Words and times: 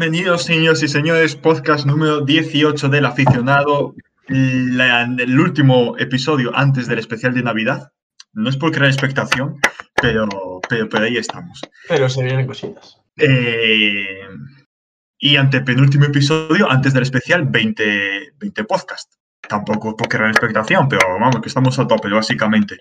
Bienvenidos, 0.00 0.44
señores 0.44 0.80
y 0.84 0.86
señores, 0.86 1.34
podcast 1.34 1.84
número 1.84 2.20
18 2.20 2.88
del 2.88 3.04
aficionado, 3.04 3.96
la- 4.28 5.02
el 5.02 5.40
último 5.40 5.96
episodio 5.98 6.56
antes 6.56 6.86
del 6.86 7.00
especial 7.00 7.34
de 7.34 7.42
Navidad. 7.42 7.90
No 8.32 8.48
es 8.48 8.56
por 8.56 8.70
crear 8.70 8.86
expectación, 8.86 9.56
pero, 10.00 10.28
pero, 10.68 10.88
pero 10.88 11.04
ahí 11.04 11.16
estamos. 11.16 11.60
Pero 11.88 12.08
se 12.08 12.22
vienen 12.22 12.46
cositas. 12.46 12.98
Eh, 13.16 14.20
y 15.18 15.34
ante 15.34 15.62
penúltimo 15.62 16.04
episodio, 16.04 16.70
antes 16.70 16.92
del 16.94 17.02
especial, 17.02 17.42
20, 17.48 18.34
20 18.38 18.64
podcast. 18.64 19.12
Tampoco 19.48 19.88
es 19.88 19.94
por 19.96 20.06
crear 20.08 20.30
expectación, 20.30 20.88
pero 20.88 21.00
vamos, 21.18 21.40
que 21.42 21.48
estamos 21.48 21.76
a 21.76 21.88
tope, 21.88 22.08
básicamente. 22.08 22.76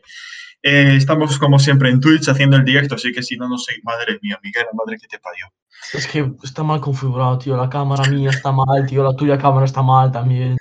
Eh, 0.64 0.96
estamos 0.98 1.38
como 1.40 1.60
siempre 1.60 1.90
en 1.90 2.00
Twitch 2.00 2.28
haciendo 2.30 2.58
el 2.58 2.66
directo, 2.66 2.96
así 2.96 3.12
que 3.14 3.24
si 3.24 3.38
no, 3.38 3.48
no 3.48 3.58
sé, 3.58 3.74
madre 3.84 4.20
mía, 4.22 4.40
Miguel, 4.44 4.66
la 4.66 4.76
madre 4.76 4.98
que 5.00 5.08
te 5.08 5.20
parió. 5.20 5.46
Es 5.94 6.08
que 6.08 6.32
está 6.44 6.64
mal 6.64 6.82
configurado, 6.82 7.38
tío. 7.38 7.56
La 7.56 7.70
cámara 7.70 8.10
mía 8.10 8.30
está 8.32 8.52
mal, 8.52 8.86
tío. 8.88 9.04
La 9.04 9.16
tuya 9.16 9.38
cámara 9.38 9.66
está 9.66 9.82
mal 9.82 10.12
también. 10.12 10.58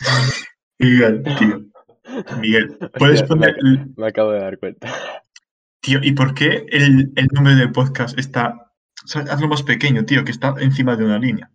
Miguel, 0.78 1.22
tío. 1.38 1.62
Miguel, 2.40 2.78
puedes 2.98 3.22
poner. 3.24 3.56
el- 3.58 3.92
Me 3.96 4.08
acabo 4.08 4.30
de 4.32 4.40
dar 4.40 4.58
cuenta. 4.58 4.92
Tío, 5.80 5.98
¿y 6.02 6.12
por 6.12 6.34
qué 6.34 6.66
el, 6.70 7.12
el 7.16 7.26
nombre 7.32 7.54
del 7.54 7.72
podcast 7.72 8.18
está. 8.18 8.70
o 9.04 9.06
sea, 9.08 9.22
hazlo 9.22 9.48
más 9.48 9.62
pequeño, 9.62 10.04
tío, 10.04 10.24
que 10.24 10.30
está 10.32 10.54
encima 10.58 10.94
de 10.96 11.04
una 11.04 11.18
línea. 11.18 11.50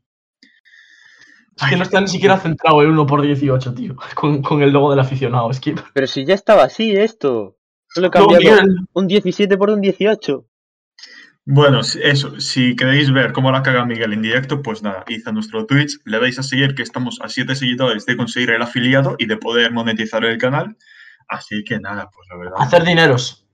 Es 1.62 1.70
que 1.70 1.76
no 1.77 1.84
está 1.84 2.02
ni 2.02 2.08
siquiera 2.08 2.38
centrado 2.38 2.82
el 2.82 2.90
1 2.90 3.05
por 3.05 3.21
18 3.21 3.73
tío. 3.76 3.96
Con, 4.16 4.41
con 4.41 4.63
el 4.63 4.71
logo 4.71 4.90
del 4.90 4.99
aficionado. 4.99 5.52
Es 5.52 5.60
que. 5.60 5.76
Pero 5.94 6.08
si 6.08 6.26
ya 6.26 6.34
estaba 6.34 6.63
así 6.63 6.91
esto. 6.91 7.58
Solo 7.94 8.09
No, 8.13 8.88
un 8.94 9.08
17 9.08 9.58
por 9.58 9.70
un 9.70 9.81
18. 9.81 10.45
Bueno, 11.45 11.82
eso, 11.82 12.40
si 12.40 12.76
queréis 12.76 13.12
ver 13.12 13.34
cómo 13.34 13.52
la 13.52 13.63
caga 13.63 13.86
Miguel 13.86 14.13
en 14.13 14.22
directo, 14.22 14.62
pues 14.62 14.84
nada, 14.84 15.04
id 15.08 15.27
a 15.27 15.32
nuestro 15.32 15.66
Twitch, 15.66 15.98
le 16.05 16.20
dais 16.20 16.38
a 16.38 16.44
seguir 16.44 16.76
que 16.76 16.84
estamos 16.84 17.20
a 17.22 17.30
7 17.30 17.55
seguidores 17.55 18.05
de 18.05 18.16
conseguir 18.16 18.52
el 18.52 18.62
afiliado 18.62 19.16
y 19.18 19.26
de 19.26 19.38
poder 19.38 19.71
monetizar 19.74 20.24
el 20.24 20.38
canal. 20.38 20.77
Así 21.27 21.63
que 21.63 21.79
nada, 21.79 22.10
pues 22.13 22.27
la 22.29 22.38
verdad. 22.38 22.54
Hacer 22.60 22.84
dineros. 22.84 23.46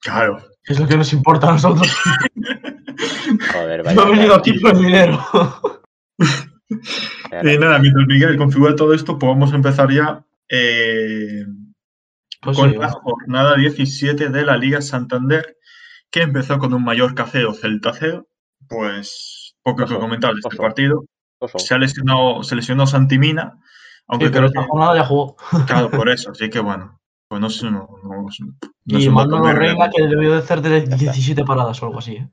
Claro. 0.00 0.44
Es 0.64 0.78
lo 0.78 0.86
que 0.86 0.96
nos 0.96 1.12
importa 1.12 1.48
a 1.48 1.52
nosotros. 1.52 1.88
Joder, 3.52 3.78
No 3.78 3.84
vaya. 3.84 4.02
he 4.02 4.10
venido 4.10 4.34
aquí 4.34 4.58
por 4.58 4.72
el 4.74 4.82
dinero. 4.82 5.24
Y 7.42 7.58
nada, 7.58 7.80
mientras 7.80 8.06
Miguel 8.06 8.36
configura 8.36 8.76
todo 8.76 8.94
esto, 8.94 9.18
pues 9.18 9.28
vamos 9.28 9.52
a 9.52 9.56
empezar 9.56 9.90
ya 9.90 10.24
eh, 10.48 11.44
Pues 12.40 12.56
con 12.56 12.70
sí, 12.70 12.76
la 12.78 12.90
jornada 12.90 13.56
17 13.56 14.28
de 14.30 14.44
la 14.44 14.56
Liga 14.56 14.80
Santander, 14.80 15.56
que 16.10 16.22
empezó 16.22 16.58
con 16.58 16.72
un 16.74 16.84
Mallorca 16.84 17.26
0, 17.30 17.52
Celta 17.54 17.92
0. 17.92 18.26
Pues 18.68 19.54
poco 19.62 19.84
que 19.86 19.94
comentar 19.98 20.32
de 20.32 20.40
este 20.42 20.56
partido. 20.56 21.04
Se 21.56 21.74
ha 21.74 21.78
lesionado, 21.78 22.42
se 22.42 22.54
lesionó 22.56 22.86
Santimina, 22.86 23.58
aunque 24.06 24.26
Sí, 24.26 24.32
pero 24.32 24.46
creo 24.46 24.46
esta 24.48 24.60
que, 24.62 24.66
jornada 24.68 24.96
ya 24.96 25.04
jugó. 25.04 25.36
claro, 25.66 25.90
por 25.90 26.08
eso, 26.10 26.30
así 26.30 26.48
que 26.50 26.60
bueno, 26.60 27.00
pues 27.28 27.40
no 27.40 27.48
sé, 27.50 27.70
no, 27.70 27.88
no, 28.02 28.22
no 28.22 28.28
Y 28.86 29.08
Manolo 29.08 29.52
Reina, 29.52 29.88
que 29.90 30.02
debió 30.06 30.32
de 30.32 30.38
hacer 30.38 30.60
de 30.60 30.82
17 30.82 31.44
paradas 31.44 31.82
o 31.82 31.86
algo 31.86 31.98
así. 31.98 32.12
¿eh? 32.16 32.28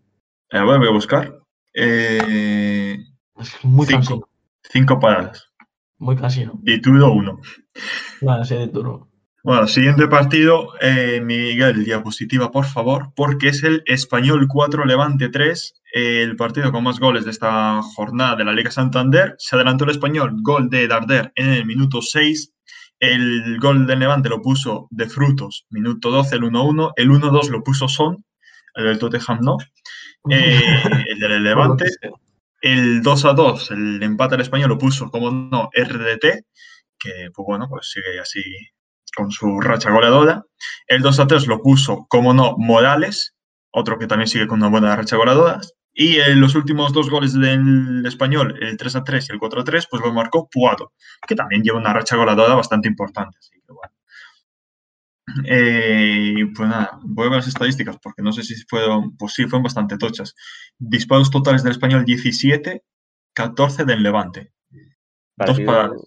Eh, 0.52 0.62
bueno, 0.62 0.80
voy 0.80 0.88
a 0.90 0.92
buscar. 0.92 1.40
Eh, 1.74 2.98
Es 3.38 3.64
muy 3.64 3.86
Cinco. 3.86 3.98
cansino. 4.00 4.30
cinco 4.64 5.00
paradas. 5.00 5.50
Muy 6.00 6.16
cansino. 6.16 6.60
Y 6.64 6.82
Tudo 6.82 7.12
uno. 7.12 7.40
Vale, 8.22 8.46
sí, 8.46 8.56
de 8.56 8.68
turno. 8.68 9.10
Bueno, 9.48 9.66
siguiente 9.66 10.10
partido, 10.10 10.74
eh, 10.82 11.22
Miguel, 11.24 11.86
diapositiva, 11.86 12.52
por 12.52 12.66
favor, 12.66 13.14
porque 13.16 13.48
es 13.48 13.64
el 13.64 13.82
Español 13.86 14.46
4, 14.46 14.84
Levante 14.84 15.30
3, 15.30 15.74
el 15.94 16.36
partido 16.36 16.70
con 16.74 16.84
más 16.84 17.00
goles 17.00 17.24
de 17.24 17.32
esta 17.32 17.82
jornada 17.82 18.36
de 18.36 18.44
la 18.44 18.52
Liga 18.52 18.72
Santander. 18.72 19.36
Se 19.38 19.56
adelantó 19.56 19.86
el 19.86 19.92
Español, 19.92 20.36
gol 20.42 20.70
de 20.70 20.90
Darder 20.90 21.32
en 21.36 21.48
el 21.48 21.66
minuto 21.66 22.02
6. 22.02 22.56
El 23.00 23.58
gol 23.62 23.88
del 23.88 24.00
Levante 24.00 24.28
lo 24.28 24.42
puso 24.42 24.90
de 24.92 25.08
Frutos, 25.08 25.66
minuto 25.70 26.12
12, 26.12 26.36
el 26.36 26.42
1-1. 26.42 26.92
El 26.98 27.10
1-2 27.10 27.48
lo 27.48 27.64
puso 27.64 27.88
Son, 27.88 28.26
el 28.76 28.84
del 28.84 29.00
Tottenham 29.00 29.40
no. 29.40 29.58
Eh, 30.30 30.60
el 31.08 31.20
del 31.20 31.42
Levante, 31.42 31.86
el 32.60 33.02
2 33.02 33.26
a 33.26 33.32
2, 33.32 33.72
el 33.72 34.04
empate 34.04 34.36
al 34.36 34.42
español 34.42 34.72
lo 34.72 34.78
puso, 34.78 35.10
como 35.10 35.32
no, 35.32 35.70
RDT, 35.74 36.44
que 37.00 37.30
pues 37.34 37.46
bueno, 37.46 37.70
pues 37.70 37.90
sigue 37.92 38.20
así 38.20 38.44
con 39.16 39.32
su 39.32 39.60
racha 39.60 39.92
goleadora. 39.92 40.44
El 40.88 41.02
2 41.02 41.20
a 41.20 41.28
3 41.28 41.48
lo 41.48 41.62
puso, 41.62 42.06
como 42.10 42.34
no, 42.34 42.56
Morales, 42.58 43.36
otro 43.72 43.98
que 44.00 44.08
también 44.08 44.28
sigue 44.28 44.48
con 44.48 44.60
una 44.60 44.70
buena 44.70 44.96
racha 44.96 45.16
goleadora. 45.18 45.60
Y 45.94 46.18
en 46.20 46.40
los 46.42 46.54
últimos 46.54 46.94
dos 46.94 47.10
goles 47.10 47.34
del 47.34 48.04
español, 48.06 48.56
el 48.62 48.78
3 48.78 48.96
a 48.98 49.04
3 49.04 49.30
y 49.30 49.34
el 49.34 49.40
4 49.40 49.62
a 49.62 49.64
3, 49.64 49.88
pues 49.90 50.04
lo 50.04 50.14
marcó 50.14 50.48
Puado, 50.50 50.94
que 51.28 51.34
también 51.36 51.64
lleva 51.64 51.80
una 51.80 51.92
racha 51.94 52.16
goleadora 52.16 52.54
bastante 52.56 52.88
importante. 52.88 53.38
Así 53.40 53.52
que 53.66 53.74
bueno. 53.74 53.94
Eh, 55.46 56.46
pues 56.56 56.70
nada, 56.70 57.00
voy 57.04 57.26
a 57.28 57.30
ver 57.30 57.38
las 57.40 57.48
estadísticas 57.48 57.98
porque 58.02 58.22
no 58.22 58.32
sé 58.32 58.44
si 58.44 58.56
fueron, 58.70 59.18
pues 59.18 59.34
sí, 59.34 59.44
fueron 59.44 59.64
bastante 59.64 59.98
tochas. 59.98 60.36
Disparos 60.78 61.32
totales 61.32 61.64
del 61.64 61.72
español 61.74 62.06
17, 62.06 62.84
14 63.34 63.84
del 63.86 64.04
Levante. 64.04 64.54
Dos 64.70 65.48
Partido- 65.48 65.66
paradas. 65.66 66.02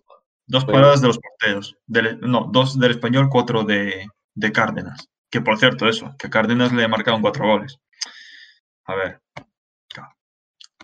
Dos 0.50 0.64
paradas 0.64 1.00
de 1.00 1.06
los 1.06 1.18
porteros. 1.18 1.76
Del- 1.86 2.20
no, 2.20 2.48
dos 2.52 2.78
del 2.78 2.90
español, 2.90 3.28
cuatro 3.30 3.62
de, 3.62 4.06
de 4.34 4.52
Cárdenas. 4.52 5.08
Que 5.30 5.40
por 5.40 5.58
cierto, 5.58 5.88
eso, 5.88 6.14
que 6.18 6.26
a 6.26 6.30
Cárdenas 6.30 6.72
le 6.72 6.88
marcaron 6.88 7.22
cuatro 7.22 7.46
goles. 7.46 7.78
A 8.84 8.94
ver. 8.96 9.20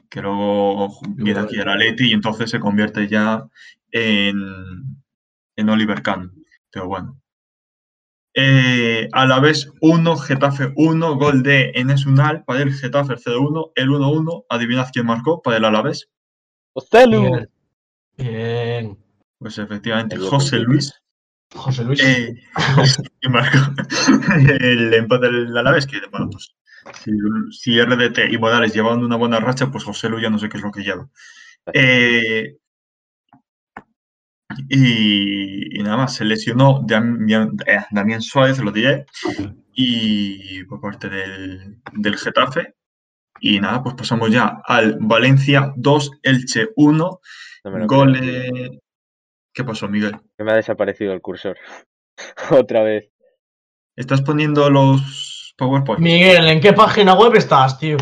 Que 0.08 0.22
luego 0.22 1.00
viene 1.08 1.40
aquí 1.40 1.56
el 1.58 1.68
Atleti 1.68 2.10
y 2.10 2.12
entonces 2.12 2.48
se 2.48 2.60
convierte 2.60 3.08
ya 3.08 3.44
en, 3.90 4.40
en 5.56 5.68
Oliver 5.68 6.00
Kahn. 6.00 6.32
Pero 6.70 6.86
bueno. 6.86 7.20
Eh, 8.34 9.08
a 9.12 9.26
la 9.26 9.40
vez 9.40 9.72
1, 9.80 10.16
Getafe 10.16 10.72
1, 10.76 11.16
gol 11.16 11.42
de 11.42 11.72
Enes 11.74 12.06
Unal 12.06 12.44
para 12.44 12.60
el 12.62 12.72
Getafe 12.72 13.14
el 13.14 13.18
0-1, 13.18 13.72
el 13.74 13.88
1-1, 13.88 14.44
adivinad 14.48 14.88
quién 14.92 15.06
marcó 15.06 15.42
para 15.42 15.56
el 15.56 15.64
Alavés. 15.64 16.08
Bien. 17.22 17.50
Bien. 18.16 18.98
Pues 19.38 19.58
efectivamente, 19.58 20.16
José. 20.16 20.58
Luis 20.60 20.92
José 21.54 21.84
Luis. 21.84 22.02
eh, 22.02 22.34
que 23.20 23.28
marcó 23.28 23.58
el 24.60 24.94
empate 24.94 25.26
del 25.26 25.56
Alavés, 25.56 25.86
que 25.86 26.00
bueno, 26.10 26.28
pues 26.30 26.54
si, 27.04 27.10
si 27.50 27.80
RDT 27.80 28.32
y 28.32 28.38
Morales 28.38 28.74
llevan 28.74 29.04
una 29.04 29.16
buena 29.16 29.40
racha, 29.40 29.70
pues 29.70 29.84
José 29.84 30.08
Luis 30.08 30.22
ya 30.22 30.30
no 30.30 30.38
sé 30.38 30.48
qué 30.48 30.56
es 30.56 30.62
lo 30.62 30.72
que 30.72 30.82
lleva. 30.82 31.08
Eh, 31.72 32.56
y, 34.68 35.78
y 35.78 35.82
nada 35.82 35.96
más, 35.96 36.14
se 36.14 36.24
lesionó 36.24 36.82
Damián, 36.86 37.52
eh, 37.66 37.78
Damián 37.90 38.22
Suárez, 38.22 38.58
lo 38.58 38.70
diré, 38.72 39.06
y 39.72 40.64
por 40.64 40.80
parte 40.80 41.08
del, 41.08 41.78
del 41.92 42.16
Getafe. 42.16 42.74
Y 43.40 43.60
nada, 43.60 43.82
pues 43.82 43.94
pasamos 43.96 44.30
ya 44.30 44.60
al 44.64 44.96
Valencia 45.00 45.72
2, 45.76 46.10
Elche 46.22 46.68
1, 46.76 47.20
No 47.64 47.70
me 47.70 47.86
¿Qué 49.56 49.64
pasó, 49.64 49.88
Miguel? 49.88 50.20
Que 50.36 50.44
me 50.44 50.52
ha 50.52 50.56
desaparecido 50.56 51.14
el 51.14 51.22
cursor. 51.22 51.56
Otra 52.50 52.82
vez. 52.82 53.10
¿Estás 53.96 54.20
poniendo 54.20 54.68
los 54.68 55.54
PowerPoint? 55.56 56.02
Miguel, 56.02 56.46
¿en 56.48 56.60
qué 56.60 56.74
página 56.74 57.14
web 57.14 57.34
estás, 57.34 57.78
tío? 57.78 57.96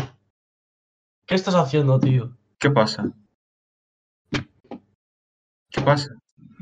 ¿Qué 1.25 1.35
estás 1.35 1.55
haciendo, 1.55 1.97
tío? 1.97 2.35
¿Qué 2.59 2.69
pasa? 2.69 3.09
¿Qué 4.31 5.81
pasa? 5.81 6.09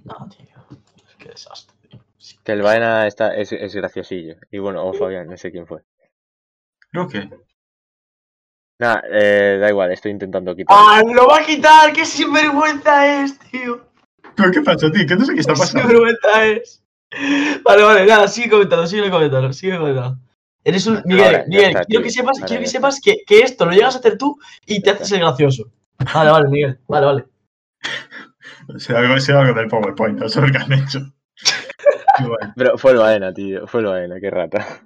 No, 0.04 0.30
tío. 0.30 0.80
Qué 1.18 1.30
desastre, 1.30 1.76
tío. 1.90 2.00
Que 2.44 2.52
el 2.52 2.62
Baena 2.62 3.08
está, 3.08 3.36
es, 3.36 3.52
es 3.52 3.74
graciosillo. 3.74 4.36
Y 4.52 4.60
bueno, 4.60 4.86
o 4.86 4.94
Fabián, 4.94 5.28
no 5.28 5.38
sé 5.38 5.52
quién 5.52 5.66
fue. 5.66 5.82
Creo 6.92 7.08
que. 7.08 7.32
Nada, 8.78 9.02
eh, 9.12 9.58
da 9.60 9.70
igual, 9.70 9.92
estoy 9.92 10.12
intentando 10.12 10.56
quitar. 10.56 10.78
¡Ah, 10.80 11.02
lo 11.04 11.28
va 11.28 11.40
a 11.40 11.46
quitar! 11.46 11.92
¡Qué 11.94 12.06
sinvergüenza 12.06 13.24
es, 13.24 13.40
tío! 13.40 13.93
¿Pero 14.36 14.52
qué 14.52 14.62
pasa, 14.62 14.92
tío? 14.92 15.06
Que 15.06 15.16
no 15.16 15.26
sé 15.26 15.34
qué 15.34 15.40
está 15.42 15.54
¡Qué 15.54 15.60
pasando. 15.60 15.82
sinvergüenza 15.88 16.46
es! 16.48 16.84
Vale, 17.64 17.84
vale, 17.84 18.06
nada, 18.06 18.28
sigue 18.28 18.50
comentando, 18.50 18.88
sigue 18.88 19.10
comentando, 19.10 19.54
sigue 19.54 19.78
comentando. 19.78 20.18
Eres 20.64 20.88
un. 20.88 21.02
Miguel, 21.06 21.26
Ahora, 21.26 21.46
Miguel, 21.48 21.68
está, 21.68 21.86
quiero 21.86 22.04
que 22.04 22.10
sepas, 22.10 22.38
Ahora 22.38 22.48
quiero 22.48 22.64
que 22.64 22.70
sepas 22.70 23.00
que, 23.02 23.18
que 23.28 23.40
esto 23.42 23.66
lo 23.66 23.72
llegas 23.72 23.96
a 23.96 24.00
hacer 24.00 24.18
tú 24.18 24.40
y 24.66 24.82
te 24.82 24.92
haces 24.92 25.12
el 25.12 25.20
gracioso. 25.20 25.66
Vale, 26.14 26.32
vale, 26.32 26.50
Miguel. 26.50 26.80
Vale, 26.88 27.06
vale. 27.06 27.26
Algo, 28.96 29.20
sea 29.20 29.42
algo 29.42 29.54
del 29.54 29.68
PowerPoint, 29.68 30.22
eso 30.22 30.40
es 30.40 30.48
lo 30.48 30.52
que 30.52 30.58
han 30.64 30.74
hecho. 30.74 31.00
Bueno. 32.20 32.54
Pero 32.56 32.78
fue 32.78 32.92
el 32.92 32.98
Baena, 32.98 33.34
tío. 33.34 33.66
Fue 33.66 33.82
el 33.82 33.88
Baena, 33.88 34.20
qué 34.20 34.30
rata. 34.30 34.84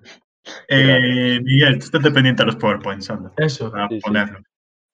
Eh, 0.69 1.41
Miguel, 1.43 1.77
tú 1.77 1.85
estate 1.85 2.09
pendiente 2.09 2.41
de 2.41 2.47
los 2.47 2.55
PowerPoints, 2.55 3.09
anda, 3.09 3.33
Eso. 3.35 3.69
para 3.69 3.89
Sí, 3.89 3.99
sí. 4.01 4.11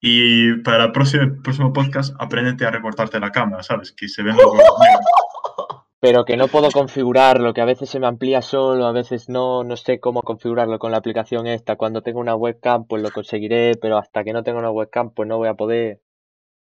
Y 0.06 0.56
para 0.64 0.84
el 0.84 0.92
próximo, 0.92 1.42
próximo 1.42 1.72
podcast, 1.72 2.14
apréndete 2.20 2.66
a 2.66 2.72
recortarte 2.72 3.22
la 3.22 3.32
cámara, 3.32 3.64
¿sabes? 3.64 3.94
Que 3.94 4.10
se 4.10 4.22
negros. 4.22 4.44
Pero 6.02 6.26
que 6.26 6.36
no 6.36 6.50
puedo 6.50 6.70
configurarlo, 6.72 7.54
que 7.54 7.62
a 7.62 7.66
veces 7.66 7.90
se 7.90 8.02
me 8.02 8.08
amplía 8.08 8.42
solo, 8.42 8.86
a 8.86 8.92
veces 8.92 9.30
no, 9.30 9.64
no 9.64 9.78
sé 9.78 10.02
cómo 10.02 10.22
configurarlo 10.22 10.78
con 10.78 10.92
la 10.92 10.98
aplicación 10.98 11.48
esta. 11.48 11.78
Cuando 11.78 12.02
tengo 12.02 12.20
una 12.20 12.36
webcam, 12.36 12.86
pues 12.86 13.02
lo 13.02 13.12
conseguiré, 13.12 13.76
pero 13.82 13.98
hasta 13.98 14.26
que 14.26 14.34
no 14.34 14.44
tenga 14.44 14.60
una 14.60 14.72
webcam, 14.72 15.12
pues 15.12 15.30
no 15.30 15.38
voy 15.38 15.48
a 15.48 15.54
poder. 15.54 16.02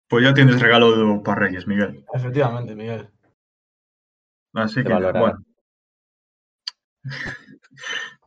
Pues 0.06 0.22
ya 0.22 0.34
tienes 0.34 0.60
regalo 0.60 1.22
para 1.22 1.40
Reyes, 1.40 1.66
Miguel. 1.66 2.04
Efectivamente, 2.12 2.75
Miguel. 2.75 3.08
Así 4.52 4.82
Te 4.82 4.84
que, 4.84 4.93
valorará. 4.93 5.19
bueno. 5.19 5.44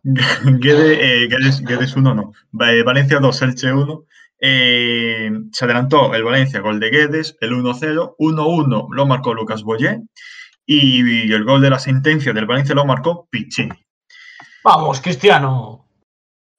Guede, 0.04 1.24
eh, 1.24 1.28
Guedes, 1.28 1.62
Guedes 1.62 1.96
1 1.96 2.16
no. 2.16 2.34
Eh, 2.66 2.82
Valencia 2.84 3.20
2, 3.20 3.42
Elche 3.44 3.72
1. 3.72 4.06
Eh, 4.46 5.32
se 5.54 5.64
adelantó 5.64 6.14
el 6.14 6.24
Valencia, 6.26 6.60
gol 6.60 6.78
de 6.82 6.90
Guedes, 6.90 7.38
el 7.40 7.52
1-0. 7.54 8.16
1-1 8.20 8.88
lo 8.92 9.06
marcó 9.06 9.34
Lucas 9.34 9.64
Boyé. 9.64 10.02
Y 10.66 11.32
el 11.32 11.46
gol 11.46 11.62
de 11.62 11.70
la 11.70 11.80
sentencia 11.80 12.34
del 12.34 12.46
Valencia 12.46 12.76
lo 12.76 12.86
marcó 12.86 13.26
Piccini. 13.32 13.72
Vamos, 14.62 15.00
Cristiano. 15.00 15.88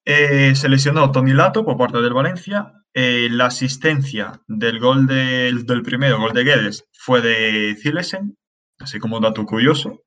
Eh, 0.02 0.54
se 0.54 0.68
lesionó 0.70 1.12
Tony 1.12 1.34
Lato 1.34 1.62
por 1.62 1.76
parte 1.76 2.00
del 2.00 2.14
Valencia. 2.14 2.72
Eh, 2.94 3.28
la 3.30 3.46
asistencia 3.46 4.40
del 4.46 4.80
gol 4.80 5.06
del, 5.06 5.66
del 5.66 5.82
primero, 5.82 6.18
gol 6.18 6.32
de 6.32 6.44
Guedes, 6.44 6.86
fue 6.92 7.20
de 7.20 7.76
Zilesen, 7.76 8.38
así 8.78 8.98
como 8.98 9.16
un 9.16 9.24
dato 9.24 9.44
curioso. 9.44 10.04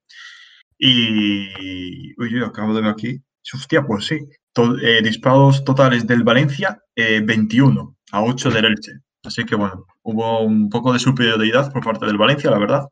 Y. 0.79 2.19
Uy, 2.19 2.31
yo 2.31 2.45
acabo 2.47 2.73
de 2.73 2.81
ver 2.81 2.89
aquí. 2.89 3.21
Hostia, 3.53 3.83
pues 3.83 4.05
sí. 4.05 4.19
To- 4.57 4.75
eh, 4.79 5.01
disparos 5.03 5.63
totales 5.63 6.07
del 6.07 6.23
Valencia, 6.23 6.81
eh, 6.95 7.21
21 7.23 7.95
a 8.11 8.23
8 8.23 8.49
del 8.49 8.65
Elche. 8.65 8.93
Así 9.23 9.45
que 9.45 9.55
bueno, 9.55 9.85
hubo 10.01 10.41
un 10.41 10.67
poco 10.69 10.91
de 10.93 10.97
superioridad 10.99 11.71
por 11.71 11.83
parte 11.83 12.07
del 12.07 12.17
Valencia, 12.17 12.49
la 12.49 12.57
verdad, 12.57 12.87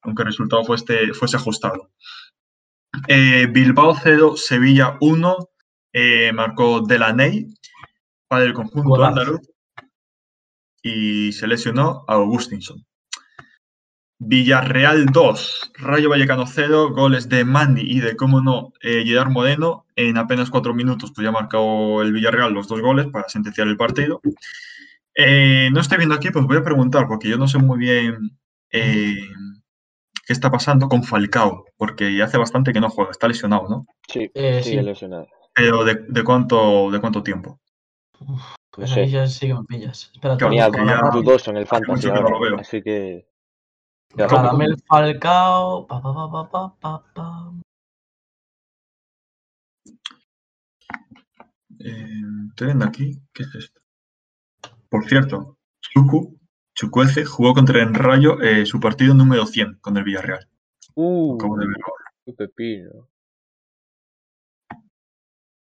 aunque 0.00 0.22
el 0.22 0.28
resultado 0.28 0.64
fuese, 0.64 1.12
fuese 1.12 1.36
ajustado. 1.36 1.90
Eh, 3.06 3.46
Bilbao 3.52 3.94
0, 4.02 4.34
Sevilla 4.36 4.96
1, 5.02 5.36
eh, 5.92 6.32
marcó 6.32 6.80
Delaney 6.80 7.48
para 8.26 8.44
el 8.44 8.54
conjunto 8.54 9.04
andaluz 9.04 9.40
y 10.82 11.32
se 11.32 11.46
lesionó 11.46 12.04
a 12.08 12.14
Augustinson. 12.14 12.82
Villarreal 14.22 15.06
2, 15.06 15.72
Rayo 15.78 16.10
Vallecano 16.10 16.46
0, 16.46 16.90
goles 16.90 17.28
de 17.30 17.42
Mandy 17.44 17.80
y 17.82 18.00
de, 18.00 18.16
cómo 18.16 18.42
no, 18.42 18.72
eh, 18.82 19.02
Gerard 19.06 19.30
Moreno. 19.30 19.86
En 19.96 20.18
apenas 20.18 20.50
cuatro 20.50 20.74
minutos 20.74 21.10
pues 21.14 21.24
ya 21.24 21.32
marcó 21.32 22.02
el 22.02 22.12
Villarreal 22.12 22.52
los 22.52 22.68
dos 22.68 22.80
goles 22.82 23.06
para 23.08 23.28
sentenciar 23.30 23.66
el 23.66 23.78
partido. 23.78 24.20
Eh, 25.14 25.70
no 25.72 25.80
estoy 25.80 25.96
viendo 25.98 26.14
aquí, 26.14 26.30
pues 26.30 26.44
voy 26.44 26.58
a 26.58 26.62
preguntar, 26.62 27.06
porque 27.08 27.28
yo 27.30 27.38
no 27.38 27.48
sé 27.48 27.58
muy 27.58 27.78
bien 27.78 28.30
eh, 28.70 29.16
qué 30.26 30.32
está 30.34 30.50
pasando 30.50 30.88
con 30.88 31.02
Falcao, 31.02 31.64
porque 31.78 32.14
ya 32.14 32.24
hace 32.26 32.36
bastante 32.36 32.74
que 32.74 32.80
no 32.80 32.90
juega, 32.90 33.10
está 33.12 33.26
lesionado, 33.26 33.68
¿no? 33.68 33.86
Sí, 34.06 34.30
Eh, 34.34 34.60
sigue 34.62 34.80
sí. 34.80 34.84
lesionado. 34.84 35.28
Pero 35.54 35.82
¿de, 35.84 35.94
de 36.08 36.22
cuánto, 36.24 36.90
de 36.90 37.00
cuánto 37.00 37.22
tiempo? 37.22 37.58
Pues 38.70 38.90
No 38.90 38.94
sé. 38.94 39.28
sí 39.28 39.46
que 39.46 39.54
me 39.54 39.64
pillas. 39.64 40.10
Espera, 40.14 40.36
Claro, 40.36 40.70
Tenía 40.70 41.00
dudoso 41.10 41.50
en 41.50 41.56
el 41.56 41.66
fantasy 41.66 41.90
mucho 41.90 42.08
que 42.08 42.14
no 42.14 42.20
ahora, 42.20 42.30
lo 42.30 42.40
veo. 42.40 42.58
así 42.60 42.82
que... 42.82 43.29
Radamel 44.16 44.76
Falcao. 44.86 45.86
Pa, 45.86 46.00
pa, 46.02 46.12
pa, 46.14 46.30
pa, 46.30 46.50
pa, 46.50 46.74
pa, 46.80 47.04
pa. 47.14 47.52
Eh, 51.78 52.20
estoy 52.50 52.66
viendo 52.66 52.84
aquí, 52.84 53.22
¿qué 53.32 53.42
es 53.44 53.54
esto? 53.54 53.80
Por 54.88 55.04
cierto, 55.08 55.56
Chuku, 55.80 56.38
Chukwueze 56.74 57.24
jugó 57.24 57.54
contra 57.54 57.82
el 57.82 57.94
Rayo 57.94 58.40
eh, 58.42 58.66
su 58.66 58.80
partido 58.80 59.14
número 59.14 59.46
100 59.46 59.78
con 59.80 59.96
el 59.96 60.04
Villarreal. 60.04 60.46
Uh, 60.94 61.36
Acabo 61.36 61.56
de 61.56 61.66
verlo 61.68 61.84
qué 62.26 62.32
pepino. 62.34 63.08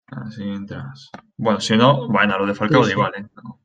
Así 0.09 0.43
entras. 0.43 1.11
Bueno, 1.39 1.61
si 1.61 1.77
no, 1.77 2.09
bueno, 2.09 2.39
lo 2.39 2.47
de 2.47 2.55
Falcao 2.55 2.83
Sí, 2.85 2.91
da 2.91 2.95
sí. 2.95 2.99
igual, 2.99 3.13
¿eh? 3.17 3.29
No. 3.43 3.61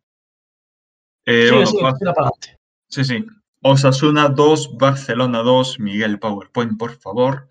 Eh, 1.25 1.50
Sigue, 1.50 1.81
bueno, 1.81 1.97
tira 1.97 2.13
para 2.13 2.27
adelante. 2.27 2.57
sí, 2.88 3.03
sí. 3.03 3.25
Osasuna 3.62 4.30
2, 4.30 4.77
Barcelona 4.77 5.39
2, 5.39 5.80
Miguel 5.80 6.19
PowerPoint, 6.19 6.77
por 6.77 6.98
favor. 6.98 7.50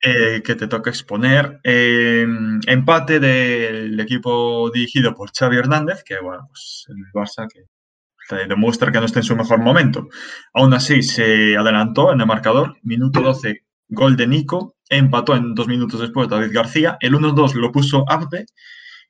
Eh, 0.00 0.42
que 0.44 0.54
te 0.54 0.68
toca 0.68 0.90
exponer. 0.90 1.60
Eh, 1.64 2.24
empate 2.66 3.18
del 3.18 3.98
equipo 3.98 4.70
dirigido 4.70 5.12
por 5.14 5.32
Xavi 5.36 5.56
Hernández, 5.56 6.04
que 6.04 6.20
bueno, 6.20 6.46
pues 6.48 6.86
el 6.88 6.96
Barça 7.12 7.48
que 7.48 7.64
demuestra 8.46 8.92
que 8.92 9.00
no 9.00 9.06
está 9.06 9.18
en 9.20 9.24
su 9.24 9.34
mejor 9.34 9.58
momento. 9.58 10.08
Aún 10.54 10.72
así, 10.74 11.02
se 11.02 11.56
adelantó 11.56 12.12
en 12.12 12.20
el 12.20 12.26
marcador, 12.26 12.76
minuto 12.82 13.20
12, 13.20 13.64
gol 13.88 14.16
de 14.16 14.26
Nico, 14.26 14.76
empató 14.88 15.34
en 15.34 15.54
dos 15.54 15.66
minutos 15.66 16.00
después 16.00 16.28
David 16.28 16.52
García, 16.52 16.96
el 17.00 17.14
1-2 17.14 17.54
lo 17.54 17.72
puso 17.72 18.04
Abde 18.08 18.46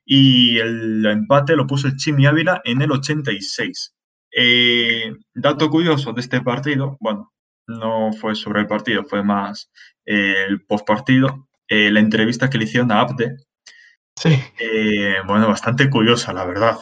y 0.05 0.57
el 0.57 1.05
empate 1.05 1.55
lo 1.55 1.67
puso 1.67 1.87
el 1.87 1.97
Chimi 1.97 2.25
Ávila 2.25 2.61
en 2.63 2.81
el 2.81 2.91
86. 2.91 3.93
Eh, 4.35 5.13
dato 5.33 5.69
curioso 5.69 6.13
de 6.13 6.21
este 6.21 6.41
partido, 6.41 6.97
bueno, 6.99 7.31
no 7.67 8.11
fue 8.13 8.35
sobre 8.35 8.61
el 8.61 8.67
partido, 8.67 9.03
fue 9.03 9.23
más 9.23 9.69
eh, 10.05 10.45
el 10.47 10.61
postpartido, 10.65 11.47
eh, 11.67 11.91
la 11.91 11.99
entrevista 11.99 12.49
que 12.49 12.57
le 12.57 12.63
hicieron 12.65 12.91
a 12.91 13.01
Abde, 13.01 13.37
Sí. 14.15 14.37
eh, 14.59 15.15
bueno, 15.25 15.47
bastante 15.47 15.89
curiosa, 15.89 16.33
la 16.33 16.45
verdad. 16.45 16.77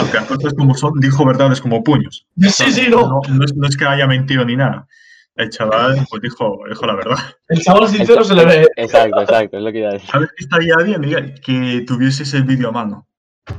Aunque 0.00 0.16
las 0.16 0.26
cosas 0.26 0.54
como 0.54 0.74
son, 0.74 0.98
dijo 0.98 1.24
verdades 1.24 1.60
como 1.60 1.84
puños. 1.84 2.26
Sí, 2.36 2.72
sí, 2.72 2.86
no. 2.88 3.08
No, 3.08 3.20
no 3.28 3.44
es, 3.44 3.54
no 3.54 3.66
es 3.68 3.76
que 3.76 3.84
haya 3.86 4.06
mentido 4.06 4.44
ni 4.44 4.56
nada. 4.56 4.88
El 5.36 5.50
chaval 5.50 6.04
pues 6.10 6.20
dijo, 6.20 6.58
dijo 6.68 6.84
la 6.84 6.96
verdad. 6.96 7.18
El 7.48 7.60
chaval 7.62 7.86
sincero 7.88 8.24
se 8.24 8.34
le 8.34 8.44
ve. 8.44 8.68
Exacto, 8.74 9.20
exacto, 9.20 9.56
es 9.58 9.62
lo 9.62 9.70
que 9.70 9.78
iba 9.78 9.90
a 9.90 9.92
decir. 9.92 10.10
¿Sabes 10.10 10.30
qué 10.36 10.44
estaría 10.44 10.76
bien, 10.78 11.00
Miguel? 11.00 11.40
Que 11.40 11.84
tuvieses 11.86 12.34
el 12.34 12.42
vídeo 12.42 12.70
a 12.70 12.72
mano 12.72 13.07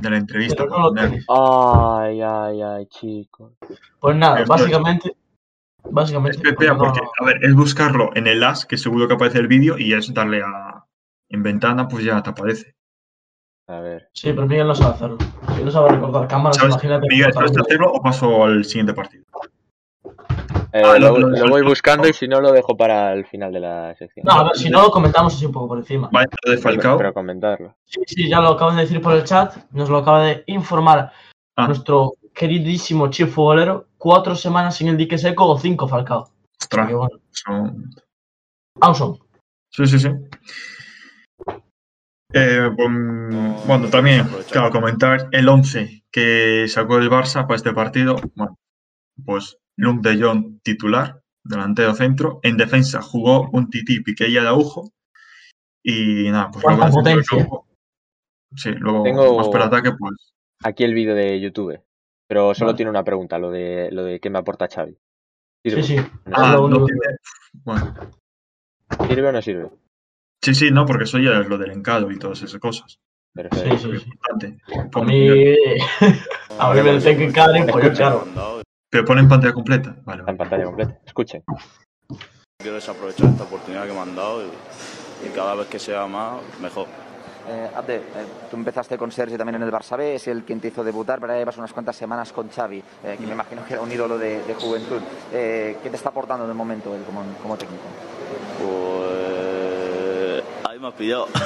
de 0.00 0.10
la 0.10 0.16
entrevista. 0.16 0.64
No 0.66 0.92
tienes. 0.92 1.24
Ay, 1.28 2.20
ay, 2.22 2.62
ay, 2.62 2.86
chicos. 2.86 3.52
Pues 3.98 4.16
nada, 4.16 4.40
Esto 4.40 4.54
es- 4.54 4.60
básicamente. 4.60 5.16
Básicamente. 5.90 6.38
Espera, 6.48 6.76
pues 6.76 6.88
no- 6.90 6.94
porque, 6.94 7.00
a 7.20 7.24
ver, 7.24 7.44
es 7.44 7.54
buscarlo 7.54 8.10
en 8.14 8.26
el 8.26 8.42
as, 8.44 8.66
que 8.66 8.76
seguro 8.76 9.08
que 9.08 9.14
aparece 9.14 9.38
el 9.38 9.48
vídeo, 9.48 9.78
y 9.78 9.92
es 9.94 10.12
darle 10.12 10.42
a. 10.42 10.84
En 11.28 11.42
ventana, 11.42 11.86
pues 11.88 12.04
ya 12.04 12.20
te 12.22 12.30
aparece. 12.30 12.74
A 13.68 13.78
ver. 13.80 14.10
Sí, 14.12 14.32
pero 14.32 14.46
Miguel 14.48 14.66
no 14.66 14.74
sabe 14.74 14.94
hacerlo. 14.94 15.18
Si 15.56 15.62
no 15.62 15.70
sabe 15.70 15.90
recordar 15.90 16.26
cámaras, 16.26 16.56
¿Sabes? 16.56 16.72
imagínate. 16.74 17.06
Miguel, 17.08 17.32
¿sabes 17.32 17.56
hacerlo 17.56 17.92
o 17.92 18.02
paso 18.02 18.44
al 18.44 18.64
siguiente 18.64 18.92
partido? 18.94 19.24
Eh, 20.72 20.82
Ah, 20.84 20.98
lo, 20.98 21.18
lo- 21.18 21.28
lo- 21.28 21.46
lo 21.46 21.50
voy 21.50 21.62
buscando 21.62 22.06
y 22.08 22.12
si 22.12 22.28
no 22.28 22.40
lo 22.40 22.52
dejo 22.52 22.76
para 22.76 23.12
el 23.12 23.26
final 23.26 23.52
de 23.52 23.60
la 23.60 23.94
sección. 23.96 24.24
No, 24.24 24.32
a 24.32 24.44
ver, 24.44 24.56
si 24.56 24.70
no 24.70 24.82
lo 24.82 24.90
comentamos 24.90 25.34
así 25.34 25.44
un 25.46 25.52
poco 25.52 25.68
por 25.68 25.78
encima. 25.78 26.08
Vale, 26.12 26.28
lo 26.44 26.52
de 26.52 26.58
pero, 26.58 26.62
Falcao. 26.62 26.96
pero 26.98 27.12
comentarlo. 27.14 27.74
Sí, 27.84 28.00
sí, 28.06 28.28
ya 28.28 28.40
lo 28.40 28.50
acabas 28.50 28.76
de 28.76 28.82
decir 28.82 29.00
por 29.02 29.14
el 29.14 29.24
chat. 29.24 29.56
Nos 29.72 29.88
lo 29.90 29.98
acaba 29.98 30.24
de 30.26 30.44
informar 30.46 31.12
Ah. 31.56 31.66
nuestro 31.66 32.12
queridísimo 32.32 33.08
chief 33.10 33.34
futbolero. 33.34 33.86
Cuatro 33.98 34.34
semanas 34.36 34.76
sin 34.76 34.88
el 34.88 34.96
dique 34.96 35.18
seco 35.18 35.46
o 35.48 35.58
cinco 35.58 35.88
Falcao. 35.88 36.30
Ostras, 36.60 36.92
bueno. 36.92 37.18
son- 37.30 37.90
Auson. 38.80 39.18
Sí, 39.70 39.86
sí, 39.86 39.98
sí. 39.98 40.08
Eh, 42.32 42.70
pues, 42.76 43.66
bueno, 43.66 43.88
también, 43.90 44.24
claro, 44.50 44.70
comentar 44.70 45.28
el 45.32 45.48
11 45.48 46.04
que 46.12 46.66
sacó 46.68 46.98
el 46.98 47.10
Barça 47.10 47.42
para 47.46 47.56
este 47.56 47.72
partido. 47.72 48.16
Bueno, 48.36 48.56
pues 49.24 49.58
Luke 49.80 50.08
de 50.08 50.20
Jong 50.22 50.60
titular, 50.62 51.20
delantero 51.44 51.94
centro. 51.94 52.38
En 52.42 52.56
defensa 52.56 53.00
jugó 53.02 53.48
un 53.50 53.70
Titi, 53.70 54.00
Piqué 54.00 54.28
y 54.28 54.36
Araujo. 54.36 54.92
Y 55.82 56.30
nada, 56.30 56.50
pues 56.50 56.64
luego 56.64 56.90
potencia. 56.90 57.48
Sí, 58.56 58.70
Tengo- 58.74 59.36
más 59.38 59.64
ataque, 59.66 59.92
pues. 59.98 60.32
Aquí 60.62 60.84
el 60.84 60.92
vídeo 60.94 61.14
de 61.14 61.40
YouTube. 61.40 61.80
Pero 62.28 62.54
solo 62.54 62.68
Vale. 62.68 62.76
tiene 62.76 62.90
una 62.90 63.02
pregunta, 63.04 63.38
lo 63.38 63.50
de 63.50 63.88
lo 63.90 64.04
de 64.04 64.20
qué 64.20 64.28
me 64.30 64.38
aporta 64.38 64.68
Xavi. 64.68 64.92
Sí, 65.64 65.70
¿Sirve? 65.70 65.82
sí. 65.82 65.96
¿No 66.26 66.36
Ah, 66.36 66.52
lo 66.54 66.68
no 66.68 66.84
tiene. 66.84 67.00
Bueno, 67.64 67.94
¿Sirve 69.08 69.28
o 69.28 69.32
no 69.32 69.42
sirve? 69.42 69.70
sí, 70.42 70.54
sí, 70.54 70.70
no, 70.70 70.84
porque 70.86 71.04
eso 71.04 71.18
ya 71.18 71.40
es 71.40 71.48
lo 71.48 71.58
del 71.58 71.70
encado 71.72 72.10
y 72.10 72.18
todas 72.18 72.42
esas 72.42 72.60
cosas. 72.60 72.98
Perfecto. 73.34 73.78
Sí, 73.78 73.90
sí, 73.92 73.98
sí. 73.98 74.10
Importante. 74.10 74.58
A 74.94 75.02
mí. 75.02 75.56
A 76.58 76.74
mí 76.74 76.82
me 76.82 76.92
dicen 76.92 77.16
que 77.18 77.32
Karen, 77.32 77.66
pues 77.66 77.84
yo 77.86 77.92
claro. 77.94 78.59
Pero 78.90 79.04
ponen 79.04 79.28
pantalla 79.28 79.52
completa. 79.52 79.94
Vale, 80.04 80.24
en 80.26 80.36
pantalla 80.36 80.64
completa. 80.64 80.98
Escuchen. 81.06 81.42
Quiero 82.58 82.74
desaprovechar 82.74 83.30
esta 83.30 83.44
oportunidad 83.44 83.86
que 83.86 83.92
me 83.92 84.00
han 84.00 84.16
dado 84.16 84.42
y, 84.42 85.26
y 85.26 85.30
cada 85.30 85.54
vez 85.54 85.68
que 85.68 85.78
sea 85.78 86.06
más, 86.06 86.40
mejor. 86.60 86.86
Eh, 87.48 87.70
Abde, 87.74 87.96
eh, 87.96 88.00
tú 88.50 88.56
empezaste 88.56 88.98
con 88.98 89.10
Sergi 89.10 89.38
también 89.38 89.56
en 89.56 89.62
el 89.62 89.72
Barça 89.72 89.96
B, 89.96 90.16
es 90.16 90.28
el 90.28 90.44
quien 90.44 90.60
te 90.60 90.68
hizo 90.68 90.84
debutar, 90.84 91.20
pero 91.20 91.32
ahora 91.32 91.40
llevas 91.40 91.56
unas 91.56 91.72
cuantas 91.72 91.96
semanas 91.96 92.32
con 92.32 92.50
Xavi, 92.50 92.82
eh, 93.04 93.16
que 93.18 93.26
me 93.26 93.32
imagino 93.32 93.64
que 93.64 93.72
era 93.72 93.82
un 93.82 93.90
ídolo 93.90 94.18
de, 94.18 94.42
de 94.42 94.54
juventud. 94.54 95.00
Eh, 95.32 95.78
¿Qué 95.82 95.88
te 95.88 95.96
está 95.96 96.10
aportando 96.10 96.44
en 96.44 96.50
el 96.50 96.56
momento 96.56 96.94
él 96.94 97.02
como, 97.04 97.22
como 97.42 97.56
técnico? 97.56 97.84
Pues 98.58 100.42
ahí 100.68 100.78
me 100.78 100.88
has 100.88 100.94
pillado. 100.94 101.28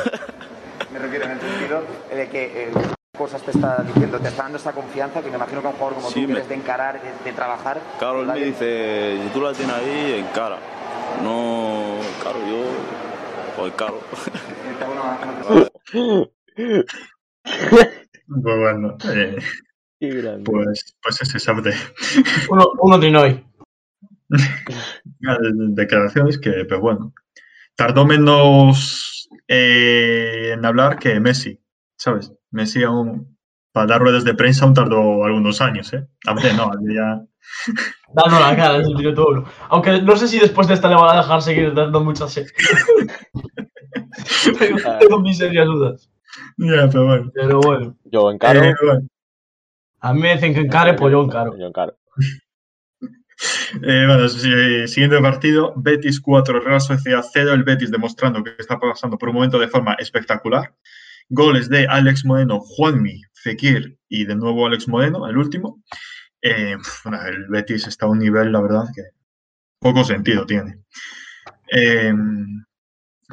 Me 0.92 0.98
refiero 0.98 1.24
en 1.24 1.30
el 1.32 1.40
sentido 1.40 1.82
de 2.14 2.28
que 2.28 2.68
eh, 2.68 2.72
cosas 3.16 3.42
te 3.42 3.52
está 3.52 3.82
diciendo, 3.82 4.18
te 4.18 4.28
está 4.28 4.42
dando 4.42 4.58
esa 4.58 4.72
confianza 4.72 5.22
que 5.22 5.30
me 5.30 5.36
imagino 5.36 5.60
que 5.62 5.68
un 5.68 5.72
jugador 5.74 5.94
como 5.94 6.10
Sí, 6.10 6.26
tú, 6.26 6.32
me- 6.32 6.40
de 6.42 6.54
encarar, 6.54 7.00
de, 7.00 7.24
de 7.24 7.32
trabajar... 7.32 7.80
Claro, 7.98 8.22
él 8.22 8.26
me 8.26 8.44
dice, 8.44 9.18
si 9.22 9.28
tú 9.32 9.40
la 9.40 9.52
tienes 9.52 9.74
ahí, 9.74 10.14
en 10.18 10.26
cara. 10.34 10.58
No, 11.22 11.96
claro, 12.20 12.38
yo, 12.48 12.64
pues 13.56 13.72
caro. 13.74 14.00
Pues 18.26 18.58
bueno, 18.58 18.96
eh, 19.12 19.36
Qué 20.00 20.08
grande. 20.08 20.44
Pues, 20.50 20.96
pues 21.02 21.22
ese 21.22 21.38
sabe 21.38 21.72
Uno, 22.50 22.64
uno 22.80 22.98
Trinoy. 22.98 23.44
declaraciones 25.74 26.38
que, 26.38 26.64
pero 26.66 26.80
bueno, 26.80 27.12
tardó 27.76 28.06
menos 28.06 29.28
eh, 29.46 30.52
en 30.54 30.64
hablar 30.64 30.98
que 30.98 31.20
Messi, 31.20 31.60
¿sabes? 31.96 32.32
Messi 32.50 32.82
aún, 32.82 33.38
para 33.72 33.86
dar 33.86 34.00
ruedas 34.00 34.24
de 34.24 34.34
prensa 34.34 34.64
aún 34.64 34.74
tardó 34.74 35.24
algunos 35.24 35.60
años, 35.60 35.92
¿eh? 35.92 36.06
Hombre, 36.28 36.52
no, 36.54 36.70
ya... 36.92 37.22
Dando 38.12 38.40
la 38.48 38.56
cara, 38.56 38.78
es 38.78 38.88
el 38.88 38.96
director. 38.96 39.44
Aunque 39.68 40.02
no 40.02 40.16
sé 40.16 40.28
si 40.28 40.38
después 40.38 40.68
de 40.68 40.74
esta 40.74 40.88
le 40.88 40.94
van 40.94 41.16
a 41.16 41.22
dejar 41.22 41.42
seguir 41.42 41.74
dando 41.74 42.02
muchas 42.02 42.32
series. 42.32 42.54
tengo, 44.58 44.78
tengo 44.98 45.20
mis 45.20 45.38
serias 45.38 45.66
dudas. 45.66 46.10
Ya, 46.56 46.88
pero 46.88 47.06
bueno. 47.06 47.30
Pero 47.34 47.60
bueno. 47.60 47.96
Yo 48.04 48.30
encaro. 48.30 48.62
Eh, 48.62 48.74
bueno. 48.82 49.08
A 50.00 50.12
mí 50.12 50.20
me 50.20 50.34
dicen 50.34 50.54
que 50.54 50.60
encare, 50.60 50.94
pues 50.94 51.12
yo 51.12 51.22
encaro. 51.22 51.56
Yo 51.58 51.66
encaro. 51.66 51.96
Eh, 53.82 54.04
bueno, 54.06 54.28
siguiente 54.28 55.20
partido, 55.20 55.74
Betis 55.76 56.20
4, 56.20 56.60
Real 56.60 56.80
Sociedad 56.80 57.22
0, 57.30 57.52
el 57.52 57.64
Betis 57.64 57.90
demostrando 57.90 58.44
que 58.44 58.54
está 58.56 58.78
pasando 58.78 59.18
por 59.18 59.28
un 59.28 59.34
momento 59.34 59.58
de 59.58 59.66
forma 59.66 59.94
espectacular. 59.94 60.72
Goles 61.28 61.68
de 61.68 61.86
Alex 61.86 62.24
Moreno, 62.24 62.60
Juanmi, 62.60 63.20
Fekir 63.32 63.98
y 64.08 64.24
de 64.24 64.36
nuevo 64.36 64.66
Alex 64.66 64.88
Moreno, 64.88 65.26
el 65.28 65.36
último. 65.36 65.82
Eh, 66.42 66.76
bueno, 67.04 67.22
el 67.26 67.46
Betis 67.48 67.86
está 67.86 68.06
a 68.06 68.10
un 68.10 68.18
nivel, 68.18 68.52
la 68.52 68.60
verdad, 68.60 68.84
que 68.94 69.02
poco 69.80 70.04
sentido 70.04 70.44
tiene. 70.46 70.80
Eh, 71.72 72.12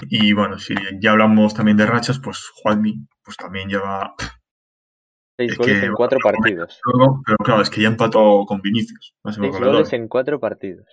y 0.09 0.31
bueno, 0.33 0.57
si 0.57 0.73
ya 1.01 1.11
hablamos 1.11 1.53
también 1.53 1.77
de 1.77 1.85
rachas, 1.85 2.19
pues 2.19 2.47
Juanmi 2.55 3.05
pues 3.23 3.37
también 3.37 3.67
lleva 3.69 4.15
Seis 5.37 5.51
Es 5.51 5.57
goles 5.57 5.79
que- 5.79 5.85
en 5.87 5.93
cuatro 5.93 6.19
partidos. 6.23 6.79
Luego, 6.85 7.21
pero 7.25 7.37
claro, 7.37 7.61
es 7.61 7.69
que 7.69 7.81
ya 7.81 7.87
empató 7.89 8.45
con 8.45 8.61
Vinicius. 8.61 9.13
Seis 9.25 9.51
goles 9.59 9.93
en 9.93 10.07
cuatro 10.07 10.39
partidos. 10.39 10.85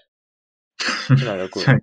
Una 1.10 1.36
locura. 1.36 1.80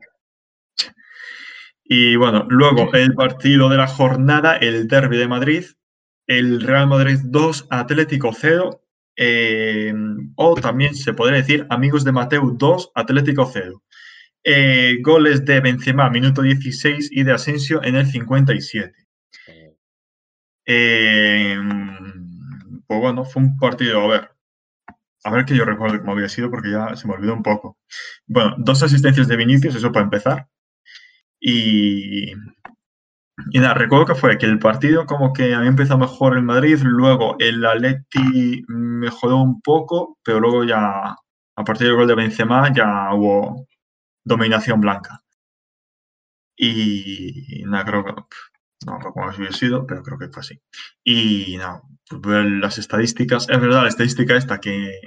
Y 1.87 2.15
bueno, 2.15 2.47
luego 2.49 2.91
el 2.93 3.13
partido 3.13 3.69
de 3.69 3.77
la 3.77 3.85
jornada, 3.85 4.57
el 4.57 4.87
Derby 4.87 5.17
de 5.17 5.27
Madrid, 5.27 5.65
el 6.25 6.61
Real 6.61 6.87
Madrid 6.87 7.19
2, 7.23 7.67
Atlético 7.69 8.31
0, 8.33 8.81
eh, 9.15 9.93
o 10.35 10.55
también 10.55 10.95
se 10.95 11.13
podría 11.13 11.37
decir 11.37 11.67
Amigos 11.69 12.03
de 12.03 12.11
Mateu 12.11 12.55
2, 12.57 12.91
Atlético 12.95 13.49
0. 13.51 13.83
Eh, 14.43 14.97
goles 15.01 15.45
de 15.45 15.59
Benzema, 15.59 16.09
minuto 16.09 16.41
16, 16.41 17.09
y 17.11 17.23
de 17.23 17.31
Asensio 17.33 17.83
en 17.83 17.95
el 17.95 18.07
57. 18.07 19.05
Eh, 20.65 21.55
pues 22.87 22.99
bueno, 22.99 23.25
fue 23.25 23.43
un 23.43 23.57
partido, 23.57 24.01
a 24.01 24.07
ver, 24.07 24.31
a 25.23 25.31
ver 25.31 25.45
que 25.45 25.55
yo 25.55 25.65
recuerdo 25.65 25.99
cómo 25.99 26.13
había 26.13 26.29
sido 26.29 26.49
porque 26.49 26.71
ya 26.71 26.95
se 26.95 27.07
me 27.07 27.13
olvidó 27.13 27.33
un 27.33 27.43
poco. 27.43 27.77
Bueno, 28.25 28.55
dos 28.57 28.81
asistencias 28.81 29.27
de 29.27 29.37
Vinicius, 29.37 29.75
eso 29.75 29.91
para 29.91 30.05
empezar. 30.05 30.47
Y, 31.47 32.31
y 33.51 33.59
nada, 33.59 33.75
recuerdo 33.75 34.07
que 34.07 34.15
fue 34.15 34.37
que 34.39 34.47
el 34.47 34.57
partido 34.57 35.05
como 35.05 35.31
que 35.31 35.53
había 35.53 35.69
empezado 35.69 35.99
mejor 35.99 36.35
el 36.35 36.41
Madrid, 36.41 36.79
luego 36.81 37.35
el 37.37 37.63
Atleti 37.63 38.63
mejoró 38.67 39.37
un 39.37 39.61
poco, 39.61 40.17
pero 40.23 40.39
luego 40.39 40.63
ya 40.63 41.15
a 41.55 41.63
partir 41.63 41.85
del 41.85 41.97
gol 41.97 42.07
de 42.07 42.15
Benzema 42.15 42.73
ya 42.73 43.13
hubo 43.13 43.67
dominación 44.23 44.81
blanca. 44.81 45.21
Y 46.57 47.63
nada, 47.67 47.85
creo 47.85 48.05
que 48.05 48.11
no 48.87 48.97
recuerdo 48.97 49.13
cómo 49.13 49.29
había 49.29 49.51
sido, 49.51 49.85
pero 49.85 50.01
creo 50.01 50.17
que 50.17 50.29
fue 50.29 50.39
así. 50.39 50.59
Y 51.03 51.57
nada, 51.57 51.83
pues 52.09 52.21
ver 52.21 52.45
las 52.45 52.79
estadísticas, 52.79 53.47
es 53.49 53.61
verdad, 53.61 53.83
la 53.83 53.89
estadística 53.89 54.35
esta 54.35 54.59
que 54.59 54.99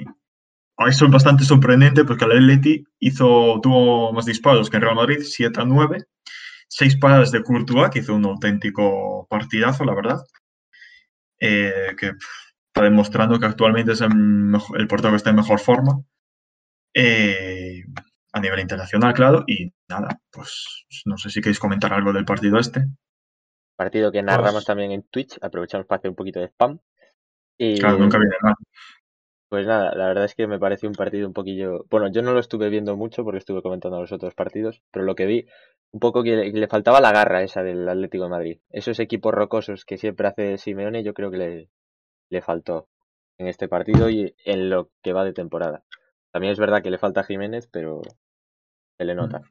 Ahí 0.80 0.92
son 0.92 1.10
bastante 1.10 1.42
sorprendente 1.42 2.04
porque 2.04 2.24
el 2.24 2.32
Atleti 2.32 2.84
hizo, 3.00 3.58
tuvo 3.60 4.12
más 4.12 4.26
disparos 4.26 4.70
que 4.70 4.76
el 4.76 4.84
Real 4.84 4.94
Madrid, 4.94 5.18
7 5.22 5.60
a 5.60 5.64
9. 5.64 6.04
Seis 6.70 6.96
paradas 6.96 7.30
de 7.32 7.42
Courtois, 7.42 7.90
que 7.90 8.00
hizo 8.00 8.14
un 8.14 8.24
auténtico 8.26 9.26
partidazo, 9.28 9.84
la 9.84 9.94
verdad. 9.94 10.18
Eh, 11.40 11.94
que 11.98 12.12
pff, 12.12 12.26
está 12.66 12.82
demostrando 12.84 13.38
que 13.38 13.46
actualmente 13.46 13.92
es 13.92 14.00
el, 14.00 14.14
mejor- 14.14 14.80
el 14.80 14.86
portero 14.88 15.10
que 15.12 15.16
está 15.16 15.30
en 15.30 15.36
mejor 15.36 15.60
forma. 15.60 16.02
Eh, 16.94 17.84
a 18.32 18.40
nivel 18.40 18.60
internacional, 18.60 19.14
claro. 19.14 19.44
Y 19.46 19.72
nada, 19.88 20.20
pues 20.30 20.84
no 21.06 21.16
sé 21.16 21.30
si 21.30 21.40
queréis 21.40 21.58
comentar 21.58 21.92
algo 21.92 22.12
del 22.12 22.24
partido 22.24 22.58
este. 22.58 22.84
Partido 23.76 24.10
que 24.12 24.22
narramos 24.22 24.52
Pues- 24.54 24.64
también 24.66 24.92
en 24.92 25.02
Twitch. 25.04 25.38
Aprovechamos 25.40 25.86
para 25.86 25.98
hacer 26.00 26.10
un 26.10 26.16
poquito 26.16 26.40
de 26.40 26.46
spam. 26.48 26.78
Y 27.58 27.78
Claro, 27.78 27.98
nunca 27.98 28.18
viene 28.18 28.34
mal. 28.42 28.54
pues 29.48 29.66
nada, 29.66 29.94
la 29.94 30.08
verdad 30.08 30.24
es 30.26 30.34
que 30.34 30.46
me 30.46 30.58
pareció 30.58 30.88
un 30.88 30.94
partido 30.94 31.26
un 31.26 31.32
poquillo. 31.32 31.84
Bueno, 31.90 32.08
yo 32.12 32.20
no 32.22 32.32
lo 32.32 32.38
estuve 32.40 32.68
viendo 32.68 32.96
mucho 32.96 33.24
porque 33.24 33.38
estuve 33.38 33.62
comentando 33.62 33.98
los 34.00 34.12
otros 34.12 34.34
partidos, 34.34 34.82
pero 34.92 35.04
lo 35.06 35.14
que 35.14 35.24
vi, 35.26 35.46
un 35.92 36.00
poco 36.00 36.22
que 36.22 36.36
le, 36.52 36.68
faltaba 36.68 37.00
la 37.00 37.12
garra 37.12 37.42
esa 37.42 37.62
del 37.62 37.88
Atlético 37.88 38.24
de 38.24 38.30
Madrid. 38.30 38.58
Esos 38.70 39.00
equipos 39.00 39.32
rocosos 39.32 39.84
que 39.84 39.98
siempre 39.98 40.28
hace 40.28 40.58
Simeone, 40.58 41.02
yo 41.02 41.14
creo 41.14 41.30
que 41.30 41.38
le, 41.38 41.70
le 42.30 42.42
faltó 42.42 42.88
en 43.38 43.46
este 43.46 43.68
partido 43.68 44.10
y 44.10 44.34
en 44.44 44.70
lo 44.70 44.90
que 45.02 45.12
va 45.12 45.24
de 45.24 45.32
temporada. 45.32 45.84
También 46.32 46.52
es 46.52 46.58
verdad 46.58 46.82
que 46.82 46.90
le 46.90 46.98
falta 46.98 47.20
a 47.20 47.24
Jiménez, 47.24 47.68
pero 47.70 48.02
se 48.98 49.04
le 49.04 49.14
nota. 49.14 49.42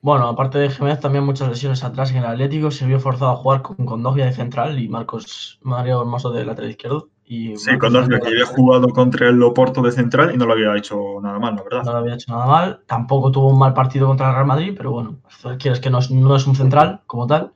Bueno, 0.00 0.28
aparte 0.28 0.58
de 0.58 0.70
Jiménez, 0.70 1.00
también 1.00 1.24
muchas 1.24 1.48
lesiones 1.48 1.82
atrás 1.82 2.10
en 2.12 2.18
el 2.18 2.26
Atlético. 2.26 2.70
Se 2.70 2.86
vio 2.86 3.00
forzado 3.00 3.32
a 3.32 3.36
jugar 3.36 3.62
con 3.62 3.84
Condogbia 3.84 4.26
de 4.26 4.32
central 4.32 4.78
y 4.78 4.88
Marcos 4.88 5.58
Mario 5.62 6.00
Hermoso 6.00 6.30
de 6.30 6.44
lateral 6.44 6.70
izquierdo. 6.70 7.10
Y 7.28 7.56
Sí, 7.56 7.76
con 7.78 7.92
dos 7.92 8.08
que 8.08 8.14
había 8.14 8.46
jugado 8.46 8.88
contra 8.90 9.28
el 9.28 9.36
Loporto 9.36 9.82
de 9.82 9.90
central 9.90 10.32
y 10.32 10.36
no 10.36 10.46
lo 10.46 10.52
había 10.52 10.76
hecho 10.76 11.20
nada 11.20 11.40
mal, 11.40 11.56
la 11.56 11.62
verdad. 11.64 11.82
no 11.82 11.92
lo 11.92 11.98
había 11.98 12.14
hecho 12.14 12.32
nada 12.32 12.46
mal. 12.46 12.82
Tampoco 12.86 13.32
tuvo 13.32 13.50
un 13.50 13.58
mal 13.58 13.74
partido 13.74 14.06
contra 14.06 14.28
el 14.28 14.34
Real 14.34 14.46
Madrid, 14.46 14.74
pero 14.76 14.92
bueno, 14.92 15.18
quieres 15.58 15.80
que 15.80 15.90
no 15.90 15.98
es, 15.98 16.10
no 16.10 16.36
es 16.36 16.46
un 16.46 16.54
central 16.54 17.02
como 17.06 17.26
tal. 17.26 17.52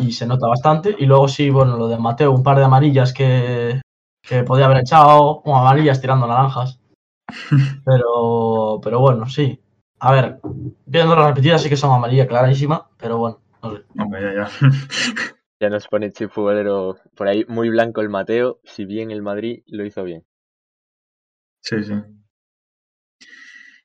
Y 0.00 0.12
se 0.12 0.26
nota 0.26 0.46
bastante. 0.48 0.94
Y 0.98 1.06
luego 1.06 1.26
sí, 1.28 1.50
bueno, 1.50 1.76
lo 1.76 1.88
de 1.88 1.98
Mateo, 1.98 2.32
un 2.32 2.42
par 2.42 2.58
de 2.58 2.64
amarillas 2.64 3.12
que, 3.12 3.80
que 4.22 4.42
podía 4.44 4.66
haber 4.66 4.78
echado, 4.78 5.42
o 5.44 5.56
amarillas 5.56 6.00
tirando 6.00 6.26
naranjas. 6.26 6.80
Pero, 7.84 8.80
pero 8.82 9.00
bueno, 9.00 9.26
sí. 9.26 9.60
A 9.98 10.12
ver, 10.12 10.40
viendo 10.84 11.16
las 11.16 11.26
repetidas 11.26 11.62
sí 11.62 11.68
que 11.68 11.76
son 11.76 11.92
amarillas 11.92 12.28
clarísima, 12.28 12.88
pero 12.96 13.18
bueno, 13.18 13.40
no 13.62 13.72
sé. 13.72 13.82
Ya, 13.94 14.34
ya. 14.34 14.48
Ya 15.58 15.70
nos 15.70 15.88
pone 15.88 16.12
Chip 16.12 16.30
Futbolero 16.30 16.96
por 17.14 17.28
ahí 17.28 17.44
muy 17.48 17.70
blanco 17.70 18.02
el 18.02 18.10
Mateo, 18.10 18.60
si 18.64 18.84
bien 18.84 19.10
el 19.10 19.22
Madrid 19.22 19.62
lo 19.66 19.86
hizo 19.86 20.04
bien. 20.04 20.24
Sí, 21.62 21.82
sí. 21.82 21.94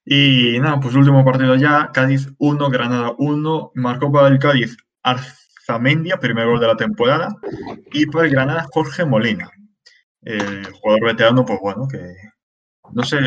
Y 0.03 0.59
nada, 0.59 0.79
pues 0.79 0.95
último 0.95 1.23
partido 1.23 1.55
ya, 1.55 1.91
Cádiz 1.93 2.29
1, 2.39 2.69
Granada 2.69 3.13
1, 3.17 3.71
marcó 3.75 4.11
para 4.11 4.27
el 4.27 4.39
Cádiz 4.39 4.75
Arzamendia, 5.03 6.17
primer 6.17 6.47
gol 6.47 6.59
de 6.59 6.67
la 6.67 6.75
temporada, 6.75 7.29
y 7.93 8.05
para 8.07 8.25
el 8.25 8.31
Granada 8.31 8.67
Jorge 8.73 9.05
Molina, 9.05 9.49
el 10.23 10.65
jugador 10.73 11.05
veterano, 11.05 11.45
pues 11.45 11.59
bueno, 11.61 11.87
que 11.87 11.99
no 12.91 13.03
sé, 13.03 13.17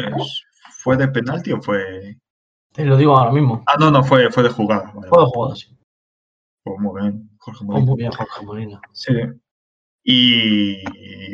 ¿fue 0.82 0.96
de 0.96 1.08
penalti 1.08 1.52
o 1.52 1.62
fue...? 1.62 2.18
Te 2.72 2.84
lo 2.84 2.96
digo 2.96 3.16
ahora 3.16 3.32
mismo. 3.32 3.62
Ah, 3.66 3.76
no, 3.78 3.90
no, 3.90 4.02
fue, 4.02 4.30
fue 4.30 4.42
de 4.42 4.48
jugada. 4.50 4.92
Vale, 4.94 5.08
Juego 5.08 5.16
vale. 5.16 5.30
jugado 5.32 5.52
así. 5.52 5.78
Pues 6.64 6.80
muy 6.80 7.00
bien, 7.00 7.30
Jorge 7.44 7.64
Molina. 7.64 7.86
muy 7.86 7.96
bien, 7.98 8.12
Jorge 8.12 8.44
Molina. 8.44 8.80
Sí. 8.92 9.12
Y 10.02 10.82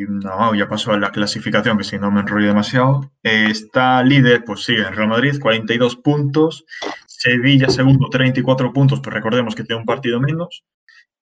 no, 0.07 0.55
ya 0.55 0.67
pasó 0.67 0.91
a 0.93 0.99
la 0.99 1.11
clasificación, 1.11 1.77
que 1.77 1.83
si 1.83 1.97
no 1.97 2.11
me 2.11 2.21
enrollo 2.21 2.47
demasiado. 2.47 3.11
Eh, 3.23 3.47
está 3.49 4.03
líder, 4.03 4.43
pues 4.45 4.63
sigue 4.63 4.81
el 4.81 4.95
Real 4.95 5.09
Madrid, 5.09 5.39
42 5.41 5.95
puntos. 5.97 6.65
Sevilla 7.07 7.69
segundo, 7.69 8.09
34 8.09 8.73
puntos, 8.73 8.99
pero 9.01 9.15
recordemos 9.15 9.55
que 9.55 9.63
tiene 9.63 9.79
un 9.79 9.85
partido 9.85 10.19
menos. 10.19 10.63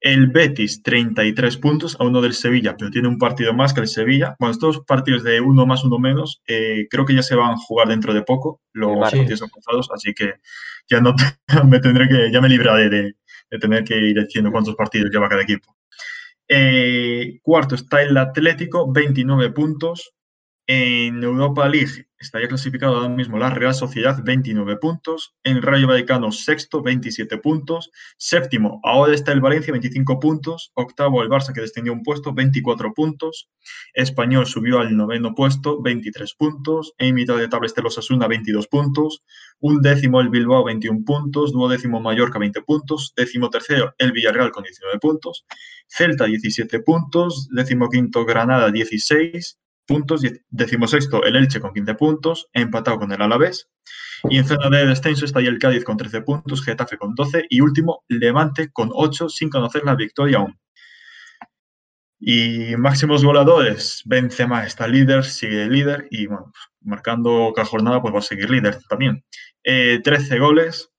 El 0.01 0.27
Betis, 0.27 0.81
33 0.81 1.57
puntos, 1.57 1.97
a 1.99 2.05
uno 2.05 2.21
del 2.21 2.33
Sevilla, 2.33 2.75
pero 2.77 2.89
tiene 2.89 3.07
un 3.07 3.17
partido 3.17 3.53
más 3.53 3.73
que 3.73 3.81
el 3.81 3.87
Sevilla. 3.87 4.35
Bueno, 4.39 4.51
estos 4.51 4.79
partidos 4.85 5.23
de 5.23 5.41
uno 5.41 5.65
más, 5.65 5.83
uno 5.83 5.99
menos, 5.99 6.41
eh, 6.47 6.87
creo 6.89 7.05
que 7.05 7.15
ya 7.15 7.23
se 7.23 7.35
van 7.35 7.51
a 7.51 7.57
jugar 7.57 7.89
dentro 7.89 8.13
de 8.13 8.21
poco, 8.21 8.61
los 8.73 8.97
partidos 8.97 9.41
avanzados, 9.41 9.89
así 9.93 10.13
que 10.13 10.35
ya 10.89 11.01
no 11.01 11.13
me 11.67 11.79
tendré 11.79 12.07
que, 12.07 12.31
ya 12.31 12.41
me 12.41 12.49
libraré 12.49 12.89
de, 12.89 13.15
de 13.49 13.59
tener 13.59 13.83
que 13.83 13.97
ir 13.97 14.21
diciendo 14.21 14.51
cuántos 14.51 14.75
partidos 14.75 15.11
lleva 15.11 15.29
cada 15.29 15.43
equipo. 15.43 15.75
Eh, 16.47 17.39
cuarto 17.43 17.75
está 17.75 18.01
el 18.01 18.17
Atlético, 18.17 18.91
29 18.91 19.51
puntos. 19.51 20.13
En 20.67 21.23
Europa 21.23 21.67
League 21.67 22.08
estaría 22.19 22.47
clasificado 22.47 22.95
ahora 22.95 23.09
mismo 23.09 23.37
la 23.37 23.49
Real 23.49 23.73
Sociedad, 23.73 24.21
29 24.23 24.77
puntos. 24.77 25.35
En 25.43 25.61
Rayo 25.61 25.87
Vallecano, 25.87 26.31
sexto, 26.31 26.81
27 26.81 27.37
puntos. 27.37 27.91
Séptimo, 28.17 28.81
ahora 28.83 29.13
está 29.13 29.31
el 29.31 29.41
Valencia, 29.41 29.71
25 29.71 30.19
puntos. 30.19 30.71
Octavo, 30.75 31.21
el 31.21 31.29
Barça, 31.29 31.53
que 31.53 31.61
descendió 31.61 31.93
un 31.93 32.03
puesto, 32.03 32.33
24 32.33 32.93
puntos. 32.93 33.49
Español 33.93 34.45
subió 34.45 34.79
al 34.79 34.95
noveno 34.95 35.33
puesto, 35.33 35.81
23 35.81 36.33
puntos. 36.35 36.93
En 36.97 37.15
mitad 37.15 37.37
de 37.37 37.47
tabla 37.47 37.67
está 37.67 37.81
el 37.81 37.87
Osasuna, 37.87 38.27
22 38.27 38.67
puntos. 38.67 39.23
Un 39.59 39.81
décimo, 39.81 40.19
el 40.19 40.29
Bilbao, 40.29 40.65
21 40.65 41.03
puntos. 41.05 41.53
Duodécimo, 41.53 42.01
Mallorca, 42.01 42.37
20 42.37 42.61
puntos. 42.63 43.13
Décimo 43.15 43.49
tercero, 43.49 43.93
el 43.97 44.11
Villarreal, 44.11 44.51
con 44.51 44.63
19 44.63 44.99
puntos. 44.99 45.45
Celta 45.87 46.25
17 46.25 46.81
puntos, 46.81 47.49
decimoquinto 47.51 48.23
Granada 48.25 48.71
16, 48.71 49.57
puntos. 49.89 50.21
Decimosexto, 50.49 51.23
el 51.23 51.35
Elche 51.35 51.59
con 51.59 51.73
15 51.73 51.95
puntos, 51.95 52.47
empatado 52.53 52.99
con 52.99 53.11
el 53.11 53.21
Alavés. 53.21 53.67
Y 54.29 54.37
en 54.37 54.45
zona 54.45 54.69
de 54.77 54.85
descenso 54.85 55.25
está 55.25 55.39
ahí 55.39 55.47
el 55.47 55.57
Cádiz 55.57 55.83
con 55.83 55.97
13 55.97 56.21
puntos, 56.21 56.63
Getafe 56.63 56.97
con 56.97 57.15
12 57.15 57.45
y 57.49 57.61
último, 57.61 58.03
Levante 58.07 58.69
con 58.71 58.91
8 58.93 59.29
sin 59.29 59.49
conocer 59.49 59.83
la 59.83 59.95
victoria 59.95 60.37
aún. 60.37 60.59
Y 62.19 62.75
máximos 62.77 63.23
goleadores, 63.23 64.01
Benzema 64.05 64.65
está 64.65 64.87
líder, 64.87 65.23
sigue 65.23 65.67
líder 65.67 66.07
y 66.11 66.27
bueno, 66.27 66.51
pues, 66.51 66.63
marcando 66.81 67.53
cada 67.55 67.65
jornada 67.65 68.01
pues 68.01 68.13
va 68.13 68.19
a 68.19 68.21
seguir 68.21 68.49
líder 68.49 68.77
también. 68.89 69.23
13 69.63 70.35
eh, 70.35 70.39
goles. 70.39 70.91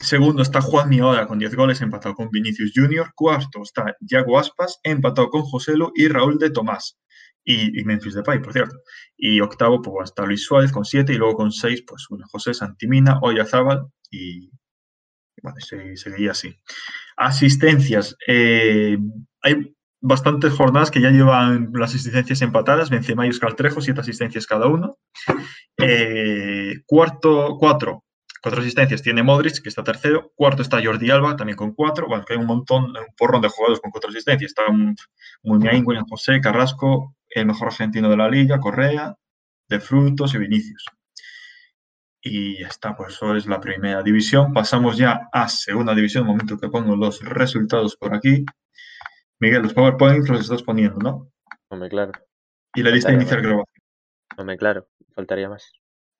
Segundo 0.00 0.42
está 0.42 0.60
Juan 0.60 0.88
Miola 0.88 1.28
con 1.28 1.38
10 1.38 1.54
goles, 1.54 1.80
empatado 1.80 2.16
con 2.16 2.28
Vinicius 2.30 2.72
Junior. 2.74 3.12
Cuarto 3.14 3.62
está 3.62 3.96
Yago 4.00 4.36
Aspas, 4.36 4.80
empatado 4.82 5.30
con 5.30 5.42
Joselo 5.42 5.92
y 5.94 6.08
Raúl 6.08 6.38
de 6.38 6.50
Tomás. 6.50 6.98
Y, 7.44 7.80
y 7.80 7.84
Memphis 7.84 8.14
Depay, 8.14 8.40
por 8.40 8.52
cierto. 8.52 8.76
Y 9.16 9.40
octavo, 9.40 9.82
pues 9.82 10.10
está 10.10 10.24
Luis 10.24 10.44
Suárez 10.44 10.72
con 10.72 10.84
7 10.84 11.12
y 11.12 11.16
luego 11.16 11.36
con 11.36 11.52
6, 11.52 11.84
pues 11.86 12.06
bueno, 12.08 12.26
José 12.30 12.54
Santimina, 12.54 13.18
Oyazábal 13.22 13.86
y, 14.10 14.50
bueno, 15.42 15.58
seguía 15.94 16.32
así. 16.32 16.54
Asistencias. 17.16 18.16
Eh, 18.26 18.98
hay 19.42 19.74
bastantes 20.00 20.52
jornadas 20.52 20.90
que 20.90 21.00
ya 21.00 21.10
llevan 21.10 21.70
las 21.74 21.94
asistencias 21.94 22.42
empatadas. 22.42 22.90
Benzema 22.90 23.26
y 23.26 23.30
Oscar 23.30 23.54
siete 23.80 24.00
asistencias 24.00 24.46
cada 24.46 24.66
uno. 24.66 24.98
Eh, 25.78 26.82
cuarto, 26.86 27.56
cuatro, 27.58 28.04
cuatro 28.42 28.60
asistencias 28.60 29.02
tiene 29.02 29.22
Modric, 29.22 29.62
que 29.62 29.68
está 29.68 29.84
tercero. 29.84 30.32
Cuarto 30.34 30.62
está 30.62 30.82
Jordi 30.84 31.10
Alba, 31.10 31.36
también 31.36 31.56
con 31.56 31.72
cuatro. 31.72 32.08
Bueno, 32.08 32.24
que 32.24 32.34
hay 32.34 32.40
un 32.40 32.46
montón, 32.46 32.86
un 32.86 33.14
porrón 33.16 33.40
de 33.40 33.48
jugadores 33.48 33.80
con 33.80 33.90
cuatro 33.90 34.10
asistencias. 34.10 34.50
Está 34.50 34.64
Muñain, 35.42 35.84
William 35.86 36.06
José, 36.08 36.40
Carrasco, 36.40 37.14
el 37.30 37.46
mejor 37.46 37.68
argentino 37.68 38.10
de 38.10 38.16
la 38.16 38.28
liga, 38.28 38.60
Correa, 38.60 39.16
De 39.68 39.80
Frutos 39.80 40.34
y 40.34 40.38
Vinicius. 40.38 40.84
Y 42.20 42.60
ya 42.60 42.68
está, 42.68 42.96
pues 42.96 43.14
eso 43.14 43.34
es 43.36 43.46
la 43.46 43.60
primera 43.60 44.02
división. 44.02 44.52
Pasamos 44.52 44.96
ya 44.96 45.28
a 45.32 45.48
segunda 45.48 45.94
división, 45.94 46.26
momento 46.26 46.58
que 46.58 46.68
pongo 46.68 46.94
los 46.96 47.20
resultados 47.20 47.96
por 47.96 48.14
aquí. 48.14 48.44
Miguel, 49.40 49.62
los 49.62 49.74
PowerPoints 49.74 50.28
los 50.28 50.40
estás 50.40 50.62
poniendo, 50.62 50.98
¿no? 50.98 51.32
Hombre, 51.68 51.88
claro. 51.88 52.12
Y 52.74 52.82
la 52.82 52.90
lista 52.90 53.10
de 53.10 53.16
iniciar 53.16 53.40
grabación. 53.40 53.82
Hombre, 54.36 54.56
claro, 54.56 54.88
faltaría 55.14 55.48
más. 55.48 55.72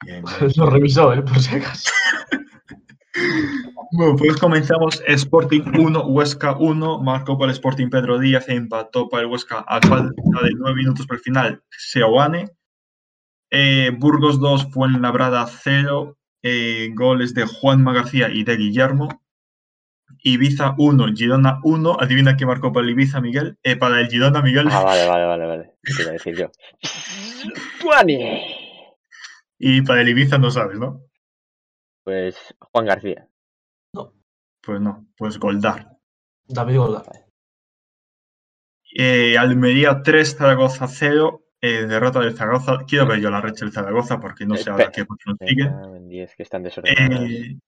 Bien, 0.05 0.25
Lo 0.57 0.67
revisó, 0.67 1.13
¿eh? 1.13 1.23
Por 1.23 1.39
si 1.41 1.57
acaso. 1.57 1.91
bueno, 3.93 4.17
pues 4.17 4.37
comenzamos. 4.37 5.03
Sporting 5.07 5.63
1, 5.79 6.07
Huesca 6.07 6.57
1. 6.57 7.03
Marcó 7.03 7.39
para 7.39 7.51
el 7.51 7.57
Sporting 7.57 7.89
Pedro 7.89 8.19
Díaz, 8.19 8.49
empató 8.49 9.09
para 9.09 9.23
el 9.23 9.29
Huesca 9.29 9.65
a 9.67 9.81
falta 9.81 10.13
de 10.43 10.51
9 10.57 10.77
minutos 10.77 11.07
para 11.07 11.19
el 11.19 11.23
final. 11.23 11.63
Seoane. 11.71 12.51
Eh, 13.51 13.91
Burgos 13.97 14.41
2, 14.41 14.73
Fuenlabrada 14.73 15.47
0. 15.47 16.17
Eh, 16.43 16.91
goles 16.95 17.35
de 17.35 17.45
Juanma 17.47 17.93
García 17.93 18.29
y 18.31 18.45
de 18.45 18.57
Guillermo. 18.57 19.09
Ibiza 20.25 20.75
1, 20.79 21.15
Girona 21.15 21.61
1. 21.63 21.97
Adivina 22.01 22.37
qué 22.37 22.47
marcó 22.47 22.73
para 22.73 22.85
el 22.85 22.93
Ibiza, 22.93 23.21
Miguel. 23.21 23.59
Eh, 23.63 23.77
para 23.77 24.01
el 24.01 24.09
Girona, 24.09 24.43
Miguel. 24.43 24.69
Ah, 24.71 24.83
vale, 24.83 25.07
vale, 25.07 25.25
vale, 25.27 25.47
vale. 25.47 25.71
¿Qué 25.83 26.03
iba 26.03 26.11
a 26.11 26.13
decir 26.15 26.37
yo? 26.37 26.51
y 29.65 29.81
para 29.83 30.01
el 30.01 30.09
Ibiza 30.09 30.39
no 30.39 30.51
sabes, 30.51 30.77
¿no? 30.77 31.07
Pues 32.03 32.53
Juan 32.73 32.85
García. 32.85 33.29
No. 33.95 34.13
Pues 34.61 34.81
no, 34.81 35.07
pues 35.17 35.39
Goldar. 35.39 35.99
David 36.49 36.79
Goldar. 36.79 37.05
Eh, 38.99 39.39
Almería 39.39 40.03
3, 40.03 40.37
Zaragoza 40.37 40.89
0. 40.89 41.45
Eh, 41.61 41.87
derrota 41.87 42.19
del 42.19 42.37
Zaragoza. 42.37 42.79
Quiero 42.89 43.07
ver 43.07 43.21
yo 43.21 43.31
la 43.31 43.41
recha 43.41 43.65
del 43.65 43.73
Zaragoza 43.73 44.19
porque 44.19 44.45
no 44.45 44.57
sé 44.57 44.69
ahora 44.69 44.91
qué 44.91 45.07
consigue. 45.07 45.71
que 46.37 46.43
están 46.43 46.65
desordenados. 46.65 47.31
Eh, 47.31 47.59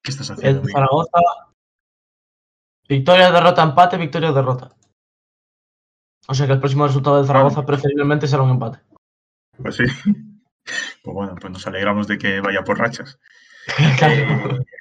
¿Qué 0.00 0.10
estás 0.12 0.30
haciendo? 0.30 0.62
El 0.62 0.70
Zaragoza. 0.70 1.18
Victoria, 2.88 3.32
derrota, 3.32 3.64
empate, 3.64 3.96
victoria, 3.96 4.30
derrota. 4.30 4.76
O 6.28 6.34
sea 6.34 6.46
que 6.46 6.52
el 6.52 6.60
próximo 6.60 6.86
resultado 6.86 7.16
del 7.16 7.26
Zaragoza 7.26 7.66
preferiblemente 7.66 8.28
será 8.28 8.44
un 8.44 8.50
empate. 8.50 8.78
Pues 9.60 9.74
sí. 9.74 9.84
Pues 11.02 11.14
bueno, 11.14 11.34
pues 11.40 11.52
nos 11.52 11.66
alegramos 11.66 12.06
de 12.06 12.18
que 12.18 12.40
vaya 12.40 12.62
por 12.62 12.78
rachas. 12.78 13.18
Claro. 13.98 14.58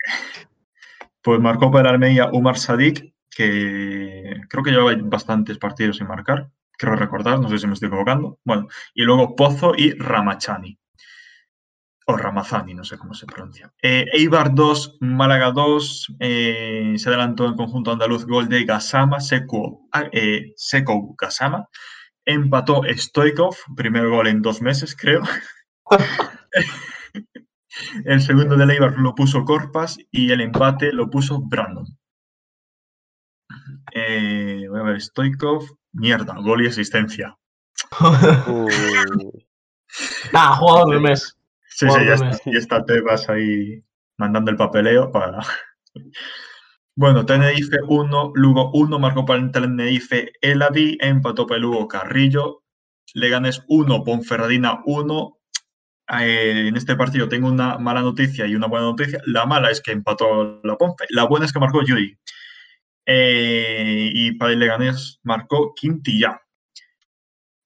Pues 1.22 1.40
marcó 1.40 1.72
para 1.72 1.88
el 1.88 1.96
Almería 1.96 2.30
Umar 2.34 2.58
Sadik, 2.58 3.14
que 3.30 4.42
creo 4.50 4.62
que 4.62 4.72
lleva 4.72 4.94
bastantes 5.04 5.58
partidos 5.58 5.96
sin 5.96 6.08
marcar. 6.08 6.50
Creo 6.78 6.98
recordar, 6.98 7.40
no 7.40 7.48
sé 7.48 7.60
si 7.60 7.66
me 7.66 7.72
estoy 7.72 7.88
equivocando. 7.88 8.40
Bueno, 8.44 8.68
y 8.94 9.04
luego 9.04 9.34
Pozo 9.34 9.72
y 9.74 9.94
Ramachani 9.94 10.78
o 12.06 12.18
Ramazani, 12.18 12.74
no 12.74 12.84
sé 12.84 12.98
cómo 12.98 13.14
se 13.14 13.26
pronuncia. 13.26 13.74
Eh, 13.82 14.06
Eibar 14.12 14.54
2, 14.54 14.98
Málaga 15.00 15.52
2, 15.52 16.16
eh, 16.20 16.94
se 16.98 17.10
adelantó 17.10 17.46
el 17.46 17.56
conjunto 17.56 17.92
andaluz 17.92 18.26
gol 18.26 18.50
de 18.50 18.66
Gasama, 18.66 19.20
Seco, 19.20 19.88
ah, 19.92 20.10
eh, 20.12 20.54
Seco 20.56 21.16
Gasama, 21.18 21.70
empató 22.26 22.82
Stoikov, 22.90 23.56
primer 23.76 24.08
gol 24.08 24.28
en 24.28 24.42
dos 24.42 24.62
meses, 24.62 24.96
creo. 24.96 25.22
el 28.06 28.22
segundo 28.22 28.56
de 28.56 28.74
Eibar 28.74 28.98
lo 28.98 29.16
puso 29.16 29.44
Corpas 29.46 29.98
y 30.12 30.32
el 30.32 30.42
empate 30.42 30.94
lo 30.94 31.10
puso 31.10 31.42
Brandon. 31.42 31.86
voy 33.94 34.80
a 34.80 34.84
ver, 34.84 35.02
Stoikov, 35.02 35.66
mierda, 35.92 36.36
gol 36.40 36.64
y 36.64 36.68
asistencia. 36.68 37.38
Nah, 40.32 40.56
jugador 40.56 40.90
del 40.90 41.02
mes. 41.02 41.38
Sí, 41.68 41.88
sí, 41.90 42.06
ya 42.06 42.14
está, 42.14 42.32
ya 42.46 42.58
está 42.58 42.86
Tebas 42.86 43.30
ahí 43.30 43.84
mandando 44.18 44.52
el 44.52 44.58
papeleo 44.58 45.12
para. 45.12 45.40
Bueno, 46.96 47.26
Tenerife 47.26 47.78
1, 47.88 48.34
Lugo 48.36 48.70
1, 48.74 49.00
marcó 49.00 49.26
para 49.26 49.40
el 49.40 49.52
Tenerife 49.52 50.32
Eladi, 50.42 50.98
empató 51.02 51.48
para 51.48 51.58
el 51.58 51.64
Lugo 51.64 51.88
Carrillo, 51.88 52.64
Leganes 53.16 53.64
1, 53.68 54.04
Ponferradina 54.04 54.82
1. 54.86 55.38
Eh, 56.22 56.68
en 56.68 56.76
este 56.76 56.96
partido 56.96 57.28
tengo 57.28 57.48
una 57.48 57.78
mala 57.78 58.02
noticia 58.02 58.46
y 58.46 58.56
una 58.56 58.68
buena 58.68 58.86
noticia. 58.86 59.22
La 59.26 59.46
mala 59.46 59.72
es 59.72 59.82
que 59.82 59.92
empató 59.92 60.60
la 60.64 60.76
Ponfe, 60.78 61.06
la 61.10 61.26
buena 61.26 61.46
es 61.46 61.54
que 61.54 61.60
marcó 61.60 61.84
Yuri. 61.84 62.18
Eh, 63.06 64.12
y 64.14 64.32
para 64.34 64.54
el 64.54 64.60
Leganés 64.60 65.20
marcó 65.24 65.74
Quintilla. 65.76 66.40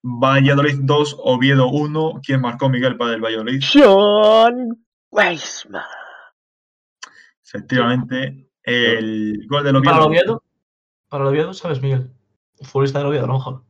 Valladolid 0.03 0.79
2, 0.81 1.17
Oviedo 1.19 1.67
1. 1.67 2.21
¿Quién 2.23 2.41
marcó 2.41 2.69
Miguel 2.69 2.97
para 2.97 3.13
el 3.13 3.21
Valladolid? 3.21 3.63
John 3.73 4.85
Weisman. 5.11 5.83
Efectivamente, 7.45 8.49
el 8.63 9.45
gol 9.47 9.63
del 9.63 9.81
¿Para 9.81 9.97
el 9.97 10.03
Oviedo. 10.03 10.07
Oviedo? 10.07 10.43
¿Para 11.09 11.23
el 11.23 11.29
Oviedo 11.29 11.53
sabes, 11.53 11.81
Miguel? 11.81 12.11
Futbolista 12.61 12.99
del 12.99 13.07
Oviedo, 13.07 13.25
a 13.25 13.27
lo 13.27 13.33
mejor. 13.33 13.63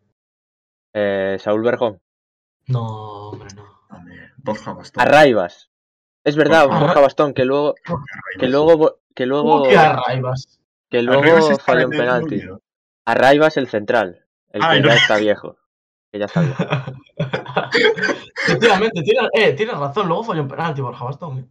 Eh, 0.93 1.37
Saúl 1.39 1.61
Berjón. 1.61 1.99
No, 2.67 3.29
hombre, 3.29 3.49
no. 3.55 3.66
Borja 4.51 4.73
Bastón. 4.73 5.01
Arraibas. 5.01 5.69
Es 6.23 6.35
verdad, 6.35 6.65
Borja- 6.67 6.79
Borja 6.79 6.99
Bastón, 7.01 7.33
que 7.33 7.45
luego, 7.45 7.75
que 8.39 8.47
luego, 8.47 8.99
que 9.15 9.25
luego, 9.25 9.43
¿Cómo 9.59 9.63
que 9.69 9.77
Arraibas? 9.77 10.59
que 10.89 11.01
luego 11.01 11.21
falló 11.59 11.87
un 11.87 11.93
el 11.93 11.99
penalti. 11.99 12.41
Arraibas 13.05 13.57
el 13.57 13.67
central, 13.67 14.25
el 14.51 14.61
Ay, 14.63 14.77
que 14.81 14.87
no. 14.87 14.93
ya 14.93 14.95
está 14.95 15.17
viejo. 15.17 15.57
Que 16.11 16.19
ya 16.19 16.25
está 16.25 16.41
viejo. 16.41 16.63
Efectivamente, 18.47 19.01
tienes, 19.03 19.29
eh, 19.33 19.53
tienes 19.53 19.77
razón. 19.77 20.07
Luego 20.07 20.23
falló 20.23 20.41
un 20.41 20.47
penalti, 20.47 20.81
Borja 20.81 21.05
Bastón. 21.05 21.39
eh. 21.39 21.45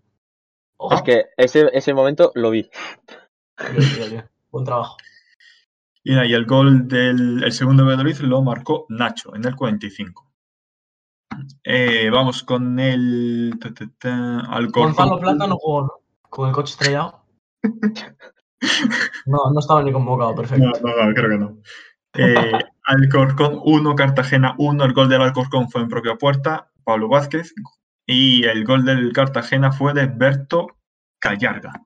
Ojo. 0.78 0.94
Es 0.94 1.02
que 1.02 1.26
ese, 1.36 1.70
ese 1.72 1.94
momento 1.94 2.32
lo 2.34 2.50
vi. 2.50 2.68
Buen 4.50 4.64
trabajo. 4.64 4.96
Y, 6.04 6.14
y 6.14 6.34
el 6.34 6.44
gol 6.46 6.86
del 6.86 7.42
el 7.42 7.52
segundo 7.52 7.84
de 7.84 8.14
lo 8.22 8.42
marcó 8.42 8.86
Nacho 8.90 9.34
en 9.34 9.44
el 9.44 9.56
45. 9.56 10.25
Eh, 11.64 12.10
vamos 12.10 12.42
con 12.42 12.78
el 12.78 13.58
ta, 13.60 13.72
ta, 13.72 13.86
ta, 13.98 14.40
Alcorcón. 14.40 14.94
Gonzalo 14.94 15.20
Plata 15.20 15.46
no 15.46 15.56
jugó, 15.56 15.82
¿no? 15.82 15.92
Con 16.28 16.48
el 16.48 16.54
coche 16.54 16.72
estrellado. 16.72 17.22
No, 19.26 19.50
no 19.52 19.60
estaba 19.60 19.82
ni 19.82 19.92
convocado, 19.92 20.34
perfecto. 20.34 20.64
No, 20.64 20.90
no, 20.90 21.06
no, 21.06 21.14
creo 21.14 21.30
que 21.30 21.38
no. 21.38 21.58
Eh, 22.14 22.52
Alcorcón 22.84 23.60
1, 23.62 23.94
Cartagena 23.94 24.54
1. 24.58 24.84
El 24.84 24.92
gol 24.92 25.08
del 25.08 25.22
Alcorcón 25.22 25.68
fue 25.68 25.82
en 25.82 25.88
propia 25.88 26.16
puerta, 26.16 26.70
Pablo 26.84 27.08
Vázquez. 27.08 27.52
Y 28.06 28.44
el 28.44 28.64
gol 28.64 28.84
del 28.84 29.12
Cartagena 29.12 29.72
fue 29.72 29.92
de 29.92 30.06
Berto 30.06 30.68
Callarga. 31.18 31.82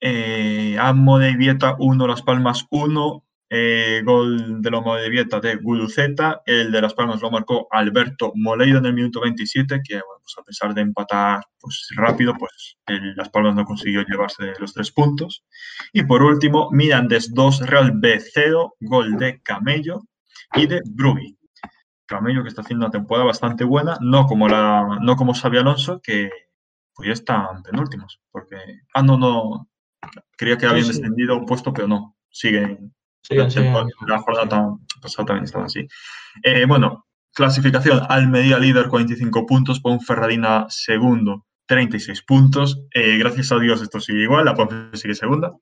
Eh, 0.00 0.76
Amo 0.80 1.18
de 1.18 1.36
Vieta 1.36 1.76
1, 1.78 2.06
Las 2.06 2.22
Palmas 2.22 2.66
1. 2.70 3.24
Eh, 3.52 4.02
gol 4.04 4.62
de 4.62 5.10
Vieta 5.10 5.40
de 5.40 5.56
Guruceta. 5.56 6.40
El 6.46 6.70
de 6.70 6.80
Las 6.80 6.94
Palmas 6.94 7.20
lo 7.20 7.32
marcó 7.32 7.66
Alberto 7.72 8.30
Moleiro 8.36 8.78
en 8.78 8.86
el 8.86 8.94
minuto 8.94 9.20
27, 9.20 9.80
que 9.82 9.94
bueno, 9.94 10.20
pues 10.22 10.36
a 10.38 10.42
pesar 10.44 10.72
de 10.72 10.82
empatar 10.82 11.42
pues, 11.58 11.88
rápido, 11.96 12.32
pues 12.38 12.78
el 12.86 13.16
Las 13.16 13.28
Palmas 13.28 13.56
no 13.56 13.64
consiguió 13.64 14.02
llevarse 14.02 14.52
los 14.60 14.72
tres 14.72 14.92
puntos. 14.92 15.44
Y 15.92 16.04
por 16.04 16.22
último, 16.22 16.70
Mirandes 16.70 17.34
2, 17.34 17.66
Real 17.66 17.90
B 17.96 18.20
0, 18.20 18.76
gol 18.78 19.16
de 19.16 19.42
Camello 19.42 20.02
y 20.54 20.68
de 20.68 20.80
Brugi. 20.88 21.36
Camello 22.06 22.44
que 22.44 22.50
está 22.50 22.62
haciendo 22.62 22.86
una 22.86 22.92
temporada 22.92 23.26
bastante 23.26 23.64
buena, 23.64 23.98
no 24.00 24.26
como 24.26 24.48
la, 24.48 24.98
no 25.00 25.16
como 25.16 25.34
Xavi 25.34 25.58
Alonso, 25.58 26.00
que 26.00 26.30
pues 26.94 27.08
ya 27.08 27.12
están 27.14 27.62
penúltimos, 27.64 28.20
porque 28.30 28.56
ah 28.94 29.02
no 29.02 29.16
no 29.16 29.68
creía 30.36 30.58
que 30.58 30.66
habían 30.66 30.86
sí. 30.86 30.92
descendido 30.92 31.36
un 31.36 31.46
puesto, 31.46 31.72
pero 31.72 31.86
no, 31.86 32.16
siguen 32.28 32.92
La, 33.28 34.18
jornada 34.18 34.76
pasada 35.00 35.26
también 35.26 35.44
estaban 35.44 35.66
así. 35.66 35.86
Eh, 36.42 36.64
bueno, 36.66 37.06
clasificación, 37.32 38.00
Almería 38.08 38.58
líder 38.58 38.88
45 38.88 39.46
puntos, 39.46 39.80
Ponferradina 39.80 40.66
segundo 40.68 41.46
36 41.66 42.22
puntos. 42.22 42.82
Eh, 42.92 43.16
gracias 43.18 43.52
a 43.52 43.58
Dios 43.58 43.80
esto 43.80 44.00
sigue 44.00 44.22
igual, 44.22 44.44
la 44.44 44.54
Ponfe 44.54 44.96
sigue 44.96 45.14
segunda, 45.14 45.52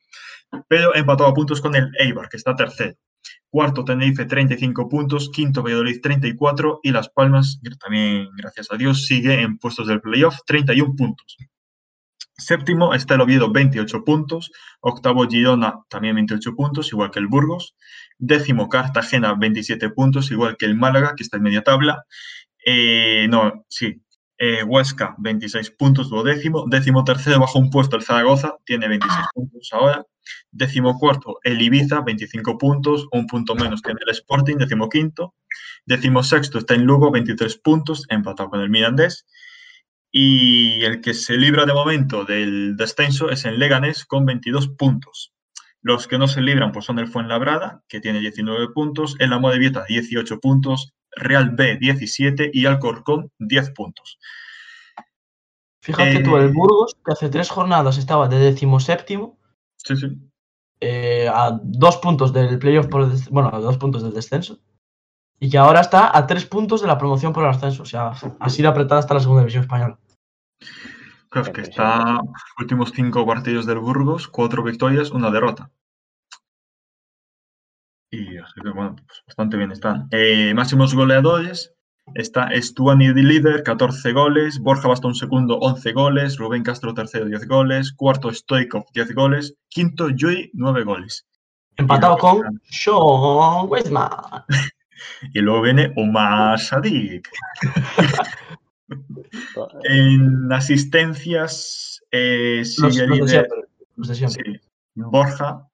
pero 0.66 0.94
empatado 0.94 1.28
a 1.28 1.34
puntos 1.34 1.60
con 1.60 1.76
el 1.76 1.90
Eibar, 1.98 2.28
que 2.28 2.38
está 2.38 2.56
tercero. 2.56 2.96
Cuarto 3.50 3.84
Tenerife 3.84 4.24
35 4.24 4.88
puntos, 4.88 5.30
quinto 5.30 5.62
Valladolid 5.62 6.00
34 6.02 6.80
y 6.82 6.90
Las 6.92 7.08
Palmas, 7.08 7.60
también 7.80 8.28
gracias 8.36 8.68
a 8.70 8.76
Dios 8.76 9.06
sigue 9.06 9.40
en 9.40 9.58
puestos 9.58 9.86
del 9.86 10.00
playoff 10.00 10.38
31 10.46 10.94
puntos. 10.96 11.36
Séptimo 12.38 12.94
está 12.94 13.14
el 13.14 13.20
Oviedo 13.20 13.50
28 13.50 14.04
puntos, 14.04 14.52
octavo 14.80 15.26
Girona 15.26 15.80
también 15.88 16.14
28 16.14 16.54
puntos, 16.54 16.92
igual 16.92 17.10
que 17.10 17.18
el 17.18 17.26
Burgos. 17.26 17.74
Décimo 18.16 18.68
Cartagena 18.68 19.34
27 19.34 19.90
puntos, 19.90 20.30
igual 20.30 20.56
que 20.56 20.66
el 20.66 20.76
Málaga, 20.76 21.14
que 21.16 21.24
está 21.24 21.36
en 21.36 21.42
media 21.42 21.62
tabla. 21.62 22.04
Eh, 22.64 23.26
no, 23.28 23.64
sí. 23.68 24.00
Eh, 24.40 24.62
Huesca 24.62 25.16
26 25.18 25.72
puntos, 25.72 26.10
duodécimo. 26.10 26.64
Décimo 26.68 27.02
tercero 27.02 27.40
bajo 27.40 27.58
un 27.58 27.70
puesto 27.70 27.96
el 27.96 28.04
Zaragoza, 28.04 28.54
tiene 28.64 28.86
26 28.86 29.26
puntos 29.34 29.68
ahora. 29.72 30.06
Décimo 30.52 30.96
cuarto 30.96 31.40
el 31.42 31.60
Ibiza 31.60 32.02
25 32.02 32.56
puntos, 32.56 33.08
un 33.10 33.26
punto 33.26 33.56
menos 33.56 33.82
tiene 33.82 33.98
el 34.06 34.12
Sporting, 34.12 34.56
décimo 34.58 34.88
quinto. 34.88 35.34
Décimo 35.86 36.22
sexto 36.22 36.58
está 36.58 36.74
en 36.74 36.84
Lugo 36.84 37.10
23 37.10 37.58
puntos, 37.58 38.06
empatado 38.10 38.50
con 38.50 38.60
el 38.60 38.70
Mirandés. 38.70 39.26
Y 40.20 40.82
el 40.84 41.00
que 41.00 41.14
se 41.14 41.36
libra 41.36 41.64
de 41.64 41.72
momento 41.72 42.24
del 42.24 42.76
descenso 42.76 43.30
es 43.30 43.44
el 43.44 43.60
Leganés 43.60 44.04
con 44.04 44.26
22 44.26 44.66
puntos. 44.70 45.32
Los 45.80 46.08
que 46.08 46.18
no 46.18 46.26
se 46.26 46.40
libran 46.40 46.72
pues 46.72 46.86
son 46.86 46.98
el 46.98 47.06
Fuenlabrada, 47.06 47.84
que 47.88 48.00
tiene 48.00 48.18
19 48.18 48.70
puntos, 48.74 49.14
el 49.20 49.32
Amorebieta 49.32 49.84
18 49.86 50.40
puntos, 50.40 50.92
Real 51.12 51.50
B 51.50 51.76
17 51.80 52.50
y 52.52 52.66
Alcorcón 52.66 53.30
10 53.38 53.70
puntos. 53.70 54.18
Fíjate 55.82 56.18
tú, 56.24 56.36
el 56.36 56.48
Eh, 56.48 56.52
Burgos, 56.52 56.96
que 57.04 57.12
hace 57.12 57.28
tres 57.28 57.48
jornadas 57.48 57.96
estaba 57.96 58.26
de 58.26 58.38
decimoséptimo, 58.38 59.38
Sí, 59.76 59.96
sí. 59.96 60.08
eh, 60.80 61.28
a 61.32 61.60
dos 61.62 61.98
puntos 61.98 62.32
del 62.32 62.58
playoff 62.58 62.88
por 62.88 63.02
el 63.02 63.10
bueno, 63.30 63.50
a 63.54 63.60
dos 63.60 63.78
puntos 63.78 64.02
del 64.02 64.12
descenso. 64.14 64.58
Y 65.38 65.48
que 65.48 65.58
ahora 65.58 65.80
está 65.80 66.16
a 66.18 66.26
tres 66.26 66.44
puntos 66.44 66.80
de 66.82 66.88
la 66.88 66.98
promoción 66.98 67.32
por 67.32 67.44
el 67.44 67.50
ascenso. 67.50 67.84
O 67.84 67.86
sea, 67.86 68.14
así 68.40 68.62
de 68.62 68.68
apretada 68.68 69.00
está 69.00 69.14
la 69.14 69.20
segunda 69.20 69.42
división 69.42 69.62
española. 69.62 69.96
Claro, 71.28 71.48
es 71.48 71.54
que 71.54 71.60
está 71.62 72.20
últimos 72.58 72.92
cinco 72.92 73.26
partidos 73.26 73.66
del 73.66 73.78
Burgos, 73.78 74.28
cuatro 74.28 74.62
victorias, 74.62 75.10
una 75.10 75.30
derrota. 75.30 75.70
Y 78.10 78.38
así 78.38 78.60
que 78.62 78.70
bueno, 78.70 78.96
pues 78.96 79.22
bastante 79.26 79.56
bien 79.56 79.72
están. 79.72 80.08
Eh, 80.10 80.54
máximos 80.54 80.94
goleadores. 80.94 81.74
Está 82.14 82.48
Stuani 82.54 83.12
de 83.12 83.22
líder, 83.22 83.62
14 83.62 84.12
goles. 84.12 84.58
Borja 84.60 84.88
Bastón 84.88 85.14
segundo, 85.14 85.58
11 85.58 85.92
goles. 85.92 86.38
Rubén 86.38 86.62
Castro 86.62 86.94
tercero, 86.94 87.26
10 87.26 87.46
goles. 87.46 87.92
Cuarto 87.92 88.32
Stoikov, 88.32 88.84
10 88.94 89.14
goles. 89.14 89.54
Quinto 89.68 90.08
Yui, 90.08 90.50
9 90.54 90.84
goles. 90.84 91.26
Empatado 91.76 92.16
luego 92.16 92.42
con 92.42 92.60
Sean 92.64 93.68
Weisman. 93.68 94.44
Y 95.32 95.38
luego 95.38 95.62
viene 95.62 95.92
Omar 95.94 96.58
Sadik. 96.58 97.28
En 99.84 100.52
asistencias 100.52 102.02
eh, 102.10 102.58
Los, 102.58 102.74
sigue 102.74 102.84
los 102.84 102.96
de 102.96 103.06
líder. 103.08 103.28
siempre. 103.28 103.58
Los 103.96 104.08
de 104.08 104.14
siempre. 104.14 104.52
Sí. 104.54 104.60
Borja, 104.94 105.68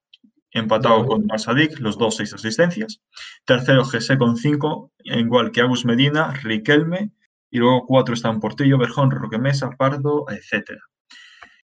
empatado 0.51 1.05
con 1.05 1.25
Marsadik, 1.25 1.79
los 1.79 1.97
dos 1.97 2.15
seis 2.17 2.33
asistencias. 2.33 3.01
Tercero, 3.45 3.83
Jesse 3.85 4.17
con 4.17 4.37
cinco, 4.37 4.91
igual 5.03 5.51
que 5.51 5.61
Agus 5.61 5.85
Medina, 5.85 6.31
Riquelme. 6.33 7.11
Y 7.49 7.57
luego 7.59 7.85
cuatro 7.85 8.13
están 8.13 8.39
Portillo, 8.39 8.77
Berjón, 8.77 9.11
Roque 9.11 9.37
Mesa, 9.37 9.69
Pardo, 9.71 10.25
etc. 10.29 10.71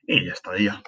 Y 0.06 0.26
ya 0.26 0.32
estaría. 0.32 0.82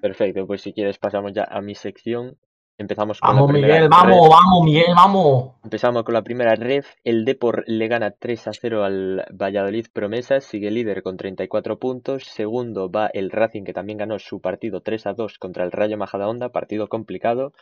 Perfecto, 0.00 0.46
pues 0.46 0.62
si 0.62 0.72
quieres 0.72 0.98
pasamos 0.98 1.32
ya 1.32 1.44
a 1.44 1.60
mi 1.60 1.74
sección. 1.74 2.38
Empezamos 2.78 3.20
con 3.20 3.36
Vamos, 3.36 3.46
la 3.46 3.46
primera 3.46 3.74
Miguel, 3.74 3.90
ref. 3.90 3.90
vamos, 3.90 4.28
vamos, 4.28 4.64
Miguel, 4.64 4.94
vamos. 4.96 5.52
Empezamos 5.62 6.02
con 6.04 6.14
la 6.14 6.22
primera 6.22 6.54
ref. 6.56 6.94
El 7.04 7.24
Depor 7.24 7.64
le 7.66 7.86
gana 7.88 8.10
3 8.12 8.48
a 8.48 8.52
0 8.52 8.84
al 8.84 9.24
Valladolid 9.30 9.86
Promesas. 9.92 10.44
Sigue 10.44 10.70
líder 10.70 11.02
con 11.02 11.16
34 11.16 11.78
puntos. 11.78 12.24
Segundo 12.24 12.90
va 12.90 13.06
el 13.08 13.30
Racing, 13.30 13.64
que 13.64 13.72
también 13.74 13.98
ganó 13.98 14.18
su 14.18 14.40
partido 14.40 14.80
3 14.80 15.06
a 15.06 15.12
2 15.12 15.38
contra 15.38 15.64
el 15.64 15.72
Rayo 15.72 15.96
Majadahonda. 15.98 16.48
Partido 16.50 16.88
complicado. 16.88 17.52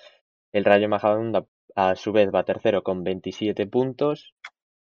El 0.53 0.65
Rayo 0.65 0.89
Majadahonda, 0.89 1.45
a 1.75 1.97
su 1.97 2.13
vez, 2.13 2.31
va 2.35 2.45
tercero 2.45 2.83
con 2.83 3.05
27 3.05 3.67
puntos. 3.67 4.35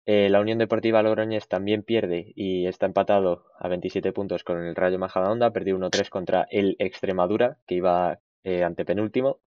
Eh, 0.05 0.29
la 0.29 0.39
Unión 0.41 0.57
Deportiva 0.57 1.03
Logroñés 1.03 1.47
también 1.47 1.83
pierde 1.83 2.31
y 2.35 2.65
está 2.65 2.85
empatado 2.87 3.45
a 3.59 3.67
27 3.67 4.11
puntos 4.13 4.43
con 4.43 4.63
el 4.63 4.75
Rayo 4.75 4.99
Majadahonda. 4.99 5.51
Perdió 5.51 5.77
1-3 5.77 6.09
contra 6.09 6.47
el 6.49 6.75
Extremadura, 6.79 7.57
que 7.67 7.75
iba 7.75 8.19
eh, 8.43 8.63
antepenúltimo. 8.63 9.39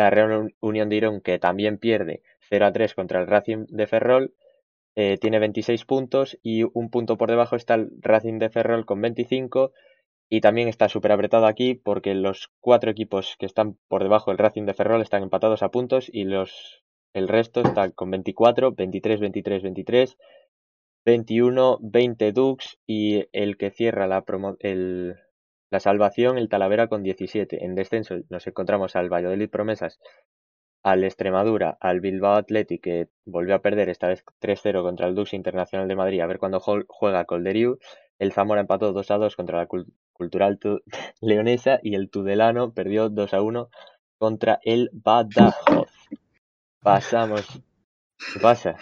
La 0.00 0.10
Real 0.10 0.54
Unión 0.60 0.88
de 0.88 0.96
Irún, 0.96 1.20
que 1.26 1.38
también 1.46 1.78
pierde 1.86 2.22
0 2.48 2.66
a 2.66 2.72
3 2.72 2.94
contra 2.98 3.20
el 3.20 3.26
Racing 3.26 3.66
de 3.68 3.86
Ferrol, 3.92 4.34
eh, 4.96 5.16
tiene 5.20 5.38
26 5.38 5.84
puntos 5.84 6.38
y 6.42 6.64
un 6.80 6.90
punto 6.90 7.16
por 7.18 7.30
debajo 7.30 7.56
está 7.56 7.74
el 7.74 7.90
Racing 8.00 8.38
de 8.38 8.50
Ferrol 8.50 8.86
con 8.86 9.00
25 9.00 9.72
y 10.28 10.40
también 10.40 10.68
está 10.68 10.88
súper 10.88 11.12
apretado 11.12 11.46
aquí 11.46 11.74
porque 11.74 12.14
los 12.14 12.50
cuatro 12.60 12.90
equipos 12.90 13.36
que 13.38 13.46
están 13.46 13.78
por 13.88 14.02
debajo 14.02 14.30
del 14.30 14.38
Racing 14.38 14.64
de 14.66 14.74
Ferrol 14.74 15.02
están 15.02 15.22
empatados 15.22 15.62
a 15.62 15.70
puntos 15.70 16.10
y 16.12 16.24
los 16.24 16.82
el 17.14 17.28
resto 17.28 17.60
están 17.62 17.92
con 17.92 18.10
24, 18.10 18.72
23, 18.72 19.20
23, 19.20 19.62
23, 19.62 20.16
21, 21.04 21.78
20 21.82 22.32
Dux 22.32 22.78
y 22.86 23.26
el 23.32 23.56
que 23.58 23.70
cierra 23.70 24.06
la, 24.06 24.24
promo- 24.24 24.56
el, 24.60 25.16
la 25.70 25.80
salvación, 25.80 26.38
el 26.38 26.48
Talavera 26.48 26.88
con 26.88 27.02
17. 27.02 27.64
En 27.64 27.74
descenso 27.74 28.16
nos 28.30 28.46
encontramos 28.46 28.96
al 28.96 29.12
Valladolid 29.12 29.50
Promesas, 29.50 29.98
al 30.82 31.04
Extremadura, 31.04 31.76
al 31.80 32.00
Bilbao 32.00 32.36
Athletic, 32.36 32.82
que 32.82 33.08
volvió 33.26 33.54
a 33.54 33.62
perder 33.62 33.88
esta 33.88 34.08
vez 34.08 34.24
3-0 34.40 34.82
contra 34.82 35.06
el 35.08 35.14
Dux 35.14 35.34
Internacional 35.34 35.88
de 35.88 35.96
Madrid, 35.96 36.20
a 36.20 36.26
ver 36.26 36.38
cuándo 36.38 36.60
jol- 36.60 36.86
juega 36.88 37.24
Colderiu. 37.24 37.78
El 38.18 38.32
Zamora 38.32 38.60
empató 38.62 38.92
2-2 38.92 39.36
contra 39.36 39.58
la 39.58 39.68
Cul- 39.68 39.92
Cultural 40.12 40.58
Tu- 40.58 40.80
Leonesa 41.20 41.80
y 41.82 41.94
el 41.94 42.10
Tudelano 42.10 42.72
perdió 42.72 43.10
2-1 43.10 43.68
contra 44.18 44.58
el 44.62 44.88
Badajoz. 44.92 45.90
Pasamos. 46.80 47.60
¿Qué 48.32 48.40
pasa? 48.40 48.76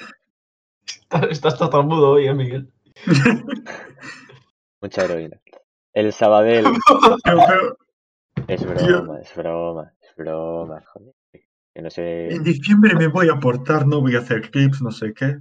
Estás 1.31 1.59
tartamudo 1.59 2.11
hoy, 2.13 2.27
eh, 2.27 2.35
Miguel. 2.35 2.71
Mucha 4.81 5.05
heroína. 5.05 5.41
El 5.97 6.13
Sabadell 6.13 6.67
es 8.49 8.67
broma, 8.67 9.19
es 9.19 9.35
broma, 9.35 9.95
es 10.03 10.15
broma, 10.15 10.85
joder. 10.93 11.15
Que 11.73 11.81
no 11.81 11.89
sé. 11.89 12.35
en 12.35 12.45
diciembre 12.45 12.95
me 12.95 13.07
voy 13.07 13.31
a 13.31 13.33
aportar, 13.33 13.87
no 13.87 14.03
voy 14.03 14.15
a 14.15 14.19
hacer 14.19 14.51
clips, 14.51 14.83
no 14.83 14.91
sé 14.91 15.15
qué. 15.15 15.39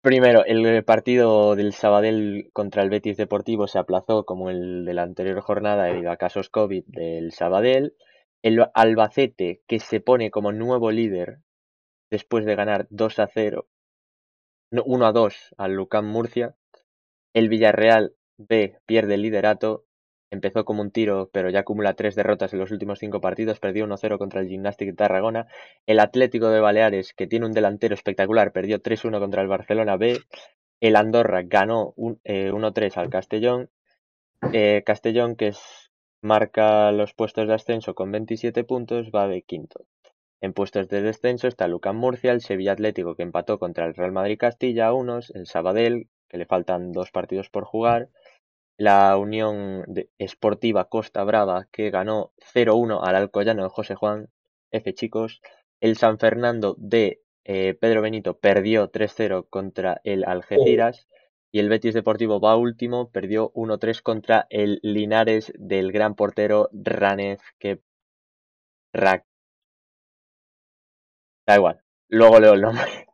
Primero, 0.00 0.46
el 0.46 0.82
partido 0.84 1.56
del 1.56 1.74
Sabadell 1.74 2.48
contra 2.54 2.82
el 2.82 2.88
Betis 2.88 3.18
Deportivo 3.18 3.66
se 3.68 3.78
aplazó 3.78 4.24
como 4.24 4.48
el 4.48 4.86
de 4.86 4.94
la 4.94 5.02
anterior 5.02 5.42
jornada 5.42 5.84
debido 5.84 6.10
a 6.10 6.16
casos 6.16 6.48
COVID 6.48 6.84
del 6.86 7.32
Sabadell. 7.32 7.94
El 8.42 8.64
Albacete, 8.72 9.60
que 9.66 9.78
se 9.78 10.00
pone 10.00 10.30
como 10.30 10.52
nuevo 10.52 10.90
líder 10.90 11.40
después 12.10 12.46
de 12.46 12.56
ganar 12.56 12.86
2 12.88 13.18
a 13.18 13.26
0, 13.26 13.66
no, 14.70 14.82
1 14.86 15.06
a 15.06 15.12
2 15.12 15.54
al 15.58 15.74
Lucán 15.74 16.06
Murcia. 16.06 16.56
El 17.34 17.50
Villarreal 17.50 18.14
B 18.36 18.78
pierde 18.86 19.14
el 19.14 19.22
liderato. 19.22 19.84
Empezó 20.30 20.64
como 20.64 20.82
un 20.82 20.90
tiro, 20.90 21.30
pero 21.32 21.50
ya 21.50 21.60
acumula 21.60 21.94
tres 21.94 22.14
derrotas 22.14 22.52
en 22.52 22.58
los 22.58 22.70
últimos 22.70 22.98
cinco 22.98 23.20
partidos. 23.20 23.60
Perdió 23.60 23.84
1-0 23.84 24.18
contra 24.18 24.40
el 24.40 24.48
Gimnàstic 24.48 24.86
de 24.86 24.92
Tarragona. 24.94 25.46
El 25.86 26.00
Atlético 26.00 26.48
de 26.50 26.60
Baleares, 26.60 27.12
que 27.14 27.26
tiene 27.26 27.46
un 27.46 27.52
delantero 27.52 27.94
espectacular, 27.94 28.52
perdió 28.52 28.80
3-1 28.80 29.20
contra 29.20 29.42
el 29.42 29.48
Barcelona 29.48 29.96
B. 29.96 30.18
El 30.80 30.96
Andorra 30.96 31.42
ganó 31.44 31.92
un- 31.96 32.20
eh, 32.24 32.52
1-3 32.52 32.96
al 32.96 33.10
Castellón. 33.10 33.70
Eh, 34.52 34.82
Castellón, 34.86 35.36
que 35.36 35.52
marca 36.22 36.92
los 36.92 37.12
puestos 37.14 37.46
de 37.48 37.54
ascenso 37.54 37.94
con 37.94 38.10
27 38.10 38.64
puntos, 38.64 39.10
va 39.14 39.28
de 39.28 39.42
quinto. 39.42 39.84
En 40.40 40.52
puestos 40.54 40.88
de 40.88 41.02
descenso 41.02 41.48
está 41.48 41.68
Lucán 41.68 41.96
Murcia, 41.96 42.32
el 42.32 42.40
Sevilla 42.42 42.72
Atlético, 42.72 43.16
que 43.16 43.22
empató 43.24 43.58
contra 43.58 43.86
el 43.86 43.94
Real 43.94 44.12
Madrid 44.12 44.38
Castilla 44.38 44.88
a 44.88 44.94
unos, 44.94 45.30
el 45.34 45.46
Sabadell, 45.46 46.08
que 46.28 46.38
le 46.38 46.46
faltan 46.46 46.92
dos 46.92 47.10
partidos 47.10 47.50
por 47.50 47.64
jugar, 47.64 48.08
la 48.76 49.16
Unión 49.16 49.84
Esportiva 50.18 50.88
Costa 50.88 51.24
Brava, 51.24 51.68
que 51.70 51.90
ganó 51.90 52.32
0-1 52.54 53.00
al 53.02 53.16
Alcoyano 53.16 53.62
de 53.62 53.68
José 53.68 53.94
Juan, 53.94 54.28
F 54.70 54.94
chicos, 54.94 55.40
el 55.80 55.96
San 55.96 56.18
Fernando 56.18 56.74
de 56.78 57.20
eh, 57.44 57.74
Pedro 57.74 58.02
Benito 58.02 58.38
perdió 58.38 58.90
3-0 58.90 59.46
contra 59.48 60.00
el 60.02 60.24
Algeciras 60.24 61.06
y 61.52 61.60
el 61.60 61.68
Betis 61.68 61.94
Deportivo 61.94 62.40
va 62.40 62.56
último, 62.56 63.10
perdió 63.10 63.52
1-3 63.52 64.02
contra 64.02 64.46
el 64.50 64.80
Linares 64.82 65.52
del 65.56 65.92
gran 65.92 66.14
portero 66.14 66.68
Ranez 66.72 67.40
que 67.58 67.80
Da 71.46 71.56
igual, 71.56 71.80
luego 72.08 72.40
leo 72.40 72.54
el 72.54 72.62
nombre. 72.62 72.84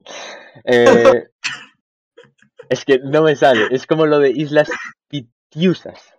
Eh, 0.64 1.28
es 2.68 2.84
que 2.84 2.98
no 2.98 3.22
me 3.22 3.36
sale, 3.36 3.68
es 3.70 3.86
como 3.86 4.04
lo 4.04 4.18
de 4.18 4.30
Islas 4.30 4.68
Pitiusas. 5.50 6.14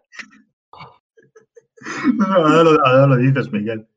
ahora, 2.28 2.64
lo, 2.64 2.86
ahora 2.86 3.08
lo 3.08 3.18
dices, 3.18 3.52
Miguel. 3.52 3.88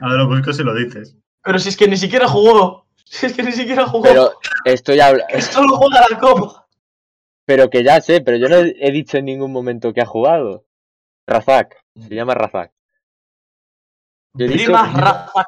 Ahora 0.00 0.16
lo 0.16 0.28
buscas 0.28 0.58
y 0.58 0.64
lo 0.64 0.74
dices. 0.74 1.16
Pero 1.42 1.58
si 1.58 1.68
es 1.68 1.76
que 1.76 1.86
ni 1.88 1.96
siquiera 1.96 2.28
jugó. 2.28 2.86
Si 3.04 3.26
es 3.26 3.34
que 3.34 3.42
ni 3.42 3.52
siquiera 3.52 3.86
jugó. 3.86 4.02
Pero 4.02 4.32
estoy 4.64 4.98
hablando. 5.00 5.32
Que 5.32 5.40
solo 5.42 5.76
juega 5.76 6.06
la 6.10 6.18
copa. 6.18 6.66
Pero 7.46 7.70
que 7.70 7.84
ya 7.84 8.00
sé, 8.00 8.22
pero 8.22 8.38
yo 8.38 8.48
no 8.48 8.56
he 8.56 8.90
dicho 8.90 9.18
en 9.18 9.26
ningún 9.26 9.52
momento 9.52 9.92
que 9.92 10.00
ha 10.00 10.06
jugado. 10.06 10.66
Razak, 11.26 11.76
se 11.94 12.14
llama 12.14 12.34
Razak. 12.34 12.72
Yo 14.34 14.46
he 14.46 14.48
dicho, 14.48 14.64
Prima 14.64 14.92
Razak. 14.92 15.46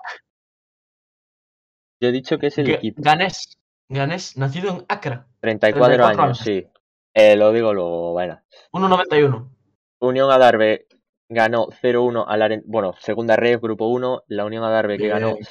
yo 2.00 2.08
he 2.08 2.12
dicho 2.12 2.38
que 2.38 2.48
es 2.48 2.58
el 2.58 2.70
equipo. 2.70 3.02
Ganés. 3.02 3.58
Ganés, 3.88 4.36
nacido 4.36 4.70
en 4.70 4.84
Accra. 4.88 5.26
34, 5.40 5.86
34 5.86 6.06
años, 6.06 6.18
años. 6.20 6.38
sí. 6.38 6.66
Eh, 7.18 7.34
lo 7.34 7.50
digo 7.50 7.72
luego, 7.72 8.12
bueno. 8.12 8.42
1.91. 8.72 9.48
Unión 10.00 10.30
Adarve 10.30 10.86
ganó 11.30 11.68
0-1 11.70 12.26
al 12.28 12.42
Aren- 12.42 12.62
bueno, 12.66 12.92
segunda 13.00 13.36
red, 13.36 13.58
grupo 13.58 13.86
1, 13.88 14.24
la 14.28 14.44
Unión 14.44 14.64
Adarve 14.64 14.98
que 14.98 15.08
ganó 15.08 15.36
Bien. 15.36 15.46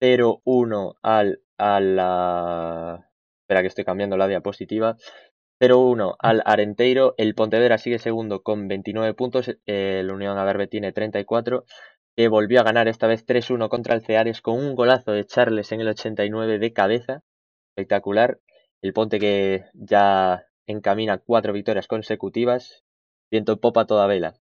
0-1 0.00 0.94
al 1.02 1.40
a 1.58 1.80
la 1.80 3.06
espera 3.42 3.60
que 3.60 3.66
estoy 3.68 3.84
cambiando 3.84 4.16
la 4.16 4.26
diapositiva. 4.26 4.96
0-1 5.60 6.16
al 6.18 6.42
Arenteiro, 6.46 7.14
el 7.18 7.34
Pontevedra 7.34 7.76
sigue 7.76 7.98
segundo 7.98 8.42
con 8.42 8.66
29 8.66 9.12
puntos, 9.12 9.54
el 9.66 10.10
Unión 10.10 10.38
Adarve 10.38 10.66
tiene 10.66 10.92
34, 10.92 11.66
que 12.16 12.28
volvió 12.28 12.60
a 12.60 12.64
ganar 12.64 12.88
esta 12.88 13.06
vez 13.06 13.26
3-1 13.26 13.68
contra 13.68 13.94
el 13.94 14.00
Ceares 14.00 14.40
con 14.40 14.54
un 14.58 14.74
golazo 14.74 15.12
de 15.12 15.26
Charles 15.26 15.70
en 15.72 15.82
el 15.82 15.88
89 15.88 16.58
de 16.58 16.72
cabeza, 16.72 17.22
espectacular. 17.76 18.40
El 18.80 18.94
Ponte 18.94 19.20
que 19.20 19.66
ya 19.74 20.46
encamina 20.66 21.18
cuatro 21.18 21.52
victorias 21.52 21.86
consecutivas, 21.88 22.84
viento 23.30 23.52
en 23.52 23.58
popa 23.58 23.86
toda 23.86 24.06
vela. 24.06 24.34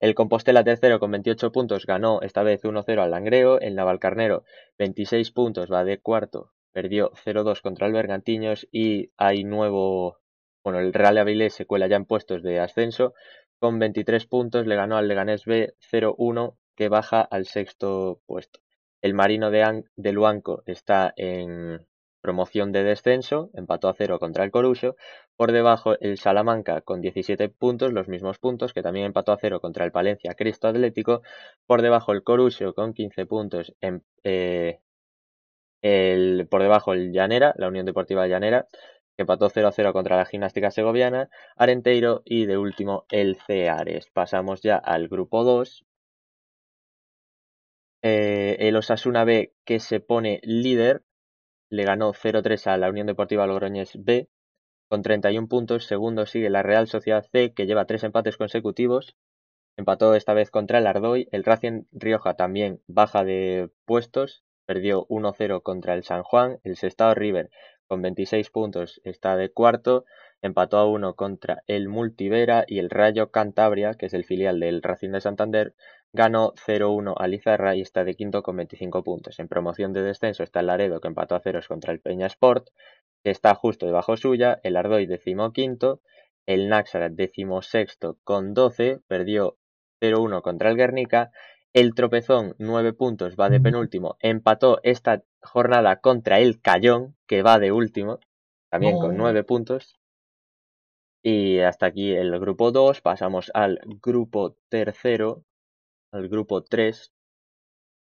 El 0.00 0.14
Compostela 0.14 0.64
tercero 0.64 0.98
con 1.00 1.10
28 1.10 1.52
puntos 1.52 1.86
ganó 1.86 2.20
esta 2.22 2.42
vez 2.42 2.64
1-0 2.64 3.02
al 3.02 3.10
Langreo. 3.10 3.60
El 3.60 3.74
Navalcarnero 3.74 4.44
26 4.78 5.30
puntos 5.32 5.70
va 5.72 5.84
de 5.84 5.98
cuarto, 6.00 6.52
perdió 6.72 7.12
0-2 7.24 7.60
contra 7.62 7.86
el 7.86 7.92
Bergantiños 7.92 8.66
y 8.72 9.10
hay 9.18 9.44
nuevo, 9.44 10.18
bueno, 10.64 10.78
el 10.80 10.92
Real 10.94 11.18
Avilés 11.18 11.54
se 11.54 11.66
cuela 11.66 11.88
ya 11.88 11.96
en 11.96 12.04
puestos 12.06 12.42
de 12.42 12.60
ascenso. 12.60 13.14
Con 13.58 13.78
23 13.78 14.26
puntos 14.26 14.66
le 14.66 14.76
ganó 14.76 14.96
al 14.96 15.08
Leganés 15.08 15.44
B 15.46 15.74
0-1 15.80 16.56
que 16.74 16.88
baja 16.88 17.20
al 17.22 17.46
sexto 17.46 18.20
puesto. 18.26 18.60
El 19.02 19.14
Marino 19.14 19.50
de, 19.50 19.62
An- 19.62 19.84
de 19.96 20.12
Luanco 20.12 20.62
está 20.66 21.12
en 21.16 21.86
promoción 22.26 22.72
de 22.72 22.82
descenso, 22.82 23.50
empató 23.54 23.88
a 23.88 23.94
cero 23.94 24.18
contra 24.18 24.42
el 24.42 24.50
Coruso. 24.50 24.96
Por 25.36 25.52
debajo 25.52 25.96
el 26.00 26.18
Salamanca 26.18 26.80
con 26.80 27.00
17 27.00 27.48
puntos, 27.50 27.92
los 27.92 28.08
mismos 28.08 28.40
puntos, 28.40 28.74
que 28.74 28.82
también 28.82 29.06
empató 29.06 29.30
a 29.30 29.38
cero 29.40 29.60
contra 29.60 29.84
el 29.84 29.92
Palencia 29.92 30.34
Cristo 30.34 30.66
Atlético. 30.66 31.22
Por 31.66 31.82
debajo 31.82 32.10
el 32.12 32.24
Coruso 32.24 32.74
con 32.74 32.94
15 32.94 33.26
puntos, 33.26 33.74
eh, 34.24 34.80
el, 35.82 36.48
por 36.50 36.62
debajo 36.62 36.94
el 36.94 37.12
Llanera, 37.12 37.54
la 37.58 37.68
Unión 37.68 37.86
Deportiva 37.86 38.26
Llanera, 38.26 38.66
que 39.16 39.22
empató 39.22 39.48
0 39.48 39.68
a 39.68 39.72
0 39.72 39.92
contra 39.92 40.16
la 40.16 40.26
Gimnástica 40.26 40.72
Segoviana, 40.72 41.30
Arenteiro 41.56 42.22
y 42.24 42.46
de 42.46 42.58
último 42.58 43.06
el 43.08 43.36
Ceares. 43.36 44.10
Pasamos 44.12 44.62
ya 44.62 44.78
al 44.78 45.06
grupo 45.06 45.44
2. 45.44 45.84
Eh, 48.02 48.56
el 48.60 48.76
Osasuna 48.76 49.24
B 49.24 49.52
que 49.64 49.80
se 49.80 50.00
pone 50.00 50.40
líder 50.42 51.02
le 51.70 51.84
ganó 51.84 52.12
0-3 52.12 52.66
a 52.66 52.76
la 52.76 52.90
Unión 52.90 53.06
Deportiva 53.06 53.46
Logroñés 53.46 53.92
B 53.94 54.28
con 54.88 55.02
31 55.02 55.48
puntos. 55.48 55.86
Segundo 55.86 56.26
sigue 56.26 56.50
la 56.50 56.62
Real 56.62 56.88
Sociedad 56.88 57.24
C 57.32 57.52
que 57.52 57.66
lleva 57.66 57.86
tres 57.86 58.04
empates 58.04 58.36
consecutivos. 58.36 59.16
Empató 59.76 60.14
esta 60.14 60.32
vez 60.34 60.50
contra 60.50 60.78
el 60.78 60.86
Ardoy. 60.86 61.28
El 61.32 61.44
Racing 61.44 61.84
Rioja 61.92 62.34
también 62.34 62.80
baja 62.86 63.24
de 63.24 63.70
puestos. 63.84 64.44
Perdió 64.64 65.06
1-0 65.08 65.62
contra 65.62 65.94
el 65.94 66.04
San 66.04 66.22
Juan. 66.22 66.58
El 66.64 66.76
Sestao 66.76 67.14
River 67.14 67.50
con 67.86 68.02
26 68.02 68.50
puntos 68.50 69.00
está 69.04 69.36
de 69.36 69.50
cuarto. 69.50 70.04
Empató 70.42 70.78
a 70.78 70.86
1 70.86 71.14
contra 71.14 71.62
el 71.66 71.88
Multivera 71.88 72.64
y 72.66 72.78
el 72.78 72.90
Rayo 72.90 73.30
Cantabria, 73.30 73.94
que 73.94 74.06
es 74.06 74.14
el 74.14 74.24
filial 74.24 74.60
del 74.60 74.82
Racing 74.82 75.10
de 75.10 75.20
Santander, 75.20 75.74
ganó 76.12 76.52
0-1 76.54 77.14
a 77.18 77.26
Lizarra 77.26 77.74
y 77.74 77.80
está 77.80 78.04
de 78.04 78.14
quinto 78.14 78.42
con 78.42 78.56
25 78.56 79.02
puntos. 79.02 79.38
En 79.38 79.48
promoción 79.48 79.92
de 79.92 80.02
descenso 80.02 80.42
está 80.42 80.60
el 80.60 80.66
Laredo, 80.66 81.00
que 81.00 81.08
empató 81.08 81.34
a 81.34 81.40
ceros 81.40 81.68
contra 81.68 81.92
el 81.92 82.00
Peña 82.00 82.26
Sport, 82.26 82.68
que 83.24 83.30
está 83.30 83.54
justo 83.54 83.86
debajo 83.86 84.16
suya. 84.16 84.60
El 84.62 84.76
Ardoy 84.76 85.06
decimoquinto. 85.06 86.00
El 86.46 86.68
Náxara 86.68 87.08
decimosexto 87.08 88.18
con 88.22 88.54
12, 88.54 89.00
perdió 89.08 89.56
0-1 90.00 90.42
contra 90.42 90.70
el 90.70 90.76
Guernica. 90.76 91.32
El 91.72 91.92
Tropezón, 91.94 92.54
9 92.58 92.92
puntos, 92.92 93.34
va 93.36 93.50
de 93.50 93.60
penúltimo. 93.60 94.16
Empató 94.20 94.80
esta 94.82 95.24
jornada 95.42 95.96
contra 95.96 96.38
el 96.38 96.60
Cayón, 96.62 97.16
que 97.26 97.42
va 97.42 97.58
de 97.58 97.72
último, 97.72 98.20
también 98.70 98.98
con 98.98 99.16
No. 99.16 99.24
9 99.24 99.44
puntos. 99.44 99.98
Y 101.28 101.58
hasta 101.58 101.86
aquí 101.86 102.12
el 102.12 102.38
grupo 102.38 102.70
2. 102.70 103.00
Pasamos 103.00 103.50
al 103.52 103.80
grupo 104.00 104.56
tercero, 104.68 105.42
al 106.12 106.28
grupo 106.28 106.62
3. 106.62 107.12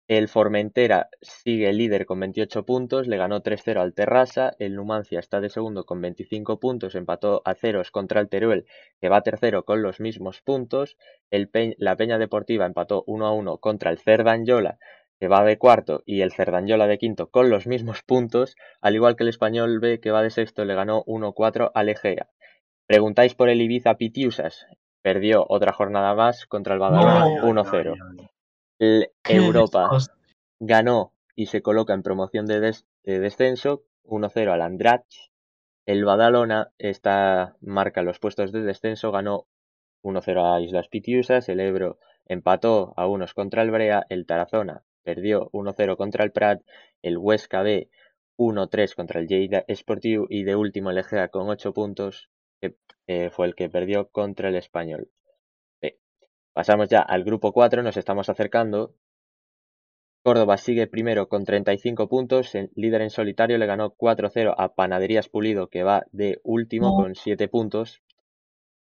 El 0.09 0.27
Formentera 0.27 1.07
sigue 1.21 1.71
líder 1.71 2.05
con 2.05 2.19
28 2.19 2.65
puntos, 2.65 3.07
le 3.07 3.15
ganó 3.15 3.41
3-0 3.41 3.79
al 3.79 3.93
Terrassa. 3.93 4.53
El 4.59 4.75
Numancia 4.75 5.19
está 5.19 5.39
de 5.39 5.47
segundo 5.47 5.85
con 5.85 6.01
25 6.01 6.59
puntos, 6.59 6.93
empató 6.93 7.41
a 7.45 7.53
ceros 7.53 7.89
contra 7.89 8.19
el 8.19 8.27
Teruel, 8.27 8.65
que 8.99 9.07
va 9.07 9.21
tercero 9.21 9.63
con 9.63 9.81
los 9.81 10.01
mismos 10.01 10.41
puntos. 10.41 10.97
La 11.31 11.95
Peña 11.95 12.17
Deportiva 12.17 12.65
empató 12.65 13.05
1-1 13.05 13.61
contra 13.61 13.91
el 13.91 13.97
Cerdanyola, 13.97 14.77
que 15.21 15.29
va 15.29 15.45
de 15.45 15.57
cuarto, 15.57 16.03
y 16.05 16.19
el 16.19 16.33
Cerdanyola 16.33 16.85
de 16.85 16.97
quinto 16.97 17.31
con 17.31 17.49
los 17.49 17.65
mismos 17.65 18.03
puntos, 18.03 18.57
al 18.81 18.95
igual 18.95 19.15
que 19.15 19.23
el 19.23 19.29
Español 19.29 19.79
B, 19.79 20.01
que 20.01 20.11
va 20.11 20.21
de 20.21 20.31
sexto, 20.31 20.65
le 20.65 20.75
ganó 20.75 21.01
1-4 21.05 21.71
al 21.73 21.87
Egea. 21.87 22.27
Preguntáis 22.87 23.33
por 23.35 23.49
el 23.49 23.61
Ibiza 23.61 23.95
Pitiusas, 23.95 24.67
perdió 25.01 25.45
otra 25.49 25.73
jornada 25.73 26.13
más 26.15 26.45
contra 26.45 26.73
el 26.73 26.79
Badalona 26.79 27.25
No. 27.41 27.63
1-0. 27.63 27.95
El 28.79 29.09
Europa 29.27 29.89
ganó 30.59 31.13
y 31.35 31.47
se 31.47 31.61
coloca 31.61 31.93
en 31.93 32.03
promoción 32.03 32.45
de, 32.45 32.59
des- 32.59 32.85
de 33.03 33.19
descenso 33.19 33.83
1-0 34.03 34.51
al 34.51 34.61
Andratx. 34.61 35.31
El 35.87 36.05
Badalona 36.05 36.71
está, 36.77 37.55
marca 37.61 38.01
los 38.03 38.19
puestos 38.19 38.51
de 38.51 38.61
descenso, 38.61 39.11
ganó 39.11 39.45
1-0 40.03 40.55
a 40.55 40.61
Islas 40.61 40.87
Pitiusas. 40.87 41.47
El 41.49 41.59
Ebro 41.59 41.99
empató 42.27 42.93
a 42.97 43.07
unos 43.07 43.33
contra 43.33 43.61
el 43.61 43.71
Brea. 43.71 44.05
El 44.09 44.25
Tarazona 44.25 44.83
perdió 45.03 45.49
1-0 45.51 45.95
contra 45.97 46.23
el 46.23 46.31
Prat. 46.31 46.61
El 47.01 47.17
Huesca 47.17 47.61
B 47.61 47.89
1-3 48.37 48.95
contra 48.95 49.19
el 49.19 49.27
Lleida 49.27 49.63
Sportiu. 49.73 50.25
Y 50.29 50.43
de 50.43 50.55
último 50.55 50.89
el 50.91 50.97
Egea 50.97 51.27
con 51.29 51.49
8 51.49 51.71
puntos, 51.73 52.29
que 52.61 52.75
eh, 53.07 53.29
fue 53.29 53.47
el 53.47 53.55
que 53.55 53.69
perdió 53.69 54.09
contra 54.09 54.49
el 54.49 54.55
Español. 54.55 55.09
B. 55.81 55.99
Pasamos 56.53 56.89
ya 56.89 57.01
al 57.01 57.23
grupo 57.23 57.51
4, 57.53 57.83
nos 57.83 57.97
estamos 57.97 58.29
acercando. 58.29 58.95
Córdoba 60.23 60.57
sigue 60.57 60.87
primero 60.87 61.29
con 61.29 61.45
35 61.45 62.09
puntos, 62.09 62.55
el 62.55 62.71
líder 62.75 63.01
en 63.03 63.11
solitario 63.11 63.59
le 63.59 63.67
ganó 63.67 63.95
4-0 63.95 64.55
a 64.57 64.73
Panaderías 64.73 65.29
Pulido, 65.29 65.67
que 65.67 65.83
va 65.83 66.05
de 66.11 66.39
último 66.43 66.95
con 66.95 67.13
7 67.13 67.47
puntos. 67.47 68.01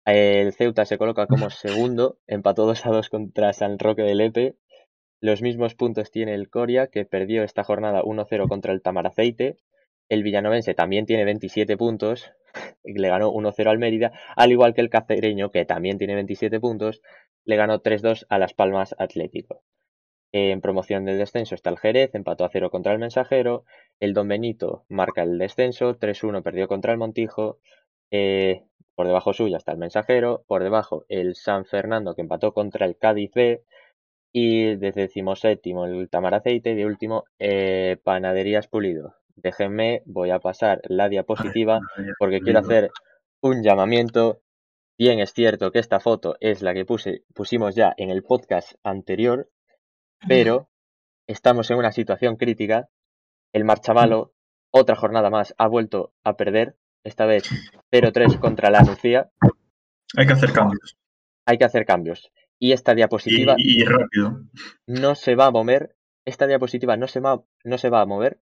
El 0.07 0.55
Ceuta 0.55 0.87
se 0.87 0.97
coloca 0.97 1.27
como 1.27 1.51
segundo, 1.51 2.19
empató 2.27 2.73
2-2 2.73 3.11
contra 3.11 3.53
San 3.53 3.79
Roque 3.79 4.03
de 4.03 4.15
Lepe. 4.15 4.57
Los 5.21 5.43
mismos 5.43 5.75
puntos 5.75 6.11
tiene 6.11 6.35
el 6.35 6.49
Coria, 6.49 6.87
que 6.87 7.05
perdió 7.05 7.43
esta 7.43 7.65
jornada 7.65 8.03
1-0 8.03 8.49
contra 8.49 8.73
el 8.73 8.81
Tamaraceite. 8.81 9.57
El 10.09 10.23
Villanovense 10.23 10.73
también 10.75 11.05
tiene 11.05 11.25
27 11.25 11.77
puntos, 11.77 12.33
le 12.85 13.09
ganó 13.09 13.33
1-0 13.33 13.71
al 13.71 13.79
Mérida, 13.79 14.13
al 14.37 14.53
igual 14.53 14.75
que 14.75 14.81
el 14.81 14.91
Cacereño, 14.91 15.51
que 15.51 15.65
también 15.65 15.99
tiene 15.99 16.15
27 16.15 16.61
puntos, 16.61 17.03
le 17.45 17.57
ganó 17.57 17.83
3-2 17.83 18.27
a 18.29 18.39
Las 18.39 18.55
Palmas 18.55 18.95
Atlético. 18.99 19.63
En 20.33 20.61
promoción 20.61 21.05
del 21.05 21.19
descenso 21.19 21.55
está 21.55 21.71
el 21.71 21.79
Jerez, 21.79 22.15
empató 22.15 22.45
a 22.45 22.51
0 22.51 22.71
contra 22.71 22.93
el 22.93 22.99
Mensajero. 22.99 23.65
El 24.01 24.13
Don 24.13 24.29
Benito 24.29 24.85
marca 24.89 25.23
el 25.23 25.39
descenso, 25.39 25.99
3-1 25.99 26.43
perdió 26.43 26.69
contra 26.69 26.93
el 26.93 26.99
Montijo. 26.99 27.59
Eh, 28.11 28.63
por 28.95 29.07
debajo 29.07 29.33
suya 29.33 29.57
está 29.57 29.73
el 29.73 29.79
Mensajero. 29.79 30.45
Por 30.47 30.63
debajo 30.63 31.05
el 31.09 31.37
San 31.37 31.65
Fernando 31.65 32.15
que 32.15 32.23
empató 32.23 32.53
contra 32.53 32.87
el 32.87 32.99
Cádiz 32.99 33.33
B. 33.35 33.63
Y 34.33 34.77
de 34.77 34.93
decimoséptimo 34.93 35.87
el 35.87 36.11
Tamaraceite. 36.11 36.73
Y 36.73 36.75
de 36.75 36.87
último 36.87 37.25
eh, 37.39 37.97
Panaderías 38.05 38.69
Pulido. 38.69 39.15
Déjenme, 39.37 40.03
voy 40.07 40.31
a 40.31 40.41
pasar 40.41 40.81
la 40.89 41.09
diapositiva 41.09 41.81
porque 42.19 42.41
quiero 42.41 42.59
hacer 42.61 42.91
un 43.41 43.63
llamamiento. 43.63 44.41
Bien, 44.99 45.21
es 45.21 45.33
cierto 45.33 45.71
que 45.71 45.79
esta 45.79 46.01
foto 46.01 46.37
es 46.41 46.63
la 46.63 46.73
que 46.73 46.87
puse, 46.87 47.23
pusimos 47.35 47.75
ya 47.75 47.95
en 47.99 48.11
el 48.11 48.23
podcast 48.23 48.73
anterior, 48.83 49.51
pero 50.27 50.71
estamos 51.29 51.71
en 51.71 51.79
una 51.79 51.93
situación 51.93 52.37
crítica. 52.37 52.89
El 53.53 53.65
Marchamalo, 53.65 54.33
otra 54.73 54.97
jornada 54.97 55.31
más, 55.31 55.55
ha 55.59 55.69
vuelto 55.69 56.13
a 56.25 56.37
perder, 56.37 56.77
esta 57.05 57.27
vez 57.27 57.45
0-3 57.93 58.41
contra 58.41 58.71
la 58.71 58.81
Lucía. 58.81 59.31
Hay 60.17 60.27
que 60.27 60.33
hacer 60.33 60.53
cambios. 60.53 60.97
Hay 61.47 61.59
que 61.59 61.65
hacer 61.65 61.85
cambios. 61.85 62.33
Y 62.59 62.73
esta 62.73 62.95
diapositiva 62.95 63.55
Y, 63.59 63.83
y 63.83 63.85
rápido. 63.85 64.41
no 64.87 65.15
se 65.15 65.37
va 65.37 65.47
a 65.47 65.51
mover. 65.51 65.95
Esta 66.25 66.49
diapositiva 66.49 66.97
no 66.97 67.07
se 67.07 67.21
va, 67.21 67.45
no 67.63 67.79
se 67.79 67.91
va 67.91 68.01
a 68.01 68.07
mover 68.07 68.41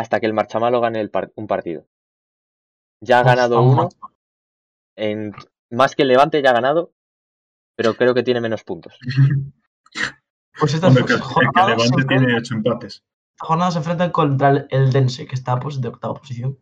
hasta 0.00 0.18
que 0.18 0.26
el 0.26 0.32
Marchamalo 0.32 0.80
gane 0.80 0.98
el 1.00 1.10
par- 1.10 1.30
un 1.36 1.46
partido. 1.46 1.84
Ya 3.02 3.20
ha 3.20 3.22
ganado 3.22 3.62
uno. 3.62 3.88
En, 4.96 5.32
más 5.70 5.94
que 5.94 6.02
el 6.02 6.08
Levante 6.08 6.42
ya 6.42 6.50
ha 6.50 6.54
ganado, 6.54 6.92
pero 7.76 7.94
creo 7.94 8.14
que 8.14 8.22
tiene 8.22 8.40
menos 8.40 8.64
puntos. 8.64 8.98
Pues 10.58 10.74
estas 10.74 10.90
Hombre, 10.90 11.04
que, 11.04 11.14
que 11.14 11.18
se 11.22 11.68
Levante 11.68 12.04
tiene 12.06 12.36
ocho 12.36 12.54
empates. 12.54 13.02
jornadas 13.38 13.72
se 13.74 13.78
enfrentan 13.78 14.10
contra 14.10 14.50
el, 14.50 14.66
el 14.70 14.92
Dense, 14.92 15.26
que 15.26 15.34
está 15.34 15.58
pues 15.58 15.80
de 15.80 15.88
octava 15.88 16.12
posición. 16.14 16.58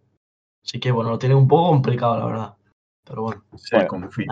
Así 0.65 0.79
que 0.79 0.93
bueno, 0.93 1.11
lo 1.11 1.19
tiene 1.19 1.35
un 1.35 1.49
poco 1.49 1.71
complicado, 1.71 2.17
la 2.19 2.27
verdad. 2.27 2.57
Pero 3.05 3.23
bueno, 3.23 3.45
Se 3.57 3.75
Bueno. 3.77 3.89
confía. 3.89 4.27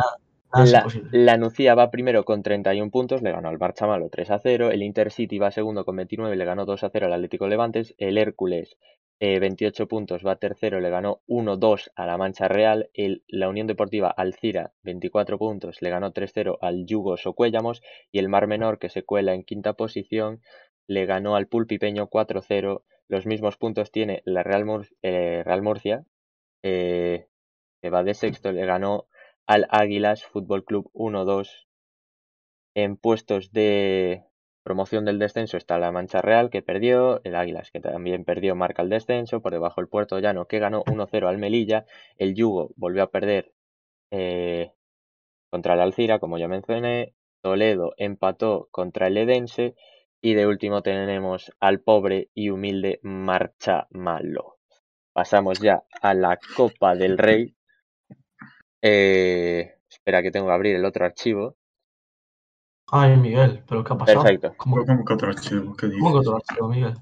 nada 0.55 0.87
La, 1.11 1.37
Nucía 1.37 1.75
va 1.75 1.91
primero 1.91 2.25
con 2.25 2.43
31 2.45 2.91
puntos, 2.93 3.23
le 3.23 3.33
ganó 3.33 3.49
al 3.49 3.59
Marchamalo 3.59 4.09
3 4.09 4.31
a 4.31 4.39
0. 4.39 4.71
El 4.71 4.83
Intercity 4.85 5.39
va 5.39 5.51
segundo 5.51 5.85
con 5.85 5.97
29, 5.97 6.37
le 6.37 6.45
ganó 6.45 6.65
2 6.65 6.85
a 6.85 6.91
0 6.91 7.07
al 7.07 7.13
Atlético 7.15 7.49
Levantes. 7.49 7.95
El 7.99 8.19
Hércules, 8.19 8.77
eh, 9.21 9.39
28 9.41 9.89
puntos, 9.89 10.25
va 10.27 10.37
tercero, 10.37 10.81
le 10.81 10.91
ganó 10.91 11.23
1-2 11.27 11.91
a 11.97 12.07
la 12.07 12.19
Mancha 12.19 12.49
Real. 12.49 12.91
La 13.29 13.49
Unión 13.49 13.67
Deportiva 13.67 14.11
Alcira, 14.11 14.73
24 14.83 15.39
puntos, 15.39 15.81
le 15.83 15.91
ganó 15.91 16.13
3-0 16.13 16.59
al 16.61 16.87
Yugo 16.87 17.17
Socuéllamos. 17.17 17.83
Y 18.13 18.19
el 18.19 18.29
Mar 18.29 18.47
Menor, 18.47 18.79
que 18.79 18.89
se 18.91 19.03
cuela 19.05 19.35
en 19.35 19.45
quinta 19.45 19.75
posición, 19.75 20.43
le 20.87 21.07
ganó 21.07 21.37
al 21.37 21.47
Pulpipeño 21.49 22.09
4-0. 22.09 22.85
Los 23.09 23.27
mismos 23.27 23.57
puntos 23.57 23.91
tiene 23.91 24.23
la 24.25 24.43
Real, 24.43 24.65
Mur- 24.65 24.89
eh, 25.03 25.45
Murcia, 25.63 26.05
eh, 26.63 27.29
que 27.83 27.91
va 27.91 28.03
de 28.05 28.15
sexto, 28.15 28.53
le 28.53 28.67
ganó 28.67 29.09
al 29.47 29.67
Águilas 29.71 30.25
Fútbol 30.25 30.65
Club 30.65 30.91
1-2. 30.95 31.67
En 32.75 32.97
puestos 32.97 33.53
de 33.53 34.23
promoción 34.67 35.05
del 35.05 35.21
descenso 35.21 35.57
está 35.57 35.79
la 35.79 35.93
Mancha 35.93 36.21
Real 36.21 36.51
que 36.51 36.61
perdió, 36.61 37.21
el 37.23 37.37
Águilas 37.37 37.71
que 37.71 37.79
también 37.79 38.25
perdió 38.25 38.57
marca 38.57 38.83
el 38.83 38.89
descenso, 38.89 39.41
por 39.41 39.53
debajo 39.53 39.81
el 39.81 39.87
Puerto 39.87 40.19
Llano 40.19 40.49
que 40.49 40.59
ganó 40.59 40.83
1-0 40.87 41.29
al 41.29 41.39
Melilla, 41.39 41.87
el 42.17 42.35
Yugo 42.35 42.73
volvió 42.75 43.05
a 43.05 43.13
perder 43.13 43.53
eh, 44.11 44.73
contra 45.51 45.75
el 45.75 45.81
Alcira, 45.83 46.19
como 46.19 46.37
ya 46.37 46.49
mencioné, 46.49 47.15
Toledo 47.43 47.95
empató 47.97 48.67
contra 48.73 49.07
el 49.07 49.19
Edense 49.19 49.77
y 50.21 50.35
de 50.35 50.49
último 50.49 50.83
tenemos 50.83 51.53
al 51.61 51.79
pobre 51.79 52.31
y 52.35 52.51
humilde 52.51 52.99
Marcha 53.03 53.87
Malo. 53.91 54.59
Pasamos 55.13 55.61
ya 55.61 55.85
a 56.03 56.13
la 56.13 56.41
Copa 56.57 56.97
del 56.97 57.19
Rey. 57.19 57.55
Eh, 58.83 59.77
espera 59.89 60.23
que 60.23 60.33
tengo 60.33 60.49
que 60.49 60.55
abrir 60.55 60.75
el 60.75 60.85
otro 60.85 61.05
archivo. 61.05 61.57
Ay, 62.93 63.17
Miguel, 63.17 63.63
¿pero 63.69 63.83
qué 63.83 63.93
ha 63.93 63.99
pasado? 63.99 64.23
Perfecto. 64.23 64.55
¿Cómo, 64.57 64.85
¿Cómo 64.85 65.05
que 65.05 65.15
otro 65.15 65.29
archivo? 65.29 65.75
¿Qué 65.77 65.91
cómo 65.91 66.13
que 66.13 66.19
otro 66.19 66.37
archivo, 66.37 66.69
Miguel? 66.69 66.95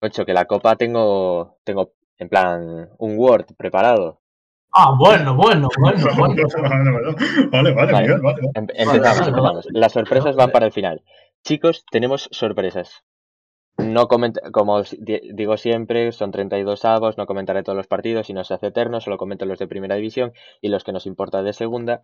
Ocho, 0.00 0.24
que 0.24 0.34
la 0.34 0.44
copa 0.44 0.76
tengo, 0.76 1.56
tengo 1.64 1.92
en 2.18 2.28
plan 2.28 2.90
un 2.98 3.18
Word 3.18 3.46
preparado. 3.56 4.20
Ah, 4.72 4.94
bueno, 4.98 5.34
bueno, 5.36 5.68
bueno, 5.78 6.06
bueno. 6.18 6.48
Vale, 7.50 7.72
vale. 7.74 7.92
Miguel, 8.02 8.20
vale. 8.20 8.40
Em- 8.54 8.66
empezamos, 8.74 9.02
vale, 9.02 9.28
empezamos. 9.28 9.66
vale. 9.66 9.78
Las 9.80 9.92
sorpresas 9.92 10.36
van 10.36 10.50
para 10.50 10.66
el 10.66 10.72
final. 10.72 11.02
Chicos, 11.44 11.84
tenemos 11.90 12.28
sorpresas. 12.32 13.04
No 13.76 14.06
como 14.06 14.74
os 14.74 14.96
digo 15.00 15.56
siempre, 15.56 16.12
son 16.12 16.30
32 16.30 16.84
avos, 16.84 17.18
no 17.18 17.26
comentaré 17.26 17.64
todos 17.64 17.76
los 17.76 17.88
partidos 17.88 18.30
y 18.30 18.32
no 18.32 18.44
se 18.44 18.54
hace 18.54 18.68
eterno, 18.68 19.00
solo 19.00 19.18
comento 19.18 19.46
los 19.46 19.58
de 19.58 19.66
primera 19.66 19.96
división 19.96 20.32
y 20.60 20.68
los 20.68 20.84
que 20.84 20.92
nos 20.92 21.06
importa 21.06 21.42
de 21.42 21.52
segunda. 21.52 22.02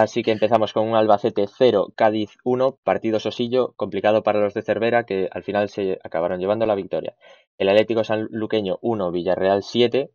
Así 0.00 0.22
que 0.22 0.32
empezamos 0.32 0.72
con 0.72 0.88
un 0.88 0.96
Albacete 0.96 1.46
0, 1.46 1.92
Cádiz 1.94 2.38
1, 2.42 2.78
partido 2.82 3.20
sosillo, 3.20 3.74
complicado 3.76 4.22
para 4.22 4.40
los 4.40 4.54
de 4.54 4.62
Cervera, 4.62 5.04
que 5.04 5.28
al 5.30 5.42
final 5.42 5.68
se 5.68 5.98
acabaron 6.02 6.40
llevando 6.40 6.64
la 6.64 6.74
victoria. 6.74 7.16
El 7.58 7.68
Atlético 7.68 8.02
Sanluqueño 8.02 8.78
1, 8.80 9.10
Villarreal 9.12 9.62
7, 9.62 10.10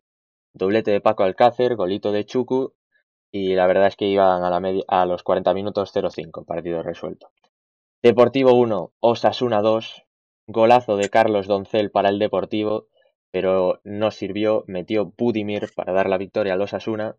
doblete 0.54 0.90
de 0.90 1.00
Paco 1.00 1.22
Alcácer, 1.22 1.76
golito 1.76 2.10
de 2.10 2.24
Chucu, 2.24 2.74
y 3.30 3.54
la 3.54 3.68
verdad 3.68 3.86
es 3.86 3.94
que 3.94 4.06
iban 4.06 4.42
a, 4.42 4.60
a 4.88 5.06
los 5.06 5.22
40 5.22 5.54
minutos 5.54 5.94
0-5, 5.94 6.44
partido 6.44 6.82
resuelto. 6.82 7.30
Deportivo 8.02 8.54
1, 8.54 8.92
Osasuna 8.98 9.62
2, 9.62 10.02
golazo 10.48 10.96
de 10.96 11.10
Carlos 11.10 11.46
Doncel 11.46 11.92
para 11.92 12.08
el 12.08 12.18
Deportivo, 12.18 12.88
pero 13.30 13.78
no 13.84 14.10
sirvió, 14.10 14.64
metió 14.66 15.12
Budimir 15.16 15.68
para 15.76 15.92
dar 15.92 16.08
la 16.08 16.18
victoria 16.18 16.54
al 16.54 16.62
Osasuna. 16.62 17.14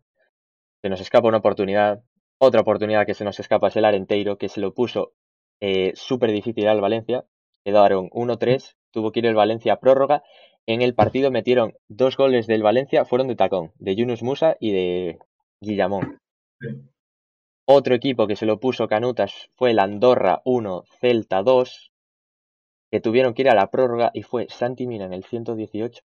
Se 0.82 0.90
nos 0.90 1.00
escapa 1.00 1.28
una 1.28 1.38
oportunidad, 1.38 2.02
otra 2.38 2.60
oportunidad 2.60 3.06
que 3.06 3.14
se 3.14 3.24
nos 3.24 3.38
escapa 3.40 3.68
es 3.68 3.76
el 3.76 3.84
Arenteiro, 3.84 4.38
que 4.38 4.48
se 4.48 4.60
lo 4.60 4.74
puso 4.74 5.12
eh, 5.60 5.92
súper 5.94 6.30
difícil 6.32 6.68
al 6.68 6.80
Valencia, 6.80 7.24
quedaron 7.64 8.08
1-3, 8.10 8.76
tuvo 8.90 9.12
que 9.12 9.20
ir 9.20 9.26
el 9.26 9.34
Valencia 9.34 9.74
a 9.74 9.80
prórroga. 9.80 10.22
En 10.66 10.82
el 10.82 10.94
partido 10.94 11.30
metieron 11.30 11.74
dos 11.88 12.16
goles 12.16 12.46
del 12.46 12.62
Valencia, 12.62 13.04
fueron 13.04 13.28
de 13.28 13.36
tacón, 13.36 13.72
de 13.78 13.96
Yunus 13.96 14.22
Musa 14.22 14.56
y 14.60 14.72
de 14.72 15.18
Guillamón. 15.60 16.18
Sí. 16.60 16.68
Otro 17.66 17.94
equipo 17.94 18.26
que 18.26 18.36
se 18.36 18.46
lo 18.46 18.60
puso 18.60 18.88
Canutas 18.88 19.50
fue 19.54 19.72
el 19.72 19.78
Andorra 19.78 20.40
1, 20.44 20.84
Celta 21.00 21.42
2, 21.42 21.92
que 22.90 23.00
tuvieron 23.00 23.34
que 23.34 23.42
ir 23.42 23.50
a 23.50 23.54
la 23.54 23.70
prórroga 23.70 24.10
y 24.14 24.22
fue 24.22 24.46
Santi 24.48 24.86
Mina 24.86 25.04
en 25.04 25.12
el 25.12 25.24
118 25.24 26.02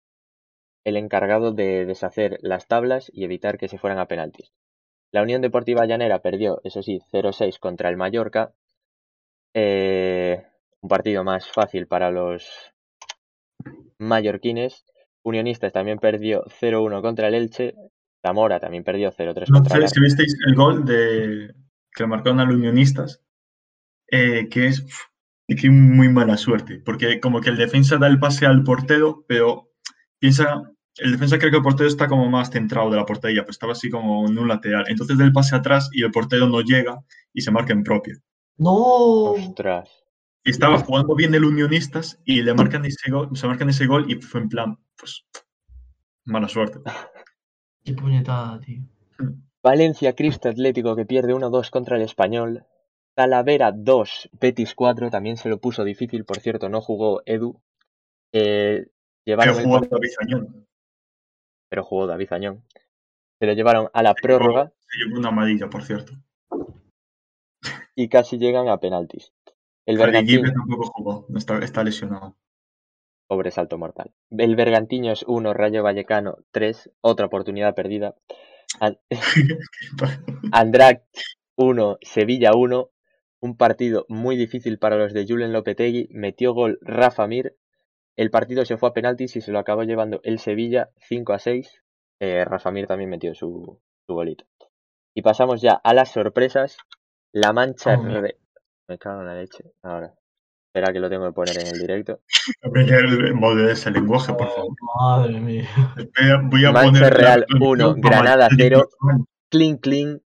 el 0.84 0.96
encargado 0.96 1.52
de 1.52 1.84
deshacer 1.84 2.38
las 2.40 2.66
tablas 2.66 3.10
y 3.12 3.24
evitar 3.24 3.58
que 3.58 3.68
se 3.68 3.78
fueran 3.78 3.98
a 3.98 4.06
penaltis. 4.06 4.52
La 5.12 5.22
Unión 5.22 5.42
Deportiva 5.42 5.86
Llanera 5.86 6.20
perdió, 6.20 6.60
eso 6.64 6.82
sí, 6.82 7.00
0-6 7.12 7.58
contra 7.58 7.88
el 7.88 7.96
Mallorca. 7.96 8.52
Eh, 9.54 10.42
un 10.80 10.88
partido 10.88 11.24
más 11.24 11.50
fácil 11.50 11.86
para 11.86 12.10
los 12.10 12.72
mallorquines. 13.98 14.84
Unionistas 15.22 15.72
también 15.72 15.98
perdió 15.98 16.44
0-1 16.60 17.02
contra 17.02 17.28
el 17.28 17.34
Elche. 17.34 17.74
Zamora 18.24 18.60
también 18.60 18.84
perdió 18.84 19.10
0-3 19.10 19.48
No 19.48 19.58
contra 19.58 19.76
sé 19.76 19.80
la 19.80 19.88
si 19.88 20.00
visteis 20.00 20.36
el 20.46 20.54
gol 20.54 20.84
de 20.84 21.54
que 21.92 22.06
marcaron 22.06 22.40
a 22.40 22.44
los 22.44 22.54
unionistas, 22.54 23.22
eh, 24.10 24.48
que 24.48 24.66
es 24.66 24.86
que 25.48 25.70
muy 25.70 26.08
mala 26.08 26.36
suerte, 26.36 26.80
porque 26.84 27.18
como 27.18 27.40
que 27.40 27.50
el 27.50 27.56
defensa 27.56 27.96
da 27.96 28.06
el 28.06 28.20
pase 28.20 28.46
al 28.46 28.62
portero, 28.62 29.24
pero 29.26 29.70
piensa, 30.20 30.70
el 31.02 31.12
defensa 31.12 31.38
cree 31.38 31.50
que 31.50 31.56
el 31.58 31.62
portero 31.62 31.88
está 31.88 32.06
como 32.08 32.28
más 32.28 32.50
centrado 32.50 32.90
de 32.90 32.96
la 32.96 33.04
portería, 33.06 33.44
pues 33.44 33.54
estaba 33.56 33.72
así 33.72 33.90
como 33.90 34.28
en 34.28 34.38
un 34.38 34.48
lateral. 34.48 34.84
Entonces 34.88 35.16
da 35.18 35.24
el 35.24 35.32
pase 35.32 35.54
atrás 35.56 35.88
y 35.92 36.02
el 36.04 36.10
portero 36.10 36.46
no 36.48 36.60
llega 36.60 37.02
y 37.32 37.40
se 37.42 37.50
marca 37.50 37.72
en 37.72 37.82
propio. 37.82 38.18
No. 38.56 39.32
Ostras. 39.32 39.88
Y 40.44 40.50
estaba 40.50 40.78
jugando 40.78 41.14
bien 41.14 41.34
el 41.34 41.44
Unionistas 41.44 42.18
y 42.24 42.42
le 42.42 42.54
marcan 42.54 42.84
ese 42.84 43.10
gol, 43.10 43.28
se 43.36 43.46
marcan 43.46 43.68
ese 43.68 43.86
gol 43.86 44.10
y 44.10 44.16
fue 44.22 44.40
en 44.40 44.48
plan, 44.48 44.78
pues, 44.96 45.24
mala 46.24 46.48
suerte. 46.48 46.80
Qué 47.84 47.94
puñetada, 47.94 48.58
tío. 48.60 48.82
Valencia 49.62 50.14
Cristo 50.14 50.48
Atlético 50.48 50.96
que 50.96 51.04
pierde 51.04 51.34
1-2 51.34 51.70
contra 51.70 51.96
el 51.96 52.02
Español. 52.02 52.64
Talavera 53.14 53.72
2, 53.72 54.30
Betis 54.40 54.74
4. 54.74 55.10
También 55.10 55.36
se 55.36 55.48
lo 55.50 55.60
puso 55.60 55.84
difícil, 55.84 56.24
por 56.24 56.38
cierto, 56.40 56.68
no 56.70 56.80
jugó 56.80 57.22
Edu. 57.26 57.60
Eh, 58.32 58.86
Pero 58.86 58.90
llevaron 59.26 59.58
el 59.58 59.64
jugó 59.64 59.80
par- 59.80 59.88
David 59.90 60.10
Añón, 60.20 60.66
pero 61.70 61.82
jugó 61.84 62.06
David 62.06 62.32
Añón. 62.32 62.64
Se 63.38 63.46
lo 63.46 63.54
llevaron 63.54 63.88
a 63.94 64.02
la 64.02 64.12
prórroga 64.14 64.70
se 64.86 64.98
llevó 64.98 65.18
una 65.20 65.28
amarilla, 65.28 65.70
por 65.70 65.82
cierto. 65.84 66.12
y 67.94 68.08
casi 68.10 68.36
llegan 68.38 68.68
a 68.68 68.78
penaltis. 68.78 69.32
El 69.86 69.96
Gibbs 70.26 70.52
tampoco 70.52 70.90
jugó, 70.94 71.26
está, 71.36 71.58
está 71.58 71.82
lesionado. 71.82 72.36
pobre 73.28 73.50
salto 73.50 73.78
mortal. 73.78 74.12
El 74.30 74.56
Bergantiños 74.56 75.24
1, 75.26 75.54
Rayo 75.54 75.82
Vallecano 75.82 76.38
3, 76.50 76.90
otra 77.00 77.26
oportunidad 77.26 77.74
perdida. 77.74 78.14
An- 78.80 78.98
Andrac 80.52 81.04
1, 81.56 81.98
Sevilla 82.02 82.52
1, 82.54 82.90
un 83.40 83.56
partido 83.56 84.04
muy 84.08 84.36
difícil 84.36 84.78
para 84.78 84.96
los 84.96 85.12
de 85.12 85.26
Julen 85.26 85.52
Lopetegui, 85.52 86.08
metió 86.10 86.52
gol 86.52 86.78
Rafa 86.82 87.26
Mir, 87.26 87.56
el 88.16 88.30
partido 88.30 88.64
se 88.64 88.76
fue 88.76 88.88
a 88.88 88.92
penaltis 88.92 89.36
y 89.36 89.40
se 89.40 89.52
lo 89.52 89.58
acabó 89.58 89.82
llevando 89.84 90.20
el 90.24 90.38
Sevilla 90.38 90.90
5 91.08 91.32
a 91.32 91.38
6, 91.38 91.82
eh, 92.20 92.44
Rafa 92.44 92.70
Mir 92.70 92.86
también 92.86 93.10
metió 93.10 93.34
su, 93.34 93.80
su 94.06 94.14
golito. 94.14 94.44
Y 95.16 95.22
pasamos 95.22 95.60
ya 95.60 95.72
a 95.82 95.94
las 95.94 96.12
sorpresas, 96.12 96.76
la 97.32 97.52
mancha... 97.52 97.98
Oh. 97.98 98.20
Re- 98.20 98.38
Me 98.88 98.98
cago 98.98 99.20
en 99.20 99.26
la 99.26 99.34
leche, 99.34 99.64
ahora. 99.82 100.14
Espera 100.72 100.92
que 100.92 101.00
lo 101.00 101.10
tengo 101.10 101.26
que 101.26 101.32
poner 101.32 101.58
en 101.58 101.66
el 101.66 101.80
directo. 101.80 102.20
El- 102.62 103.34
modeles 103.34 103.84
el 103.86 103.94
lenguaje, 103.94 104.32
por 104.34 104.48
favor. 104.50 104.72
Madre 105.00 105.40
mía. 105.40 105.68
Voy 106.44 106.64
a 106.64 106.70
Mancha 106.70 106.92
poner. 106.92 107.14
Real 107.14 107.46
la- 107.48 107.66
uno, 107.68 107.88
la- 107.96 108.08
Granada 108.08 108.36
la- 108.36 108.48
cero. 108.56 108.88
Clean 109.50 109.78
Clean, 109.78 110.22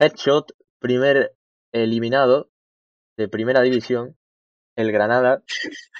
Headshot, 0.00 0.52
primer 0.80 1.34
eliminado 1.72 2.50
de 3.16 3.28
primera 3.28 3.62
división, 3.62 4.16
el 4.76 4.92
Granada. 4.92 5.42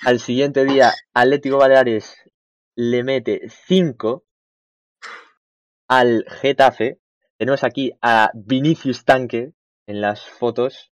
Al 0.05 0.20
siguiente 0.20 0.64
día, 0.64 0.93
Atlético 1.12 1.59
Baleares 1.59 2.16
le 2.77 3.05
mete 3.05 3.49
5 3.66 4.25
al 5.89 6.25
Getafe. 6.29 6.99
Tenemos 7.39 7.64
aquí 7.64 7.93
a 8.03 8.31
Vinicius 8.35 9.05
Tanque 9.05 9.53
en 9.87 10.01
las 10.01 10.25
fotos. 10.25 10.93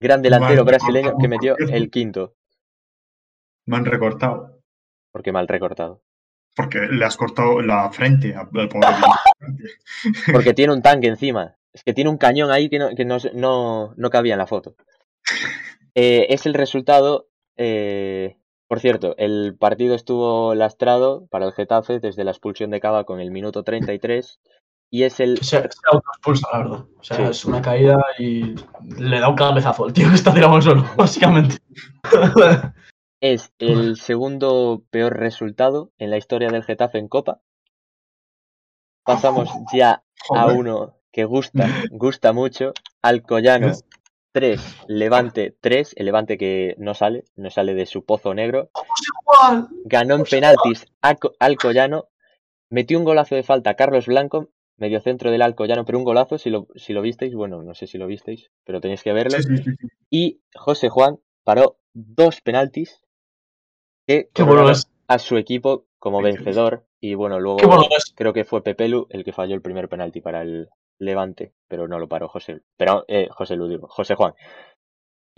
Gran 0.00 0.22
delantero 0.22 0.64
brasileño 0.64 1.12
por 1.12 1.22
que 1.22 1.28
metió 1.28 1.56
el 1.56 1.90
quinto, 1.90 2.34
Me 3.64 3.76
han 3.78 3.86
recortado. 3.86 4.60
porque 5.10 5.32
mal 5.32 5.48
recortado. 5.48 6.02
Porque 6.54 6.80
le 6.80 7.04
has 7.04 7.16
cortado 7.16 7.60
la 7.62 7.90
frente 7.90 8.34
al 8.34 8.48
pobre. 8.48 8.88
Porque 10.32 10.54
tiene 10.54 10.72
un 10.72 10.82
tanque 10.82 11.08
encima. 11.08 11.56
Es 11.72 11.82
que 11.82 11.92
tiene 11.92 12.10
un 12.10 12.16
cañón 12.18 12.50
ahí 12.50 12.68
que 12.70 12.78
no, 12.78 12.94
que 12.94 13.04
no, 13.04 13.18
no, 13.34 13.94
no 13.96 14.10
cabía 14.10 14.34
en 14.34 14.38
la 14.38 14.46
foto. 14.46 14.76
Eh, 15.96 16.26
es 16.32 16.46
el 16.46 16.54
resultado. 16.54 17.26
eh, 17.56 18.36
por 18.68 18.80
cierto, 18.80 19.14
el 19.16 19.56
partido 19.56 19.94
estuvo 19.94 20.52
lastrado 20.54 21.26
para 21.30 21.46
el 21.46 21.52
Getafe 21.52 22.00
desde 22.00 22.24
la 22.24 22.32
expulsión 22.32 22.70
de 22.70 22.80
Cava 22.80 23.04
con 23.04 23.20
el 23.20 23.30
minuto 23.30 23.62
33. 23.62 24.40
Y 24.90 25.04
es 25.04 25.18
el. 25.20 25.38
Se, 25.38 25.62
se 25.62 25.68
autoexpulsa, 25.90 26.48
la 26.52 26.58
verdad. 26.58 26.84
O 26.98 27.02
sea, 27.02 27.16
Sí. 27.16 27.22
es 27.24 27.44
una 27.44 27.62
caída 27.62 27.96
y 28.18 28.54
le 28.98 29.20
da 29.20 29.28
un 29.28 29.36
cabezazo 29.36 29.84
al 29.84 29.92
tío 29.92 30.08
que 30.08 30.14
está 30.16 30.34
tirado 30.34 30.60
suelo, 30.60 30.84
básicamente. 30.96 31.56
Es 33.18 33.50
el 33.58 33.96
segundo 33.96 34.82
peor 34.90 35.16
resultado 35.16 35.90
en 35.98 36.10
la 36.10 36.18
historia 36.18 36.50
del 36.50 36.62
Getafe 36.64 36.98
en 36.98 37.08
Copa. 37.08 37.40
Pasamos 39.04 39.48
ya 39.72 40.02
a 40.34 40.46
uno 40.46 40.96
que 41.12 41.24
gusta, 41.24 41.66
gusta 41.90 42.32
mucho. 42.34 42.72
Alcoyano 43.02 43.72
3, 44.36 44.60
Levante 44.86 45.56
3. 45.62 45.94
El 45.96 46.04
Levante 46.04 46.36
que 46.36 46.74
no 46.76 46.92
sale, 46.92 47.24
no 47.36 47.48
sale 47.48 47.72
de 47.72 47.86
su 47.86 48.04
pozo 48.04 48.34
negro. 48.34 48.68
Ganó 49.86 50.16
en 50.16 50.24
penaltis 50.24 50.86
a 51.00 51.14
Co- 51.14 51.32
Alcoyano. 51.38 52.08
Metió 52.68 52.98
un 52.98 53.04
golazo 53.06 53.34
de 53.34 53.42
falta 53.42 53.70
a 53.70 53.74
Carlos 53.76 54.04
Blanco, 54.04 54.50
medio 54.76 55.00
centro 55.00 55.30
del 55.30 55.40
Alcoyano, 55.40 55.86
pero 55.86 55.96
un 55.96 56.04
golazo, 56.04 56.36
si 56.36 56.50
lo, 56.50 56.66
si 56.74 56.92
lo 56.92 57.00
visteis, 57.00 57.34
bueno, 57.34 57.62
no 57.62 57.74
sé 57.74 57.86
si 57.86 57.96
lo 57.96 58.06
visteis, 58.06 58.50
pero 58.64 58.82
tenéis 58.82 59.02
que 59.02 59.14
verlo. 59.14 59.38
Sí, 59.40 59.56
sí, 59.56 59.62
sí, 59.62 59.70
sí. 59.80 59.86
Y 60.10 60.40
José 60.54 60.90
Juan 60.90 61.18
paró 61.42 61.78
dos 61.94 62.42
penaltis 62.42 63.00
que 64.06 64.28
a 65.08 65.18
su 65.18 65.38
equipo 65.38 65.86
como 65.98 66.20
vencedor. 66.20 66.84
Y 67.00 67.14
bueno, 67.14 67.40
luego 67.40 67.56
creo 68.14 68.34
que 68.34 68.44
fue 68.44 68.62
Pepelu 68.62 69.06
el 69.08 69.24
que 69.24 69.32
falló 69.32 69.54
el 69.54 69.62
primer 69.62 69.88
penalti 69.88 70.20
para 70.20 70.42
el 70.42 70.68
Levante, 70.98 71.52
pero 71.68 71.88
no 71.88 71.98
lo 71.98 72.08
paró 72.08 72.28
José. 72.28 72.60
Pero 72.76 73.04
eh, 73.08 73.28
José 73.30 73.56
Lu, 73.56 73.68
digo, 73.68 73.86
José 73.88 74.14
Juan. 74.14 74.34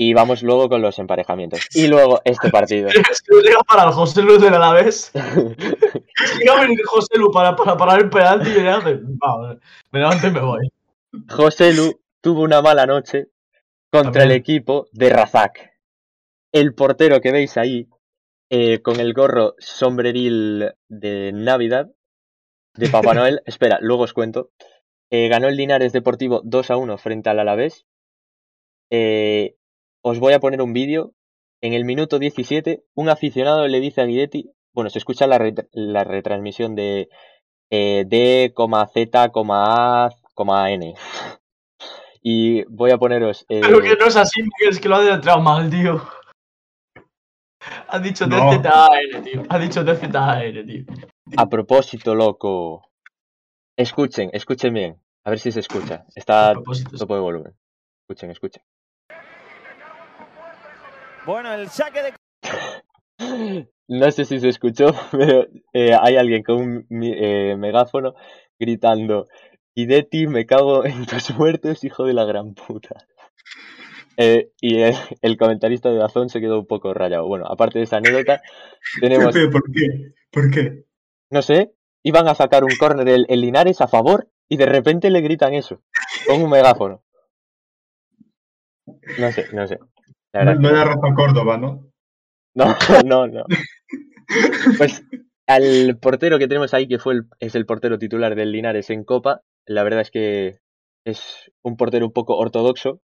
Y 0.00 0.14
vamos 0.14 0.44
luego 0.44 0.68
con 0.68 0.80
los 0.80 0.98
emparejamientos. 1.00 1.66
Y 1.74 1.88
luego 1.88 2.20
este 2.24 2.50
partido. 2.52 2.88
Es 2.88 3.20
que 3.22 3.34
llega 3.42 3.60
para 3.64 3.84
el 3.84 3.90
José 3.90 4.22
Lu 4.22 4.38
del 4.38 4.54
Alavés. 4.54 5.10
Llega 5.14 6.56
a 6.56 6.60
venir 6.60 6.78
José 6.86 7.18
Lu 7.18 7.30
para, 7.32 7.56
para 7.56 7.76
parar 7.76 8.00
el 8.00 8.10
penalti 8.10 8.50
y 8.50 8.60
le 8.62 8.68
hace. 8.70 8.94
"Va, 8.94 9.58
me 9.90 9.98
levanto 9.98 10.26
y 10.26 10.30
me 10.30 10.40
voy. 10.40 10.68
José 11.28 11.72
Lu 11.74 12.00
tuvo 12.20 12.42
una 12.42 12.62
mala 12.62 12.86
noche 12.86 13.28
contra 13.90 14.22
el 14.24 14.30
equipo 14.32 14.86
de 14.92 15.10
Razak. 15.10 15.72
El 16.52 16.74
portero 16.74 17.20
que 17.20 17.32
veis 17.32 17.56
ahí, 17.56 17.88
eh, 18.50 18.80
con 18.82 19.00
el 19.00 19.12
gorro 19.14 19.54
sombreril 19.58 20.72
de 20.88 21.32
Navidad, 21.34 21.90
de 22.74 22.88
Papá 22.88 23.14
Noel. 23.14 23.42
Espera, 23.46 23.78
luego 23.80 24.04
os 24.04 24.12
cuento. 24.12 24.50
Eh, 25.10 25.28
ganó 25.28 25.48
el 25.48 25.56
Linares 25.56 25.92
Deportivo 25.92 26.40
2 26.44 26.70
a 26.70 26.76
1 26.76 26.98
frente 26.98 27.30
al 27.30 27.38
Alavés. 27.38 27.86
Eh, 28.90 29.56
os 30.02 30.18
voy 30.18 30.32
a 30.34 30.40
poner 30.40 30.62
un 30.62 30.72
vídeo. 30.72 31.12
En 31.60 31.72
el 31.74 31.84
minuto 31.84 32.18
17, 32.20 32.84
un 32.94 33.08
aficionado 33.08 33.66
le 33.66 33.80
dice 33.80 34.00
a 34.00 34.04
Guidetti, 34.04 34.52
bueno, 34.72 34.90
se 34.90 34.98
escucha 34.98 35.26
la, 35.26 35.38
ret- 35.38 35.68
la 35.72 36.04
retransmisión 36.04 36.76
de 36.76 37.08
eh, 37.70 38.04
D, 38.06 38.52
Z, 38.54 39.30
A, 40.54 40.70
N. 40.70 40.94
Y 42.22 42.62
voy 42.64 42.90
a 42.92 42.98
poneros. 42.98 43.44
Pero 43.48 43.80
que 43.80 43.96
no 43.96 44.06
es 44.06 44.16
así, 44.16 44.40
es 44.68 44.78
que 44.78 44.88
lo 44.88 44.96
ha 44.96 45.02
deletreado 45.02 45.40
mal, 45.40 45.68
tío. 45.68 46.00
Ha 47.88 47.98
dicho 47.98 48.26
No. 48.26 48.50
DZAN, 48.50 49.24
tío. 49.24 49.42
Ha 49.48 49.58
dicho 49.58 49.82
DZAN, 49.82 50.66
tío. 50.66 50.84
A 51.36 51.48
propósito, 51.48 52.14
loco. 52.14 52.87
Escuchen, 53.78 54.30
escuchen 54.32 54.74
bien. 54.74 54.96
A 55.22 55.30
ver 55.30 55.38
si 55.38 55.52
se 55.52 55.60
escucha. 55.60 56.04
Está 56.16 56.52
tope 56.52 57.14
de 57.14 57.20
volumen. 57.20 57.54
Escuchen, 58.02 58.32
escuchen. 58.32 58.62
Bueno, 61.24 61.54
el 61.54 61.68
saque 61.68 62.00
de 62.02 62.12
No 63.88 64.10
sé 64.10 64.24
si 64.24 64.40
se 64.40 64.48
escuchó, 64.48 64.88
pero 65.12 65.46
eh, 65.72 65.94
hay 65.94 66.16
alguien 66.16 66.42
con 66.42 66.56
un 66.56 66.86
eh, 67.04 67.54
megáfono 67.56 68.14
gritando: 68.58 69.28
Guidetti, 69.76 70.26
me 70.26 70.44
cago 70.44 70.84
en 70.84 71.06
tus 71.06 71.30
muertos, 71.36 71.84
hijo 71.84 72.04
de 72.04 72.14
la 72.14 72.24
gran 72.24 72.54
puta. 72.54 72.96
Eh, 74.20 74.50
y 74.60 74.80
el, 74.80 74.96
el 75.22 75.36
comentarista 75.36 75.90
de 75.90 75.98
Dazón 75.98 76.28
se 76.28 76.40
quedó 76.40 76.58
un 76.58 76.66
poco 76.66 76.92
rayado. 76.92 77.28
Bueno, 77.28 77.46
aparte 77.46 77.78
de 77.78 77.84
esa 77.84 77.98
anécdota, 77.98 78.42
tenemos, 79.00 79.32
¿Por 79.32 79.62
qué? 79.70 80.12
¿Por 80.32 80.50
qué? 80.50 80.86
no 81.30 81.40
sé, 81.40 81.72
iban 82.02 82.28
a 82.28 82.34
sacar 82.34 82.64
un 82.64 82.76
córner 82.78 83.08
el, 83.08 83.26
el 83.28 83.40
Linares 83.40 83.80
a 83.80 83.88
favor 83.88 84.28
y 84.48 84.56
de 84.56 84.66
repente 84.66 85.10
le 85.10 85.20
gritan 85.20 85.54
eso, 85.54 85.82
con 86.26 86.42
un 86.42 86.50
megáfono. 86.50 87.02
No 89.18 89.30
sé, 89.32 89.46
no 89.52 89.66
sé. 89.66 89.78
La 90.32 90.44
No, 90.44 90.44
verdad 90.44 90.60
no 90.60 90.68
era 90.70 90.84
Rafa 90.84 91.14
Córdoba, 91.14 91.58
¿no? 91.58 91.90
No, 92.54 92.76
no, 93.04 93.26
no. 93.26 93.44
Pues 94.76 95.02
al 95.46 95.98
portero 96.00 96.38
que 96.38 96.48
tenemos 96.48 96.74
ahí, 96.74 96.86
que 96.88 96.98
fue 96.98 97.14
el, 97.14 97.22
es 97.40 97.54
el 97.54 97.66
portero 97.66 97.98
titular 97.98 98.34
del 98.34 98.52
Linares 98.52 98.90
en 98.90 99.04
Copa, 99.04 99.42
la 99.66 99.82
verdad 99.82 100.00
es 100.02 100.10
que 100.10 100.58
es 101.04 101.50
un 101.62 101.76
portero 101.76 102.06
un 102.06 102.12
poco 102.12 102.36
ortodoxo, 102.36 103.00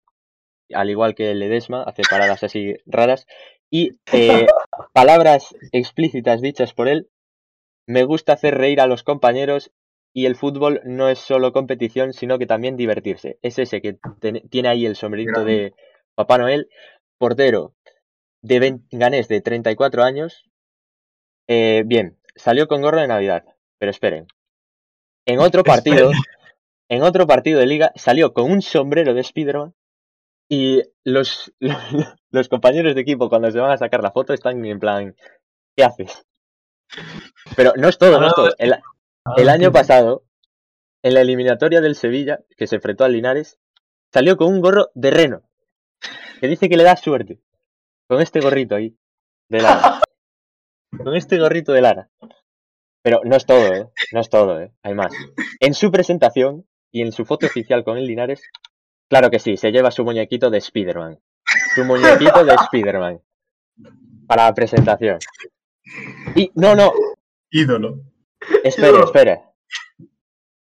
al 0.72 0.90
igual 0.90 1.14
que 1.14 1.30
el 1.30 1.40
Ledesma, 1.40 1.82
hace 1.82 2.02
paradas 2.08 2.42
así 2.44 2.76
raras. 2.86 3.26
Y 3.70 3.92
eh, 4.12 4.46
palabras 4.92 5.54
explícitas 5.72 6.40
dichas 6.40 6.74
por 6.74 6.88
él, 6.88 7.08
me 7.88 8.04
gusta 8.04 8.34
hacer 8.34 8.56
reír 8.56 8.82
a 8.82 8.86
los 8.86 9.02
compañeros 9.02 9.72
y 10.12 10.26
el 10.26 10.36
fútbol 10.36 10.82
no 10.84 11.08
es 11.08 11.18
solo 11.18 11.54
competición, 11.54 12.12
sino 12.12 12.38
que 12.38 12.46
también 12.46 12.76
divertirse. 12.76 13.38
Es 13.40 13.58
ese 13.58 13.80
que 13.80 13.98
tiene 14.50 14.68
ahí 14.68 14.84
el 14.84 14.94
sombrerito 14.94 15.42
de 15.42 15.72
Papá 16.14 16.36
Noel, 16.36 16.68
portero 17.16 17.74
de 18.42 18.80
ganés 18.90 19.28
de 19.28 19.40
34 19.40 20.04
años. 20.04 20.44
Eh, 21.48 21.82
bien, 21.86 22.18
salió 22.36 22.68
con 22.68 22.82
gorro 22.82 23.00
de 23.00 23.08
Navidad, 23.08 23.44
pero 23.78 23.90
esperen. 23.90 24.26
En 25.24 25.38
otro 25.38 25.62
partido, 25.64 26.10
en 26.90 27.02
otro 27.02 27.26
partido 27.26 27.58
de 27.58 27.66
liga, 27.66 27.92
salió 27.96 28.34
con 28.34 28.50
un 28.50 28.60
sombrero 28.60 29.14
de 29.14 29.24
Spiderman 29.24 29.74
y 30.46 30.82
los, 31.04 31.54
los 32.30 32.48
compañeros 32.50 32.94
de 32.94 33.00
equipo 33.00 33.30
cuando 33.30 33.50
se 33.50 33.60
van 33.60 33.70
a 33.70 33.78
sacar 33.78 34.02
la 34.02 34.12
foto 34.12 34.34
están 34.34 34.62
en 34.62 34.78
plan, 34.78 35.16
¿qué 35.74 35.84
haces? 35.84 36.27
Pero 37.56 37.72
no 37.76 37.88
es 37.88 37.98
todo, 37.98 38.20
no 38.20 38.28
es 38.28 38.34
todo. 38.34 38.54
El, 38.58 38.74
el 39.36 39.48
año 39.48 39.72
pasado, 39.72 40.24
en 41.02 41.14
la 41.14 41.20
eliminatoria 41.20 41.80
del 41.80 41.94
Sevilla, 41.94 42.40
que 42.56 42.66
se 42.66 42.76
enfrentó 42.76 43.04
al 43.04 43.12
Linares, 43.12 43.58
salió 44.12 44.36
con 44.36 44.48
un 44.48 44.60
gorro 44.60 44.90
de 44.94 45.10
reno, 45.10 45.42
que 46.40 46.48
dice 46.48 46.68
que 46.68 46.76
le 46.76 46.84
da 46.84 46.96
suerte. 46.96 47.40
Con 48.08 48.22
este 48.22 48.40
gorrito 48.40 48.74
ahí, 48.74 48.96
de 49.48 49.60
lana. 49.60 50.00
con 51.04 51.14
este 51.14 51.38
gorrito 51.38 51.72
de 51.72 51.82
lana. 51.82 52.10
Pero 53.02 53.20
no 53.24 53.36
es 53.36 53.46
todo, 53.46 53.74
¿eh? 53.74 53.88
No 54.12 54.20
es 54.20 54.28
todo, 54.28 54.60
¿eh? 54.60 54.72
Hay 54.82 54.94
más. 54.94 55.12
En 55.60 55.74
su 55.74 55.90
presentación 55.90 56.66
y 56.90 57.02
en 57.02 57.12
su 57.12 57.24
foto 57.24 57.46
oficial 57.46 57.84
con 57.84 57.98
el 57.98 58.06
Linares, 58.06 58.42
claro 59.08 59.30
que 59.30 59.38
sí, 59.38 59.56
se 59.56 59.72
lleva 59.72 59.90
su 59.90 60.04
muñequito 60.04 60.50
de 60.50 60.58
Spider-Man. 60.58 61.20
Su 61.74 61.84
muñequito 61.84 62.44
de 62.44 62.54
Spider-Man. 62.72 63.20
Para 64.26 64.44
la 64.44 64.54
presentación. 64.54 65.18
Y, 66.34 66.50
no, 66.54 66.74
no, 66.74 66.92
Ídolo. 67.50 68.00
espere, 68.64 69.00
espere. 69.00 69.42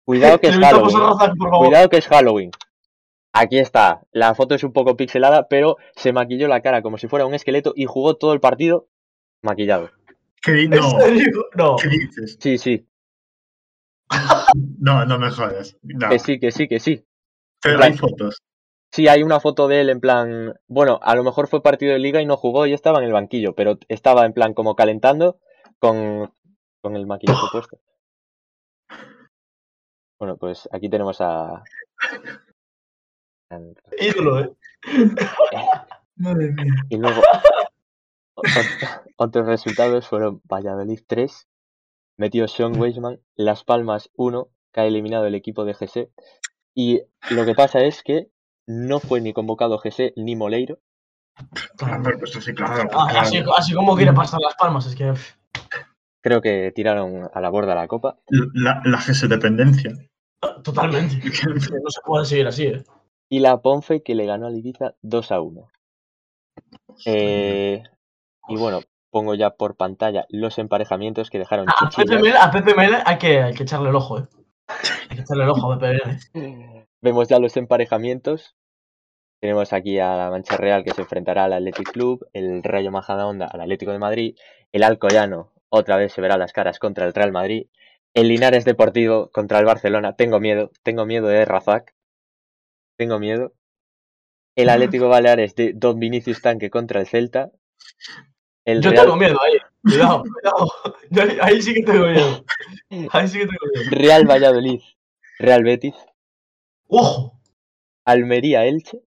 Cuidado 0.06 0.40
que 0.40 0.48
es 0.48 0.56
Entrevistamos 0.56 0.94
Halloween. 0.94 1.38
favor. 1.38 1.66
Cuidado 1.66 1.90
que 1.90 1.98
es 1.98 2.08
Halloween. 2.08 2.52
Aquí 3.34 3.60
está. 3.60 4.02
La 4.12 4.34
foto 4.34 4.56
es 4.56 4.64
un 4.64 4.74
poco 4.74 4.98
pixelada, 4.98 5.48
pero 5.48 5.78
se 5.96 6.12
maquilló 6.14 6.48
la 6.48 6.62
cara 6.62 6.82
como 6.82 6.98
si 6.98 7.08
fuera 7.08 7.26
un 7.28 7.36
esqueleto 7.36 7.74
y 7.76 7.86
jugó 7.86 8.16
todo 8.18 8.34
el 8.34 8.40
partido 8.40 8.88
maquillado. 9.44 9.92
¿Qué, 10.42 10.52
di- 10.54 10.64
¿En 10.66 10.70
no, 10.72 10.90
serio? 11.00 11.46
No. 11.56 11.76
¿qué 11.76 11.90
dices? 11.90 12.38
Sí, 12.42 12.58
sí, 12.58 12.88
No, 14.80 15.06
no 15.06 15.20
me 15.20 15.30
jodas. 15.30 15.78
No. 15.84 16.10
que 16.10 16.18
sí, 16.20 16.40
que 16.40 16.52
sí, 16.52 16.68
que 16.68 16.80
sí. 16.80 17.06
Pero 17.62 17.84
hay 17.84 17.94
fotos. 17.94 18.42
Sí, 18.92 19.08
hay 19.08 19.22
una 19.24 19.40
foto 19.40 19.68
de 19.68 19.82
él 19.82 19.90
en 19.90 20.00
plan, 20.00 20.56
bueno, 20.68 21.00
a 21.04 21.16
lo 21.16 21.24
mejor 21.24 21.48
fue 21.48 21.62
partido 21.62 21.94
de 21.94 22.00
liga 22.00 22.22
y 22.22 22.26
no 22.26 22.38
jugó 22.38 22.66
y 22.66 22.74
estaba 22.74 22.98
en 23.00 23.06
el 23.06 23.14
banquillo, 23.14 23.54
pero 23.56 23.78
estaba 23.88 24.26
en 24.26 24.34
plan 24.34 24.54
como 24.54 24.76
calentando 24.76 25.40
con, 25.78 26.34
con 26.82 26.96
el 26.96 27.06
maquillaje 27.06 27.46
puesto. 27.52 27.78
Bueno, 30.20 30.38
pues 30.38 30.68
aquí 30.72 30.90
tenemos 30.90 31.22
a... 31.22 31.64
Ídolo, 34.00 34.40
¿eh? 34.42 34.52
Madre 36.16 36.52
mía. 36.52 36.74
Y 36.90 36.98
luego, 36.98 37.22
ot- 38.36 39.04
otros 39.18 39.46
resultados 39.48 40.08
fueron 40.08 40.42
Valladolid 40.52 41.00
3, 41.08 41.48
metió 42.18 42.48
Sean 42.48 42.80
Weisman, 42.80 43.22
Las 43.36 43.64
Palmas 43.64 44.10
1, 44.16 44.50
que 44.74 44.82
ha 44.82 44.86
eliminado 44.86 45.26
el 45.26 45.36
equipo 45.36 45.64
de 45.66 45.74
GC. 45.74 46.12
Y 46.76 47.02
lo 47.32 47.46
que 47.46 47.56
pasa 47.56 47.80
es 47.82 48.04
que 48.04 48.30
no 48.70 49.00
fue 49.00 49.20
ni 49.20 49.34
convocado 49.34 49.80
GC 49.80 50.14
ni 50.16 50.36
Moleiro. 50.36 50.78
Pues 51.78 52.44
sí, 52.44 52.54
claro. 52.54 52.88
Ah, 52.94 53.08
claro. 53.10 53.20
así, 53.20 53.44
así 53.58 53.74
como 53.74 53.96
quiere 53.96 54.14
pasar 54.14 54.40
las 54.42 54.56
palmas, 54.56 54.86
es 54.86 54.96
que. 54.96 55.12
Creo 56.22 56.42
que 56.42 56.72
tiraron 56.76 57.30
a 57.34 57.42
la 57.42 57.50
borda 57.50 57.74
la 57.74 57.88
copa. 57.88 58.20
La, 58.28 58.82
la 58.86 58.98
GS 58.98 59.28
dependencia. 59.28 59.92
Totalmente. 60.64 61.20
No 61.48 61.90
se 61.90 62.02
puede 62.06 62.26
seguir 62.26 62.48
así, 62.48 62.66
¿eh? 62.66 62.84
Y 63.30 63.40
la 63.40 63.60
Ponfe 63.62 64.04
que 64.04 64.16
le 64.16 64.26
ganó 64.26 64.48
al 64.48 64.58
Ibiza 64.58 64.96
2 65.02 65.32
a 65.32 65.42
1. 65.42 65.68
Eh, 67.06 67.82
y 68.50 68.58
bueno, 68.58 68.82
pongo 69.10 69.34
ya 69.34 69.52
por 69.52 69.78
pantalla 69.78 70.26
los 70.30 70.60
emparejamientos 70.60 71.30
que 71.30 71.40
dejaron 71.40 71.68
A. 71.70 71.90
PPML, 71.90 72.36
a 72.38 72.52
PPML 72.52 72.98
hay, 73.06 73.18
que, 73.18 73.42
hay 73.42 73.54
que 73.54 73.64
echarle 73.64 73.90
el 73.90 73.96
ojo, 73.96 74.20
¿eh? 74.20 74.28
Hay 75.10 75.18
que 75.18 75.22
echarle 75.24 75.44
el 75.44 75.50
ojo 75.50 75.72
a 75.72 75.80
PPML. 75.80 76.88
Vemos 77.02 77.28
ya 77.30 77.40
los 77.40 77.56
emparejamientos. 77.58 78.56
Tenemos 79.40 79.72
aquí 79.74 80.00
a 80.00 80.16
la 80.16 80.30
Mancha 80.30 80.58
Real 80.58 80.84
que 80.84 80.94
se 80.94 81.02
enfrentará 81.02 81.46
al 81.46 81.54
Athletic 81.54 81.92
Club, 81.92 82.28
el 82.34 82.62
Rayo 82.64 82.92
Majadahonda 82.92 83.48
al 83.48 83.62
Atlético 83.62 83.92
de 83.92 84.00
Madrid, 84.00 84.36
el 84.72 84.84
Alcoyano 84.84 85.54
otra 85.70 85.98
vez 85.98 86.12
se 86.12 86.22
verá 86.22 86.38
las 86.38 86.52
caras 86.52 86.80
contra 86.80 87.06
el 87.06 87.14
Real 87.14 87.32
Madrid, 87.32 87.68
el 88.14 88.28
Linares 88.28 88.66
Deportivo 88.66 89.30
contra 89.32 89.60
el 89.60 89.66
Barcelona. 89.66 90.16
Tengo 90.16 90.40
miedo, 90.40 90.72
tengo 90.84 91.06
miedo 91.06 91.28
de 91.28 91.46
Razak. 91.46 91.96
Tengo 92.98 93.20
miedo. 93.20 93.54
El 94.56 94.70
Atlético 94.70 95.08
Baleares 95.08 95.56
de 95.56 95.74
Don 95.74 96.00
Vinicius 96.00 96.42
Tanque 96.42 96.70
contra 96.70 97.00
el 97.00 97.08
Celta. 97.08 97.52
El 98.66 98.82
Yo 98.82 98.90
Real, 98.90 99.06
tengo 99.06 99.18
miedo 99.18 99.38
ahí. 99.42 99.58
Cuidado, 99.82 100.24
cuidado. 100.24 101.42
Ahí 101.42 101.62
sí 101.62 101.74
que 101.76 101.84
tengo 101.84 102.08
miedo. 102.08 102.44
Ahí 103.12 103.28
sí 103.28 103.40
que 103.40 103.46
tengo 103.46 103.66
miedo. 103.74 103.92
Real 103.92 104.26
Valladolid, 104.26 104.82
Real 105.38 105.64
Betis, 105.64 105.96
¡Ojo! 106.88 107.40
Almería 108.06 108.66
Elche, 108.66 109.04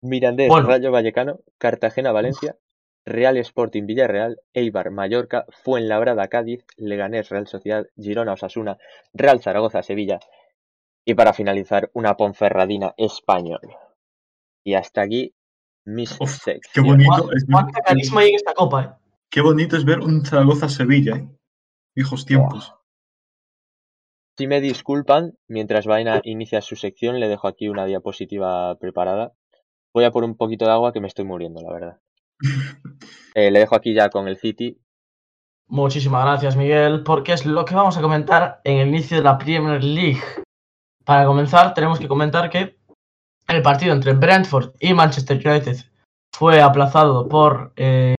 Mirandés 0.00 0.48
Bueno. 0.48 0.68
Rayo 0.68 0.92
Vallecano, 0.92 1.40
Cartagena 1.58 2.12
Valencia, 2.12 2.56
Real 3.04 3.36
Sporting 3.38 3.86
Villarreal, 3.86 4.40
Eibar 4.52 4.90
Mallorca, 4.90 5.46
Fuenlabrada 5.48 6.28
Cádiz, 6.28 6.64
Leganés 6.76 7.30
Real 7.30 7.46
Sociedad, 7.46 7.86
Girona 7.96 8.34
Osasuna, 8.34 8.78
Real 9.14 9.40
Zaragoza 9.40 9.82
Sevilla 9.82 10.20
y 11.04 11.14
para 11.14 11.32
finalizar 11.32 11.90
una 11.94 12.16
Ponferradina 12.16 12.92
Español. 12.98 13.60
Y 14.62 14.74
hasta 14.74 15.00
aquí 15.00 15.34
mis 15.86 16.20
Uf. 16.20 16.44
Qué 16.44 16.80
bonito, 16.82 17.10
¿Cuánta, 17.10 17.36
es, 17.36 17.46
cuánta 17.50 17.80
carisma 17.80 18.20
hay 18.20 18.28
en 18.28 18.34
esta 18.34 18.52
copa, 18.52 18.82
eh? 18.82 18.90
qué 19.30 19.40
bonito 19.40 19.76
es 19.76 19.86
ver 19.86 20.00
un 20.00 20.24
Zaragoza-Sevilla, 20.24 21.16
¿eh? 21.16 21.28
Viejos 21.96 22.26
tiempos. 22.26 22.74
Si 24.36 24.46
me 24.46 24.60
disculpan, 24.60 25.38
mientras 25.48 25.86
Vaina 25.86 26.20
inicia 26.24 26.60
su 26.60 26.76
sección, 26.76 27.18
le 27.18 27.28
dejo 27.28 27.48
aquí 27.48 27.68
una 27.68 27.86
diapositiva 27.86 28.78
preparada. 28.78 29.32
Voy 29.94 30.04
a 30.04 30.10
por 30.10 30.24
un 30.24 30.36
poquito 30.36 30.64
de 30.64 30.72
agua 30.72 30.92
que 30.92 31.00
me 31.00 31.08
estoy 31.08 31.24
muriendo, 31.24 31.60
la 31.60 31.72
verdad. 31.72 32.00
Eh, 33.34 33.50
le 33.50 33.60
dejo 33.60 33.76
aquí 33.76 33.94
ya 33.94 34.10
con 34.10 34.26
el 34.26 34.36
City. 34.36 34.80
Muchísimas 35.68 36.24
gracias, 36.24 36.56
Miguel, 36.56 37.02
porque 37.04 37.32
es 37.32 37.46
lo 37.46 37.64
que 37.64 37.74
vamos 37.74 37.96
a 37.96 38.00
comentar 38.00 38.60
en 38.64 38.78
el 38.78 38.88
inicio 38.88 39.18
de 39.18 39.22
la 39.22 39.38
Premier 39.38 39.84
League. 39.84 40.20
Para 41.04 41.26
comenzar, 41.26 41.74
tenemos 41.74 41.98
que 41.98 42.08
comentar 42.08 42.50
que 42.50 42.78
el 43.48 43.62
partido 43.62 43.92
entre 43.92 44.14
Brentford 44.14 44.74
y 44.80 44.94
Manchester 44.94 45.36
United 45.46 45.76
fue 46.32 46.60
aplazado 46.60 47.28
por 47.28 47.72
eh, 47.76 48.14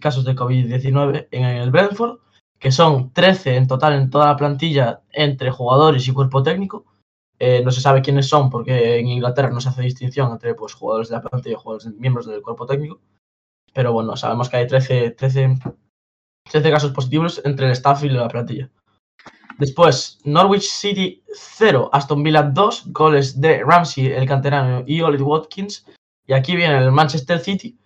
casos 0.00 0.24
de 0.24 0.34
COVID-19 0.34 1.28
en 1.30 1.44
el 1.44 1.70
Brentford, 1.70 2.18
que 2.58 2.72
son 2.72 3.12
13 3.12 3.56
en 3.56 3.66
total 3.66 3.94
en 3.94 4.10
toda 4.10 4.26
la 4.26 4.36
plantilla 4.36 5.02
entre 5.12 5.50
jugadores 5.50 6.06
y 6.08 6.12
cuerpo 6.12 6.42
técnico. 6.42 6.86
Eh, 7.38 7.62
no 7.64 7.70
se 7.70 7.80
sabe 7.80 8.02
quiénes 8.02 8.28
son 8.28 8.50
porque 8.50 8.98
en 8.98 9.06
Inglaterra 9.06 9.50
no 9.50 9.60
se 9.60 9.68
hace 9.68 9.82
distinción 9.82 10.32
entre 10.32 10.54
pues, 10.54 10.74
jugadores 10.74 11.08
de 11.08 11.16
la 11.16 11.22
plantilla 11.22 11.54
y 11.54 11.60
jugadores, 11.60 11.86
miembros 11.94 12.26
del 12.26 12.42
cuerpo 12.42 12.66
técnico. 12.66 13.00
Pero 13.72 13.92
bueno, 13.92 14.16
sabemos 14.16 14.48
que 14.48 14.56
hay 14.56 14.66
13, 14.66 15.12
13 15.12 15.58
13 16.50 16.70
casos 16.70 16.92
positivos 16.92 17.40
entre 17.44 17.66
el 17.66 17.72
staff 17.72 18.02
y 18.04 18.08
la 18.08 18.28
plantilla. 18.28 18.70
Después, 19.58 20.20
Norwich 20.24 20.68
City 20.68 21.22
0, 21.32 21.90
Aston 21.92 22.22
Villa 22.22 22.42
2, 22.42 22.92
goles 22.92 23.40
de 23.40 23.62
Ramsey, 23.64 24.06
el 24.06 24.26
canterano, 24.26 24.84
y 24.86 25.00
Ollie 25.00 25.20
Watkins. 25.20 25.84
Y 26.26 26.32
aquí 26.32 26.54
viene 26.54 26.78
el 26.78 26.92
Manchester 26.92 27.40
City. 27.40 27.76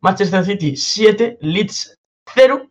Manchester 0.00 0.44
City 0.44 0.76
7, 0.76 1.38
Leeds 1.42 1.94
0. 2.34 2.70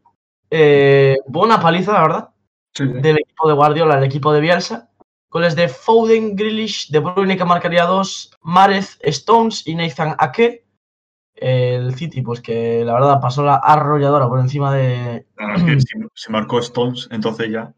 Eh, 0.49 1.17
buena 1.27 1.59
paliza, 1.59 1.93
la 1.93 2.01
verdad, 2.01 2.29
Sí, 2.73 2.85
sí. 2.85 2.93
del 2.93 3.19
equipo 3.19 3.47
de 3.47 3.53
Guardiola, 3.53 3.97
el 3.97 4.03
equipo 4.03 4.33
de 4.33 4.41
Bielsa. 4.41 4.89
Goles 5.30 5.55
de 5.55 5.67
Foden, 5.67 6.36
Grealish, 6.36 6.89
De 6.89 6.99
Bruyne 6.99 7.38
que 7.38 7.45
marcaría 7.45 7.86
2, 7.86 8.32
Marez, 8.41 8.97
Stones 9.01 9.67
y 9.67 9.75
Nathan 9.75 10.15
Ake. 10.19 10.63
El 11.36 11.93
City, 11.95 12.21
pues 12.21 12.41
que 12.41 12.84
la 12.84 12.93
verdad 12.93 13.19
pasó 13.21 13.43
la 13.43 13.55
arrolladora 13.55 14.28
por 14.28 14.39
encima 14.39 14.73
de, 14.73 15.28
La 15.38 15.47
verdad 15.47 15.69
es 15.69 15.75
que 15.75 15.82
si, 15.82 15.99
si 16.15 16.32
marcó 16.32 16.57
Stones, 16.59 17.07
entonces 17.11 17.51
ya. 17.51 17.73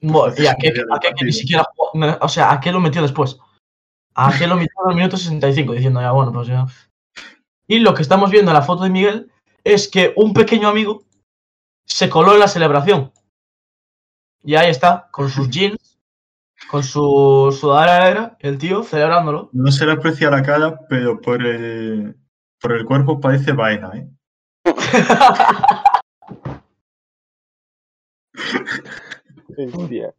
Bueno, 0.00 0.32
y 0.38 0.46
a 0.46 0.52
Entonces, 0.52 0.56
qué, 0.60 0.70
del 0.72 0.92
a 0.92 0.98
qué- 1.00 1.12
que 1.16 1.24
ni 1.24 1.32
siquiera 1.32 1.64
jugó- 1.74 2.18
o 2.20 2.28
sea, 2.28 2.52
a 2.52 2.60
qué 2.60 2.70
lo 2.70 2.78
metió 2.80 3.02
después. 3.02 3.36
A 4.14 4.32
qué 4.38 4.46
lo 4.46 4.54
metió 4.56 4.72
en 4.84 4.90
el 4.90 4.96
minuto 4.96 5.16
65, 5.16 5.72
diciendo 5.72 6.00
ya, 6.00 6.12
bueno, 6.12 6.32
pues 6.32 6.46
ya. 6.48 6.66
Y 7.66 7.80
lo 7.80 7.94
que 7.94 8.02
estamos 8.02 8.30
viendo 8.30 8.50
en 8.52 8.56
la 8.56 8.62
foto 8.62 8.84
de 8.84 8.90
Miguel 8.90 9.30
es 9.64 9.88
que 9.88 10.12
un 10.16 10.32
pequeño 10.32 10.68
amigo 10.68 11.02
se 11.84 12.08
coló 12.08 12.34
en 12.34 12.40
la 12.40 12.48
celebración. 12.48 13.12
Y 14.44 14.54
ahí 14.54 14.70
está, 14.70 15.08
con 15.10 15.28
sus 15.28 15.48
jeans, 15.50 15.89
con 16.68 16.82
su 16.82 17.56
sudadera 17.58 18.04
negra, 18.04 18.36
el 18.40 18.58
tío 18.58 18.82
celebrándolo. 18.82 19.48
No 19.52 19.70
se 19.72 19.86
le 19.86 19.92
aprecia 19.92 20.30
la 20.30 20.42
cara, 20.42 20.80
pero 20.88 21.20
por 21.20 21.44
el, 21.44 22.16
por 22.60 22.72
el 22.72 22.84
cuerpo 22.84 23.20
parece 23.20 23.52
vaina, 23.52 23.90
¿eh? 23.94 24.08
Hostia. 29.74 30.14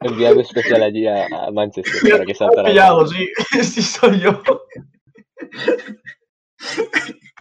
Enviado 0.00 0.40
especial 0.40 0.82
allí 0.82 1.06
a, 1.06 1.26
a 1.26 1.50
Manchester 1.50 2.10
para 2.10 2.24
que 2.26 2.34
saltara. 2.34 2.68
pillado, 2.68 3.06
sí. 3.06 3.28
Sí 3.62 3.82
soy 3.82 4.20
yo. 4.20 4.42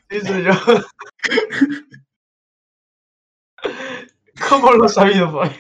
Sí 0.10 0.22
soy 0.22 0.44
yo. 0.44 0.54
¿Cómo 4.50 4.72
lo 4.74 4.86
has 4.86 4.94
sabido, 4.94 5.32
pues? 5.32 5.52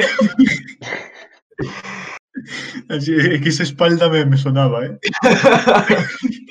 Así 2.89 3.15
es 3.15 3.41
que 3.41 3.49
esa 3.49 3.63
espalda 3.63 4.09
me, 4.09 4.25
me 4.25 4.37
sonaba, 4.37 4.85
¿eh? 4.85 4.99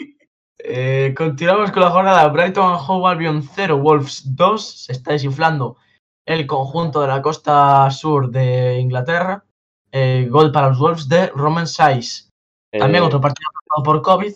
Eh, 0.66 1.12
continuamos 1.14 1.70
con 1.72 1.82
la 1.82 1.90
jornada. 1.90 2.26
Brighton 2.28 2.78
Hove 2.88 3.10
Albion 3.10 3.42
0, 3.42 3.78
Wolves 3.78 4.34
2. 4.34 4.84
Se 4.86 4.92
está 4.92 5.12
desinflando 5.12 5.76
el 6.24 6.46
conjunto 6.46 7.02
de 7.02 7.08
la 7.08 7.20
costa 7.20 7.90
sur 7.90 8.30
de 8.30 8.78
Inglaterra. 8.78 9.44
Eh, 9.92 10.26
gol 10.30 10.52
para 10.52 10.70
los 10.70 10.78
Wolves 10.78 11.06
de 11.08 11.26
Roman 11.34 11.66
Saiz. 11.66 12.30
También 12.72 13.02
Eh, 13.02 13.06
otro 13.06 13.20
partido 13.20 13.46
afectado 13.54 13.82
por 13.84 14.00
COVID. 14.02 14.32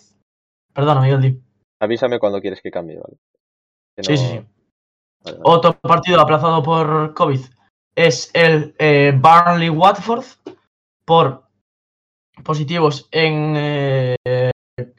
Perdona, 0.75 1.01
Miguel. 1.01 1.21
di. 1.23 1.43
Avísame 1.81 2.19
cuando 2.19 2.41
quieres 2.43 2.61
que 2.61 2.71
cambie, 2.71 2.99
¿vale? 2.99 3.17
Que 3.97 4.05
Sí, 4.05 4.13
no- 4.13 4.19
sí, 4.19 4.27
sí. 4.27 4.35
Vale, 5.25 5.39
vale. 5.39 5.41
Otro 5.45 5.79
partido 5.81 6.21
aplazado 6.21 6.63
por 6.63 7.15
COVID 7.15 7.41
es 7.97 8.31
el 8.35 8.75
eh, 8.79 9.19
Burnley 9.19 9.71
Watford 9.71 10.25
por 11.09 11.45
positivos 12.45 13.09
en 13.11 13.55
eh, 13.57 14.17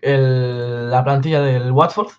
el- 0.01 0.89
la 0.89 1.03
plantilla 1.03 1.41
del 1.41 1.71
Watford. 1.71 2.09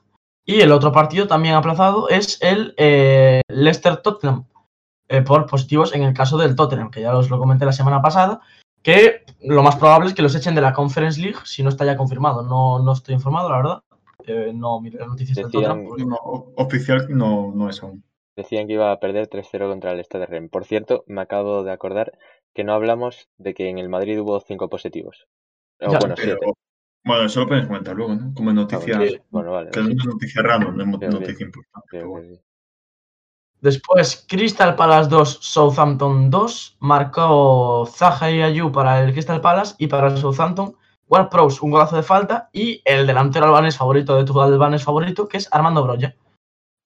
Y 0.47 0.61
el 0.63 0.73
otro 0.73 0.93
partido 0.93 1.27
también 1.27 1.55
aplazado 1.55 2.09
es 2.09 2.41
el 2.41 2.75
eh, 2.79 3.43
Leicester 3.49 3.99
Tottenham 3.99 4.47
eh, 5.09 5.23
por 5.23 5.47
positivos 5.47 5.95
en 5.95 6.03
el 6.05 6.15
caso 6.15 6.39
del 6.39 6.55
Tottenham, 6.57 6.91
que 6.91 7.03
ya 7.03 7.17
os 7.17 7.29
lo 7.31 7.39
comenté 7.39 7.65
la 7.67 7.73
semana 7.73 8.01
pasada, 8.01 8.41
que 8.83 9.25
lo 9.43 9.63
más 9.63 9.77
probable 9.77 10.09
es 10.09 10.15
que 10.15 10.23
los 10.23 10.35
echen 10.35 10.55
de 10.55 10.61
la 10.61 10.73
Conference 10.73 11.21
League 11.21 11.39
si 11.45 11.63
no 11.63 11.69
está 11.69 11.85
ya 11.85 11.97
confirmado. 11.97 12.43
No, 12.43 12.79
no 12.79 12.93
estoy 12.93 13.15
informado, 13.15 13.51
la 13.51 13.57
verdad. 13.57 13.81
Eh, 14.27 14.53
no 14.55 14.81
miré 14.81 14.99
las 14.99 15.09
noticias 15.09 15.37
del 15.37 15.51
Tottenham. 15.51 15.85
porque- 15.89 16.05
No, 16.07 16.17
o- 16.17 16.53
oficial 16.57 17.07
no, 17.11 17.53
no 17.55 17.69
es 17.69 17.83
aún. 17.83 18.03
Decían 18.37 18.67
que 18.67 18.75
iba 18.75 18.91
a 18.93 19.01
perder 19.01 19.27
3-0 19.29 19.69
contra 19.69 19.93
el 19.93 20.01
Stade 20.05 20.27
Rennes. 20.27 20.51
Por 20.51 20.65
cierto, 20.65 21.05
me 21.07 21.21
acabo 21.21 21.63
de 21.65 21.73
acordar 21.73 22.13
que 22.55 22.65
no 22.65 22.75
hablamos 22.75 23.29
de 23.39 23.55
que 23.55 23.69
en 23.69 23.79
el 23.79 23.89
Madrid 23.89 24.21
hubo 24.21 24.41
5 24.41 24.69
positivos. 24.69 25.27
O 25.81 25.91
Ya, 25.91 25.99
bueno, 25.99 26.15
Pero, 26.17 26.39
7. 26.41 26.53
Bueno, 27.05 27.25
eso 27.25 27.41
lo 27.41 27.49
puedes 27.49 27.67
comentar 27.67 27.97
luego, 27.97 28.15
¿no? 28.15 28.35
Como 28.35 28.53
noticia. 28.53 28.97
Ah, 28.97 28.99
bueno, 28.99 29.23
bueno, 29.31 29.53
vale. 29.53 29.71
Que 29.71 29.81
no 29.81 29.89
es 29.89 30.05
noticia 30.05 30.43
random, 30.43 30.77
no 30.77 30.83
es 30.83 30.89
noticia 30.89 31.35
bien. 31.35 31.49
importante. 31.49 32.05
Bueno. 32.05 32.39
Después, 33.61 34.27
Crystal 34.29 34.75
Palace 34.75 35.09
2, 35.09 35.39
Southampton 35.41 36.31
2. 36.31 36.77
Marcó 36.81 37.87
Zaha 37.87 38.31
y 38.31 38.43
Ayu 38.43 38.71
para 38.73 39.03
el 39.03 39.13
Crystal 39.13 39.41
Palace 39.41 39.75
y 39.79 39.87
para 39.87 40.09
el 40.09 40.19
Southampton. 40.19 40.77
Ward 41.09 41.29
Prowse, 41.29 41.59
un 41.63 41.71
golazo 41.71 41.97
de 41.97 42.03
falta. 42.03 42.51
Y 42.53 42.83
el 42.85 43.07
delantero 43.07 43.47
albanés 43.47 43.77
favorito 43.77 44.17
de 44.17 44.25
tu 44.25 44.39
albanés 44.41 44.85
favorito, 44.85 45.27
que 45.27 45.39
es 45.39 45.49
Armando 45.53 45.83
Broya. 45.83 46.15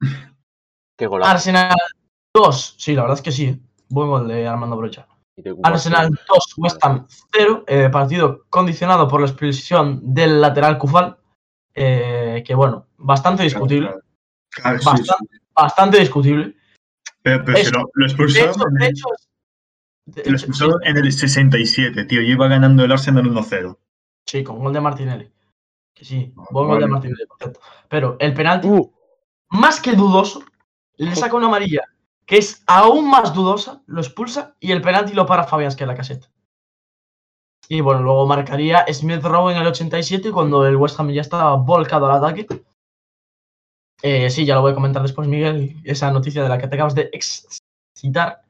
Qué 0.97 1.07
golazo. 1.07 1.33
Arsenal 1.33 1.75
2. 2.35 2.77
Sí, 2.79 2.95
la 2.95 3.03
verdad 3.03 3.19
es 3.19 3.23
que 3.23 3.33
sí. 3.33 3.61
Buen 3.89 4.09
gol 4.09 4.29
de 4.29 4.47
Armando 4.47 4.77
Broya. 4.77 5.07
Arsenal 5.63 6.07
Watford. 6.11 6.27
2, 6.29 6.55
West 6.59 6.79
Ham 6.85 7.07
0. 7.33 7.65
eh, 7.67 7.89
partido 7.91 8.45
condicionado 8.51 9.09
por 9.09 9.21
la 9.21 9.27
expulsión 9.27 10.01
del 10.15 10.41
lateral 10.41 10.79
Kufal. 10.79 11.17
eh, 11.77 12.45
que 12.47 12.55
bueno, 12.55 12.87
bastante 12.99 13.43
discutible. 13.43 13.89
Claro, 14.51 14.79
claro. 14.79 14.79
Sí, 14.79 14.87
Bastante. 14.87 15.37
sí. 15.37 15.41
Bastante 15.55 15.99
discutible. 15.99 16.57
Pero, 17.23 17.45
pero 17.45 17.59
Es- 17.59 17.67
si 17.69 17.73
lo, 17.73 17.81
lo 17.81 18.07
De 18.07 18.13
expulsaron, 18.13 18.51
hecho, 18.55 18.69
en 18.69 18.75
de 18.75 18.85
el- 18.87 18.91
hecho, 18.93 19.07
de 20.07 20.15
lo 20.17 20.23
hecho, 20.23 20.31
expulsaron 20.37 20.81
en 20.85 20.97
el 20.99 21.13
67, 21.13 22.05
tío. 22.05 22.23
Y 22.23 22.31
iba 22.31 22.47
ganando 22.47 22.85
el 22.85 22.93
Arsenal 22.93 23.27
1-0. 23.27 23.77
Sí, 24.27 24.45
con 24.45 24.61
gol 24.61 24.73
de 24.73 24.81
Martinelli. 24.81 25.33
Que 25.93 26.05
sí, 26.05 26.33
Ah, 26.37 26.45
buen 26.51 26.69
gol 26.69 26.81
de. 26.81 26.87
Martinelli, 26.87 27.27
por 27.27 27.39
cierto. 27.39 27.61
Pero 27.89 28.17
el 28.21 28.35
penalti, 28.35 28.69
Uh, 28.69 28.93
más 29.51 29.81
que 29.81 29.93
dudoso, 29.95 30.45
le 30.97 31.11
saca 31.29 31.37
una 31.37 31.47
amarilla 31.47 31.83
que 32.27 32.39
es 32.39 32.63
aún 32.67 33.11
más 33.11 33.35
dudosa, 33.35 33.83
lo 33.87 34.01
expulsa 34.01 34.57
y 34.61 34.73
el 34.73 34.83
penalti 34.83 35.13
lo 35.13 35.27
para 35.27 35.45
Fabián 35.45 35.75
que 35.77 35.87
la 35.87 35.95
caseta. 35.95 36.29
Y 37.69 37.81
bueno, 37.81 38.03
luego 38.03 38.27
marcaría 38.27 38.85
Smith 38.93 39.23
Rowe 39.23 39.51
en 39.51 39.59
el 39.59 39.67
87 39.67 40.31
cuando 40.33 40.67
el 40.67 40.77
West 40.77 41.01
Ham 41.01 41.11
ya 41.11 41.23
estaba 41.23 41.57
volcado 41.57 42.07
al 42.07 42.23
ataque. 42.23 42.47
Eh, 44.03 44.29
sí, 44.29 44.45
ya 44.45 44.55
lo 44.55 44.63
voy 44.63 44.73
a 44.73 44.75
comentar 44.75 45.01
después, 45.01 45.27
Miguel, 45.29 45.77
esa 45.85 46.11
noticia 46.11 46.43
de 46.43 46.49
la 46.49 46.59
que 46.59 46.69
te 46.69 46.75
acabas 46.75 46.95
de 46.95 47.11
excitar. 47.13 48.43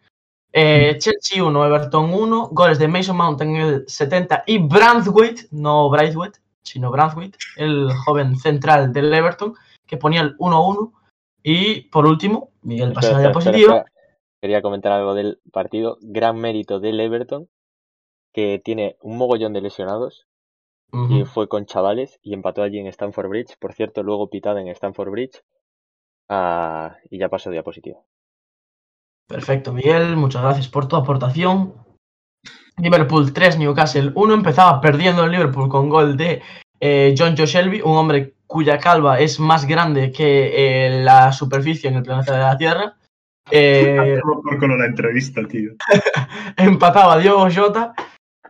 Eh, 0.53 0.97
Chelsea 0.99 1.43
1, 1.45 1.66
Everton 1.66 2.12
1, 2.12 2.49
goles 2.53 2.79
de 2.79 2.89
Mason 2.89 3.16
Mount 3.16 3.41
en 3.41 3.57
el 3.57 3.85
70 3.89 4.45
y 4.47 4.59
Branthwaite, 4.59 5.49
no 5.51 5.91
Braithwaite, 5.91 6.41
sino 6.62 6.91
Branthwaite, 6.91 7.39
el 7.57 7.93
joven 8.05 8.37
central 8.37 8.93
del 8.93 9.12
Everton, 9.12 9.55
que 9.87 9.97
ponía 9.97 10.22
el 10.22 10.37
1-1. 10.39 10.93
Y 11.43 11.83
por 11.83 12.07
último, 12.07 12.51
Miguel 12.65 12.93
pasa 12.93 13.12
la 13.12 13.21
diapositiva. 13.21 13.85
Quería 14.41 14.62
comentar 14.62 14.93
algo 14.93 15.15
del 15.15 15.41
partido. 15.53 15.99
Gran 16.01 16.39
mérito 16.39 16.81
del 16.81 17.01
Everton, 17.01 17.49
que 18.33 18.61
tiene 18.62 18.97
un 19.01 19.17
mogollón 19.17 19.53
de 19.53 19.61
lesionados 19.61 20.27
y 21.11 21.25
fue 21.25 21.49
con 21.49 21.67
chavales 21.67 22.21
y 22.23 22.35
empató 22.35 22.62
allí 22.62 22.79
en 22.79 22.87
Stanford 22.87 23.29
Bridge. 23.29 23.57
Por 23.59 23.73
cierto, 23.73 24.03
luego 24.03 24.31
pitada 24.31 24.61
en 24.61 24.69
Stanford 24.69 25.11
Bridge. 25.11 25.43
Ah, 26.29 26.97
y 27.11 27.19
ya 27.19 27.29
pasó 27.29 27.51
diapositiva. 27.51 27.99
Perfecto, 29.27 29.73
Miguel, 29.73 30.17
muchas 30.17 30.43
gracias 30.43 30.69
por 30.69 30.87
tu 30.87 30.97
aportación. 30.97 31.75
Liverpool 32.77 33.33
3, 33.33 33.59
Newcastle 33.59 34.12
1. 34.15 34.35
Empezaba 34.35 34.81
perdiendo 34.81 35.25
el 35.25 35.33
Liverpool 35.33 35.69
con 35.69 35.89
gol 35.89 36.17
de 36.17 36.43
eh, 36.81 37.15
John 37.17 37.35
Joe 37.37 37.47
Shelby, 37.47 37.81
un 37.81 37.97
hombre 37.97 38.35
cuya 38.55 38.78
calva 38.78 39.18
es 39.18 39.40
más 39.40 39.66
grande 39.66 40.12
que 40.12 40.86
eh, 40.86 41.02
la 41.02 41.32
superficie 41.32 41.90
en 41.90 41.96
el 41.96 42.05
planeta 42.05 42.34
de 42.34 42.38
la 42.38 42.57
Tierra. 42.57 42.96
Eh, 43.50 44.20
por 44.22 44.61
con 44.61 44.78
la 44.78 44.86
entrevista, 44.86 45.40
tío. 45.48 45.72
empataba 46.57 47.18
Diogo 47.18 47.48
Jota, 47.52 47.94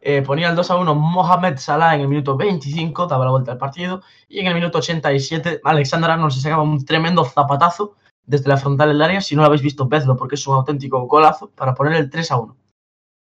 eh, 0.02 0.20
ponía 0.20 0.50
el 0.50 0.56
2 0.56 0.70
a 0.70 0.76
1 0.76 0.94
Mohamed 0.94 1.56
Salah 1.56 1.94
en 1.94 2.02
el 2.02 2.08
minuto 2.08 2.36
25, 2.36 3.06
daba 3.06 3.24
la 3.24 3.30
vuelta 3.30 3.52
al 3.52 3.56
partido, 3.56 4.02
y 4.28 4.40
en 4.40 4.48
el 4.48 4.54
minuto 4.54 4.76
87 4.76 5.62
Alexander 5.64 6.10
Arnold 6.10 6.34
se 6.34 6.42
sacaba 6.42 6.62
un 6.62 6.84
tremendo 6.84 7.24
zapatazo 7.24 7.96
desde 8.26 8.50
la 8.50 8.58
frontal 8.58 8.90
del 8.90 9.00
área. 9.00 9.22
Si 9.22 9.34
no 9.34 9.40
lo 9.40 9.46
habéis 9.46 9.62
visto, 9.62 9.88
vedlo 9.88 10.18
porque 10.18 10.34
es 10.34 10.46
un 10.46 10.56
auténtico 10.56 11.00
golazo 11.06 11.50
para 11.52 11.74
poner 11.74 11.94
el 11.94 12.10
3 12.10 12.30
a 12.30 12.36
1. 12.36 12.56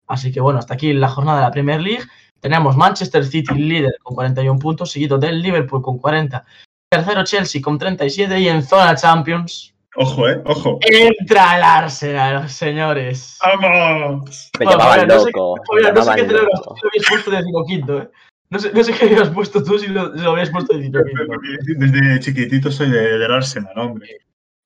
Así 0.07 0.30
que 0.34 0.41
bueno, 0.41 0.59
hasta 0.59 0.73
aquí 0.73 0.91
la 0.91 1.07
jornada 1.07 1.38
de 1.38 1.45
la 1.45 1.51
Premier 1.51 1.80
League. 1.80 2.03
Tenemos 2.41 2.76
Manchester 2.76 3.26
City 3.26 3.55
líder 3.55 3.97
con 4.03 4.13
41 4.13 4.59
puntos, 4.59 4.91
seguido 4.91 5.17
del 5.17 5.41
Liverpool 5.41 5.82
con 5.82 5.97
40. 5.97 6.45
Tercero 6.98 7.24
Chelsea 7.24 7.62
con 7.62 7.78
37 7.78 8.39
y 8.39 8.48
en 8.48 8.64
zona 8.64 8.96
Champions 8.96 9.74
Ojo, 9.98 10.28
eh, 10.30 10.41
ojo. 10.46 10.80
entra 10.82 11.58
el 11.58 11.64
Arsenal, 11.64 12.50
señores. 12.50 13.38
¡Vamos! 13.41 14.50
Me 14.60 14.66
Bueno, 14.66 14.80
llamaban 14.80 15.00
Fabián, 15.00 15.08
no 15.08 15.20
sé- 15.24 15.32
me 15.32 15.82
no 15.82 16.16
qué 16.16 16.28
si 16.28 16.34
lo 16.34 16.39
habías 16.89 17.06
puesto 17.10 17.32
de 17.32 17.38
decimoquinto, 17.38 18.02
¿eh? 18.02 18.10
No 18.50 18.60
sé, 18.60 18.72
no 18.74 18.84
sé 18.84 18.93
qué 18.93 19.06
habías 19.06 19.30
puesto 19.30 19.64
tú 19.64 19.80
si 19.80 19.88
lo, 19.88 20.14
si 20.14 20.22
lo 20.22 20.32
habías 20.32 20.50
puesto 20.50 20.74
de 20.74 20.80
decimoquinto. 20.80 21.24
Desde 21.78 22.20
chiquitito 22.20 22.72
soy 22.72 22.89
de- 22.91 23.18
del 23.20 23.32
Arsenal, 23.32 23.78
hombre. 23.78 24.08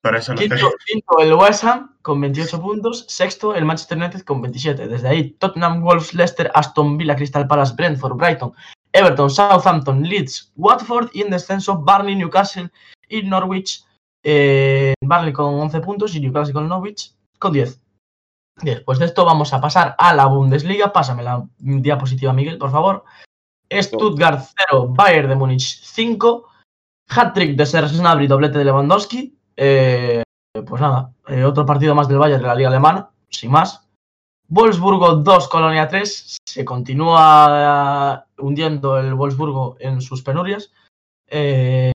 Para 0.01 0.19
eso 0.19 0.33
lo 0.33 0.39
Quinto, 0.39 0.55
sé. 0.57 0.63
quinto, 0.85 1.19
el 1.19 1.33
West 1.33 1.63
Ham 1.65 1.95
con 2.01 2.21
28 2.21 2.61
puntos. 2.61 3.05
Sexto, 3.09 3.53
el 3.53 3.65
Manchester 3.65 3.97
United 3.97 4.21
con 4.21 4.41
27. 4.41 4.87
Desde 4.87 5.07
ahí, 5.09 5.31
Tottenham, 5.31 5.81
Wolves, 5.83 6.13
Leicester, 6.13 6.49
Aston 6.55 6.97
Villa, 6.97 7.15
Crystal 7.17 7.45
Palace, 7.47 7.73
Brentford, 7.75 8.15
Brighton, 8.15 8.53
Everton, 8.91 9.29
Southampton, 9.29 10.03
Leeds, 10.03 10.51
Watford 10.55 11.09
y 11.13 11.21
en 11.21 11.29
descenso 11.29 11.79
Barney, 11.79 12.15
Newcastle 12.15 12.71
y 13.07 13.23
Norwich. 13.23 13.83
Eh, 14.23 14.93
Barney 15.01 15.31
con 15.31 15.55
11 15.55 15.79
puntos 15.79 16.15
y 16.15 16.19
Newcastle 16.19 16.53
con 16.53 16.67
Norwich 16.67 17.13
con 17.37 17.53
10. 17.53 17.81
Después 18.61 18.99
de 18.99 19.05
esto 19.05 19.23
vamos 19.25 19.53
a 19.53 19.61
pasar 19.61 19.95
a 19.97 20.13
la 20.13 20.25
Bundesliga. 20.25 20.91
Pásame 20.91 21.23
la 21.23 21.45
diapositiva, 21.57 22.33
Miguel, 22.33 22.57
por 22.57 22.71
favor. 22.71 23.05
Stuttgart 23.71 24.43
0, 24.69 24.87
Bayern 24.89 25.29
de 25.29 25.35
Múnich 25.35 25.81
5. 25.83 26.45
Hat-trick 27.09 27.55
de 27.55 27.65
Serge 27.65 27.97
Gnabry, 27.97 28.27
doblete 28.27 28.59
de 28.59 28.65
Lewandowski. 28.65 29.37
Eh, 29.55 30.23
pues 30.65 30.81
nada, 30.81 31.13
eh, 31.27 31.43
otro 31.43 31.65
partido 31.65 31.95
más 31.95 32.07
del 32.07 32.17
Bayern 32.17 32.41
de 32.41 32.47
la 32.47 32.55
Liga 32.55 32.69
Alemana, 32.69 33.09
sin 33.29 33.51
más. 33.51 33.88
Wolfsburgo 34.49 35.15
2, 35.15 35.47
Colonia 35.47 35.87
3. 35.87 36.37
Se 36.43 36.65
continúa 36.65 38.25
eh, 38.25 38.41
hundiendo 38.41 38.97
el 38.97 39.13
Wolfsburgo 39.13 39.77
en 39.79 40.01
sus 40.01 40.23
penurias. 40.23 40.71
Eh, 41.27 41.91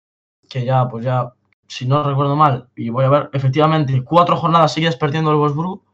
que 0.50 0.66
ya, 0.66 0.88
pues 0.88 1.06
ya, 1.06 1.34
si 1.68 1.88
no 1.88 2.04
recuerdo 2.04 2.36
mal, 2.36 2.68
y 2.76 2.90
voy 2.90 3.06
a 3.06 3.10
ver, 3.10 3.30
efectivamente, 3.32 4.04
cuatro 4.04 4.36
jornadas 4.36 4.74
seguidas 4.74 4.98
perdiendo 4.98 5.32
el 5.32 5.38
Wolfsburgo. 5.38 5.86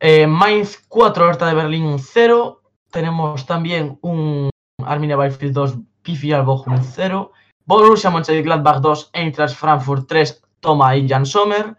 Eh, 0.00 0.26
Mainz 0.26 0.84
4, 0.88 1.28
Hertha 1.28 1.46
de 1.46 1.54
Berlín 1.54 1.98
0. 1.98 2.62
Tenemos 2.90 3.46
también 3.46 3.98
un 4.02 4.50
Arminia 4.84 5.16
Bielefeld 5.16 5.52
2, 5.52 5.78
Pifi 6.02 6.32
Bochum 6.32 6.82
0. 6.82 7.30
Borussia 7.66 8.10
Mönchengladbach 8.10 8.80
2, 8.80 9.10
Eintracht 9.12 9.54
Frankfurt 9.54 10.08
3, 10.08 10.42
Toma 10.58 10.96
y 10.96 11.08
Jan 11.08 11.24
Sommer. 11.24 11.76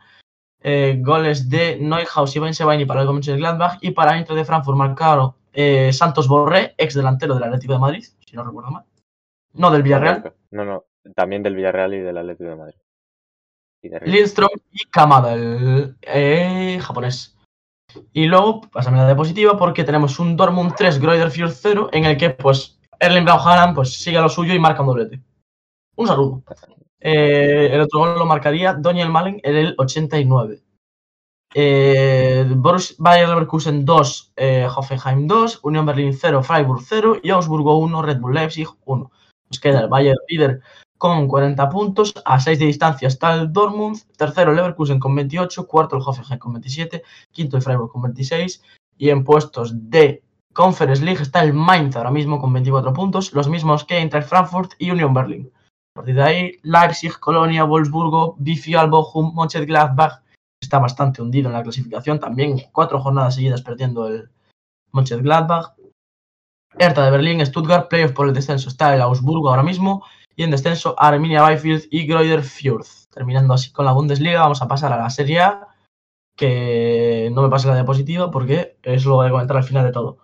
Eh, 0.63 0.99
goles 1.01 1.49
de 1.49 1.77
Neuhaus 1.79 2.35
y 2.35 2.39
Ben 2.39 2.53
Sebaini 2.53 2.85
para 2.85 3.01
el 3.01 3.07
Mönchengladbach 3.07 3.79
y 3.81 3.91
para 3.91 4.15
Eintracht 4.15 4.37
de 4.37 4.45
Frankfurt 4.45 4.77
marcaron 4.77 5.33
eh, 5.53 5.91
Santos 5.91 6.27
Borré, 6.27 6.75
ex 6.77 6.93
delantero 6.93 7.33
del 7.33 7.45
Atlético 7.45 7.73
de 7.73 7.79
Madrid, 7.79 8.05
si 8.25 8.35
no 8.35 8.43
recuerdo 8.43 8.71
mal. 8.71 8.85
No 9.53 9.71
del 9.71 9.83
Villarreal. 9.83 10.33
No, 10.51 10.63
no, 10.63 10.85
también 11.15 11.41
del 11.41 11.55
Villarreal 11.55 11.93
y 11.95 11.99
del 11.99 12.17
Atlético 12.17 12.49
de 12.51 12.55
Madrid. 12.55 12.75
Y 13.81 13.89
de. 13.89 14.01
Lindstrom 14.01 14.49
y 14.71 14.85
Kamada, 14.85 15.33
el 15.33 15.95
eh, 16.03 16.79
japonés. 16.79 17.35
Y 18.13 18.25
luego, 18.27 18.61
pásame 18.61 18.97
la 18.97 19.07
diapositiva, 19.07 19.57
porque 19.57 19.83
tenemos 19.83 20.19
un 20.19 20.37
Dortmund 20.37 20.75
3, 20.77 20.99
Greuther 20.99 21.31
Fürth 21.31 21.57
0, 21.59 21.89
en 21.91 22.05
el 22.05 22.17
que, 22.17 22.29
pues, 22.29 22.79
Erling 22.99 23.27
Haaland, 23.27 23.75
pues, 23.75 23.95
sigue 23.95 24.17
a 24.17 24.21
lo 24.21 24.29
suyo 24.29 24.53
y 24.53 24.59
marca 24.59 24.81
un 24.81 24.87
doblete. 24.87 25.19
Un 25.95 26.07
saludo. 26.07 26.43
Eh, 27.01 27.69
el 27.71 27.81
otro 27.81 27.99
gol 27.99 28.19
lo 28.19 28.25
marcaría 28.25 28.73
Daniel 28.73 29.09
Malen 29.09 29.41
en 29.43 29.55
el 29.55 29.75
89. 29.77 30.61
Eh, 31.53 32.45
Borussia 32.55 32.95
Leverkusen 33.27 33.83
2, 33.83 34.33
eh, 34.37 34.67
Hoffenheim 34.73 35.27
2, 35.27 35.59
Unión 35.63 35.85
Berlín 35.85 36.13
0, 36.13 36.43
Freiburg 36.43 36.81
0 36.85 37.17
y 37.23 37.31
Augsburgo 37.31 37.77
1, 37.79 38.01
Red 38.03 38.19
Bull 38.19 38.35
Leipzig 38.35 38.67
1. 38.85 39.11
Nos 39.49 39.59
queda 39.59 39.81
el 39.81 39.89
Bayern 39.89 40.17
líder 40.29 40.61
con 40.97 41.27
40 41.27 41.67
puntos, 41.69 42.13
a 42.25 42.39
6 42.39 42.59
de 42.59 42.67
distancia 42.67 43.07
está 43.07 43.33
el 43.33 43.51
Dortmund, 43.51 43.99
tercero 44.15 44.53
Leverkusen 44.53 44.99
con 44.99 45.15
28, 45.15 45.65
cuarto 45.65 45.95
el 45.95 46.03
Hoffenheim 46.05 46.37
con 46.37 46.53
27, 46.53 47.03
quinto 47.31 47.57
el 47.57 47.63
Freiburg 47.63 47.91
con 47.91 48.03
26 48.03 48.61
y 48.99 49.09
en 49.09 49.23
puestos 49.23 49.89
de 49.89 50.21
Conference 50.53 51.03
League 51.03 51.23
está 51.23 51.43
el 51.43 51.53
Mainz 51.53 51.95
ahora 51.95 52.11
mismo 52.11 52.39
con 52.39 52.53
24 52.53 52.93
puntos, 52.93 53.33
los 53.33 53.49
mismos 53.49 53.83
que 53.83 53.97
Eintracht 53.97 54.29
Frankfurt 54.29 54.73
y 54.77 54.91
Union 54.91 55.13
Berlin. 55.13 55.51
A 55.93 55.99
partir 55.99 56.15
de 56.15 56.23
ahí, 56.23 56.51
Leipzig, 56.63 57.19
Colonia, 57.19 57.65
Wolfsburgo, 57.65 58.35
VfL 58.39 58.89
Bochum, 58.89 59.33
Mönchengladbach 59.35 60.21
está 60.61 60.79
bastante 60.79 61.21
hundido 61.21 61.49
en 61.49 61.53
la 61.53 61.63
clasificación, 61.63 62.17
también 62.17 62.61
cuatro 62.71 63.01
jornadas 63.01 63.35
seguidas 63.35 63.61
perdiendo 63.61 64.07
el 64.07 64.29
Mönchengladbach. 64.93 65.73
Hertha 66.79 67.03
de 67.03 67.11
Berlín, 67.11 67.45
Stuttgart, 67.45 67.89
playoff 67.89 68.13
por 68.13 68.27
el 68.29 68.33
descenso 68.33 68.69
está 68.69 68.95
el 68.95 69.01
Augsburgo 69.01 69.49
ahora 69.49 69.63
mismo 69.63 70.05
y 70.37 70.43
en 70.43 70.51
descenso 70.51 70.95
Arminia 70.97 71.45
Bielefeld 71.45 71.87
y 71.91 72.07
Greuther 72.07 72.41
Fürth. 72.41 73.09
Terminando 73.13 73.53
así 73.53 73.73
con 73.73 73.83
la 73.83 73.91
Bundesliga, 73.91 74.39
vamos 74.39 74.61
a 74.61 74.69
pasar 74.69 74.93
a 74.93 74.97
la 74.97 75.09
Serie 75.09 75.41
A, 75.41 75.67
que 76.37 77.29
no 77.33 77.41
me 77.41 77.49
pase 77.49 77.67
la 77.67 77.75
diapositiva 77.75 78.31
porque 78.31 78.77
eso 78.83 79.09
lo 79.09 79.15
voy 79.15 79.27
a 79.27 79.31
comentar 79.31 79.57
al 79.57 79.65
final 79.65 79.83
de 79.83 79.91
todo. 79.91 80.19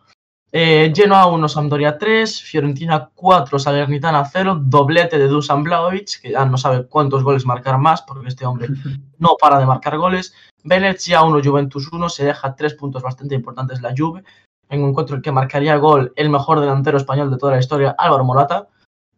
Eh, 0.51 0.93
Genoa 0.95 1.27
1, 1.27 1.49
Sampdoria 1.49 1.97
3, 1.97 2.41
Fiorentina 2.41 3.09
4, 3.13 3.59
Salernitana 3.59 4.23
0, 4.25 4.61
doblete 4.63 5.17
de 5.17 5.27
Dusan 5.27 5.61
Blaovic, 5.63 6.21
que 6.21 6.31
ya 6.31 6.45
no 6.45 6.57
sabe 6.57 6.87
cuántos 6.87 7.21
goles 7.23 7.45
marcar 7.45 7.77
más, 7.77 8.01
porque 8.01 8.29
este 8.29 8.45
hombre 8.45 8.67
no 9.19 9.35
para 9.39 9.59
de 9.59 9.65
marcar 9.65 9.97
goles. 9.97 10.33
Venezia 10.63 11.23
1, 11.23 11.41
Juventus 11.43 11.91
1, 11.91 12.09
se 12.09 12.25
deja 12.25 12.55
tres 12.55 12.75
puntos 12.75 13.03
bastante 13.03 13.35
importantes 13.35 13.81
la 13.81 13.93
Juve, 13.95 14.23
en 14.69 14.83
un 14.83 14.89
encuentro 14.89 15.17
en 15.17 15.21
que 15.21 15.31
marcaría 15.31 15.75
gol 15.77 16.13
el 16.15 16.29
mejor 16.29 16.59
delantero 16.61 16.97
español 16.97 17.29
de 17.29 17.37
toda 17.37 17.53
la 17.53 17.59
historia, 17.59 17.95
Álvaro 17.97 18.23
Morata. 18.23 18.67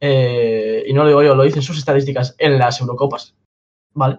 Eh, 0.02 0.84
y 0.88 0.94
no 0.94 1.04
lo 1.04 1.10
digo 1.10 1.24
yo, 1.24 1.36
lo 1.36 1.44
dicen 1.44 1.62
sus 1.62 1.78
estadísticas 1.78 2.36
en 2.40 2.58
las 2.58 2.80
Eurocopas. 2.82 3.36
¿Vale? 3.94 4.18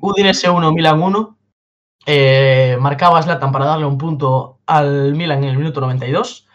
Udinese 0.00 0.50
1, 0.50 0.72
Milan 0.72 1.02
1. 1.02 1.38
Eh, 2.06 2.76
marcaba 2.80 3.22
Zlatan 3.22 3.52
para 3.52 3.64
darle 3.64 3.86
un 3.86 3.96
punto 3.96 4.58
al 4.72 5.14
Milan 5.14 5.44
en 5.44 5.50
el 5.50 5.58
minuto 5.58 5.80
92. 5.80 6.48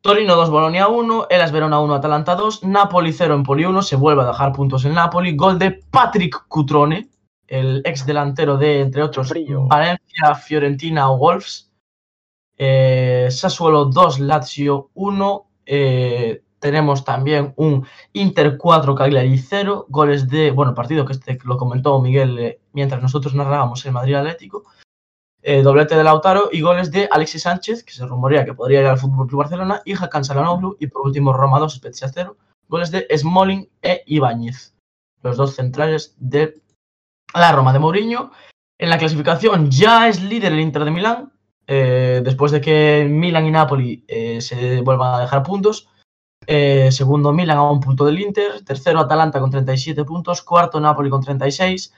Torino 0.00 0.36
2, 0.36 0.50
Bolonia 0.50 0.86
1, 0.86 1.26
Elas 1.30 1.50
Verona 1.50 1.80
1, 1.80 1.94
Atalanta 1.94 2.36
2, 2.36 2.62
Napoli 2.62 3.12
0, 3.12 3.34
Empoli 3.34 3.64
1, 3.64 3.82
se 3.82 3.96
vuelve 3.96 4.22
a 4.22 4.26
dejar 4.26 4.52
puntos 4.52 4.84
en 4.84 4.94
Napoli, 4.94 5.34
gol 5.34 5.58
de 5.58 5.72
Patrick 5.90 6.46
Cutrone, 6.46 7.08
el 7.48 7.82
ex 7.84 8.06
delantero 8.06 8.56
de, 8.56 8.80
entre 8.80 9.02
otros. 9.02 9.32
Valencia, 9.68 10.34
Fiorentina 10.36 11.10
o 11.10 11.18
Wolves. 11.18 11.72
Eh, 12.56 13.26
Sassuolo 13.30 13.86
2, 13.86 14.20
Lazio 14.20 14.90
1. 14.94 15.46
eh, 15.66 16.42
tenemos 16.60 17.04
también 17.04 17.52
un 17.56 17.86
Inter 18.12 18.56
4, 18.56 18.94
Cagliari 18.94 19.38
0. 19.38 19.86
Goles 19.88 20.28
de, 20.28 20.52
bueno, 20.52 20.74
partido 20.74 21.04
que 21.04 21.12
este 21.12 21.38
lo 21.44 21.56
comentó 21.56 22.00
Miguel 22.00 22.38
eh, 22.38 22.60
mientras 22.72 23.02
nosotros 23.02 23.34
narrábamos 23.34 23.84
el 23.84 23.92
Madrid 23.92 24.14
Atlético. 24.14 24.64
Eh, 25.48 25.62
doblete 25.62 25.94
de 25.94 26.02
Lautaro 26.02 26.48
y 26.50 26.60
goles 26.60 26.90
de 26.90 27.08
Alexis 27.08 27.42
Sánchez, 27.42 27.84
que 27.84 27.92
se 27.92 28.04
rumorea 28.04 28.44
que 28.44 28.52
podría 28.52 28.80
ir 28.80 28.86
al 28.86 28.98
Fútbol 28.98 29.28
Barcelona, 29.30 29.80
y 29.84 29.92
Hakan 29.94 30.24
Çalhanoğlu, 30.24 30.76
y 30.80 30.88
por 30.88 31.06
último 31.06 31.32
Roma 31.32 31.60
2, 31.60 31.74
Spezia 31.74 32.10
0. 32.12 32.36
Goles 32.66 32.90
de 32.90 33.06
Smalling 33.16 33.68
e 33.80 34.02
Ibáñez, 34.06 34.74
los 35.22 35.36
dos 35.36 35.54
centrales 35.54 36.16
de 36.18 36.60
la 37.32 37.52
Roma 37.52 37.72
de 37.72 37.78
Mourinho. 37.78 38.32
En 38.76 38.90
la 38.90 38.98
clasificación 38.98 39.70
ya 39.70 40.08
es 40.08 40.20
líder 40.20 40.52
el 40.52 40.58
Inter 40.58 40.84
de 40.84 40.90
Milán, 40.90 41.32
eh, 41.68 42.22
después 42.24 42.50
de 42.50 42.60
que 42.60 43.06
Milan 43.08 43.46
y 43.46 43.52
Napoli 43.52 44.04
eh, 44.08 44.40
se 44.40 44.80
vuelvan 44.80 45.14
a 45.14 45.20
dejar 45.20 45.44
puntos. 45.44 45.88
Segundo 46.44 47.32
Milan 47.32 47.58
a 47.58 47.70
un 47.70 47.78
punto 47.78 48.04
del 48.04 48.18
Inter. 48.18 48.64
Tercero 48.64 48.98
Atalanta 48.98 49.38
con 49.38 49.52
37 49.52 50.02
puntos. 50.04 50.42
Cuarto 50.42 50.80
Napoli 50.80 51.08
con 51.08 51.22
36. 51.22 51.92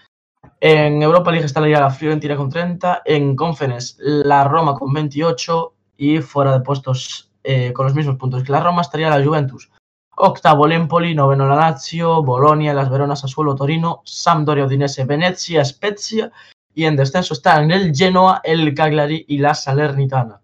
En 0.61 1.03
Europa 1.03 1.31
League 1.31 1.47
está 1.47 1.61
la 1.61 1.91
Fiorentina 1.91 2.37
con 2.37 2.51
30. 2.51 3.03
En 3.05 3.37
Conference 3.37 3.97
la 3.99 4.45
Roma 4.45 4.75
con 4.75 4.93
28. 4.93 5.75
Y 5.97 6.19
fuera 6.21 6.53
de 6.53 6.61
puestos 6.61 7.31
eh, 7.43 7.73
con 7.73 7.87
los 7.87 7.95
mismos 7.95 8.17
puntos 8.17 8.43
que 8.45 8.53
la 8.53 8.61
Roma 8.61 8.83
estaría 8.83 9.11
la 9.11 9.25
Juventus. 9.25 9.71
Octavo 10.17 10.67
el 10.67 10.73
Empoli, 10.73 11.15
noveno 11.15 11.47
la 11.49 11.55
Lazio, 11.55 12.23
Bolonia, 12.23 12.75
Las 12.75 12.91
Veronas, 12.91 13.21
Sassuolo, 13.21 13.55
Torino, 13.55 14.03
Sampdoria, 14.05 14.65
Udinese, 14.65 15.05
Venezia, 15.05 15.65
Spezia 15.65 16.33
y 16.75 16.85
en 16.85 16.97
descenso 16.97 17.35
están 17.35 17.71
el 17.71 17.95
Genoa, 17.95 18.41
el 18.45 18.75
Cagliari 18.75 19.25
y 19.29 19.39
la 19.39 19.55
Salernitana. 19.55 20.41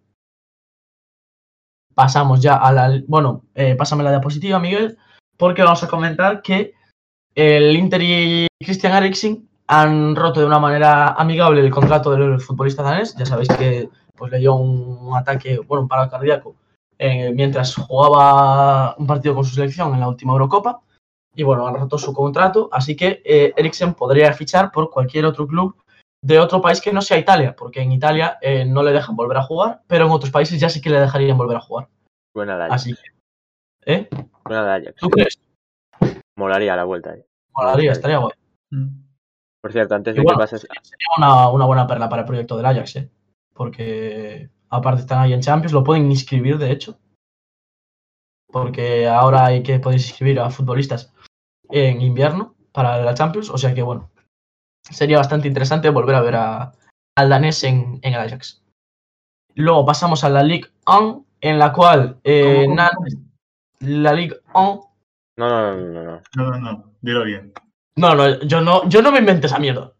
Pasamos 1.94 2.40
ya 2.40 2.56
a 2.56 2.72
la. 2.72 3.00
Bueno, 3.06 3.44
eh, 3.54 3.76
pásame 3.76 4.02
la 4.02 4.10
diapositiva, 4.10 4.58
Miguel, 4.58 4.98
porque 5.36 5.62
vamos 5.62 5.82
a 5.84 5.88
comentar 5.88 6.42
que 6.42 6.74
el 7.34 7.76
Inter 7.76 8.02
y 8.02 8.46
Christian 8.64 8.94
Eriksen 8.94 9.48
han 9.66 10.14
roto 10.16 10.40
de 10.40 10.46
una 10.46 10.58
manera 10.58 11.08
amigable 11.08 11.60
el 11.60 11.70
contrato 11.70 12.10
del 12.10 12.40
futbolista 12.40 12.82
danés. 12.82 13.14
Ya 13.16 13.26
sabéis 13.26 13.48
que 13.48 13.88
pues, 14.16 14.30
le 14.32 14.38
dio 14.38 14.54
un 14.54 15.16
ataque, 15.16 15.58
bueno, 15.58 15.82
un 15.82 15.88
paro 15.88 16.10
cardíaco 16.10 16.54
eh, 16.98 17.32
mientras 17.32 17.74
jugaba 17.74 18.94
un 18.96 19.06
partido 19.06 19.34
con 19.34 19.44
su 19.44 19.54
selección 19.54 19.94
en 19.94 20.00
la 20.00 20.08
última 20.08 20.32
Eurocopa. 20.32 20.80
Y 21.36 21.42
bueno, 21.42 21.66
han 21.66 21.74
roto 21.74 21.98
su 21.98 22.12
contrato, 22.12 22.68
así 22.70 22.94
que 22.94 23.20
eh, 23.24 23.52
Eriksen 23.56 23.94
podría 23.94 24.32
fichar 24.32 24.70
por 24.70 24.90
cualquier 24.90 25.26
otro 25.26 25.48
club 25.48 25.74
de 26.22 26.38
otro 26.38 26.60
país 26.62 26.80
que 26.80 26.92
no 26.92 27.02
sea 27.02 27.18
Italia, 27.18 27.56
porque 27.56 27.80
en 27.82 27.90
Italia 27.90 28.38
eh, 28.40 28.64
no 28.64 28.84
le 28.84 28.92
dejan 28.92 29.16
volver 29.16 29.38
a 29.38 29.42
jugar, 29.42 29.82
pero 29.88 30.06
en 30.06 30.12
otros 30.12 30.30
países 30.30 30.60
ya 30.60 30.68
sí 30.68 30.80
que 30.80 30.90
le 30.90 31.00
dejarían 31.00 31.36
volver 31.36 31.56
a 31.56 31.60
jugar. 31.60 31.88
Buena 32.32 32.54
Ajax. 32.54 32.72
Así 32.72 32.94
que, 32.94 33.92
¿eh? 33.92 34.08
Buena 34.44 34.74
Ajax. 34.74 34.94
¿Tú 34.96 35.10
crees? 35.10 35.38
Molaría 36.36 36.76
la 36.76 36.84
vuelta. 36.84 37.14
eh. 37.14 37.26
Molaría, 37.52 37.92
estaría 37.92 38.18
guay. 38.18 38.32
Por 39.64 39.72
cierto, 39.72 39.94
antes 39.94 40.14
de 40.14 40.20
Igual, 40.20 40.36
que 40.36 40.40
pases. 40.40 40.60
Sería 40.82 41.06
una, 41.16 41.48
una 41.48 41.64
buena 41.64 41.86
perla 41.86 42.06
para 42.10 42.20
el 42.20 42.26
proyecto 42.26 42.54
del 42.58 42.66
Ajax, 42.66 42.96
¿eh? 42.96 43.10
Porque 43.54 44.50
aparte 44.68 45.00
están 45.00 45.20
ahí 45.20 45.32
en 45.32 45.40
Champions, 45.40 45.72
lo 45.72 45.82
pueden 45.82 46.10
inscribir, 46.10 46.58
de 46.58 46.70
hecho. 46.70 46.98
Porque 48.52 49.08
ahora 49.08 49.46
hay 49.46 49.62
que 49.62 49.78
podéis 49.80 50.06
inscribir 50.06 50.38
a 50.38 50.50
futbolistas 50.50 51.14
en 51.70 52.02
invierno 52.02 52.54
para 52.72 52.98
la 53.02 53.14
Champions, 53.14 53.48
o 53.48 53.56
sea 53.56 53.72
que 53.74 53.80
bueno, 53.80 54.10
sería 54.82 55.16
bastante 55.16 55.48
interesante 55.48 55.88
volver 55.88 56.16
a 56.16 56.20
ver 56.20 56.36
a, 56.36 56.72
al 57.16 57.30
danés 57.30 57.64
en, 57.64 58.00
en 58.02 58.12
el 58.12 58.20
Ajax. 58.20 58.62
Luego 59.54 59.86
pasamos 59.86 60.24
a 60.24 60.28
la 60.28 60.42
Ligue 60.42 60.68
1, 60.86 61.24
en 61.40 61.58
la 61.58 61.72
cual 61.72 62.20
eh, 62.22 62.64
¿Cómo, 62.66 62.76
cómo, 62.76 62.76
Nantes- 62.76 63.18
la 63.80 64.12
Ligue 64.12 64.36
1. 64.54 64.90
No, 65.38 65.48
no, 65.48 65.74
no, 65.74 65.86
no, 65.90 66.02
no. 66.04 66.22
No, 66.36 66.50
no, 66.50 66.58
no, 66.58 66.90
dilo 67.00 67.24
bien. 67.24 67.54
No, 67.96 68.14
no, 68.14 68.40
yo 68.40 68.60
no, 68.60 68.88
yo 68.88 69.02
no 69.02 69.12
me 69.12 69.18
invento 69.20 69.46
esa 69.46 69.58
mierda. 69.58 69.92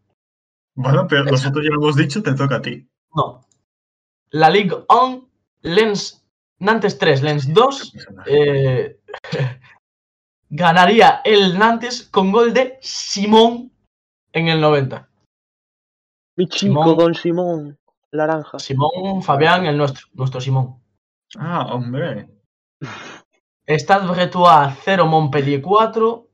Bueno, 0.75 1.07
pero 1.07 1.23
nosotros 1.23 1.63
ya 1.63 1.71
lo 1.71 1.81
hemos 1.81 1.95
dicho, 1.95 2.21
te 2.21 2.33
toca 2.33 2.57
a 2.57 2.61
ti. 2.61 2.87
No. 3.15 3.45
La 4.31 4.49
Ligue 4.49 4.75
1, 4.89 5.29
Lens, 5.61 6.25
Nantes 6.59 6.97
3, 6.97 7.23
Lens 7.23 7.53
2. 7.53 7.93
eh, 8.25 8.99
ganaría 10.49 11.21
el 11.23 11.57
Nantes 11.57 12.03
con 12.09 12.31
gol 12.31 12.53
de 12.53 12.77
Simón 12.81 13.71
en 14.33 14.49
el 14.49 14.59
90. 14.59 15.09
Mi 16.37 16.47
chico, 16.47 16.83
Simón. 16.83 16.97
don 16.97 17.15
Simón. 17.15 17.79
Naranja. 18.11 18.59
Simón 18.59 19.21
Fabián, 19.23 19.65
el 19.65 19.77
nuestro, 19.77 20.07
nuestro 20.13 20.41
Simón. 20.41 20.81
Ah, 21.37 21.67
hombre. 21.73 22.29
Stade 23.67 24.07
Bretois 24.07 24.73
0, 24.83 25.05
Montpellier 25.05 25.61
4. 25.61 26.24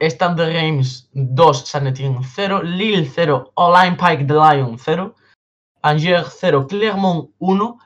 De 0.00 0.46
Reims 0.46 1.10
2, 1.12 1.64
Saint-Étienne 1.66 2.20
0. 2.22 2.62
Lille 2.62 3.04
0, 3.04 3.52
Olympique 3.56 4.26
de 4.26 4.34
Lyon 4.34 4.76
0. 4.78 5.14
Angers 5.82 6.36
0, 6.40 6.66
Clermont 6.68 7.30
1. 7.38 7.78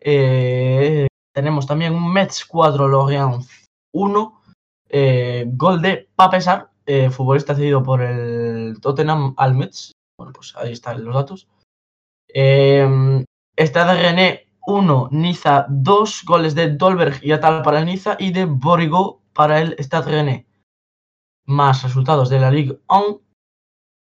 Eh, 0.00 1.06
tenemos 1.32 1.66
también 1.66 1.94
un 1.94 2.12
Metz 2.12 2.44
4, 2.44 2.88
Lorient 2.88 3.44
1. 3.92 4.40
Eh, 4.88 5.44
gol 5.46 5.80
de 5.80 6.08
Papesar, 6.16 6.68
eh, 6.84 7.10
futbolista 7.10 7.54
cedido 7.54 7.82
por 7.82 8.02
el 8.02 8.80
Tottenham 8.80 9.34
al 9.36 9.54
Metz. 9.54 9.92
Bueno, 10.18 10.32
pues 10.32 10.54
ahí 10.56 10.72
están 10.72 11.04
los 11.04 11.14
datos. 11.14 11.48
Eh, 12.34 13.24
Stade 13.56 14.02
René 14.02 14.48
1, 14.66 15.08
Niza 15.12 15.66
2, 15.68 16.24
goles 16.24 16.54
de 16.54 16.70
Dolberg 16.74 17.20
y 17.22 17.32
Atal 17.32 17.62
para 17.62 17.78
el 17.78 17.86
Niza 17.86 18.16
y 18.18 18.32
de 18.32 18.46
Borigo 18.46 19.22
para 19.32 19.60
el 19.60 19.76
Stade 19.78 20.10
René. 20.10 20.46
Más 21.46 21.82
resultados 21.82 22.28
de 22.28 22.40
la 22.40 22.50
Ligue 22.50 22.78
1. 22.88 23.20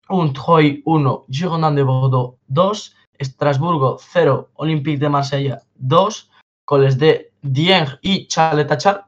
Un 0.10 0.34
Troy 0.34 0.82
1, 0.86 1.26
Girondin 1.30 1.76
de 1.76 1.84
Bordeaux 1.84 2.38
2, 2.48 2.96
Estrasburgo 3.18 3.98
0, 4.00 4.52
Olympique 4.56 5.00
de 5.00 5.10
Marsella 5.10 5.62
2, 5.76 6.32
goles 6.66 6.98
de 6.98 7.34
Dieng 7.42 7.88
y 8.02 8.28
Chaletachar, 8.28 9.08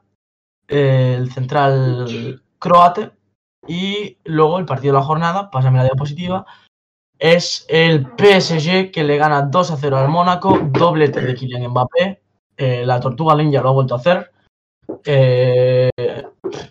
eh, 0.68 1.14
el 1.18 1.32
central 1.32 2.42
croate. 2.58 3.12
Y 3.66 4.18
luego 4.24 4.58
el 4.58 4.66
partido 4.66 4.94
de 4.94 5.00
la 5.00 5.06
jornada, 5.06 5.50
pásame 5.50 5.78
la 5.78 5.84
diapositiva, 5.84 6.44
es 7.18 7.66
el 7.68 8.06
PSG 8.16 8.90
que 8.90 9.04
le 9.04 9.18
gana 9.18 9.42
2 9.42 9.70
a 9.70 9.76
0 9.76 9.96
al 9.98 10.08
Mónaco, 10.08 10.58
doblete 10.70 11.20
de 11.20 11.34
Kylian 11.34 11.70
Mbappé. 11.70 12.22
eh, 12.56 12.84
la 12.84 13.00
Tortuga 13.00 13.34
Ninja 13.34 13.62
lo 13.62 13.70
ha 13.70 13.72
vuelto 13.72 13.94
a 13.94 13.98
hacer. 13.98 14.32
Eh, 15.04 15.90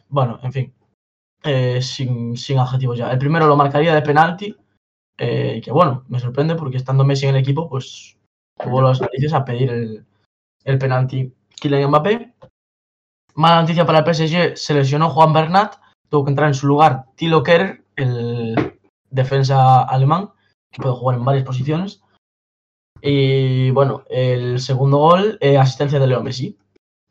bueno, 0.08 0.39
en 0.43 0.52
fin, 0.52 0.74
eh, 1.44 1.82
sin, 1.82 2.38
sin 2.38 2.60
adjetivos 2.60 2.98
ya. 2.98 3.12
El 3.12 3.18
primero 3.18 3.48
lo 3.48 3.56
marcaría 3.56 3.94
de 3.94 4.02
penalti, 4.02 4.56
eh, 5.18 5.62
que 5.64 5.72
bueno, 5.72 6.04
me 6.08 6.20
sorprende 6.20 6.56
porque 6.56 6.78
estando 6.78 7.04
Messi 7.04 7.26
en 7.26 7.36
el 7.36 7.42
equipo, 7.42 7.70
pues 7.70 8.18
tuvo 8.62 8.82
las 8.82 9.02
narices 9.02 9.34
a 9.34 9.46
pedir 9.46 9.70
el, 9.70 10.06
el 10.64 10.78
penalti 10.78 11.34
Kylian 11.60 11.90
Mbappé. 11.90 12.34
Mala 13.36 13.62
noticia 13.62 13.86
para 13.86 14.00
el 14.00 14.14
PSG, 14.14 14.58
se 14.58 14.74
lesionó 14.74 15.10
Juan 15.10 15.34
Bernat, 15.34 15.76
tuvo 16.10 16.26
que 16.26 16.32
entrar 16.32 16.48
en 16.50 16.56
su 16.56 16.68
lugar 16.68 17.06
Tilo 17.16 17.44
Kerr, 17.44 17.84
el 17.96 18.80
defensa 19.10 19.84
alemán, 19.84 20.32
que 20.72 20.82
puede 20.82 20.96
jugar 20.96 21.18
en 21.18 21.26
varias 21.26 21.46
posiciones. 21.46 22.02
Y 23.02 23.72
bueno, 23.72 24.04
el 24.10 24.60
segundo 24.60 24.98
gol, 24.98 25.38
eh, 25.42 25.58
asistencia 25.58 26.00
de 26.00 26.08
Leo 26.08 26.22
Messi. 26.22 26.58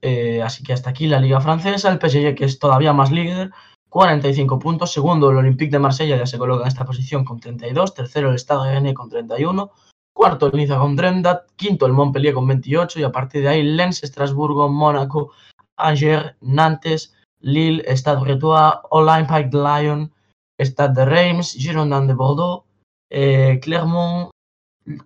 Eh, 0.00 0.42
así 0.42 0.62
que 0.62 0.72
hasta 0.72 0.90
aquí 0.90 1.06
la 1.06 1.20
Liga 1.20 1.40
Francesa, 1.40 1.90
el 1.90 1.98
PSG 1.98 2.34
que 2.34 2.44
es 2.44 2.58
todavía 2.58 2.92
más 2.92 3.10
líder, 3.10 3.50
45 3.88 4.58
puntos. 4.58 4.92
Segundo, 4.92 5.30
el 5.30 5.36
Olympique 5.38 5.70
de 5.70 5.78
Marsella 5.78 6.16
ya 6.16 6.26
se 6.26 6.38
coloca 6.38 6.62
en 6.62 6.68
esta 6.68 6.84
posición 6.84 7.24
con 7.24 7.40
32. 7.40 7.94
Tercero, 7.94 8.30
el 8.30 8.38
Stade 8.38 8.74
Rennais 8.74 8.94
con 8.94 9.08
31. 9.08 9.70
cuarto 10.12 10.46
el 10.46 10.56
Niza 10.56 10.78
con 10.78 10.96
30, 10.96 11.46
quinto 11.56 11.86
el 11.86 11.92
Montpellier 11.92 12.34
con 12.34 12.46
28 12.46 12.98
y 13.00 13.04
a 13.04 13.12
partir 13.12 13.42
de 13.42 13.48
ahí 13.48 13.62
Lens, 13.62 14.02
Estrasburgo, 14.02 14.68
Mónaco, 14.68 15.32
Angers, 15.76 16.34
Nantes, 16.40 17.14
Lille, 17.40 17.84
Stade 17.96 18.20
Bretois, 18.20 18.74
Olympique 18.90 19.50
de 19.50 19.58
Lyon, 19.58 20.12
Stade 20.58 20.94
de 20.94 21.04
Reims, 21.04 21.52
Girondin 21.52 22.08
de 22.08 22.14
Bordeaux, 22.14 22.64
eh, 23.10 23.60
Clermont, 23.62 24.30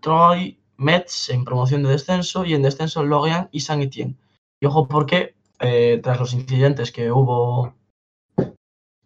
Troyes, 0.01 0.57
Metz 0.79 1.31
en 1.31 1.45
promoción 1.45 1.83
de 1.83 1.91
descenso 1.91 2.45
y 2.45 2.55
en 2.55 2.63
descenso 2.63 3.05
Lorient 3.05 3.49
y 3.53 3.61
Saint-Étienne. 3.61 4.17
Y 4.61 4.67
ojo 4.67 4.89
porque 4.89 5.35
eh, 5.61 6.01
tras 6.03 6.19
los 6.19 6.35
incidentes 6.35 6.91
que 6.91 7.13
hubo 7.13 7.75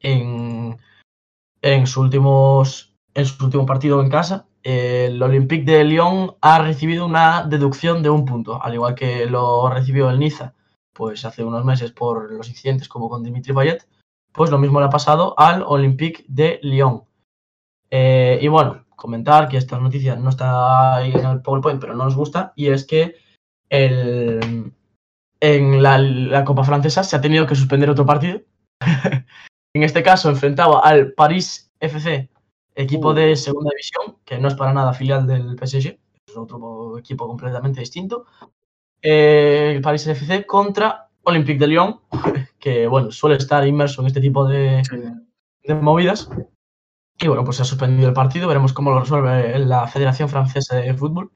en, 0.01 0.77
en, 1.63 1.87
sus 1.87 1.97
últimos, 1.99 2.95
en 3.15 3.27
su 3.27 3.45
último 3.45 3.67
partido 3.67 4.01
en 4.01 4.11
casa, 4.11 4.47
el 4.63 5.23
Olympique 5.23 5.71
de 5.71 5.85
Lyon 5.85 6.37
ha 6.41 6.59
recibido 6.61 7.07
una 7.07 7.45
deducción 7.45 8.03
de 8.03 8.11
un 8.11 8.25
punto, 8.25 8.63
al 8.63 8.75
igual 8.75 8.95
que 8.95 9.27
lo 9.27 9.71
recibió 9.71 10.11
el 10.11 10.19
Niza 10.19 10.55
pues 10.97 11.25
hace 11.25 11.45
unos 11.45 11.65
meses 11.65 11.93
por 11.93 12.33
los 12.33 12.49
incidentes 12.49 12.89
como 12.89 13.09
con 13.09 13.23
Dimitri 13.23 13.53
Payet, 13.53 13.87
pues 14.33 14.51
lo 14.51 14.59
mismo 14.59 14.81
le 14.81 14.87
ha 14.87 14.91
pasado 14.91 15.39
al 15.39 15.63
Olympique 15.63 16.25
de 16.27 16.59
Lyon. 16.63 17.05
Eh, 17.91 18.39
y 18.41 18.49
bueno, 18.49 18.87
comentar 18.97 19.49
que 19.49 19.59
esta 19.59 19.79
noticia 19.79 20.17
no 20.17 20.31
está 20.31 20.97
ahí 20.97 21.13
en 21.13 21.27
el 21.27 21.43
PowerPoint, 21.43 21.81
pero 21.81 21.95
no 21.95 22.05
nos 22.05 22.17
gusta, 22.17 22.53
y 22.57 22.69
es 22.69 22.87
que 22.87 23.17
el, 23.69 24.73
en 25.41 25.83
la, 25.83 26.45
Copa 26.45 26.65
Francesa 26.65 27.05
se 27.05 27.17
ha 27.17 27.21
tenido 27.21 27.47
que 27.47 27.55
suspender 27.55 27.91
otro 27.91 28.07
partido. 28.07 28.41
en 29.77 29.83
este 29.83 30.03
caso 30.03 30.29
enfrentaba 30.29 30.81
al 30.81 31.13
Paris 31.13 31.71
FC, 31.81 32.29
equipo 32.75 33.15
de 33.15 33.37
segunda 33.37 33.71
división, 33.71 34.19
que 34.25 34.39
no 34.39 34.49
es 34.49 34.55
para 34.55 34.73
nada 34.73 34.93
filial 34.93 35.27
del 35.27 35.57
PSG, 35.57 35.99
es 36.27 36.37
otro 36.37 36.99
equipo 36.99 37.27
completamente 37.27 37.81
distinto. 37.81 38.27
Eh, 39.03 39.73
el 39.77 39.83
Paris 39.83 40.07
FC 40.07 40.47
contra 40.47 41.09
Olympique 41.23 41.59
de 41.59 41.67
Lyon, 41.69 42.01
que 42.59 42.87
bueno, 42.87 43.11
suele 43.11 43.37
estar 43.37 43.67
inmerso 43.67 44.01
en 44.01 44.09
este 44.09 44.21
tipo 44.21 44.47
de, 44.47 44.83
de 45.63 45.75
movidas. 45.75 46.29
Y 47.19 47.29
bueno, 47.29 47.45
pues 47.45 47.57
se 47.57 47.63
ha 47.63 47.67
suspendido 47.67 48.09
el 48.09 48.15
partido, 48.15 48.49
veremos 48.49 48.73
cómo 48.73 48.91
lo 48.91 49.01
resuelve 49.01 49.59
la 49.59 49.87
Federación 49.89 50.29
Francesa 50.29 50.77
de 50.77 50.93
Fútbol. 50.95 51.33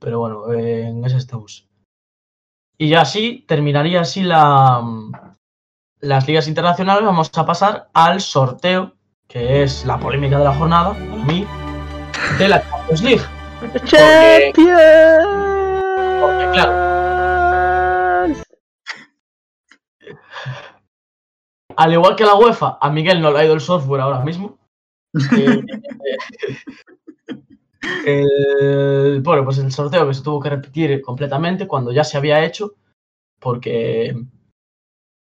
Pero 0.00 0.18
bueno, 0.18 0.52
eh, 0.52 0.88
en 0.88 1.04
ese 1.04 1.18
estamos. 1.18 1.68
Y 2.76 2.88
ya 2.88 3.02
así, 3.02 3.44
terminaría 3.46 4.00
así 4.00 4.22
la, 4.22 4.82
las 6.00 6.26
ligas 6.26 6.48
internacionales. 6.48 7.04
Vamos 7.04 7.30
a 7.34 7.46
pasar 7.46 7.88
al 7.92 8.20
sorteo, 8.20 8.94
que 9.28 9.62
es 9.62 9.84
la 9.84 9.98
polémica 9.98 10.38
de 10.38 10.44
la 10.44 10.54
jornada, 10.54 10.90
para 10.94 11.24
mí, 11.24 11.46
de 12.38 12.48
la 12.48 12.62
Champions 12.62 13.02
League. 13.02 13.22
Porque, 13.60 14.52
porque 16.20 16.50
claro, 16.52 16.90
al 21.76 21.92
igual 21.92 22.16
que 22.16 22.24
la 22.24 22.34
UEFA, 22.34 22.78
a 22.80 22.90
Miguel 22.90 23.20
no 23.20 23.32
le 23.32 23.38
ha 23.38 23.44
ido 23.44 23.54
el 23.54 23.60
software 23.60 24.02
ahora 24.02 24.20
mismo. 24.20 24.58
Eh, 28.06 28.24
el, 28.24 29.20
bueno, 29.22 29.42
pues 29.44 29.58
el 29.58 29.72
sorteo 29.72 30.06
que 30.06 30.14
se 30.14 30.22
tuvo 30.22 30.38
que 30.38 30.50
repetir 30.50 31.00
completamente 31.00 31.66
cuando 31.66 31.90
ya 31.90 32.04
se 32.04 32.18
había 32.18 32.44
hecho, 32.44 32.74
porque, 33.38 34.14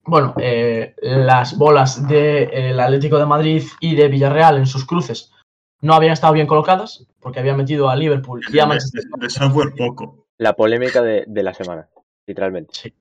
bueno, 0.08 0.34
eh, 0.38 0.94
las 1.02 1.56
bolas 1.56 2.06
del 2.08 2.50
de, 2.50 2.82
Atlético 2.82 3.18
de 3.18 3.26
Madrid 3.26 3.62
y 3.80 3.94
de 3.94 4.08
Villarreal 4.08 4.56
en 4.58 4.66
sus 4.66 4.84
cruces 4.84 5.32
no 5.80 5.94
habían 5.94 6.12
estado 6.12 6.32
bien 6.32 6.46
colocadas, 6.46 7.06
porque 7.20 7.38
habían 7.38 7.56
metido 7.56 7.88
a 7.88 7.96
Liverpool 7.96 8.40
y 8.52 8.58
a 8.58 8.66
Manchester 8.66 9.02
de, 9.04 9.26
de 9.26 9.30
software 9.30 9.74
poco. 9.76 10.26
La 10.38 10.54
polémica 10.54 11.02
de, 11.02 11.24
de 11.26 11.42
la 11.42 11.54
semana, 11.54 11.88
literalmente. 12.26 12.74
Sí. 12.74 12.94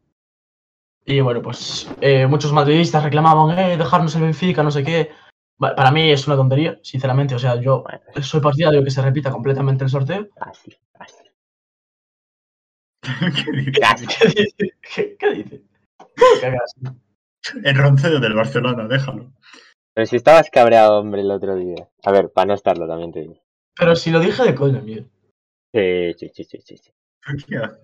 Y 1.10 1.22
bueno, 1.22 1.41
pues 1.41 1.89
eh, 2.01 2.28
muchos 2.28 2.51
madridistas 2.51 3.01
reclamaban, 3.01 3.58
eh, 3.58 3.78
dejarnos 3.78 4.14
el 4.16 4.24
Benfica, 4.24 4.62
no 4.62 4.72
sé 4.72 4.84
qué. 4.84 5.10
Para 5.58 5.89
mí 5.89 6.12
es 6.12 6.28
una 6.28 6.36
tontería, 6.36 6.78
sinceramente. 6.84 7.34
O 7.34 7.39
sea, 7.39 7.60
yo 7.62 7.86
soy 8.22 8.41
partidario 8.41 8.84
que 8.84 8.91
se 8.91 9.01
repita 9.01 9.32
completamente 9.32 9.86
el 9.86 9.89
sorteo. 9.89 10.28
Así, 10.36 10.76
así. 10.95 11.16
¿Qué 13.01 13.51
dice? 13.58 13.72
¿Qué 13.72 14.28
dice? 14.28 14.78
¿Qué, 14.82 15.18
qué 15.18 15.34
dice? 15.34 15.64
El 17.63 17.76
roncero 17.78 18.20
del 18.20 18.34
Barcelona, 18.34 18.88
déjalo. 18.88 19.32
Pero 19.93 20.05
si 20.05 20.15
estabas 20.15 20.49
cabreado, 20.49 20.99
hombre, 20.99 21.22
el 21.22 21.32
otro 21.32 21.55
día. 21.55 21.88
A 22.03 22.11
ver, 22.11 22.32
para 22.32 22.47
no 22.47 22.53
estarlo 22.53 22.88
también 22.88 23.11
te 23.11 23.22
digo. 23.22 23.41
Pero 23.78 23.95
si 23.95 24.11
lo 24.11 24.20
dije 24.20 24.43
de 24.43 24.55
coña, 24.55 24.82
Miguel. 24.82 25.09
Sí, 25.74 26.13
sí, 26.18 26.32
sí, 26.34 26.43
sí, 26.43 26.61
sí. 26.61 26.78
sí. 26.78 26.91
¿Qué 27.47 27.57
hace? 27.57 27.80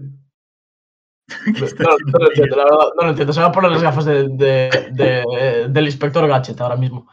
No, 1.80 1.98
no, 2.06 2.20
lo 2.20 2.28
entiendo, 2.28 2.56
la 2.58 2.64
verdad, 2.66 2.88
no 2.98 3.04
lo 3.04 3.10
entiendo. 3.10 3.34
Se 3.34 3.40
va 3.40 3.48
a 3.48 3.52
poner 3.52 3.72
las 3.72 3.82
gafas 3.82 4.06
de, 4.06 4.28
de, 4.28 4.90
de, 4.92 5.68
del 5.70 5.86
inspector 5.86 6.28
Gadget 6.28 6.60
ahora 6.60 6.76
mismo. 6.76 7.08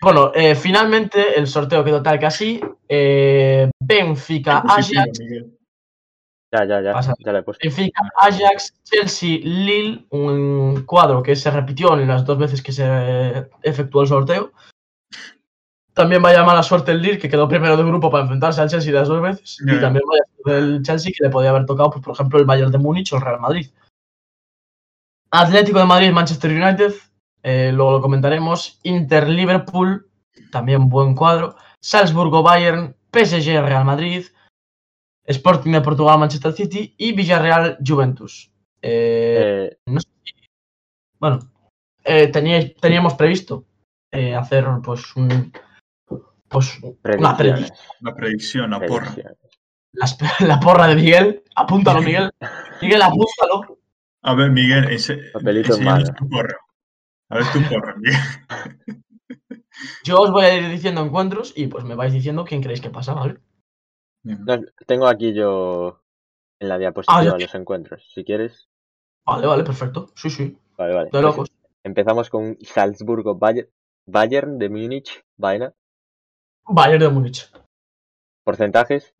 Bueno, 0.00 0.32
eh, 0.34 0.56
finalmente 0.56 1.38
el 1.38 1.46
sorteo 1.46 1.84
quedó 1.84 2.02
tal 2.02 2.18
que 2.18 2.26
así. 2.26 2.60
Eh, 2.88 3.70
Benfica, 3.78 4.58
Ajax, 4.66 5.20
Ya, 6.52 6.66
ya, 6.66 6.82
ya. 6.82 6.92
Pasa. 6.92 7.14
Ya 7.18 7.32
le 7.32 7.38
he 7.38 7.42
puesto. 7.42 7.60
Benfica, 7.62 8.02
Ajax, 8.20 8.74
Chelsea, 8.84 9.38
Lille, 9.42 10.04
un 10.10 10.84
cuadro 10.84 11.22
que 11.22 11.34
se 11.34 11.50
repitió 11.50 11.98
en 11.98 12.06
las 12.06 12.26
dos 12.26 12.36
veces 12.36 12.62
que 12.62 12.72
se 12.72 13.48
efectuó 13.62 14.02
el 14.02 14.08
sorteo. 14.08 14.52
También 15.94 16.22
vaya 16.22 16.44
mala 16.44 16.62
suerte 16.62 16.92
el 16.92 17.00
Lille, 17.00 17.18
que 17.18 17.28
quedó 17.28 17.48
primero 17.48 17.76
de 17.76 17.84
grupo 17.84 18.10
para 18.10 18.24
enfrentarse 18.24 18.60
al 18.60 18.68
Chelsea 18.68 18.92
las 18.92 19.08
dos 19.08 19.22
veces. 19.22 19.58
Y 19.60 19.80
también 19.80 20.04
vaya 20.06 20.22
suerte 20.36 20.58
el 20.58 20.82
Chelsea, 20.82 21.12
que 21.16 21.24
le 21.24 21.30
podía 21.30 21.50
haber 21.50 21.64
tocado, 21.64 21.90
pues, 21.90 22.04
por 22.04 22.14
ejemplo, 22.14 22.38
el 22.38 22.44
Bayern 22.44 22.70
de 22.70 22.78
Múnich 22.78 23.12
o 23.12 23.16
el 23.16 23.22
Real 23.22 23.40
Madrid. 23.40 23.70
Atlético 25.30 25.78
de 25.78 25.86
Madrid, 25.86 26.12
Manchester 26.12 26.50
United, 26.50 26.92
eh, 27.42 27.72
luego 27.72 27.92
lo 27.92 28.00
comentaremos. 28.02 28.78
Inter, 28.82 29.26
Liverpool, 29.28 30.06
también 30.50 30.90
buen 30.90 31.14
cuadro. 31.14 31.56
Salzburgo, 31.80 32.42
Bayern, 32.42 32.94
PSG, 33.10 33.62
Real 33.62 33.86
Madrid. 33.86 34.26
Sporting 35.32 35.72
de 35.72 35.80
Portugal, 35.80 36.18
Manchester 36.18 36.52
City 36.52 36.94
y 36.98 37.12
Villarreal, 37.12 37.78
Juventus. 37.86 38.50
Eh, 38.80 39.68
Eh, 39.70 39.78
no 39.86 40.00
sé 40.00 40.08
si- 40.24 40.34
bueno, 41.18 41.38
eh, 42.04 42.30
teníais- 42.32 42.74
teníamos 42.80 43.14
previsto 43.14 43.64
eh, 44.10 44.34
hacer 44.34 44.66
pues 44.84 45.14
un 45.16 45.52
pues 46.48 46.78
una 47.18 47.34
predicción, 48.14 48.70
la 48.70 48.80
porra. 48.86 49.14
la 50.40 50.60
porra 50.60 50.86
de 50.88 50.96
Miguel. 50.96 51.42
Apúntalo, 51.56 52.02
Miguel. 52.02 52.30
Miguel, 52.82 53.02
apúntalo. 53.02 53.78
A 54.24 54.34
ver, 54.34 54.50
Miguel, 54.50 54.84
ese, 54.90 55.16
Papelito 55.32 55.72
enséñanos 55.72 56.04
mano. 56.10 56.14
tu 56.18 56.28
porra. 56.28 56.56
A 57.30 57.36
ver 57.36 57.44
tu 57.52 57.58
porra, 57.70 57.94
Miguel. 57.96 58.20
Yo 60.04 60.20
os 60.20 60.30
voy 60.30 60.44
a 60.44 60.54
ir 60.54 60.68
diciendo 60.68 61.02
encuentros 61.04 61.52
y 61.56 61.66
pues 61.68 61.84
me 61.84 61.94
vais 61.94 62.12
diciendo 62.12 62.44
quién 62.44 62.62
creéis 62.62 62.80
que 62.82 62.90
pasa, 62.90 63.14
¿vale? 63.14 63.38
No, 64.24 64.60
tengo 64.86 65.06
aquí 65.08 65.32
yo 65.34 66.00
en 66.60 66.68
la 66.68 66.78
diapositiva 66.78 67.20
Ah, 67.20 67.38
los 67.38 67.54
encuentros. 67.54 68.08
Si 68.14 68.24
quieres, 68.24 68.68
Vale, 69.24 69.46
vale, 69.46 69.62
perfecto. 69.64 70.10
Sí, 70.16 70.30
sí. 70.30 70.56
vale, 70.76 70.94
vale. 70.94 71.04
De 71.06 71.10
Pues 71.10 71.22
locos. 71.22 71.48
empezamos 71.84 72.28
con 72.30 72.56
Salzburgo 72.62 73.36
Bayern, 73.36 73.68
Bayern 74.06 74.58
de 74.58 74.68
Múnich, 74.68 75.24
vaina. 75.36 75.72
Bayern 76.64 77.00
de 77.00 77.08
Múnich. 77.08 77.50
Porcentajes, 78.44 79.14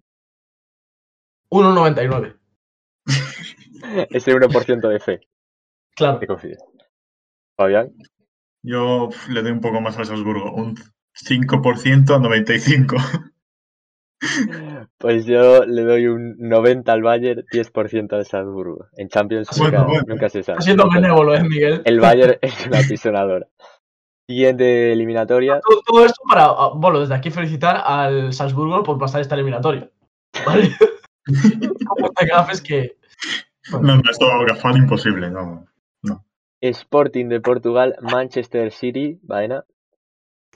1.99. 1.50 2.36
ese 4.11 4.34
1% 4.34 4.88
de 4.88 5.00
fe, 5.00 5.20
Claro. 5.94 6.18
te 6.18 6.26
confío. 6.26 6.57
Fabián, 7.57 7.92
Yo 8.64 9.09
le 9.28 9.42
doy 9.42 9.53
un 9.53 9.61
poco 9.61 9.80
más 9.80 9.98
al 9.98 10.07
Salzburgo, 10.07 10.53
un 10.53 10.74
5% 11.14 12.14
a 12.14 12.18
95. 12.18 12.96
pues 14.98 15.26
yo 15.26 15.64
le 15.64 15.82
doy 15.82 16.06
un 16.06 16.36
90 16.38 16.92
al 16.92 17.02
Bayern, 17.02 17.44
10% 17.52 18.12
al 18.12 18.26
Salzburgo. 18.26 18.86
En 18.96 19.08
Champions 19.08 19.48
Bueno, 19.58 19.78
nunca, 19.78 19.90
bueno. 19.90 20.04
nunca 20.06 20.28
se 20.28 20.42
sabe. 20.42 20.58
Está 20.58 20.64
siendo 20.64 20.90
benévolo, 20.90 21.34
¿eh, 21.34 21.42
Miguel? 21.42 21.82
El 21.84 22.00
Bayern 22.00 22.38
es 22.42 22.66
una 22.66 22.80
pisonadora. 22.88 23.46
Siguiente 24.28 24.92
eliminatoria. 24.92 25.60
Todo, 25.60 25.82
todo 25.84 26.04
esto 26.06 26.22
para, 26.28 26.44
ah, 26.44 26.72
bueno, 26.74 27.00
desde 27.00 27.14
aquí 27.14 27.30
felicitar 27.30 27.82
al 27.84 28.32
Salzburgo 28.32 28.82
por 28.82 28.98
pasar 28.98 29.20
esta 29.20 29.34
eliminatoria. 29.34 29.90
¿Vale? 30.46 30.70
Como 31.86 32.10
te 32.10 32.26
gafes 32.26 32.60
que. 32.62 32.96
No, 33.70 33.80
no, 33.80 34.02
esto 34.10 34.26
gafán 34.46 34.76
imposible, 34.76 35.30
no. 35.30 35.66
Sporting 36.60 37.28
de 37.28 37.40
Portugal, 37.40 37.96
Manchester 38.00 38.70
City, 38.70 39.18
vaina. 39.24 39.64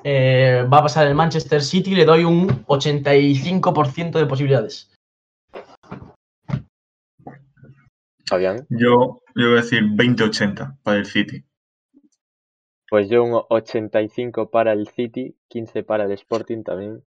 Eh, 0.09 0.65
va 0.73 0.79
a 0.79 0.83
pasar 0.83 1.09
el 1.09 1.17
Manchester 1.17 1.61
City, 1.61 1.97
le 1.97 2.05
doy 2.05 2.23
un 2.23 2.47
85% 2.67 4.21
de 4.21 4.27
posibilidades. 4.27 4.95
Fabián. 8.29 8.65
Yo, 8.71 9.21
yo 9.35 9.49
voy 9.49 9.59
a 9.59 9.63
decir 9.63 9.83
20-80 9.83 10.79
para 10.85 10.99
el 10.99 11.07
City. 11.07 11.45
Pues 12.89 13.09
yo 13.09 13.25
un 13.25 13.43
85 13.49 14.49
para 14.49 14.73
el 14.73 14.87
City, 14.87 15.35
15 15.49 15.83
para 15.83 16.05
el 16.05 16.13
Sporting 16.13 16.63
también. 16.63 17.03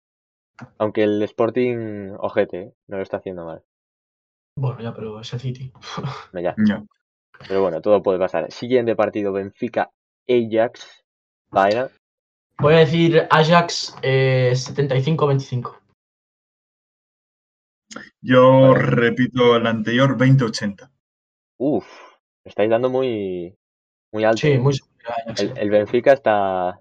Aunque 0.78 1.04
el 1.04 1.22
Sporting, 1.22 2.16
ojete, 2.18 2.60
¿eh? 2.60 2.74
no 2.88 2.96
lo 2.96 3.04
está 3.04 3.18
haciendo 3.18 3.44
mal. 3.44 3.62
Bueno, 4.56 4.80
ya, 4.80 4.92
pero 4.92 5.20
es 5.20 5.32
el 5.32 5.38
City. 5.38 5.72
No, 6.32 6.40
ya. 6.40 6.56
Ya. 6.66 6.84
Pero 7.46 7.62
bueno, 7.62 7.80
todo 7.80 8.02
puede 8.02 8.18
pasar. 8.18 8.50
Siguiente 8.50 8.96
partido, 8.96 9.32
Benfica 9.32 9.88
Ajax. 10.28 11.04
Vaina. 11.50 11.88
Voy 12.60 12.74
a 12.74 12.78
decir 12.78 13.26
Ajax 13.30 13.96
eh, 14.02 14.50
75-25. 14.54 15.78
Yo 18.20 18.72
Vale. 18.72 18.74
repito 18.82 19.56
el 19.56 19.66
anterior 19.66 20.16
2080. 20.16 20.90
Uf, 21.58 21.86
estáis 22.44 22.68
dando 22.68 22.90
muy, 22.90 23.56
muy 24.12 24.24
alto. 24.24 24.38
Sí, 24.38 24.52
¿eh? 24.52 24.58
muy 24.58 24.74
a 25.06 25.30
el, 25.40 25.56
el 25.56 25.70
Benfica 25.70 26.12
está, 26.12 26.78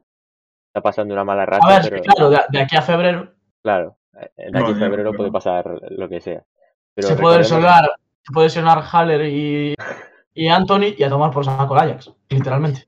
está 0.70 0.82
pasando 0.82 1.14
una 1.14 1.24
mala 1.24 1.44
A 1.44 1.46
racha, 1.46 1.68
ver, 1.68 1.82
pero 1.84 1.96
que 2.02 2.10
claro, 2.10 2.30
de, 2.32 2.40
de 2.50 2.60
aquí 2.60 2.76
a 2.76 2.82
febrero 2.82 3.34
claro, 3.64 3.98
eh, 4.20 4.30
de 4.38 4.52
No, 4.52 4.60
aquí 4.66 4.72
a 4.72 4.76
febrero 4.76 5.12
pero- 5.12 5.18
puede 5.18 5.32
pasar 5.32 5.80
lo 5.92 6.10
que 6.10 6.20
sea. 6.20 6.44
Pero 6.96 7.08
se 7.08 7.16
puede 7.16 7.44
se 7.44 7.56
lesionar 8.36 8.84
Haller 8.92 9.26
y, 9.28 9.76
y 10.34 10.48
Anthony 10.48 10.96
y 10.98 11.04
a 11.04 11.10
tomar 11.10 11.32
por 11.32 11.46
saco 11.46 11.76
el 11.76 11.82
Ajax, 11.92 12.12
literalmente. 12.30 12.88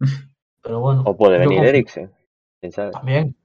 Pero 0.62 0.80
bueno. 0.80 1.02
O 1.06 1.16
puede 1.16 1.38
venir. 1.38 1.64
Eriksen, 1.64 2.12
quién 2.60 2.72
sabe. 2.72 2.92
También. 2.92 3.36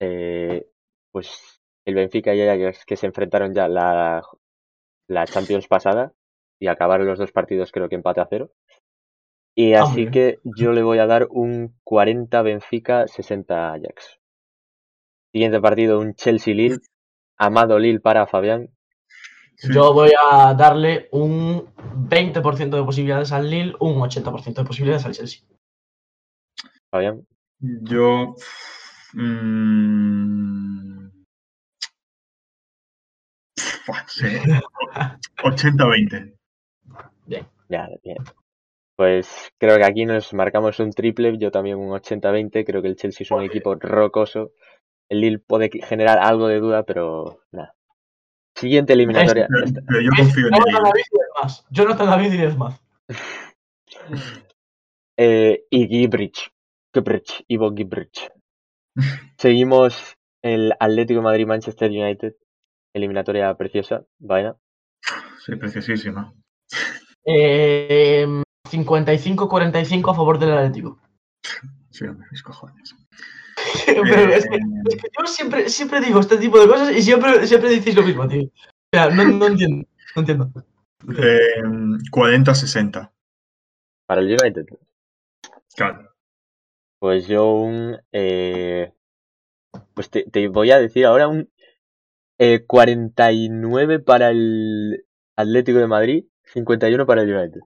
Eh, 0.00 0.66
pues 1.12 1.60
el 1.84 1.94
Benfica 1.94 2.34
y 2.34 2.42
Ajax 2.42 2.84
que 2.84 2.96
se 2.96 3.06
enfrentaron 3.06 3.54
ya 3.54 3.68
la, 3.68 4.22
la 5.08 5.26
Champions 5.26 5.66
pasada 5.68 6.12
y 6.58 6.68
acabaron 6.68 7.06
los 7.06 7.18
dos 7.18 7.32
partidos 7.32 7.72
creo 7.72 7.88
que 7.88 7.96
empate 7.96 8.20
a 8.20 8.26
cero. 8.28 8.50
Y 9.54 9.74
Ah, 9.74 9.82
así 9.82 10.10
que 10.10 10.38
yo 10.44 10.72
le 10.72 10.82
voy 10.82 10.98
a 10.98 11.06
dar 11.06 11.26
un 11.30 11.74
40 11.84 12.42
Benfica, 12.42 13.06
60 13.08 13.72
Ajax. 13.74 14.20
Siguiente 15.32 15.60
partido, 15.60 15.98
un 16.00 16.14
Chelsea 16.14 16.54
Lille. 16.54 16.78
Amado 17.36 17.78
Lille 17.78 18.00
para 18.00 18.26
Fabián. 18.26 18.68
Yo 19.62 19.92
voy 19.92 20.10
a 20.18 20.54
darle 20.54 21.08
un 21.12 21.66
20% 22.08 22.70
de 22.70 22.84
posibilidades 22.84 23.32
al 23.32 23.50
Lille, 23.50 23.74
un 23.80 23.96
80% 24.00 24.54
de 24.54 24.64
posibilidades 24.64 25.04
al 25.04 25.12
Chelsea. 25.12 25.42
Fabián. 26.90 27.26
Yo. 27.60 28.34
mm, 29.14 31.08
sé. 34.06 34.40
80-20. 35.42 36.34
Ya, 37.68 37.88
bien. 38.02 38.16
Pues 38.96 39.52
creo 39.56 39.76
que 39.76 39.84
aquí 39.84 40.04
nos 40.04 40.34
marcamos 40.34 40.80
un 40.80 40.90
triple, 40.90 41.38
yo 41.38 41.52
también 41.52 41.78
un 41.78 41.90
80-20, 41.90 42.66
creo 42.66 42.82
que 42.82 42.88
el 42.88 42.96
Chelsea 42.96 43.24
es 43.24 43.30
un 43.30 43.42
equipo 43.44 43.76
rocoso. 43.76 44.50
El 45.08 45.20
Lille 45.20 45.38
puede 45.38 45.70
generar 45.84 46.18
algo 46.18 46.48
de 46.48 46.58
duda, 46.58 46.82
pero 46.82 47.42
nada. 47.52 47.76
Siguiente 48.56 48.94
eliminatoria. 48.94 49.46
Pero, 49.48 49.64
Esta- 49.64 49.82
pero 49.86 50.00
yo 50.00 50.10
confío 50.16 50.46
en 50.48 50.52
Jonathan. 50.52 50.82
David 50.82 51.02
y 51.12 51.18
demás. 51.36 51.66
Jonathan 51.70 52.06
David 52.10 52.32
y 52.32 52.36
demás. 52.38 52.82
Eh, 55.16 55.64
y 55.70 55.86
Gibrich. 55.86 56.50
Gibrich, 56.94 57.44
Ivo 57.48 57.72
Gibrich. 57.74 58.30
Seguimos 59.38 60.16
el 60.42 60.72
Atlético 60.78 61.20
de 61.20 61.24
Madrid-Manchester 61.24 61.90
United. 61.90 62.34
Eliminatoria 62.94 63.54
preciosa, 63.56 64.04
vaina. 64.18 64.56
Sí, 65.44 65.54
preciosísima. 65.56 66.34
Eh, 67.24 68.26
55-45 68.68 70.10
a 70.10 70.14
favor 70.14 70.38
del 70.38 70.52
Atlético. 70.52 71.00
Sí, 71.90 72.04
hombre, 72.04 72.26
mis 72.30 72.42
cojones. 72.42 72.94
Pero 73.86 74.04
Eh, 74.04 74.36
es 74.36 74.48
que, 74.48 74.56
es 74.56 75.02
que 75.02 75.08
yo 75.18 75.26
siempre, 75.26 75.68
siempre 75.68 76.00
digo 76.00 76.20
este 76.20 76.36
tipo 76.38 76.58
de 76.60 76.66
cosas 76.66 76.96
y 76.96 77.02
siempre, 77.02 77.46
siempre 77.46 77.70
decís 77.70 77.94
lo 77.94 78.02
mismo, 78.02 78.26
tío. 78.26 78.42
O 78.44 78.50
sea, 78.92 79.10
no, 79.10 79.24
no 79.24 79.46
entiendo. 79.46 79.86
No 80.16 80.20
entiendo. 80.22 80.50
eh, 81.16 81.62
40-60. 82.10 83.10
Para 84.06 84.20
el 84.20 84.26
United. 84.28 84.66
Claro. 85.76 86.09
Pues 87.00 87.26
yo 87.26 87.50
un... 87.52 87.98
eh, 88.12 88.92
pues 89.94 90.10
te, 90.10 90.24
te 90.30 90.48
voy 90.48 90.70
a 90.70 90.78
decir 90.78 91.06
ahora 91.06 91.28
un 91.28 91.50
eh, 92.38 92.64
49 92.66 93.98
para 94.00 94.30
el 94.30 95.04
Atlético 95.36 95.78
de 95.78 95.86
Madrid, 95.86 96.24
51 96.44 97.06
para 97.06 97.22
el 97.22 97.34
United. 97.34 97.60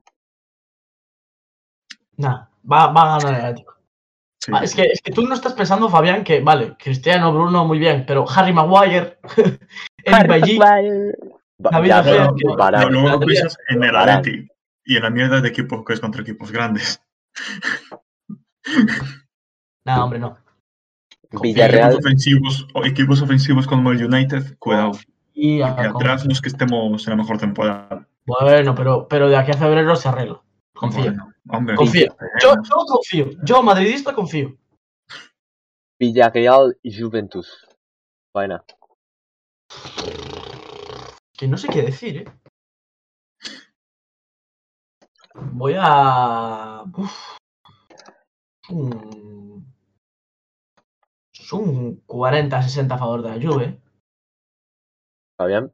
Nada, 2.16 2.50
va, 2.70 2.86
va 2.92 3.16
a 3.16 3.18
ganar 3.18 3.34
el 3.40 3.46
Atlético. 3.46 3.74
Sí. 4.40 4.52
Ah, 4.54 4.60
es, 4.62 4.74
que, 4.74 4.82
es 4.82 5.00
que 5.02 5.10
tú 5.10 5.22
no 5.26 5.34
estás 5.34 5.54
pensando, 5.54 5.88
Fabián, 5.88 6.22
que 6.22 6.40
vale, 6.40 6.76
Cristiano, 6.78 7.32
Bruno, 7.32 7.64
muy 7.64 7.78
bien, 7.78 8.04
pero 8.06 8.24
Harry 8.28 8.52
Maguire, 8.52 9.18
Va- 10.06 11.70
David 11.70 11.88
ya, 11.88 12.02
que- 12.04 12.54
Varane. 12.56 12.84
No, 12.84 12.90
luego 12.90 13.08
lo 13.08 13.14
Varane. 13.18 13.26
piensas 13.26 13.56
en 13.68 13.82
el. 13.84 13.96
Atleti 13.96 14.48
y 14.84 14.96
en 14.96 15.02
la 15.02 15.10
mierda 15.10 15.40
de 15.40 15.48
equipos 15.48 15.82
que 15.84 15.94
es 15.94 16.00
contra 16.00 16.20
equipos 16.22 16.52
grandes. 16.52 17.00
nada, 19.84 20.04
hombre, 20.04 20.18
no. 20.18 20.36
Villarreal, 21.42 21.92
Equipos 21.92 22.04
ofensivos, 22.04 22.66
o 22.74 22.84
equipos 22.84 23.22
ofensivos 23.22 23.66
como 23.66 23.90
el 23.90 24.04
United, 24.04 24.56
cuidado. 24.58 24.92
Y 25.34 25.58
Y 25.58 25.62
atrás 25.62 26.24
no 26.24 26.32
es 26.32 26.40
que 26.40 26.48
estemos 26.48 27.06
en 27.06 27.10
la 27.10 27.16
mejor 27.16 27.38
temporada. 27.38 28.06
Bueno, 28.24 28.74
pero, 28.74 29.08
pero 29.08 29.28
de 29.28 29.36
aquí 29.36 29.50
a 29.50 29.54
febrero 29.54 29.96
se 29.96 30.08
arregla. 30.08 30.40
Confío. 30.72 31.04
Bueno, 31.04 31.34
hombre, 31.48 31.76
Confío. 31.76 32.16
Yo, 32.40 32.54
yo 32.62 32.76
confío. 32.86 33.30
Yo, 33.42 33.62
madridista, 33.62 34.14
confío. 34.14 34.56
Villarreal 35.98 36.76
y 36.82 37.00
Juventus. 37.00 37.66
Vaina. 38.32 38.64
Que 41.36 41.48
no 41.48 41.56
sé 41.56 41.68
qué 41.68 41.82
decir, 41.82 42.18
¿eh? 42.18 42.24
Voy 45.34 45.74
a... 45.76 46.84
Uf. 46.96 47.36
Un... 48.70 49.33
Es 51.44 51.52
un 51.52 52.00
40-60 52.06 52.94
a 52.94 52.98
favor 52.98 53.20
de 53.22 53.28
la 53.28 53.34
Juve. 53.36 53.78
Fabián. 55.36 55.70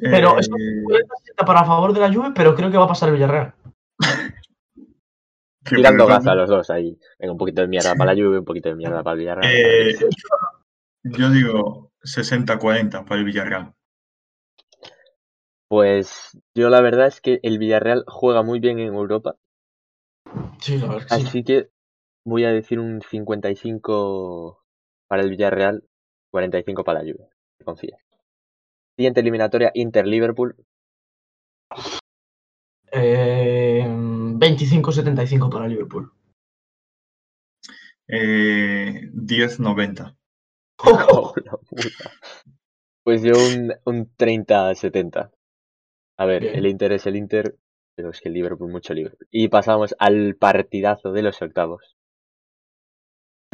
Pero 0.00 0.38
es 0.38 0.48
Eh, 0.48 0.50
40-60 0.82 1.44
para 1.44 1.60
a 1.60 1.64
favor 1.66 1.92
de 1.92 2.00
la 2.00 2.10
Juve, 2.12 2.32
pero 2.34 2.54
creo 2.54 2.70
que 2.70 2.78
va 2.78 2.84
a 2.84 2.88
pasar 2.88 3.10
el 3.10 3.16
Villarreal. 3.16 3.54
Tirando 5.62 6.06
gaza 6.06 6.20
ejemplo, 6.20 6.34
los 6.36 6.48
dos 6.48 6.70
ahí. 6.70 6.98
Venga, 7.18 7.32
un 7.32 7.38
poquito 7.38 7.60
de 7.60 7.68
mierda 7.68 7.94
para 7.94 8.14
la 8.14 8.22
Juve, 8.22 8.38
un 8.38 8.44
poquito 8.46 8.70
de 8.70 8.76
mierda 8.76 9.02
para 9.02 9.12
el 9.12 9.18
Villarreal. 9.18 9.52
eh, 9.54 9.94
yo 11.02 11.30
digo 11.30 11.92
60-40 12.02 13.04
para 13.04 13.20
el 13.20 13.24
Villarreal. 13.26 13.74
Pues 15.68 16.38
yo 16.54 16.70
la 16.70 16.80
verdad 16.80 17.08
es 17.08 17.20
que 17.20 17.40
el 17.42 17.58
Villarreal 17.58 18.04
juega 18.06 18.42
muy 18.42 18.58
bien 18.60 18.78
en 18.78 18.94
Europa, 18.94 19.36
Sí, 20.60 20.78
la 20.78 20.86
verdad 20.88 21.06
sí. 21.18 21.26
así 21.26 21.44
que 21.44 21.70
voy 22.24 22.44
a 22.44 22.50
decir 22.52 22.78
un 22.78 23.00
55 23.02 24.64
para 25.08 25.22
el 25.22 25.30
Villarreal, 25.30 25.84
45 26.30 26.84
para 26.84 27.02
la 27.02 27.12
Juve. 27.12 27.28
Confía. 27.64 27.96
Siguiente 28.96 29.20
eliminatoria, 29.20 29.70
Inter-Liverpool. 29.74 30.56
Eh, 32.92 33.84
25-75 33.86 35.50
para 35.50 35.68
Liverpool. 35.68 36.12
Eh, 38.08 39.10
10-90. 39.12 40.16
Oh, 40.86 41.32
la 41.44 41.52
puta. 41.52 42.10
Pues 43.04 43.22
yo 43.22 43.32
un, 43.34 43.72
un 43.84 44.16
30-70. 44.16 45.30
A 46.18 46.26
ver, 46.26 46.42
Bien. 46.42 46.56
el 46.56 46.66
Inter 46.66 46.92
es 46.92 47.06
el 47.06 47.16
Inter, 47.16 47.56
pero 47.96 48.10
es 48.10 48.20
que 48.20 48.28
el 48.28 48.34
Liverpool, 48.34 48.70
mucho 48.70 48.92
Liverpool. 48.92 49.26
Y 49.30 49.48
pasamos 49.48 49.94
al 49.98 50.36
partidazo 50.36 51.12
de 51.12 51.22
los 51.22 51.40
octavos. 51.40 51.96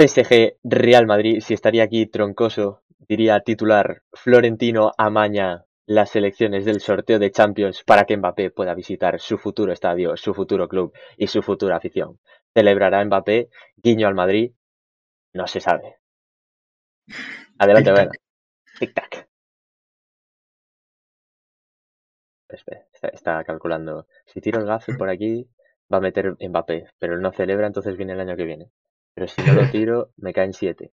PSG 0.01 0.57
Real 0.65 1.07
Madrid, 1.07 1.41
si 1.43 1.53
estaría 1.53 1.83
aquí 1.83 2.07
Troncoso, 2.07 2.81
diría 3.01 3.41
titular 3.41 4.03
Florentino 4.15 4.93
amaña 4.97 5.67
las 5.85 6.09
selecciones 6.09 6.65
del 6.65 6.81
sorteo 6.81 7.19
de 7.19 7.31
Champions 7.31 7.85
para 7.85 8.05
que 8.05 8.17
Mbappé 8.17 8.51
pueda 8.51 8.73
visitar 8.73 9.21
su 9.21 9.37
futuro 9.37 9.75
estadio, 9.75 10.17
su 10.17 10.33
futuro 10.33 10.69
club 10.69 10.95
y 11.19 11.27
su 11.27 11.43
futura 11.43 11.77
afición. 11.77 12.19
Celebrará 12.55 13.05
Mbappé, 13.05 13.51
guiño 13.77 14.09
al 14.09 14.15
Madrid, 14.15 14.53
no 15.35 15.47
se 15.47 15.61
sabe. 15.61 15.99
Adelante. 17.59 17.93
Vena. 17.93 18.13
Tic-tac. 18.79 19.29
Está, 22.49 23.09
está 23.09 23.45
calculando. 23.45 24.07
Si 24.25 24.41
tiro 24.41 24.61
el 24.61 24.67
gafe 24.67 24.95
por 24.95 25.11
aquí, 25.11 25.47
va 25.93 25.99
a 25.99 26.01
meter 26.01 26.37
Mbappé, 26.41 26.87
pero 26.99 27.17
él 27.17 27.21
no 27.21 27.33
celebra, 27.33 27.67
entonces 27.67 27.99
viene 27.99 28.15
el 28.15 28.21
año 28.21 28.35
que 28.35 28.45
viene. 28.45 28.71
Pero 29.21 29.31
si 29.31 29.43
no 29.43 29.53
lo 29.53 29.69
tiro, 29.71 30.13
me 30.17 30.33
caen 30.33 30.55
7. 30.55 30.91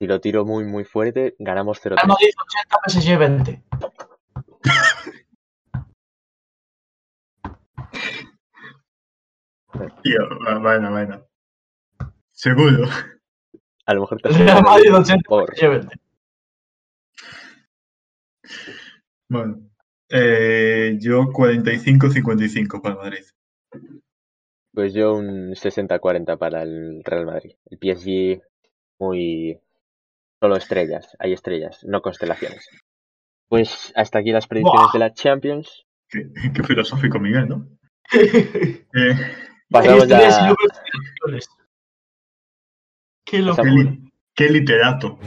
Si 0.00 0.06
lo 0.08 0.20
tiro 0.20 0.44
muy, 0.44 0.64
muy 0.64 0.82
fuerte, 0.82 1.36
ganamos 1.38 1.80
0-3. 1.80 1.94
Real 1.94 2.08
Madrid 2.08 2.30
80, 2.42 2.78
PSG 2.88 3.18
20. 3.18 3.62
Tío, 10.02 10.60
bueno, 10.60 10.90
bueno. 10.90 11.24
Seguro. 12.32 12.88
A 13.86 13.94
lo 13.94 14.00
mejor 14.00 14.20
te 14.20 14.30
Real 14.30 14.64
Madrid 14.64 14.92
80 14.92 15.22
por... 15.28 15.54
llévete. 15.54 15.96
Bueno, 19.28 19.70
eh, 20.08 20.98
yo 21.00 21.26
45-55 21.26 22.82
para 22.82 22.96
Madrid. 22.96 23.24
Pues 24.74 24.92
yo 24.92 25.14
un 25.14 25.54
60-40 25.54 26.36
para 26.36 26.62
el 26.62 27.02
Real 27.04 27.26
Madrid. 27.26 27.52
El 27.66 27.78
PSG 27.78 28.42
muy... 28.98 29.58
Solo 30.40 30.56
estrellas, 30.56 31.16
hay 31.18 31.32
estrellas, 31.32 31.78
no 31.84 32.02
constelaciones. 32.02 32.68
Pues 33.48 33.92
hasta 33.96 34.18
aquí 34.18 34.30
las 34.32 34.46
predicciones 34.46 34.82
Buah. 34.82 34.92
de 34.92 34.98
la 34.98 35.14
Champions. 35.14 35.86
Qué, 36.08 36.28
qué 36.54 36.62
filosófico, 36.62 37.18
Miguel, 37.18 37.48
¿no? 37.48 37.66
Eh, 38.12 39.16
Pasamos 39.70 40.06
ya... 40.08 40.18
acciones. 40.18 41.48
Qué 43.24 43.38
locura. 43.40 43.70
li- 43.72 44.12
qué 44.34 44.50
literato. 44.50 45.18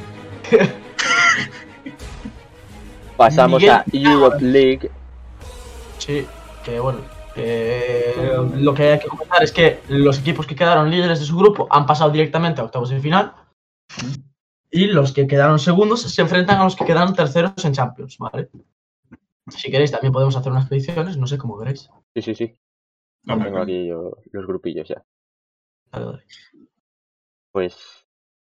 Pasamos 3.17 3.59
Miguel 3.61 3.75
a 3.75 3.83
Europe 3.91 4.37
League. 4.41 4.91
Sí, 5.97 6.25
que 6.63 6.79
bueno. 6.79 6.99
Eh, 7.37 8.13
lo 8.55 8.73
que 8.73 8.91
hay 8.91 8.99
que 8.99 9.07
comentar 9.07 9.43
es 9.43 9.51
que 9.51 9.79
los 9.89 10.19
equipos 10.19 10.47
que 10.47 10.55
quedaron 10.55 10.89
líderes 10.89 11.19
de 11.19 11.25
su 11.25 11.37
grupo 11.37 11.67
han 11.69 11.85
pasado 11.85 12.09
directamente 12.09 12.61
a 12.61 12.65
octavos 12.65 12.89
de 12.89 12.99
final. 12.99 13.33
Y 14.69 14.87
los 14.87 15.13
que 15.13 15.27
quedaron 15.27 15.59
segundos 15.59 16.01
se 16.01 16.21
enfrentan 16.21 16.59
a 16.59 16.63
los 16.65 16.75
que 16.75 16.85
quedaron 16.85 17.13
terceros 17.13 17.53
en 17.63 17.73
Champions, 17.73 18.17
¿vale? 18.17 18.49
Si 19.49 19.71
queréis, 19.71 19.91
también 19.91 20.11
podemos 20.11 20.35
hacer 20.35 20.51
unas 20.51 20.67
predicciones, 20.67 21.17
no 21.17 21.25
sé 21.25 21.37
cómo 21.37 21.57
queréis. 21.57 21.89
Sí, 22.13 22.21
sí, 22.21 22.35
sí. 22.35 22.53
Hombre, 23.29 23.49
Tengo 23.49 23.61
aquí 23.61 23.87
yo 23.87 24.11
los 24.31 24.45
grupillos 24.45 24.87
ya. 24.87 25.03
Dale, 25.91 26.05
dale. 26.05 26.23
Pues 27.51 28.05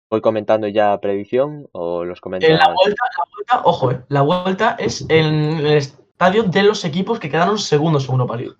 voy 0.09 0.21
comentando 0.21 0.67
ya 0.67 0.99
predicción 0.99 1.67
o 1.71 2.05
los. 2.05 2.19
Eh, 2.19 2.49
la, 2.53 2.73
vuelta, 2.73 3.03
la 3.17 3.25
vuelta, 3.33 3.61
ojo, 3.63 3.91
eh, 3.91 4.01
la 4.09 4.21
vuelta 4.21 4.75
es 4.79 5.05
en 5.09 5.25
el 5.25 5.77
estadio 5.77 6.43
de 6.43 6.63
los 6.63 6.83
equipos 6.85 7.19
que 7.19 7.29
quedaron 7.29 7.59
segundos 7.59 8.05
en 8.05 8.13
Europa 8.13 8.37
League. 8.37 8.55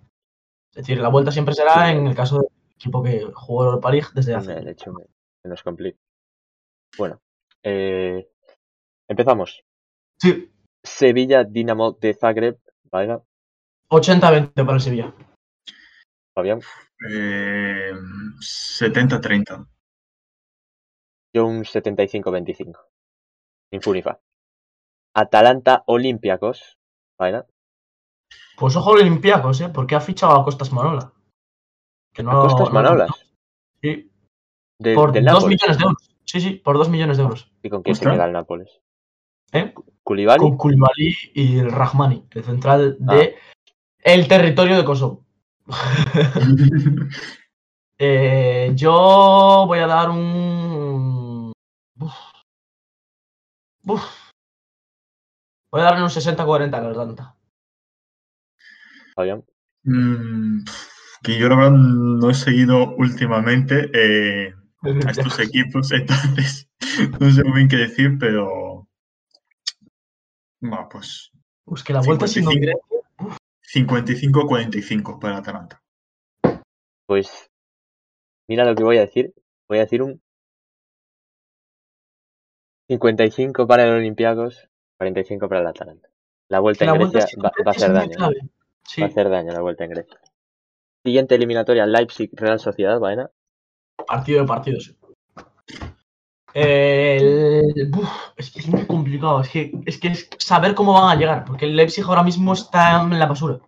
Es 0.80 0.88
decir, 0.88 1.02
la 1.02 1.10
vuelta 1.10 1.30
siempre 1.30 1.54
será 1.54 1.92
en 1.92 2.08
el 2.08 2.16
caso 2.16 2.38
del 2.38 2.48
equipo 2.74 3.04
que 3.04 3.30
jugó 3.34 3.66
Europa 3.66 3.92
League 3.92 4.08
desde 4.14 4.34
hace. 4.34 4.54
De 4.62 4.72
hecho, 4.72 4.94
me, 4.94 5.04
me. 5.44 5.96
Bueno, 6.98 7.22
eh, 7.62 8.32
empezamos. 9.06 9.62
Sí, 10.18 10.50
Sevilla 10.82 11.44
Dinamo 11.44 11.92
de 11.92 12.14
Zagreb. 12.14 12.60
¿Vale? 12.90 13.20
80-20 13.92 14.54
para 14.54 14.76
el 14.76 14.80
Sevilla. 14.80 15.14
Fabián. 16.34 16.62
Eh, 17.12 17.92
70-30. 18.40 19.68
Yo 21.36 21.46
un 21.46 21.66
75-25. 21.66 22.80
Sin 23.70 23.82
Funifa. 23.82 24.22
Atalanta 25.14 25.84
Olympiacos. 25.88 26.80
¿Vale? 27.20 27.44
Pues 28.58 28.76
ojo 28.76 28.92
Olympiacos, 28.92 29.62
¿eh? 29.62 29.70
Porque 29.70 29.96
ha 29.96 30.02
fichado 30.02 30.34
a 30.36 30.44
Costas 30.44 30.72
Manola. 30.72 31.12
Que 32.14 32.24
no, 32.24 32.32
¿A 32.32 32.42
Costas 32.48 32.68
no- 32.68 32.74
Manolas? 32.74 33.10
Sí, 33.82 34.12
De- 34.80 34.96
por 34.96 35.12
del 35.12 35.26
2 35.26 35.34
Nápoles. 35.36 35.50
millones 35.62 35.78
de 35.78 35.84
euros. 35.84 36.10
Sí, 36.26 36.42
sí, 36.42 36.52
por 36.52 36.78
2 36.78 36.90
millones 36.90 37.18
de 37.18 37.24
euros. 37.24 37.52
¿Y 37.64 37.70
con 37.70 37.82
quién 37.84 37.96
se 37.96 38.04
queda 38.06 38.26
el 38.26 38.34
Nápoles? 38.34 38.82
¿Eh? 39.52 39.74
¿Koulibaly? 40.04 40.40
Con 40.40 40.58
Koulibaly 40.58 41.16
y 41.34 41.58
el 41.60 41.72
Rahmani, 41.72 42.26
el 42.32 42.44
central 42.44 42.98
Ah. 43.08 43.16
de 43.16 43.36
el 44.04 44.28
territorio 44.28 44.78
de 44.78 44.86
Kosovo. 44.86 45.26
Eh, 48.02 48.72
yo 48.76 49.66
voy 49.68 49.80
a 49.80 49.88
dar 49.88 50.10
un. 50.10 51.52
Uf. 52.00 52.14
Uf. 53.86 54.04
Voy 55.70 55.82
a 55.82 55.84
darle 55.84 56.04
un 56.04 56.10
60-40 56.10 56.78
a 56.78 56.82
la 56.82 56.90
Atlanta. 56.92 57.36
Fabián. 59.20 59.44
Mm, 59.84 60.64
que 61.24 61.38
yo 61.38 61.50
la 61.50 61.56
verdad 61.58 61.72
no 61.72 62.30
he 62.30 62.34
seguido 62.34 62.96
últimamente 62.96 63.90
eh, 63.94 64.54
a 65.06 65.12
estos 65.12 65.40
equipos, 65.40 65.92
entonces 65.92 66.70
no 67.20 67.30
sé 67.30 67.44
muy 67.44 67.56
bien 67.56 67.68
qué 67.68 67.76
decir, 67.76 68.18
pero 68.18 68.88
va, 70.64 70.88
pues 70.88 71.32
Pues 71.66 71.84
que 71.84 71.92
la 71.92 72.02
vuelta 72.02 72.28
sin 72.28 72.46
55. 72.46 72.62
Grecia. 72.62 73.38
55-45 73.72 75.20
para 75.20 75.38
Atalanta. 75.38 75.84
Pues 77.06 77.52
mira 78.48 78.64
lo 78.64 78.74
que 78.74 78.84
voy 78.84 78.98
a 78.98 79.02
decir. 79.02 79.34
Voy 79.68 79.80
a 79.80 79.82
decir 79.82 80.02
un 80.02 80.22
55 82.88 83.68
para 83.68 83.84
el 83.84 83.92
Olympiacos, 83.92 84.70
45 84.98 85.50
para 85.50 85.62
el 85.62 85.68
Atalanta. 85.68 86.10
La 86.48 86.60
vuelta 86.60 86.86
la 86.86 86.94
en 86.94 86.98
vuelta 86.98 87.20
Grecia 87.20 87.38
va, 87.44 87.52
va 87.66 87.72
a 87.72 87.90
muy 87.90 88.00
daño. 88.00 88.16
clave. 88.16 88.50
Sí, 88.90 89.02
Va 89.02 89.08
a 89.08 89.10
hacer 89.12 89.30
daño 89.30 89.52
la 89.52 89.62
vuelta 89.62 89.84
en 89.84 89.92
Grecia. 89.92 90.20
Siguiente 91.06 91.36
eliminatoria, 91.36 91.86
Leipzig 91.86 92.32
Real 92.34 92.60
Sociedad, 92.60 93.00
¿vale? 93.00 93.28
partido 94.08 94.42
de 94.42 94.48
partidos. 94.48 94.96
El- 96.56 97.92
uf, 97.96 98.10
es 98.36 98.50
que 98.50 98.60
es 98.62 98.68
muy 98.68 98.84
complicado. 98.88 99.42
Es 99.42 99.50
que, 99.50 99.72
es 99.86 100.00
que 100.00 100.08
es 100.08 100.28
saber 100.40 100.74
cómo 100.74 100.94
van 100.94 101.16
a 101.16 101.20
llegar. 101.20 101.46
Porque 101.46 101.66
el 101.66 101.76
Leipzig 101.76 102.04
ahora 102.04 102.24
mismo 102.24 102.54
está 102.54 103.00
en 103.04 103.20
la 103.20 103.28
basura. 103.28 103.60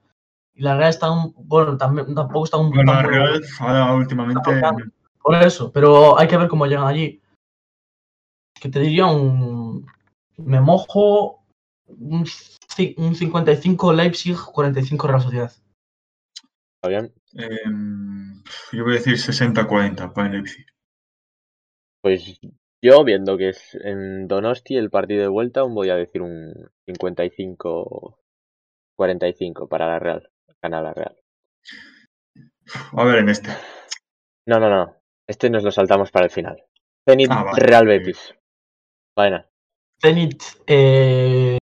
Y 0.55 0.63
la 0.63 0.75
Real 0.75 0.89
está 0.89 1.11
un, 1.11 1.35
bueno, 1.37 1.77
también, 1.77 2.15
tampoco 2.15 2.45
está 2.45 2.57
un 2.57 2.71
Bueno, 2.71 2.91
la 2.91 3.03
Real 3.03 3.41
ahora 3.59 3.93
últimamente 3.93 4.41
Por 5.21 5.35
eso, 5.35 5.71
pero 5.71 6.17
hay 6.17 6.27
que 6.27 6.37
ver 6.37 6.47
cómo 6.47 6.65
llegan 6.65 6.87
allí. 6.87 7.21
Que 8.59 8.69
te 8.69 8.79
diría 8.79 9.05
un. 9.05 9.85
Me 10.37 10.59
mojo 10.59 11.43
un, 11.85 12.25
un 12.97 13.15
55 13.15 13.93
Leipzig, 13.93 14.35
45 14.35 15.07
Real 15.07 15.21
Sociedad. 15.21 15.51
Fabián. 16.83 17.13
em, 17.33 18.43
yo 18.71 18.83
voy 18.83 18.93
a 18.93 18.97
decir 18.97 19.17
60-40 19.17 20.13
para 20.13 20.27
el 20.27 20.33
Leipzig. 20.33 20.65
Pues 22.03 22.39
yo, 22.83 23.03
viendo 23.03 23.37
que 23.37 23.49
es 23.49 23.75
en 23.75 24.27
Donosti 24.27 24.75
el 24.75 24.89
partido 24.89 25.21
de 25.21 25.27
vuelta, 25.27 25.59
aún 25.59 25.75
voy 25.75 25.91
a 25.91 25.95
decir 25.95 26.23
un 26.23 26.51
55-45 26.89 28.15
para 29.69 29.87
la 29.87 29.99
Real. 29.99 30.31
Gana 30.63 30.81
la 30.81 30.93
Real. 30.93 31.15
A 32.93 33.03
ver 33.03 33.19
en 33.19 33.29
este. 33.29 33.51
No, 34.47 34.59
no, 34.59 34.69
no. 34.69 34.95
Este 35.27 35.49
nos 35.49 35.63
lo 35.63 35.71
saltamos 35.71 36.11
para 36.11 36.25
el 36.25 36.31
final. 36.31 36.63
Zenit 37.07 37.29
Ah, 37.31 37.43
vale. 37.43 37.59
Real 37.59 37.85
Betis. 37.85 38.33
Vaina. 39.15 39.47
Zenit. 40.01 40.41
Eh. 40.65 41.59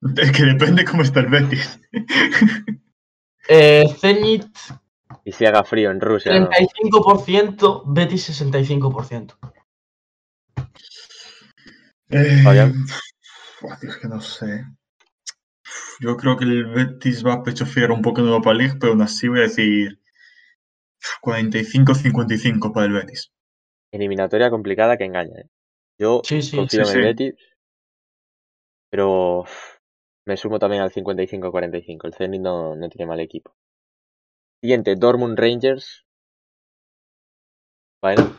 Es 0.16 0.32
que 0.32 0.44
depende 0.44 0.84
cómo 0.84 1.02
está 1.02 1.20
el 1.20 1.28
Betis. 1.28 1.80
Eh, 3.48 3.84
Zenit 4.00 4.44
Y 5.22 5.30
si 5.30 5.46
haga 5.46 5.62
frío 5.62 5.92
en 5.92 6.00
Rusia, 6.00 6.36
¿no? 6.36 6.50
35%, 6.50 7.84
Betis 7.86 8.42
65%. 8.42 9.36
Eh, 12.10 12.42
es 13.82 13.96
que 13.98 14.08
no 14.08 14.20
sé. 14.20 14.64
Yo 16.00 16.16
creo 16.16 16.36
que 16.36 16.44
el 16.44 16.66
Betis 16.66 17.24
va 17.24 17.34
a 17.34 17.42
pecho 17.44 17.66
frío 17.66 17.94
un 17.94 18.02
poco 18.02 18.20
en 18.20 18.26
Europa 18.26 18.52
League, 18.52 18.78
pero 18.80 18.92
aún 18.92 19.02
así 19.02 19.28
voy 19.28 19.38
a 19.38 19.42
decir 19.42 20.00
45-55 21.22 22.72
para 22.72 22.86
el 22.86 22.92
Betis. 22.92 23.32
Eliminatoria 23.92 24.50
complicada 24.50 24.96
que 24.96 25.04
engaña. 25.04 25.38
¿eh? 25.40 25.48
Yo 25.98 26.20
Sí, 26.24 26.42
sí, 26.42 26.56
confío 26.56 26.84
sí, 26.84 26.92
en 26.92 26.98
el. 26.98 27.04
Betis, 27.04 27.34
pero 28.90 29.44
me 30.26 30.36
sumo 30.36 30.58
también 30.58 30.82
al 30.82 30.90
55-45. 30.90 32.06
El 32.06 32.14
Zenit 32.14 32.40
no, 32.40 32.74
no 32.74 32.88
tiene 32.88 33.06
mal 33.06 33.20
equipo. 33.20 33.54
Siguiente, 34.60 34.96
Dortmund 34.96 35.38
Rangers. 35.38 36.04
Vaina. 38.02 38.30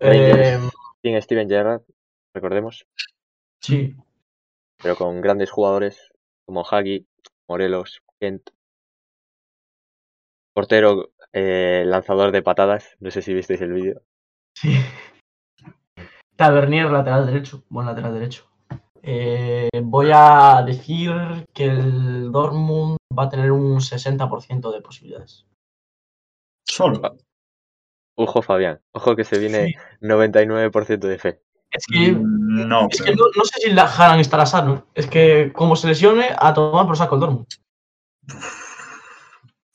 Eh, 0.00 0.58
Sin 1.02 1.22
Steven 1.22 1.48
Gerrard, 1.48 1.82
recordemos, 2.34 2.86
sí, 3.60 3.96
pero 4.82 4.96
con 4.96 5.20
grandes 5.22 5.50
jugadores 5.50 6.12
como 6.44 6.64
Hagi, 6.68 7.06
Morelos, 7.48 8.02
Kent. 8.20 8.50
Portero, 10.52 11.10
eh, 11.32 11.84
lanzador 11.86 12.32
de 12.32 12.42
patadas. 12.42 12.96
No 13.00 13.10
sé 13.10 13.22
si 13.22 13.34
visteis 13.34 13.60
el 13.62 13.72
vídeo. 13.72 14.02
sí. 14.54 14.76
Tavernier, 16.36 16.90
lateral 16.90 17.26
derecho. 17.26 17.64
Buen 17.68 17.86
lateral 17.86 18.12
derecho. 18.14 18.44
Eh, 19.06 19.68
voy 19.82 20.10
a 20.14 20.62
decir 20.64 21.12
que 21.52 21.66
el 21.66 22.32
Dortmund 22.32 22.96
va 23.16 23.24
a 23.24 23.28
tener 23.28 23.52
un 23.52 23.78
60% 23.80 24.72
de 24.72 24.80
posibilidades. 24.80 25.46
Solo. 26.66 27.18
Ojo, 28.16 28.40
Fabián. 28.40 28.80
Ojo 28.92 29.14
que 29.14 29.24
se 29.24 29.38
viene 29.38 29.74
99% 30.00 31.06
de 31.06 31.18
fe. 31.18 31.42
Es 31.70 31.86
que, 31.86 32.12
Mm, 32.12 32.66
No, 32.68 32.88
es 32.90 33.02
que 33.02 33.14
no, 33.14 33.24
no 33.36 33.44
sé 33.44 33.60
si 33.60 33.70
la 33.72 33.82
Haran 33.84 34.20
estará 34.20 34.46
sano. 34.46 34.86
Es 34.94 35.06
que 35.06 35.52
como 35.52 35.76
se 35.76 35.88
lesione, 35.88 36.28
a 36.38 36.54
tomar 36.54 36.86
por 36.86 36.96
saco 36.96 37.16
el 37.16 37.20
Dortmund. 37.20 37.46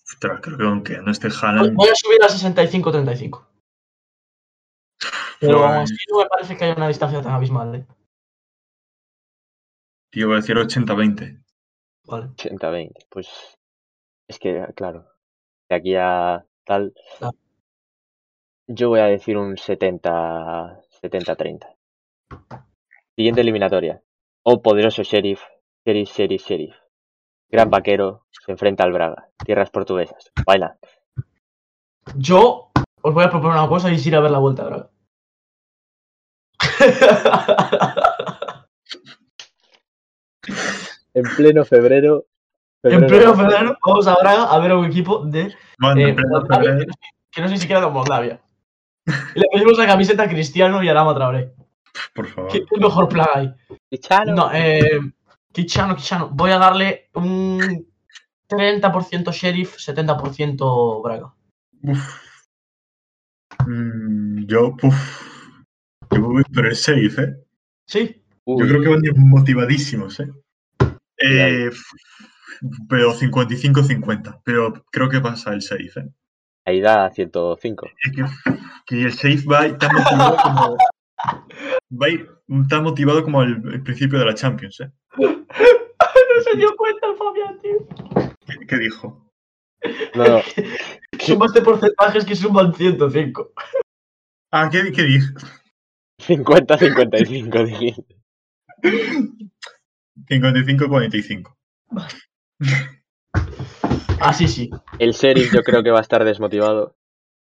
Ostras, 0.06 0.40
creo 0.42 0.58
que 0.58 0.64
aunque 0.64 0.98
no 0.98 1.12
esté 1.12 1.28
Haaland, 1.28 1.76
Voy 1.76 1.90
a 1.90 1.96
subir 1.96 2.24
a 2.24 2.28
65-35. 2.30 3.46
Pero 5.40 5.64
aún 5.64 5.84
así 5.84 5.96
no 6.12 6.18
me 6.20 6.26
parece 6.26 6.58
que 6.58 6.66
haya 6.66 6.76
una 6.76 6.88
distancia 6.88 7.22
tan 7.22 7.34
abismal. 7.34 7.76
¿eh? 7.76 7.86
Tío, 10.10 10.28
voy 10.28 10.38
a 10.38 10.42
decir 10.42 10.56
80-20. 10.56 11.44
Vale. 12.06 12.28
80-20. 12.28 12.92
Pues 13.10 13.58
es 14.28 14.40
que, 14.40 14.66
claro, 14.76 15.08
de 15.70 15.76
aquí 15.76 15.96
a 15.96 16.46
tal, 16.66 16.94
yo 18.68 18.90
voy 18.90 19.00
a 19.00 19.06
decir 19.06 19.38
un 19.38 19.58
70 19.58 20.82
70-30. 21.02 21.76
Siguiente 23.16 23.42
eliminatoria. 23.42 24.02
Oh 24.44 24.62
poderoso 24.62 25.04
sheriff, 25.04 25.42
sheriff, 25.86 26.12
sheriff, 26.12 26.46
sheriff. 26.46 26.76
Gran 27.50 27.70
vaquero 27.70 28.26
se 28.30 28.52
enfrenta 28.52 28.84
al 28.84 28.94
Braga. 28.94 29.30
Tierras 29.44 29.72
portuguesas. 29.72 30.32
Baila. 30.46 30.78
Yo 32.16 32.72
os 33.02 33.14
voy 33.14 33.24
a 33.24 33.30
proponer 33.30 33.58
una 33.58 33.68
cosa 33.68 33.92
y 33.92 33.96
es 33.96 34.06
ir 34.06 34.16
a 34.16 34.20
ver 34.20 34.32
la 34.32 34.40
vuelta 34.40 34.64
ahora. 34.64 34.90
En 41.14 41.24
pleno 41.36 41.66
febrero. 41.66 42.26
en 42.84 43.08
pleno 43.08 43.36
febrero 43.36 43.78
vamos 43.86 44.08
a 44.08 44.16
Braga 44.16 44.44
a 44.44 44.60
ver 44.60 44.72
a 44.72 44.78
un 44.78 44.86
equipo 44.86 45.26
de 45.26 45.54
Mano, 45.78 46.00
eh, 46.00 46.10
en 46.10 46.16
pleno 46.16 46.30
Moldavia, 46.30 46.70
febrero. 46.72 46.80
que, 46.80 46.88
no, 46.88 46.94
que 47.32 47.42
no 47.42 47.48
sé 47.48 47.54
ni 47.54 47.60
siquiera 47.60 47.82
de 47.82 47.92
Moldavia. 47.92 48.42
Y 49.36 49.40
le 49.40 49.46
pedimos 49.52 49.78
la 49.78 49.88
camiseta 49.88 50.24
a 50.24 50.30
Cristiano 50.30 50.84
y 50.84 50.88
a 50.88 50.92
Adama 50.92 51.16
Traoré. 51.16 51.54
Por 52.14 52.28
favor. 52.28 52.52
¿Qué, 52.52 52.64
mejor 52.80 53.10
plan 53.10 53.28
hay? 53.34 53.54
Cristiano. 53.90 54.36
No, 54.36 54.52
eh, 54.54 55.00
Kichano. 55.52 55.96
Voy 56.32 56.52
a 56.52 56.58
darle 56.60 57.10
un 57.16 57.88
30% 58.48 59.32
Sheriff, 59.32 59.78
70% 59.78 61.04
Braga. 61.04 61.34
Uf. 61.84 62.30
Mm, 63.66 64.46
yo, 64.46 64.76
puf. 64.78 65.64
Yo 66.12 66.22
voy 66.22 66.44
por 66.44 66.66
el 66.66 66.76
safe, 66.76 67.22
¿eh? 67.22 67.44
Sí, 67.86 68.24
Uy, 68.46 68.68
Yo 68.68 68.68
creo 68.68 68.82
que 68.82 69.10
van 69.12 69.30
motivadísimos, 69.30 70.20
¿eh? 70.20 70.30
Eh, 71.18 71.70
pero 72.88 73.14
55-50. 73.14 74.42
Pero 74.44 74.86
creo 74.92 75.10
que 75.10 75.20
pasa 75.20 75.54
el 75.54 75.62
safe, 75.62 76.00
¿eh? 76.00 76.10
Ahí 76.66 76.82
da 76.82 77.10
105. 77.10 77.88
Es 78.04 78.12
que, 78.12 78.24
que 78.86 79.04
el 79.04 79.14
safe 79.14 79.44
va 79.50 79.62
a 79.62 79.68
ir 79.68 79.78
tan 79.78 79.92
motivado 79.94 80.38
como. 80.44 80.78
Va 81.92 82.06
a 82.06 82.10
ir 82.10 82.30
tan 82.70 82.84
motivado 82.84 83.24
como 83.24 83.42
el, 83.44 83.62
el 83.74 83.82
principio 83.82 84.20
de 84.20 84.26
la 84.26 84.36
Champions, 84.36 84.80
¿eh? 84.82 84.92
no 85.18 86.42
se 86.44 86.58
dio 86.58 86.76
cuenta 86.76 87.08
el 87.08 87.16
Fabián, 87.16 87.60
tío. 87.60 88.36
¿Qué, 88.46 88.68
qué 88.68 88.78
dijo? 88.78 89.32
No, 90.16 90.24
no. 90.26 90.42
Sumas 91.20 91.54
de 91.54 91.62
porcentajes 91.62 92.26
que 92.26 92.36
suman 92.36 92.74
105. 92.74 93.52
Ah, 94.52 94.70
¿qué, 94.72 94.92
qué 94.92 95.04
dijo? 95.04 95.34
50-55 96.20 97.66
dijiste. 97.66 98.19
55-45. 98.82 101.56
Ah, 104.22 104.34
sí, 104.34 104.48
sí. 104.48 104.70
El 105.00 105.12
sheriff 105.14 105.54
yo 105.54 105.64
creo 105.64 105.84
que 105.84 105.92
va 105.92 106.00
a 106.00 106.02
estar 106.02 106.24
desmotivado. 106.24 106.96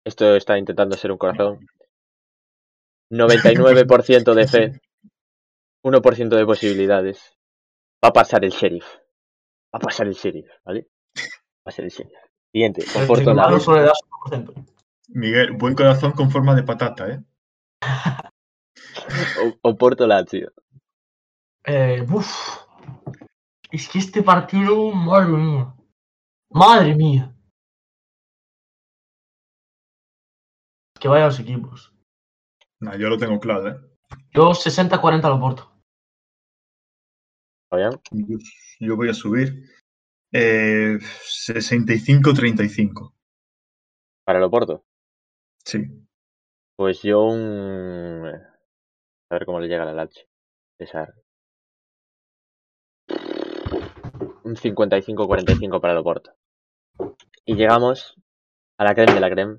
Esto 0.05 0.35
está 0.37 0.59
intentando 0.59 0.97
ser 0.97 1.13
un 1.13 1.19
corazón. 1.19 1.67
99% 3.11 4.35
de 4.35 4.47
fe. 4.47 4.81
1% 5.85 6.29
de 6.37 6.47
posibilidades. 6.47 7.37
Va 8.03 8.09
a 8.09 8.13
pasar 8.13 8.45
el 8.45 8.51
sheriff. 8.51 8.87
Va 9.75 9.79
a 9.79 9.81
pasar 9.81 10.07
el 10.07 10.15
sheriff, 10.15 10.49
¿vale? 10.65 10.89
Va 11.17 11.67
a 11.67 11.71
ser 11.71 11.85
el 11.85 11.91
sheriff. 11.91 12.19
Siguiente, 12.53 12.83
El 12.83 13.07
solo 13.61 13.79
le 13.79 13.83
da 13.83 13.93
su. 13.95 14.67
Miguel, 15.09 15.53
buen 15.53 15.75
corazón 15.75 16.13
con 16.13 16.31
forma 16.31 16.55
de 16.55 16.63
patata, 16.63 17.11
¿eh? 17.11 17.21
O- 19.63 19.77
Lazio. 20.07 20.53
Eh, 21.67 22.05
uf. 22.11 22.65
Es 23.71 23.89
que 23.89 23.99
este 23.99 24.23
partido, 24.23 24.93
madre 24.93 25.33
mía. 25.33 25.75
Madre 26.51 26.95
mía. 26.95 27.35
Que 31.01 31.09
vaya 31.09 31.25
los 31.27 31.41
equipos. 31.41 31.93
Nah, 32.81 32.97
yo 32.97 33.09
lo 33.09 33.19
tengo 33.19 33.41
claro, 33.41 33.69
¿eh? 33.69 33.77
Yo 34.33 34.51
60-40 34.51 35.29
lo 35.29 35.41
porto. 35.41 35.73
¿Fabián? 37.71 38.01
Yo, 38.13 38.39
yo 38.81 38.97
voy 38.97 39.09
a 39.09 39.15
subir. 39.15 39.65
Eh, 40.33 40.99
65-35. 41.01 43.15
Para 44.25 44.39
el 44.39 44.45
Oporto. 44.45 44.85
Sí. 45.65 45.85
Pues 46.77 47.03
yo 47.03 47.25
un... 47.25 48.27
A 48.27 49.35
ver 49.35 49.47
cómo 49.47 49.61
le 49.61 49.69
llega 49.69 49.85
la 49.85 49.93
Lazio. 49.93 50.25
César. 50.79 51.15
Un 54.45 54.57
55-45 54.57 55.81
para 55.81 55.93
el 55.93 55.99
Oporto. 55.99 56.33
Y 57.45 57.57
llegamos 57.57 58.15
a 58.79 58.85
la 58.85 58.95
creme 58.95 59.15
de 59.15 59.21
la 59.21 59.31
creme. 59.31 59.59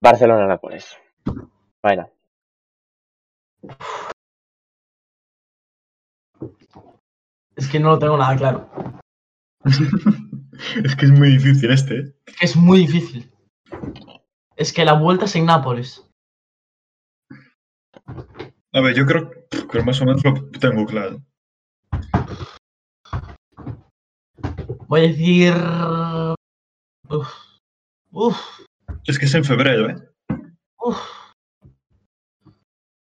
Barcelona-Nápoles. 0.00 0.96
Bueno, 1.82 2.10
Es 7.56 7.68
que 7.68 7.78
no 7.78 7.90
lo 7.90 7.98
tengo 7.98 8.16
nada 8.16 8.36
claro. 8.36 8.70
es 10.84 10.96
que 10.96 11.04
es 11.04 11.10
muy 11.10 11.36
difícil 11.36 11.70
este, 11.70 11.98
¿eh? 11.98 12.14
Es 12.40 12.56
muy 12.56 12.78
difícil. 12.86 13.30
Es 14.56 14.72
que 14.72 14.84
la 14.84 14.94
vuelta 14.94 15.26
es 15.26 15.36
en 15.36 15.46
Nápoles. 15.46 16.06
A 18.72 18.80
ver, 18.80 18.94
yo 18.94 19.04
creo 19.04 19.30
que 19.70 19.82
más 19.82 20.00
o 20.00 20.06
menos 20.06 20.24
lo 20.24 20.48
tengo 20.58 20.86
claro. 20.86 21.20
Voy 24.90 25.00
a 25.02 25.06
decir. 25.06 25.54
Uf. 27.08 27.28
Uf. 28.10 28.36
Es 29.06 29.18
que 29.20 29.26
es 29.26 29.34
en 29.36 29.44
febrero, 29.44 29.88
¿eh? 29.88 29.94
Uf. 30.80 30.98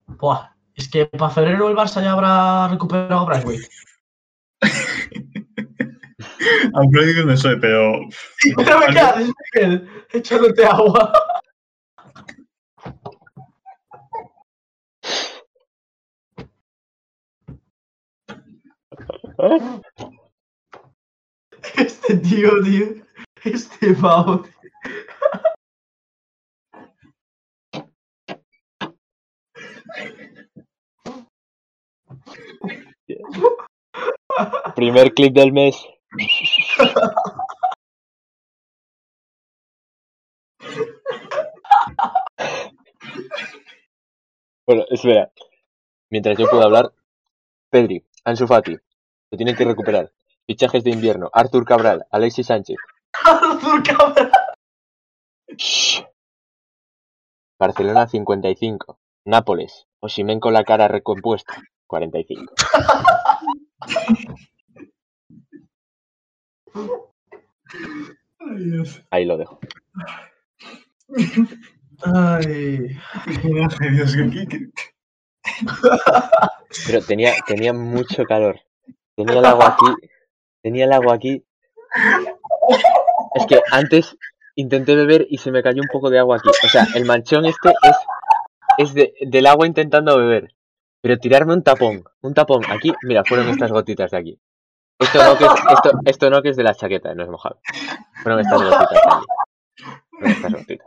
Buah. 0.06 0.54
Es 0.74 0.90
que 0.90 1.06
para 1.06 1.30
febrero 1.30 1.70
el 1.70 1.74
Barça 1.74 2.02
ya 2.02 2.12
habrá 2.12 2.68
recuperado 2.68 3.20
a 3.20 3.24
Braithwaite. 3.24 3.66
Aunque 6.74 7.24
no 7.24 7.36
sé, 7.38 7.56
pero. 7.56 7.94
Pero 8.58 8.78
me 8.78 8.86
quedas, 8.88 9.30
Miguel, 9.54 9.88
echándote 10.12 10.66
agua. 10.66 11.14
Este 21.76 22.16
tío, 22.16 22.50
tío. 22.62 22.86
Este 23.44 23.94
pavo, 23.94 24.44
primer 34.74 35.12
clip 35.14 35.34
del 35.34 35.52
mes. 35.52 35.76
Bueno, 44.66 44.84
espera. 44.90 45.30
Mientras 46.10 46.38
yo 46.38 46.48
puedo 46.48 46.62
hablar, 46.62 46.92
Pedri, 47.70 48.04
Ansu 48.24 48.46
Fati, 48.46 48.76
se 49.30 49.36
tienen 49.36 49.56
que 49.56 49.64
recuperar. 49.64 50.12
Fichajes 50.46 50.84
de 50.84 50.90
invierno, 50.90 51.30
Artur 51.32 51.64
Cabral, 51.64 52.06
Alexis 52.10 52.46
Sánchez. 52.46 52.76
Arthur 53.24 53.82
Cabral. 53.82 54.30
Barcelona 57.58 58.06
55. 58.08 58.98
Nápoles. 59.26 59.86
Osimen 60.00 60.40
con 60.40 60.54
la 60.54 60.64
cara 60.64 60.88
recompuesta. 60.88 61.62
45. 61.86 62.54
Ay, 68.38 68.64
Dios. 68.64 69.02
Ahí 69.10 69.24
lo 69.26 69.36
dejo. 69.36 69.60
Ay. 72.02 72.96
Dios, 73.42 74.16
Pero 76.86 77.02
tenía, 77.02 77.34
tenía 77.46 77.72
mucho 77.72 78.24
calor. 78.24 78.60
Tenía 79.16 79.40
el 79.40 79.44
agua 79.44 79.76
aquí. 79.76 80.09
Tenía 80.62 80.84
el 80.84 80.92
agua 80.92 81.14
aquí. 81.14 81.44
Es 83.34 83.46
que 83.46 83.60
antes 83.72 84.16
intenté 84.54 84.94
beber 84.94 85.26
y 85.30 85.38
se 85.38 85.50
me 85.50 85.62
cayó 85.62 85.80
un 85.82 85.88
poco 85.88 86.10
de 86.10 86.18
agua 86.18 86.36
aquí. 86.36 86.48
O 86.48 86.68
sea, 86.68 86.86
el 86.94 87.04
manchón 87.04 87.46
este 87.46 87.70
es, 87.70 87.96
es 88.78 88.94
de- 88.94 89.14
del 89.20 89.46
agua 89.46 89.66
intentando 89.66 90.16
beber. 90.18 90.54
Pero 91.02 91.18
tirarme 91.18 91.54
un 91.54 91.62
tapón. 91.62 92.04
Un 92.20 92.34
tapón. 92.34 92.62
Aquí, 92.70 92.92
mira, 93.02 93.22
fueron 93.24 93.48
estas 93.48 93.72
gotitas 93.72 94.10
de 94.10 94.18
aquí. 94.18 94.40
Esto 94.98 95.24
no, 95.24 95.38
que 95.38 95.44
es, 95.44 95.50
esto, 95.72 95.90
esto 96.04 96.30
no 96.30 96.42
que 96.42 96.50
es 96.50 96.56
de 96.56 96.62
la 96.62 96.74
chaqueta, 96.74 97.14
no 97.14 97.22
es 97.22 97.28
mojado. 97.30 97.58
Fueron 98.22 98.40
estas 98.40 98.62
gotitas. 98.62 98.90
Andy. 99.06 99.26
Fueron 100.10 100.30
estas 100.32 100.52
gotitas. 100.52 100.86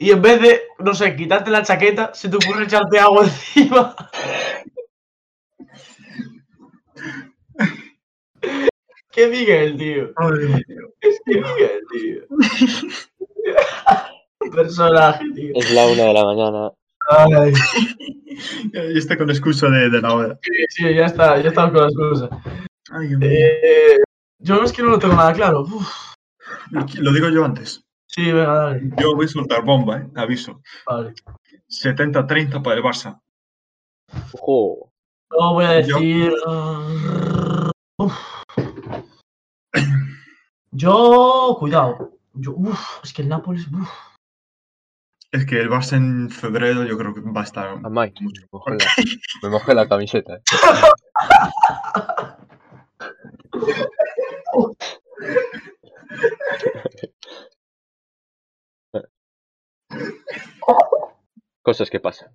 Y 0.00 0.10
en 0.10 0.22
vez 0.22 0.40
de, 0.40 0.62
no 0.80 0.94
sé, 0.94 1.14
quitarte 1.16 1.50
la 1.50 1.62
chaqueta, 1.62 2.12
se 2.12 2.28
te 2.28 2.36
ocurre 2.36 2.64
echarte 2.64 2.98
agua 2.98 3.22
encima. 3.24 3.94
Qué 9.10 9.26
Miguel, 9.28 9.76
tío. 9.76 10.12
Es 11.00 11.20
que 11.24 11.34
Miguel, 11.40 11.80
tío. 11.90 12.22
Personaje, 14.54 15.24
tío. 15.34 15.52
Es 15.54 15.70
la 15.72 15.86
una 15.86 16.04
de 16.04 16.14
la 16.14 16.24
mañana. 16.24 16.70
Ay, 17.10 17.52
Y 18.94 18.98
está 18.98 19.16
con 19.16 19.26
la 19.26 19.32
excusa 19.32 19.68
de, 19.68 19.90
de 19.90 20.00
la 20.00 20.14
hora. 20.14 20.38
sí, 20.42 20.52
sí, 20.70 20.94
ya 20.94 21.06
está, 21.06 21.40
ya 21.40 21.48
está 21.48 21.70
con 21.72 21.82
las 21.82 21.94
cosas. 21.94 22.30
Ay. 22.90 23.10
Eh, 23.20 23.98
yo 24.38 24.62
es 24.62 24.72
que 24.72 24.82
no 24.82 24.90
lo 24.90 24.98
tengo 24.98 25.14
nada 25.14 25.32
claro. 25.32 25.62
Uf, 25.62 26.14
Lo 27.00 27.12
digo 27.12 27.28
yo 27.30 27.44
antes. 27.44 27.82
sí, 28.06 28.26
venga, 28.30 28.52
dale. 28.54 28.90
Yo 28.98 29.14
voy 29.16 29.24
a 29.26 29.28
soltar 29.28 29.64
bomba, 29.64 29.98
¿eh? 29.98 30.06
Aviso. 30.14 30.60
Vale. 30.86 31.14
70-30 31.68 32.62
para 32.62 32.76
el 32.76 32.82
Barça. 32.82 33.20
Ojo. 34.32 34.92
Yo 35.30 35.52
voy 35.52 35.64
a 35.64 35.70
decir. 35.72 36.32
Uf. 37.98 38.14
Yo, 40.70 41.56
cuidado. 41.58 42.12
Yo, 42.34 42.52
uf, 42.52 43.00
es 43.04 43.12
que 43.12 43.22
el 43.22 43.28
Nápoles. 43.28 43.66
uf. 43.72 43.88
Es 45.32 45.44
que 45.44 45.60
el 45.60 45.68
Barça 45.68 45.96
en 45.96 46.30
febrero 46.30 46.84
yo 46.84 46.96
creo 46.96 47.12
que 47.12 47.20
va 47.20 47.42
a 47.42 47.44
estar 47.44 47.68
Amai, 47.84 48.14
mucho 48.20 48.40
me 48.40 48.48
mojé 48.50 48.70
la, 48.70 48.78
me 49.42 49.48
mojé 49.50 49.74
la 49.74 49.86
camiseta. 49.86 50.36
eh. 50.36 50.42
Cosas 61.62 61.90
que 61.90 62.00
pasan. 62.00 62.30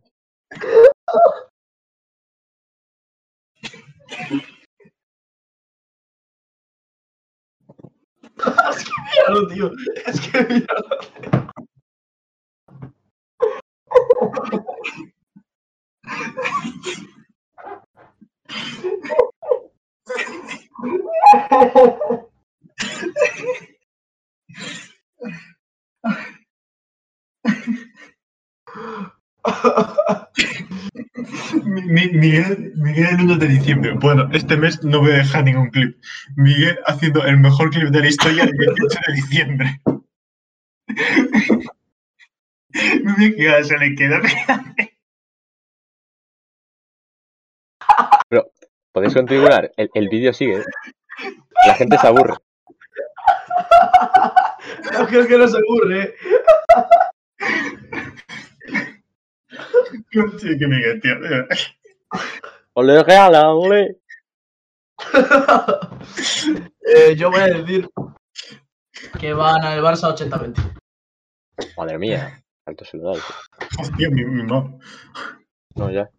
Es 8.45 8.85
que 8.85 8.91
míralo, 9.11 9.47
tío. 9.47 9.71
Es 10.05 10.19
que 10.21 10.43
míralo. 10.43 10.97
Mi- 20.83 21.63
Miguel, 31.65 32.73
Miguel 32.75 33.07
el 33.19 33.21
1 33.25 33.35
de 33.37 33.47
diciembre. 33.47 33.93
Bueno, 33.99 34.29
este 34.33 34.57
mes 34.57 34.83
no 34.83 34.99
voy 34.99 35.11
a 35.11 35.15
dejar 35.17 35.43
ningún 35.43 35.69
clip. 35.69 35.97
Miguel 36.35 36.79
haciendo 36.85 37.23
el 37.25 37.37
mejor 37.39 37.69
clip 37.71 37.89
de 37.89 37.99
la 37.99 38.07
historia 38.07 38.43
el 38.43 38.51
18 38.51 38.99
de 39.07 39.13
diciembre. 39.13 39.81
Qué 42.73 43.43
ganas 43.43 43.67
se 43.67 43.77
le 43.77 43.95
queda. 43.95 44.21
¿Podéis 48.91 49.13
continuar? 49.13 49.71
El, 49.77 49.89
el 49.93 50.09
vídeo 50.09 50.33
sigue. 50.33 50.57
eh. 50.57 50.63
La 51.67 51.75
gente 51.75 51.97
se 51.97 52.07
aburre. 52.07 52.35
No 54.93 55.07
creo 55.07 55.27
que 55.27 55.37
no 55.37 55.47
se 55.47 55.57
aburre. 55.57 56.15
Sí, 60.39 60.57
que 60.57 60.67
Miguel, 60.67 61.01
tío. 61.01 61.15
¡Ole, 62.73 63.03
regala, 63.03 63.53
ole! 63.53 63.97
Eh, 66.85 67.15
yo 67.15 67.31
voy 67.31 67.39
a 67.39 67.45
decir 67.47 67.89
que 69.19 69.33
van 69.33 69.63
al 69.63 69.81
Barça 69.81 70.13
80-20. 70.13 70.55
Madre 71.77 71.97
mía. 71.97 72.43
Alto 72.65 72.85
da. 72.93 73.11
Hostia, 73.79 74.09
mi, 74.09 74.25
mi 74.25 74.43
mamá. 74.43 74.77
No, 75.75 75.89
ya. 75.89 76.09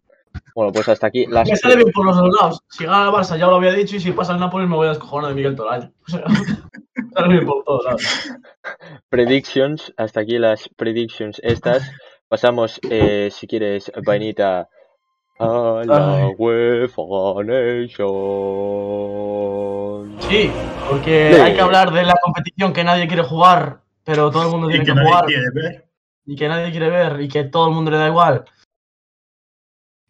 Bueno, 0.53 0.71
pues 0.71 0.87
hasta 0.89 1.07
aquí 1.07 1.25
las, 1.27 1.49
Me 1.49 1.55
sale 1.55 1.75
bien 1.77 1.91
por 1.91 2.05
los 2.05 2.17
dos 2.17 2.29
lados. 2.41 2.63
Si 2.69 2.85
gana 2.85 3.05
el 3.05 3.11
Barça, 3.11 3.37
ya 3.37 3.47
lo 3.47 3.55
había 3.55 3.71
dicho, 3.71 3.95
y 3.95 3.99
si 3.99 4.11
pasa 4.11 4.33
el 4.33 4.39
Nápoles, 4.39 4.67
me 4.67 4.75
voy 4.75 4.87
a 4.87 4.91
descojonar 4.91 5.29
de 5.29 5.35
Miguel 5.35 5.57
año. 5.69 5.91
O 6.07 6.11
sea, 6.11 6.23
me 6.27 7.09
sale 7.11 7.27
bien 7.33 7.45
por 7.45 7.63
todos 7.63 7.85
lados. 7.85 8.29
predictions. 9.09 9.93
Hasta 9.97 10.21
aquí 10.21 10.37
las 10.37 10.69
predictions 10.75 11.39
estas. 11.43 11.89
Pasamos, 12.35 12.79
eh, 12.89 13.29
si 13.31 13.45
quieres, 13.47 13.91
vainita, 14.03 14.67
a 15.39 15.81
la 15.85 16.15
Ay. 16.25 16.33
UEFA. 16.37 17.01
Sí, 20.27 20.51
porque 20.89 21.33
Sí. 21.33 21.41
hay 21.41 21.53
que 21.53 21.61
hablar 21.61 21.91
de 21.91 22.03
la 22.03 22.15
competición 22.23 22.73
que 22.73 22.83
nadie 22.83 23.07
quiere 23.07 23.23
jugar, 23.23 23.81
pero 24.03 24.31
todo 24.31 24.43
el 24.43 24.49
mundo 24.49 24.69
Y 24.69 24.71
tiene 24.71 24.85
que 24.85 24.91
que, 24.91 24.95
nadie 24.95 25.07
jugar, 25.09 25.25
quiere 25.25 25.49
ver. 25.53 25.85
y 26.25 26.35
que 26.35 26.47
nadie 26.47 26.71
quiere 26.71 26.89
ver, 26.89 27.21
y 27.21 27.27
que 27.27 27.43
todo 27.43 27.67
el 27.67 27.75
mundo 27.75 27.91
le 27.91 27.97
da 27.97 28.07
igual. 28.07 28.45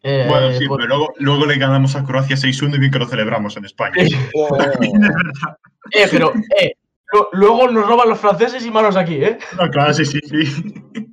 Eh, 0.02 0.24
Bueno, 0.28 0.52
sí, 0.52 0.66
pues- 0.68 0.78
pero 0.78 0.88
luego, 0.96 1.12
luego 1.18 1.46
le 1.46 1.58
ganamos 1.58 1.96
a 1.96 2.04
Croacia 2.04 2.36
6-1 2.36 2.76
y 2.76 2.78
bien 2.78 2.92
que 2.92 2.98
lo 2.98 3.06
celebramos 3.06 3.56
en 3.56 3.64
España. 3.66 3.94
Eh, 5.92 6.08
pero, 6.10 6.32
eh, 6.60 6.72
lo- 7.12 7.28
luego 7.32 7.68
nos 7.68 7.86
roban 7.86 8.08
los 8.08 8.18
franceses 8.18 8.66
y 8.66 8.70
manos 8.72 8.96
aquí, 8.96 9.22
¿eh? 9.22 9.38
No, 9.56 9.70
claro, 9.70 9.94
sí, 9.94 10.04
sí, 10.04 10.18
sí. 10.20 11.06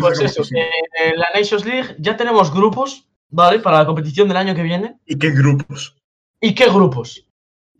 Pues 0.00 0.20
eso, 0.20 0.42
en 0.54 1.18
la 1.18 1.28
Nations 1.34 1.64
League 1.64 1.96
ya 1.98 2.16
tenemos 2.16 2.52
grupos, 2.52 3.06
¿vale? 3.30 3.58
Para 3.60 3.78
la 3.78 3.86
competición 3.86 4.28
del 4.28 4.36
año 4.36 4.54
que 4.54 4.62
viene. 4.62 4.98
¿Y 5.06 5.18
qué 5.18 5.30
grupos? 5.30 5.96
¿Y 6.40 6.54
qué 6.54 6.66
grupos? 6.66 7.26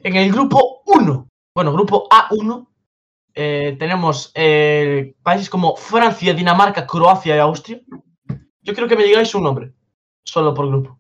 En 0.01 0.17
el 0.17 0.33
grupo 0.33 0.83
1, 0.87 1.29
bueno, 1.55 1.73
grupo 1.73 2.09
A1, 2.09 2.67
eh, 3.35 3.77
tenemos 3.79 4.33
eh, 4.35 5.15
países 5.23 5.51
como 5.51 5.77
Francia, 5.77 6.35
Dinamarca, 6.35 6.87
Croacia 6.87 7.37
y 7.37 7.39
Austria. 7.39 7.81
Yo 8.63 8.75
quiero 8.75 8.89
que 8.89 8.97
me 8.97 9.05
digáis 9.05 9.35
un 9.35 9.45
nombre, 9.45 9.73
solo 10.25 10.55
por 10.55 10.69
grupo. 10.69 10.99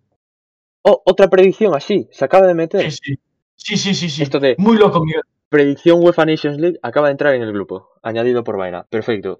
Oh, 0.83 1.03
otra 1.05 1.29
predicción 1.29 1.75
así. 1.75 2.09
Se 2.13 2.25
acaba 2.25 2.47
de 2.47 2.55
meter. 2.55 2.91
Sí, 2.91 2.99
sí. 3.03 3.19
Sí, 3.57 3.77
sí, 3.77 3.95
sí, 3.95 4.09
sí. 4.09 4.23
Esto 4.23 4.39
de 4.39 4.55
Muy 4.59 4.79
loco, 4.79 5.05
Miguel. 5.05 5.23
predicción 5.49 6.03
UEFA 6.03 6.25
Nations 6.27 6.59
League 6.59 6.79
acaba 6.83 7.09
de 7.09 7.13
entrar 7.13 7.35
en 7.35 7.43
el 7.43 7.53
grupo. 7.53 7.91
Añadido 8.03 8.45
por 8.45 8.57
vaina. 8.57 8.87
Perfecto. 8.89 9.39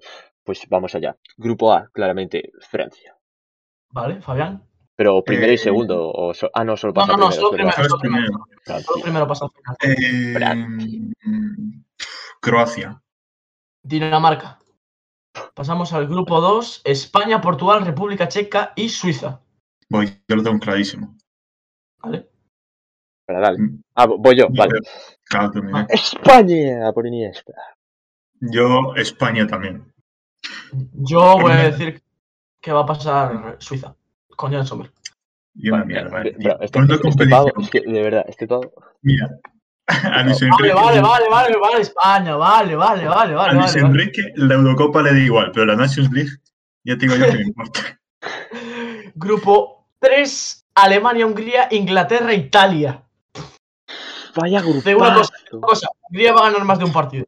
Pues 0.49 0.67
vamos 0.67 0.95
allá. 0.95 1.15
Grupo 1.37 1.71
A, 1.71 1.89
claramente 1.93 2.51
Francia. 2.71 3.15
Vale, 3.91 4.19
Fabián. 4.19 4.63
Pero 4.95 5.23
primero 5.23 5.51
y 5.51 5.53
Eh, 5.53 5.57
segundo. 5.59 6.09
O 6.11 6.33
so- 6.33 6.49
ah, 6.55 6.63
no, 6.63 6.75
solo 6.75 6.91
No, 6.91 7.01
pasa 7.01 7.11
no, 7.11 7.17
no, 7.17 7.27
primero, 7.29 7.35
solo 7.39 7.51
primero. 7.51 7.71
Sabes 7.75 7.93
primero. 8.01 8.45
Francia. 8.63 8.85
Solo 8.87 9.03
primero 9.03 9.27
pasa 9.27 9.45
al 9.45 9.51
final. 9.51 9.77
Eh, 9.83 10.33
Francia. 10.33 10.99
Croacia. 12.41 13.03
Dinamarca. 13.83 14.57
Pasamos 15.53 15.93
al 15.93 16.07
grupo 16.07 16.41
2, 16.41 16.81
España, 16.83 17.39
Portugal, 17.41 17.85
República 17.85 18.27
Checa 18.27 18.73
y 18.75 18.89
Suiza. 18.89 19.41
Voy, 19.87 20.07
yo 20.27 20.35
lo 20.35 20.41
tengo 20.41 20.57
clarísimo. 20.57 21.15
¿Vale? 22.01 22.27
Espera, 23.21 23.39
dale. 23.39 23.59
Mm, 23.59 23.81
Ah, 23.93 24.07
voy 24.07 24.35
yo, 24.35 24.47
vale. 24.49 24.79
Claro 25.25 25.51
España, 25.89 26.91
por 26.91 27.05
Iniesta. 27.05 27.53
Yo, 28.41 28.95
España 28.95 29.45
también. 29.45 29.93
Yo 30.93 31.37
voy 31.39 31.51
a 31.51 31.69
decir 31.71 32.01
que 32.61 32.71
va 32.71 32.81
a 32.81 32.85
pasar 32.85 33.55
Suiza. 33.59 33.95
Con 34.35 34.51
Jan 34.53 34.65
Sommer. 34.65 34.91
Y 35.55 35.69
una 35.69 35.79
Vale, 35.83 35.93
mierda. 35.93 36.09
pero 36.11 36.29
este, 36.61 36.79
este 37.09 37.27
pavo, 37.27 37.51
competición. 37.51 37.63
es 37.63 37.69
que 37.69 37.81
de 37.81 38.01
verdad, 38.01 38.25
este 38.27 38.47
pavo. 38.47 38.71
Mira, 39.01 39.27
a 39.87 40.23
Luis 40.23 40.39
Vale, 40.39 40.51
Enrique, 40.53 40.73
vale, 40.73 41.01
vale, 41.01 41.29
vale, 41.29 41.57
vale, 41.57 41.81
España, 41.81 42.35
vale, 42.35 42.75
vale, 42.75 43.05
vale, 43.07 43.33
a 43.33 43.35
vale, 43.35 43.53
Luis 43.53 43.65
vale, 43.65 43.81
vale. 43.81 43.87
Enrique 43.87 44.21
la 44.35 44.53
Eurocopa 44.55 45.01
le 45.01 45.13
da 45.13 45.19
igual, 45.19 45.51
pero 45.51 45.65
la 45.65 45.75
Nations 45.75 46.11
League, 46.11 46.31
ya 46.83 46.97
te 46.97 47.07
digo 47.07 47.15
yo 47.17 47.25
que 47.25 47.37
me 47.37 47.41
importa. 47.41 47.99
Grupo 49.15 49.87
3, 49.99 50.67
Alemania, 50.75 51.25
Hungría, 51.25 51.67
Inglaterra, 51.71 52.33
Italia. 52.33 53.03
Vaya 54.35 54.61
grupo. 54.61 54.81
Digo 54.85 55.01
una 55.01 55.15
cosa, 55.15 55.33
una 55.51 55.67
cosa, 55.67 55.87
Hungría 56.07 56.33
va 56.33 56.41
a 56.41 56.43
ganar 56.51 56.63
más 56.63 56.79
de 56.79 56.85
un 56.85 56.93
partido. 56.93 57.25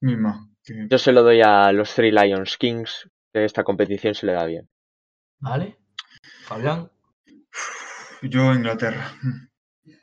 Misma. 0.00 0.46
Yo 0.66 0.98
se 0.98 1.12
lo 1.12 1.22
doy 1.22 1.42
a 1.42 1.72
los 1.72 1.94
Three 1.94 2.10
Lions 2.10 2.56
Kings, 2.56 3.10
que 3.32 3.44
esta 3.44 3.64
competición 3.64 4.14
se 4.14 4.26
le 4.26 4.32
da 4.32 4.44
bien. 4.46 4.68
¿Vale? 5.40 5.78
Fabián, 6.44 6.90
Yo, 8.22 8.52
Inglaterra. 8.52 9.12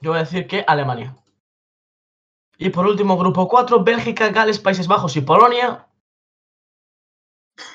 yo 0.01 0.11
voy 0.11 0.17
a 0.17 0.23
decir 0.23 0.45
que 0.45 0.63
Alemania. 0.67 1.15
Y 2.57 2.69
por 2.69 2.85
último, 2.85 3.17
grupo 3.17 3.47
4, 3.47 3.83
Bélgica, 3.83 4.29
Gales, 4.29 4.59
Países 4.59 4.87
Bajos 4.87 5.15
y 5.17 5.21
Polonia. 5.21 5.87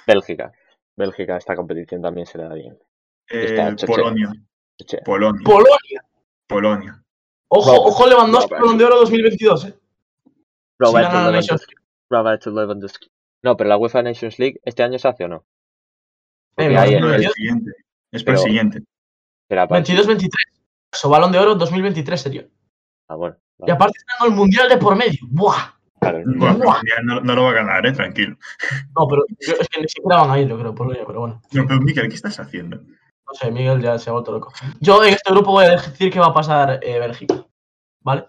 Bélgica. 0.06 0.52
Bélgica, 0.96 1.36
esta 1.36 1.56
competición 1.56 2.00
también 2.00 2.26
se 2.26 2.38
le 2.38 2.44
da 2.44 2.54
bien. 2.54 2.78
Eh. 3.28 3.76
Polonia. 3.84 4.32
Polonia. 5.04 5.42
Polonia. 5.44 6.04
Polonia. 6.46 7.02
Ojo, 7.48 7.72
ojo 7.72 8.06
Lewandowski, 8.06 8.54
Balón 8.54 8.78
de 8.78 8.84
Oro 8.84 8.96
2022, 8.96 9.64
¿eh? 9.64 9.78
Roberto 10.78 11.12
gana 11.12 11.40
Lewandowski. 12.10 13.08
No, 13.42 13.56
pero 13.56 13.68
la 13.68 13.76
UEFA 13.76 14.02
Nations 14.02 14.38
League, 14.38 14.60
¿este 14.64 14.82
año 14.82 14.98
se 14.98 15.08
hace 15.08 15.24
o 15.24 15.28
no? 15.28 15.44
Porque 16.54 16.72
Eh, 16.72 16.78
ahí 16.78 17.00
No, 17.00 17.12
el- 17.14 17.24
el 17.24 17.30
siguiente. 17.32 17.72
Es 18.12 18.24
para 18.24 18.38
el 18.38 18.42
siguiente. 18.44 18.82
será 19.48 19.68
para 19.68 19.78
el 19.80 19.84
22-23. 19.84 20.30
Eso, 20.92 21.08
Balón 21.10 21.32
de 21.32 21.38
Oro 21.38 21.54
2023 21.54 22.20
sería. 22.20 22.46
Ah, 23.08 23.14
bueno. 23.16 23.36
Y 23.66 23.70
aparte 23.70 23.98
está 23.98 24.24
en 24.24 24.32
el 24.32 24.36
Mundial 24.36 24.68
de 24.68 24.76
por 24.78 24.96
medio. 24.96 25.18
¡Buah! 25.28 25.74
claro. 26.00 26.22
Bueno, 26.26 26.58
Buah. 26.58 26.80
ya 26.86 27.02
no, 27.02 27.20
no 27.20 27.34
lo 27.34 27.44
va 27.44 27.50
a 27.50 27.54
ganar, 27.54 27.86
eh, 27.86 27.92
tranquilo. 27.92 28.36
No, 28.98 29.06
pero 29.08 29.22
yo- 29.40 29.54
es 29.60 29.68
que 29.68 29.80
ni 29.80 29.88
siquiera 29.88 30.18
van 30.22 30.30
a 30.30 30.38
ir, 30.38 30.48
yo 30.48 30.58
creo, 30.58 30.74
Polonia, 30.74 31.02
pero 31.06 31.20
bueno. 31.20 31.42
No, 31.52 31.66
pero 31.66 31.80
Miquel, 31.80 32.08
¿qué 32.08 32.14
estás 32.14 32.38
haciendo? 32.38 32.76
No 32.78 33.34
sé, 33.34 33.50
Miguel 33.50 33.80
ya 33.82 33.98
se 33.98 34.08
ha 34.10 34.12
vuelto 34.12 34.30
loco. 34.32 34.52
Yo 34.80 35.02
en 35.04 35.14
este 35.14 35.30
grupo 35.32 35.50
voy 35.52 35.64
a 35.66 35.70
decir 35.72 36.12
que 36.12 36.20
va 36.20 36.26
a 36.26 36.34
pasar 36.34 36.78
eh, 36.82 36.98
Bélgica. 36.98 37.44
¿Vale? 38.02 38.26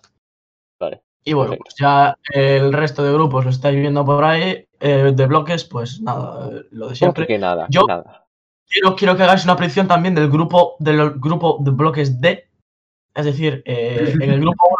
Y 1.27 1.33
bueno, 1.33 1.57
pues 1.57 1.75
ya 1.77 2.17
el 2.33 2.71
resto 2.71 3.03
de 3.03 3.11
grupos 3.11 3.43
lo 3.43 3.49
estáis 3.51 3.77
viendo 3.77 4.05
por 4.05 4.23
ahí. 4.23 4.63
eh, 4.79 5.11
de 5.13 5.25
bloques, 5.25 5.65
pues 5.65 5.99
nada, 6.01 6.49
lo 6.51 6.59
de 6.61 6.69
¿Cómo 6.79 6.95
siempre. 6.95 7.27
que 7.27 7.37
nada? 7.37 7.67
Yo- 7.69 7.85
Nada. 7.87 8.25
Quiero, 8.69 8.95
quiero 8.95 9.17
que 9.17 9.23
hagáis 9.23 9.43
una 9.43 9.55
predicción 9.55 9.87
también 9.87 10.13
del 10.15 10.29
grupo, 10.29 10.75
del 10.79 11.19
grupo 11.19 11.57
de 11.61 11.71
bloques 11.71 12.21
D. 12.21 12.47
Es 13.15 13.25
decir, 13.25 13.61
eh, 13.65 14.13
en 14.21 14.29
el 14.31 14.39
grupo 14.39 14.67
1, 14.69 14.77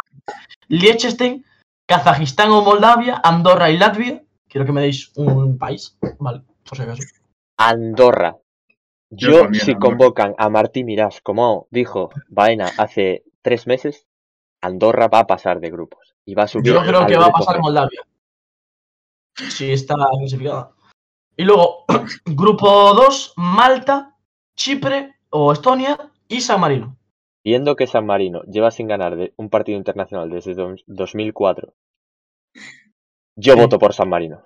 Liechtenstein, 0.68 1.44
Kazajistán 1.86 2.50
o 2.50 2.62
Moldavia, 2.62 3.20
Andorra 3.24 3.70
y 3.70 3.76
Latvia. 3.76 4.22
Quiero 4.48 4.64
que 4.66 4.72
me 4.72 4.80
deis 4.82 5.10
un 5.16 5.58
país, 5.58 5.98
¿vale? 6.18 6.42
Por 6.66 6.76
si 6.78 6.82
acaso. 6.84 7.02
Andorra. 7.58 8.36
Yo 9.10 9.30
Yo, 9.32 9.42
también, 9.42 9.64
si 9.64 9.72
Andorra. 9.72 9.90
convocan 9.90 10.34
a 10.38 10.48
Martí 10.48 10.84
Mirás, 10.84 11.20
como 11.22 11.66
dijo 11.70 12.10
Baena 12.28 12.70
hace 12.78 13.24
tres 13.42 13.66
meses, 13.66 14.06
Andorra 14.62 15.08
va 15.08 15.20
a 15.20 15.26
pasar 15.26 15.60
de 15.60 15.70
grupos. 15.70 16.14
Y 16.28 16.34
va 16.34 16.42
a 16.42 16.46
subir. 16.46 16.74
Yo 16.74 16.82
creo 16.82 17.06
que 17.06 17.16
va 17.16 17.26
a 17.26 17.30
pasar. 17.32 17.58
Moldavia. 17.58 18.02
Sí, 19.34 19.70
está 19.72 19.94
clasificada. 20.18 20.72
Y 21.38 21.44
luego, 21.44 21.84
grupo 22.26 22.92
2, 22.92 23.32
Malta, 23.36 24.14
Chipre 24.54 25.14
o 25.30 25.52
Estonia 25.54 26.10
y 26.28 26.42
San 26.42 26.60
Marino. 26.60 26.96
Viendo 27.42 27.76
que 27.76 27.86
San 27.86 28.04
Marino 28.04 28.42
lleva 28.42 28.70
sin 28.70 28.88
ganar 28.88 29.16
de 29.16 29.32
un 29.36 29.48
partido 29.48 29.78
internacional 29.78 30.28
desde 30.28 30.54
do- 30.54 30.76
2004, 30.86 31.72
yo 33.36 33.54
Sí. 33.54 33.58
voto 33.58 33.78
por 33.78 33.94
San 33.94 34.10
Marino. 34.10 34.42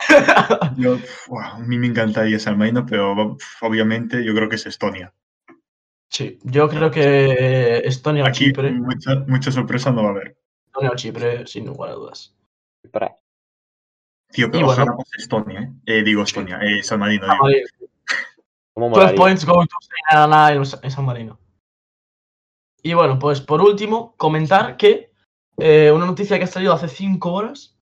Yo, 0.76 0.98
a 1.40 1.60
mí 1.60 1.78
me 1.78 1.86
encantaría 1.86 2.38
San 2.40 2.58
Marino, 2.58 2.84
pero 2.84 3.36
obviamente 3.62 4.24
yo 4.24 4.34
creo 4.34 4.48
que 4.48 4.56
es 4.56 4.66
Estonia. 4.66 5.14
Sí, 6.10 6.38
yo 6.42 6.68
creo 6.68 6.90
que 6.90 7.78
Estonia 7.84 8.24
o 8.24 8.26
Aquí 8.26 8.46
Chipre. 8.46 8.72
mucha, 8.72 9.14
mucha 9.28 9.52
sorpresa 9.52 9.92
no 9.92 10.02
va 10.02 10.08
a 10.08 10.12
haber. 10.12 10.36
Estonia 10.74 10.90
o 10.90 10.96
Chipre, 10.96 11.46
sin 11.46 11.66
lugar 11.66 11.90
a 11.90 11.94
dudas. 11.94 12.34
Tío, 14.32 14.46
Y 14.46 14.50
pero 14.50 14.66
bueno. 14.66 14.82
ojalá 14.82 14.96
pase 14.96 15.10
Estonia, 15.18 15.60
¿eh? 15.60 15.72
Eh, 15.86 16.02
Digo 16.02 16.22
Estonia, 16.22 16.58
eh, 16.62 16.82
San 16.82 16.98
Marino. 16.98 17.26
San. 17.26 17.38
Marino. 17.38 17.68
¿Cómo 18.74 18.88
12 18.88 19.00
molaría? 19.00 19.16
points 19.16 19.44
going 19.46 19.66
to 19.66 19.76
en 20.50 20.60
en 20.82 20.90
San 20.90 21.04
Marino. 21.04 21.38
Y 22.82 22.92
bueno, 22.94 23.18
pues 23.20 23.40
por 23.40 23.62
último, 23.62 24.14
comentar 24.16 24.76
que 24.76 25.12
eh, 25.58 25.92
una 25.94 26.06
noticia 26.06 26.38
que 26.38 26.44
ha 26.44 26.48
salido 26.48 26.72
hace 26.72 26.88
5 26.88 27.32
horas. 27.32 27.76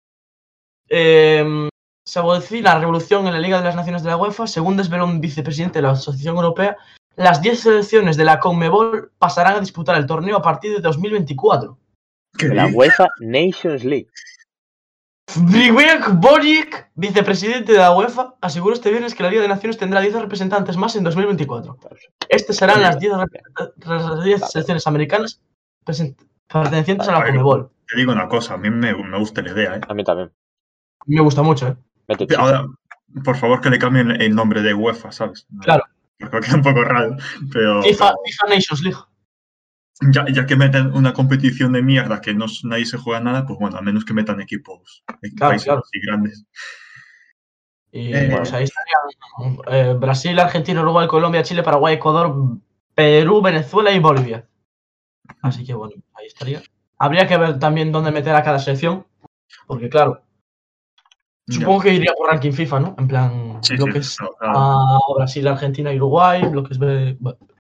eh, 0.90 1.68
se 2.04 2.20
la 2.60 2.78
revolución 2.78 3.26
en 3.26 3.32
la 3.32 3.38
Liga 3.40 3.58
de 3.58 3.64
las 3.64 3.76
Naciones 3.76 4.02
de 4.02 4.10
la 4.10 4.16
UEFA. 4.18 4.46
Según 4.46 4.76
desveló 4.76 5.04
un 5.04 5.20
vicepresidente 5.20 5.78
de 5.78 5.82
la 5.82 5.92
Asociación 5.92 6.36
Europea, 6.36 6.76
las 7.16 7.40
10 7.40 7.60
selecciones 7.60 8.16
de 8.18 8.24
la 8.24 8.38
CONMEBOL 8.40 9.12
pasarán 9.18 9.54
a 9.54 9.60
disputar 9.60 9.96
el 9.96 10.06
torneo 10.06 10.36
a 10.36 10.42
partir 10.42 10.74
de 10.74 10.80
2024. 10.80 11.78
¿Qué 12.36 12.48
De 12.48 12.54
la? 12.54 12.66
UEFA 12.66 13.08
Nations 13.20 13.84
League. 13.84 14.08
Briwek 15.36 16.10
Boric, 16.14 16.90
vicepresidente 16.94 17.72
de 17.72 17.78
la 17.78 17.92
UEFA, 17.96 18.34
aseguró 18.40 18.74
este 18.74 18.90
viernes 18.90 19.14
que 19.14 19.22
la 19.22 19.30
Liga 19.30 19.42
de 19.42 19.48
Naciones 19.48 19.78
tendrá 19.78 20.00
10 20.00 20.14
representantes 20.14 20.76
más 20.76 20.94
en 20.96 21.04
2024. 21.04 21.78
Estas 22.28 22.56
serán 22.56 22.82
las 22.82 22.98
10, 22.98 23.12
rep- 23.12 23.72
las 23.86 24.24
10 24.24 24.50
selecciones 24.50 24.86
americanas 24.86 25.40
pertenecientes 25.84 27.08
a 27.08 27.12
la. 27.12 27.24
Comebol. 27.24 27.70
Te 27.88 27.96
digo 27.96 28.12
una 28.12 28.28
cosa, 28.28 28.54
a 28.54 28.58
mí 28.58 28.68
me, 28.70 28.94
me 28.94 29.18
gusta 29.18 29.42
la 29.42 29.52
idea, 29.52 29.76
¿eh? 29.76 29.80
A 29.88 29.94
mí 29.94 30.04
también. 30.04 30.32
Me 31.06 31.20
gusta 31.20 31.42
mucho, 31.42 31.68
¿eh? 31.68 31.76
Ahora, 32.36 32.66
por 33.24 33.36
favor, 33.36 33.60
que 33.60 33.70
le 33.70 33.78
cambien 33.78 34.10
el 34.20 34.34
nombre 34.34 34.60
de 34.62 34.74
UEFA, 34.74 35.12
¿sabes? 35.12 35.46
Claro. 35.60 35.84
Porque 36.18 36.40
queda 36.46 36.56
un 36.56 36.62
poco 36.62 36.84
raro, 36.84 37.16
pero 37.52 37.82
FIFA, 37.82 38.12
FIFA 38.24 38.54
Nations 38.54 38.82
League. 38.82 38.98
Ya, 40.12 40.24
ya 40.32 40.46
que 40.46 40.56
meten 40.56 40.92
una 40.94 41.12
competición 41.12 41.72
de 41.72 41.82
mierda 41.82 42.20
que 42.20 42.34
no, 42.34 42.46
nadie 42.64 42.86
se 42.86 42.98
juega 42.98 43.20
nada, 43.20 43.46
pues 43.46 43.58
bueno, 43.58 43.76
a 43.76 43.82
menos 43.82 44.04
que 44.04 44.14
metan 44.14 44.40
equipos, 44.40 45.04
equipos 45.22 45.36
Claro, 45.36 45.50
países 45.50 45.66
claro. 45.66 45.82
así 45.84 46.00
grandes. 46.00 46.44
Y 47.92 48.12
Eh, 48.14 48.34
pues 48.34 48.52
ahí 48.54 48.64
estarían 48.64 49.58
eh, 49.68 49.94
Brasil, 49.98 50.38
Argentina, 50.40 50.80
Uruguay, 50.80 51.06
Colombia, 51.06 51.42
Chile, 51.42 51.62
Paraguay, 51.62 51.94
Ecuador, 51.96 52.34
Perú, 52.94 53.42
Venezuela 53.42 53.92
y 53.92 53.98
Bolivia. 53.98 54.46
Así 55.42 55.64
que 55.64 55.74
bueno, 55.74 55.94
ahí 56.14 56.26
estaría. 56.26 56.62
Habría 56.98 57.26
que 57.26 57.36
ver 57.36 57.58
también 57.58 57.92
dónde 57.92 58.10
meter 58.10 58.34
a 58.34 58.42
cada 58.42 58.58
selección. 58.58 59.06
Porque 59.66 59.90
claro, 59.90 60.22
supongo 61.48 61.80
que 61.82 61.94
iría 61.94 62.12
por 62.16 62.30
ranking 62.30 62.52
FIFA, 62.52 62.80
¿no? 62.80 62.94
En 62.98 63.08
plan, 63.08 63.58
Sí, 63.62 63.76
sí, 63.76 63.82
bloques 63.82 64.16
claro, 64.16 64.34
claro. 64.38 64.58
a 64.58 64.98
Brasil, 65.16 65.46
Argentina 65.48 65.92
y 65.92 65.96
Uruguay, 65.96 66.42
B. 66.42 67.16
bueno, 67.20 67.38
sí. 67.40 67.51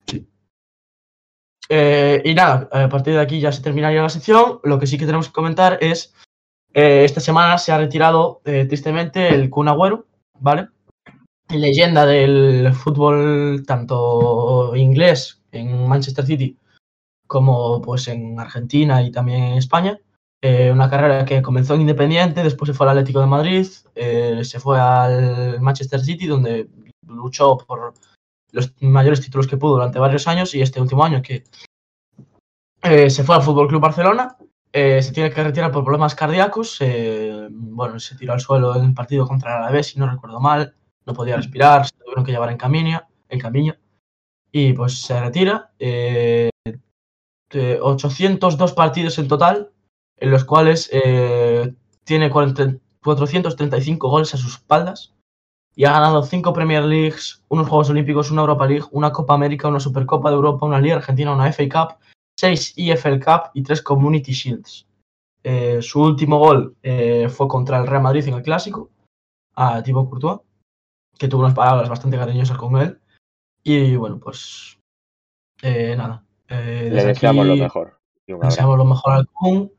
Eh, 1.74 2.20
y 2.26 2.34
nada, 2.34 2.68
a 2.70 2.86
partir 2.90 3.14
de 3.14 3.20
aquí 3.20 3.40
ya 3.40 3.50
se 3.50 3.62
terminaría 3.62 4.02
la 4.02 4.10
sección. 4.10 4.60
Lo 4.62 4.78
que 4.78 4.86
sí 4.86 4.98
que 4.98 5.06
tenemos 5.06 5.28
que 5.28 5.32
comentar 5.32 5.78
es, 5.80 6.14
eh, 6.74 7.04
esta 7.04 7.18
semana 7.18 7.56
se 7.56 7.72
ha 7.72 7.78
retirado 7.78 8.42
eh, 8.44 8.66
tristemente 8.66 9.34
el 9.34 9.48
Kun 9.48 9.68
Agüero, 9.68 10.04
¿vale? 10.38 10.68
Leyenda 11.48 12.04
del 12.04 12.74
fútbol 12.74 13.64
tanto 13.66 14.76
inglés 14.76 15.40
en 15.50 15.88
Manchester 15.88 16.26
City 16.26 16.58
como 17.26 17.80
pues 17.80 18.06
en 18.08 18.38
Argentina 18.38 19.02
y 19.02 19.10
también 19.10 19.42
en 19.42 19.56
España. 19.56 19.98
Eh, 20.42 20.70
una 20.70 20.90
carrera 20.90 21.24
que 21.24 21.40
comenzó 21.40 21.74
en 21.74 21.80
Independiente, 21.80 22.42
después 22.42 22.68
se 22.68 22.74
fue 22.74 22.84
al 22.84 22.90
Atlético 22.90 23.20
de 23.20 23.26
Madrid, 23.28 23.66
eh, 23.94 24.44
se 24.44 24.60
fue 24.60 24.78
al 24.78 25.58
Manchester 25.62 26.00
City, 26.00 26.26
donde 26.26 26.68
luchó 27.06 27.56
por 27.56 27.94
los 28.52 28.72
mayores 28.80 29.20
títulos 29.20 29.46
que 29.46 29.56
pudo 29.56 29.74
durante 29.74 29.98
varios 29.98 30.28
años 30.28 30.54
y 30.54 30.62
este 30.62 30.80
último 30.80 31.04
año 31.04 31.22
que 31.22 31.44
eh, 32.82 33.10
se 33.10 33.24
fue 33.24 33.36
al 33.36 33.42
Fútbol 33.42 33.68
Club 33.68 33.80
Barcelona, 33.80 34.36
eh, 34.72 35.02
se 35.02 35.12
tiene 35.12 35.30
que 35.30 35.42
retirar 35.42 35.70
por 35.70 35.84
problemas 35.84 36.14
cardíacos, 36.14 36.76
eh, 36.80 37.48
bueno, 37.50 37.98
se 37.98 38.16
tiró 38.16 38.32
al 38.32 38.40
suelo 38.40 38.76
en 38.76 38.84
el 38.84 38.94
partido 38.94 39.26
contra 39.26 39.56
el 39.56 39.62
Alavés, 39.62 39.88
si 39.88 39.98
no 39.98 40.10
recuerdo 40.10 40.40
mal, 40.40 40.74
no 41.04 41.14
podía 41.14 41.36
respirar, 41.36 41.86
se 41.86 41.96
tuvieron 41.96 42.24
que 42.24 42.32
llevar 42.32 42.50
en 42.50 42.56
camilla, 42.56 43.08
en 43.28 43.40
camilla 43.40 43.78
y 44.50 44.72
pues 44.72 45.02
se 45.02 45.20
retira. 45.20 45.72
eh, 45.78 46.50
de 47.50 47.78
802 47.82 48.72
partidos 48.72 49.18
en 49.18 49.28
total, 49.28 49.70
en 50.16 50.30
los 50.30 50.44
cuales 50.44 50.90
tiene 52.04 52.30
40 52.30 52.78
435 53.02 54.08
goles 54.08 54.32
a 54.34 54.36
sus 54.36 54.54
espaldas 54.54 55.12
y 55.74 55.84
ha 55.84 55.92
ganado 55.92 56.22
5 56.22 56.52
Premier 56.52 56.84
Leagues, 56.84 57.42
unos 57.48 57.68
Juegos 57.68 57.90
Olímpicos, 57.90 58.30
una 58.30 58.42
Europa 58.42 58.66
League, 58.66 58.86
una 58.90 59.10
Copa 59.10 59.34
América, 59.34 59.68
una 59.68 59.80
Supercopa 59.80 60.30
de 60.30 60.36
Europa, 60.36 60.66
una 60.66 60.80
Liga 60.80 60.96
Argentina, 60.96 61.32
una 61.32 61.50
FA 61.52 61.64
Cup, 61.68 61.98
6 62.38 62.74
EFL 62.76 63.18
Cup 63.24 63.50
y 63.54 63.62
3 63.62 63.82
Community 63.82 64.32
Shields. 64.32 64.86
Eh, 65.44 65.82
su 65.82 66.00
último 66.00 66.38
gol 66.38 66.76
eh, 66.82 67.28
fue 67.28 67.48
contra 67.48 67.78
el 67.78 67.86
Real 67.86 68.02
Madrid 68.02 68.26
en 68.28 68.34
el 68.34 68.42
Clásico, 68.42 68.90
a 69.54 69.82
Thibaut 69.82 70.08
Courtois, 70.08 70.40
que 71.18 71.28
tuvo 71.28 71.42
unas 71.42 71.54
palabras 71.54 71.88
bastante 71.88 72.16
cariñosas 72.16 72.58
con 72.58 72.76
él. 72.80 72.98
Y 73.64 73.96
bueno, 73.96 74.18
pues 74.18 74.78
eh, 75.62 75.94
nada. 75.96 76.24
Le 76.48 77.04
deseamos 77.04 77.46
lo 77.46 77.56
mejor. 77.56 77.98
Deseamos 78.26 78.76
lo 78.76 78.84
mejor 78.84 79.12
al 79.12 79.26
Kun. 79.28 79.72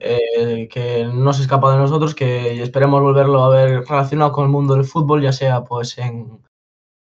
Eh, 0.00 0.68
que 0.70 1.04
no 1.04 1.32
se 1.32 1.42
escapa 1.42 1.72
de 1.72 1.78
nosotros, 1.78 2.14
que 2.14 2.62
esperemos 2.62 3.02
volverlo 3.02 3.44
a 3.44 3.48
ver 3.48 3.84
relacionado 3.84 4.32
con 4.32 4.44
el 4.44 4.50
mundo 4.50 4.74
del 4.74 4.84
fútbol, 4.84 5.22
ya 5.22 5.32
sea 5.32 5.64
pues 5.64 5.96
en, 5.98 6.42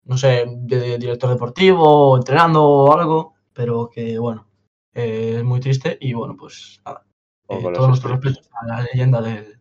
no 0.04 0.16
sé, 0.16 0.44
de 0.46 0.98
director 0.98 1.30
deportivo, 1.30 1.84
o 1.84 2.16
entrenando 2.16 2.64
o 2.64 2.92
algo, 2.92 3.34
pero 3.52 3.88
que 3.88 4.18
bueno, 4.18 4.46
eh, 4.94 5.36
es 5.38 5.44
muy 5.44 5.60
triste 5.60 5.96
y 6.00 6.12
bueno, 6.12 6.36
pues 6.36 6.80
nada, 6.84 7.04
eh, 7.48 7.62
todos 7.62 7.88
nuestros 7.88 8.12
respetos 8.12 8.50
a 8.60 8.66
la 8.66 8.82
leyenda 8.82 9.22
del, 9.22 9.58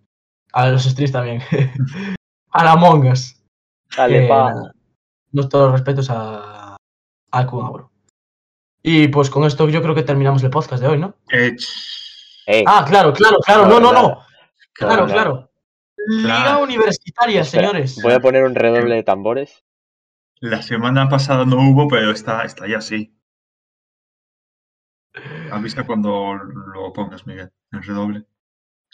a 0.53 0.69
los 0.69 0.83
streams 0.83 1.11
también, 1.11 1.41
a 2.51 2.63
la 2.63 2.75
Mongas. 2.75 3.43
Dale, 3.95 4.27
pa. 4.27 4.71
nuestros 5.31 5.71
respetos 5.71 6.09
a, 6.09 6.77
al 7.31 7.47
Kun. 7.47 7.89
Y 8.83 9.09
pues 9.09 9.29
con 9.29 9.43
esto 9.43 9.69
yo 9.69 9.81
creo 9.81 9.93
que 9.93 10.03
terminamos 10.03 10.43
el 10.43 10.49
podcast 10.49 10.81
de 10.81 10.89
hoy, 10.89 10.97
¿no? 10.97 11.15
Eh, 11.31 11.55
Ah, 12.65 12.85
claro, 12.87 13.13
claro, 13.13 13.37
claro, 13.45 13.67
no, 13.67 13.79
no, 13.79 13.93
no. 13.93 14.25
Claro, 14.73 15.05
claro. 15.05 15.51
Liga. 16.07 16.57
Universitaria, 16.57 17.41
Espera, 17.41 17.67
señores. 17.67 18.01
Voy 18.01 18.13
a 18.13 18.19
poner 18.19 18.43
un 18.43 18.55
redoble 18.55 18.95
de 18.95 19.03
tambores. 19.03 19.63
la 20.39 20.61
semana 20.61 21.07
pasada 21.07 21.45
no 21.45 21.57
hubo, 21.57 21.87
pero 21.87 22.11
está, 22.11 22.43
está 22.43 22.67
ya 22.67 22.81
sí. 22.81 23.15
Avisa 25.51 25.85
cuando 25.85 26.33
lo 26.33 26.93
pongas, 26.93 27.27
Miguel, 27.27 27.51
en 27.71 27.83
redoble. 27.83 28.25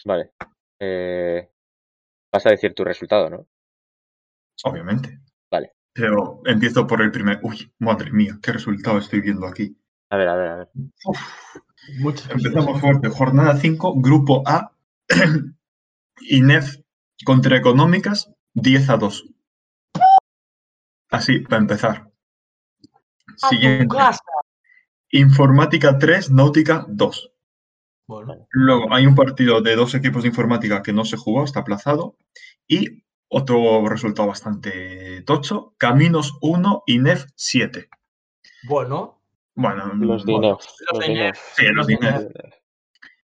Vale. 0.03 0.31
Eh, 0.79 1.49
vas 2.31 2.45
a 2.45 2.49
decir 2.49 2.73
tu 2.73 2.83
resultado, 2.83 3.29
¿no? 3.29 3.47
Obviamente. 4.63 5.21
Vale. 5.49 5.73
Pero 5.93 6.41
empiezo 6.45 6.85
por 6.85 7.01
el 7.01 7.11
primer. 7.11 7.39
Uy, 7.43 7.71
madre 7.79 8.11
mía, 8.11 8.37
qué 8.41 8.51
resultado 8.51 8.97
estoy 8.97 9.21
viendo 9.21 9.47
aquí. 9.47 9.77
A 10.09 10.17
ver, 10.17 10.27
a 10.27 10.35
ver, 10.35 10.47
a 10.47 10.55
ver. 10.55 10.69
Muchas 11.99 12.29
Empezamos 12.29 12.81
fuerte. 12.81 13.09
Jornada 13.09 13.57
5, 13.57 13.95
grupo 14.01 14.43
A. 14.45 14.73
INEF 16.21 16.81
contra 17.25 17.57
Económicas, 17.57 18.31
10 18.53 18.89
a 18.89 18.97
2. 18.97 19.25
Así, 21.09 21.39
para 21.39 21.61
empezar. 21.61 22.11
¡A 23.41 23.49
tu 23.49 23.55
Siguiente. 23.55 23.95
Informática 25.11 25.97
3, 25.97 26.31
Náutica 26.31 26.85
2. 26.89 27.31
Bueno, 28.07 28.47
Luego 28.51 28.93
hay 28.93 29.05
un 29.05 29.15
partido 29.15 29.61
de 29.61 29.75
dos 29.75 29.93
equipos 29.93 30.23
de 30.23 30.29
informática 30.29 30.81
que 30.81 30.93
no 30.93 31.05
se 31.05 31.17
jugó, 31.17 31.43
está 31.43 31.61
aplazado. 31.61 32.17
Y 32.67 33.03
otro 33.29 33.87
resultado 33.87 34.27
bastante 34.27 35.21
tocho, 35.23 35.75
Caminos 35.77 36.37
1, 36.41 36.83
INEF 36.87 37.25
7. 37.35 37.89
bueno. 38.67 39.16
Bueno, 39.57 39.91
Los 39.95 40.23
de 40.25 40.33
bueno. 40.33 40.57
Los. 40.93 41.07
INEF. 41.09 41.37
sí, 41.55 41.65
los 41.73 41.89
INEF. 41.89 42.25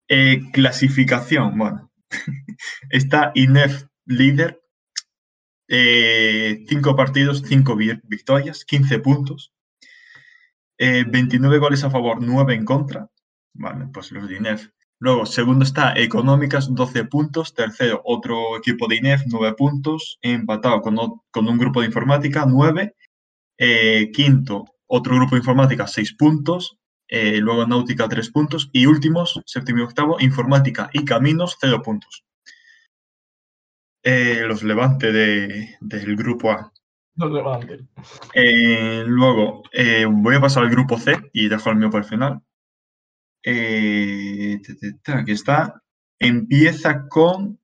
Eh, 0.08 0.40
clasificación, 0.52 1.56
bueno. 1.58 1.90
Está 2.90 3.30
INEF 3.34 3.84
líder. 4.06 4.60
eh, 5.68 6.64
cinco 6.68 6.94
partidos, 6.96 7.42
cinco 7.46 7.76
vi- 7.76 8.00
victorias, 8.04 8.64
15 8.64 8.98
puntos. 9.00 9.52
eh, 10.78 11.04
29 11.06 11.58
goles 11.58 11.84
a 11.84 11.90
favor, 11.90 12.18
9 12.20 12.54
en 12.54 12.64
contra. 12.64 13.08
Vale, 13.54 13.86
pues 13.92 14.10
los 14.12 14.28
de 14.28 14.36
INEF. 14.36 14.68
Luego, 15.00 15.26
segundo 15.26 15.64
está 15.64 15.94
Económicas, 15.96 16.74
12 16.74 17.04
puntos. 17.04 17.54
Tercero, 17.54 18.00
otro 18.04 18.56
equipo 18.56 18.88
de 18.88 18.96
INEF, 18.96 19.22
9 19.26 19.54
puntos. 19.54 20.18
Empatado 20.22 20.80
con, 20.80 20.96
con 21.30 21.48
un 21.48 21.58
grupo 21.58 21.80
de 21.80 21.86
informática, 21.86 22.44
9. 22.48 22.94
Eh, 23.58 24.10
quinto, 24.12 24.64
otro 24.86 25.16
grupo 25.16 25.34
de 25.34 25.40
informática, 25.40 25.86
6 25.86 26.14
puntos. 26.16 26.78
Eh, 27.08 27.38
luego 27.38 27.66
Náutica, 27.66 28.08
3 28.08 28.30
puntos. 28.30 28.70
Y 28.72 28.86
últimos, 28.86 29.40
séptimo 29.46 29.80
y 29.80 29.82
octavo, 29.82 30.16
Informática 30.20 30.88
y 30.92 31.04
Caminos, 31.04 31.56
0 31.60 31.82
puntos. 31.82 32.24
Eh, 34.02 34.42
los 34.46 34.62
Levante 34.62 35.12
de- 35.12 35.76
del 35.80 36.16
grupo 36.16 36.50
A. 36.50 36.70
No 37.16 37.28
levanten. 37.28 37.88
Eh, 38.34 39.04
luego, 39.06 39.62
voy 40.10 40.34
a 40.34 40.40
pasar 40.40 40.64
al 40.64 40.70
grupo 40.70 40.98
C 40.98 41.16
y 41.32 41.48
dejo 41.48 41.70
el 41.70 41.76
mío 41.76 41.88
para 41.90 42.02
el 42.04 42.10
final. 42.10 42.40
Aquí 45.06 45.32
está. 45.32 45.80
Empieza 46.18 47.06
con. 47.08 47.60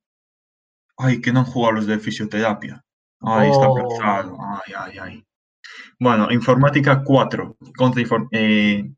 Ay, 0.96 1.20
que 1.20 1.32
no 1.32 1.40
han 1.40 1.46
jugado 1.46 1.72
los 1.76 1.86
de 1.86 1.98
fisioterapia. 1.98 2.84
Ay, 3.20 3.50
está 3.50 3.68
Oh. 3.68 3.78
aplazado. 3.78 4.36
Ay, 4.40 4.72
ay, 4.76 4.98
ay. 4.98 5.24
Bueno, 5.98 6.30
informática 6.30 7.02
4. 7.04 7.56
Contra 7.76 8.02
inform- 8.02 8.28
eh, 8.32 8.90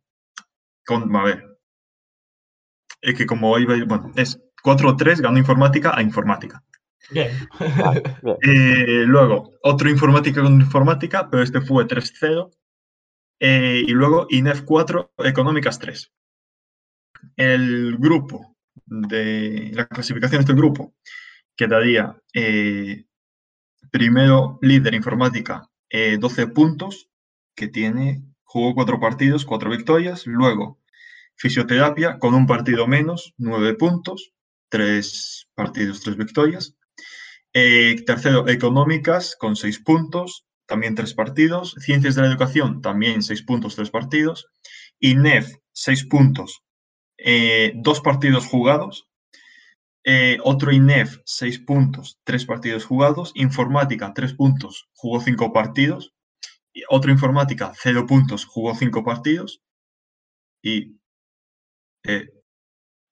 con, 0.84 1.14
a 1.14 1.24
ver. 1.24 1.44
Es 3.00 3.14
que 3.14 3.26
como 3.26 3.58
iba. 3.58 3.74
Bueno, 3.84 4.12
es 4.16 4.38
4-3, 4.62 5.20
ganó 5.20 5.38
informática 5.38 5.96
a 5.96 6.02
informática. 6.02 6.62
Bien. 7.10 7.30
Bien. 8.22 8.36
Eh, 8.42 9.04
luego, 9.06 9.50
otro 9.62 9.90
informática 9.90 10.40
con 10.42 10.54
informática, 10.60 11.28
pero 11.28 11.42
este 11.42 11.60
fue 11.60 11.86
3-0. 11.86 12.50
Eh, 13.40 13.82
y 13.86 13.90
luego 13.90 14.26
INEF 14.30 14.62
4, 14.62 15.14
Económicas 15.18 15.78
3. 15.80 16.12
El 17.36 17.96
grupo 17.98 18.56
de 18.86 19.70
la 19.74 19.86
clasificación 19.86 20.38
de 20.40 20.42
este 20.52 20.54
grupo 20.54 20.94
quedaría 21.56 22.16
eh, 22.34 23.04
primero 23.90 24.58
líder 24.62 24.94
informática, 24.94 25.68
eh, 25.92 26.16
12 26.18 26.48
puntos, 26.48 27.08
que 27.54 27.68
tiene, 27.68 28.24
jugó 28.42 28.74
cuatro 28.74 28.98
partidos, 28.98 29.44
cuatro 29.44 29.70
victorias. 29.70 30.26
Luego, 30.26 30.80
fisioterapia 31.36 32.18
con 32.18 32.34
un 32.34 32.46
partido 32.46 32.88
menos, 32.88 33.34
9 33.36 33.74
puntos, 33.74 34.32
tres 34.70 35.48
partidos, 35.54 36.00
tres 36.00 36.16
victorias. 36.16 36.74
Eh, 37.52 38.02
tercero, 38.06 38.48
económicas 38.48 39.36
con 39.38 39.54
seis 39.54 39.78
puntos, 39.78 40.46
también 40.64 40.94
tres 40.94 41.12
partidos. 41.12 41.74
Ciencias 41.78 42.14
de 42.14 42.22
la 42.22 42.28
educación, 42.28 42.80
también 42.80 43.22
seis 43.22 43.42
puntos, 43.42 43.76
tres 43.76 43.90
partidos. 43.90 44.46
INEF, 44.98 45.56
seis 45.72 46.06
puntos, 46.06 46.62
eh, 47.18 47.72
dos 47.76 48.00
partidos 48.00 48.46
jugados. 48.46 49.08
Eh, 50.04 50.38
otro 50.42 50.72
INEF, 50.72 51.18
seis 51.24 51.58
puntos, 51.58 52.18
tres 52.24 52.44
partidos 52.44 52.84
jugados. 52.84 53.32
Informática, 53.34 54.12
tres 54.14 54.34
puntos, 54.34 54.88
jugó 54.94 55.20
cinco 55.20 55.52
partidos. 55.52 56.12
Y 56.74 56.82
otro 56.88 57.12
informática, 57.12 57.72
cero 57.76 58.06
puntos, 58.06 58.44
jugó 58.44 58.74
cinco 58.74 59.04
partidos. 59.04 59.62
Y 60.62 60.96
eh, 62.04 62.30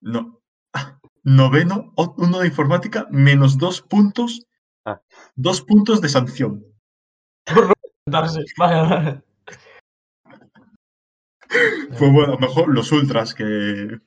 no, 0.00 0.40
noveno, 1.22 1.92
uno 2.16 2.38
de 2.40 2.46
informática, 2.48 3.06
menos 3.10 3.58
dos 3.58 3.82
puntos, 3.82 4.46
Ah. 4.86 5.00
dos 5.36 5.60
puntos 5.60 6.00
de 6.00 6.08
sanción. 6.08 6.64
Darse. 8.06 8.44
Vaya, 8.56 8.82
vaya. 8.82 9.24
Pues 11.98 12.12
bueno, 12.12 12.38
mejor 12.38 12.72
los 12.72 12.90
ultras 12.92 13.34
que 13.34 14.00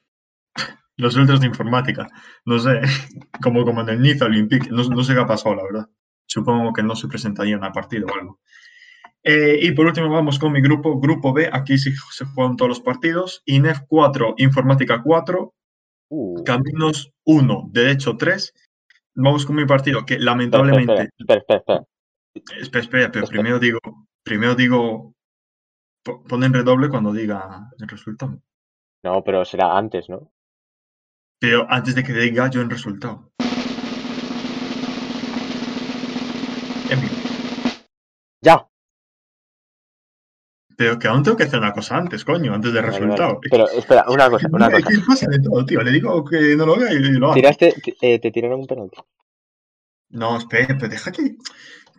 los 0.98 1.16
ultras 1.16 1.40
de 1.42 1.48
informática. 1.48 2.08
No 2.46 2.60
sé, 2.60 2.82
como, 3.44 3.66
como 3.66 3.82
en 3.82 3.90
el 3.90 4.02
Niza 4.02 4.26
Olympique, 4.26 4.70
no, 4.70 4.84
no 4.84 5.04
sé 5.04 5.14
qué 5.14 5.22
ha 5.22 5.28
pasado, 5.28 5.56
la 5.56 5.64
verdad. 5.64 5.90
Supongo 6.28 6.74
que 6.74 6.84
no 6.84 6.96
se 6.96 7.08
presentarían 7.08 7.64
al 7.64 7.72
partido 7.72 8.08
o 8.08 8.16
algo. 8.20 8.40
Eh, 9.26 9.58
y 9.62 9.72
por 9.72 9.86
último 9.86 10.10
vamos 10.10 10.38
con 10.38 10.52
mi 10.52 10.62
grupo, 10.62 11.00
grupo 11.00 11.32
B, 11.34 11.50
aquí 11.52 11.78
sí 11.78 11.92
se 12.12 12.26
juegan 12.26 12.58
todos 12.58 12.70
los 12.70 12.80
partidos. 12.82 13.42
INEF 13.46 13.80
4, 13.88 14.36
Informática 14.38 15.02
4, 15.04 15.54
Uh, 16.16 16.44
Caminos 16.44 17.12
1, 17.26 17.70
Derecho 17.72 18.18
3. 18.18 18.54
Vamos 19.16 19.48
con 19.48 19.56
mi 19.56 19.66
partido, 19.66 20.06
que 20.06 20.20
lamentablemente 20.20 21.10
espera, 21.18 21.40
espera, 21.40 21.60
espera, 21.60 21.86
espera. 22.60 22.80
Espera, 22.82 23.12
pero 23.12 23.26
primero 23.28 23.58
digo, 23.60 23.80
primero 24.24 24.54
digo, 24.54 25.16
po- 26.04 26.24
pon 26.26 26.44
en 26.44 26.54
redoble 26.54 26.90
cuando 26.90 27.14
diga 27.14 27.68
el 27.80 27.88
resultado. 27.88 28.40
No, 29.04 29.24
pero 29.24 29.44
será 29.44 29.76
antes, 29.76 30.08
¿no? 30.10 30.32
Pero 31.44 31.68
antes 31.70 31.94
de 31.94 32.04
que 32.06 32.14
diga 32.14 32.50
yo 32.50 32.62
el 32.62 32.70
resultado. 32.70 33.30
Emilio, 36.88 37.18
¡Ya! 38.42 38.66
Pero 40.78 40.98
que 40.98 41.10
aún 41.10 41.22
tengo 41.22 41.36
que 41.36 41.44
hacer 41.44 41.60
una 41.60 41.74
cosa 41.74 41.98
antes, 41.98 42.24
coño, 42.24 42.54
antes 42.54 42.72
del 42.72 42.82
Vale, 42.84 42.94
vale. 42.98 43.06
resultado. 43.06 43.40
Pero 43.52 43.68
espera, 43.70 44.06
una 44.08 44.30
cosa, 44.30 44.48
una 44.54 44.68
Es 44.68 44.86
cosa. 44.86 44.88
que 44.88 45.06
pasa 45.06 45.28
de 45.30 45.40
todo, 45.40 45.66
tío. 45.66 45.82
Le 45.82 45.92
digo 45.92 46.24
que 46.24 46.56
no 46.56 46.66
lo 46.66 46.76
haga 46.76 46.94
y 46.94 47.00
lo 47.00 47.26
hago. 47.26 47.34
Tiraste, 47.36 47.74
ti- 47.84 47.98
eh, 48.02 48.20
te 48.20 48.32
tiraron 48.32 48.62
un 48.62 48.68
penalti. 48.68 48.98
No, 50.12 50.38
espera, 50.38 50.78
pero 50.80 50.88
deja 50.88 51.12
que, 51.12 51.36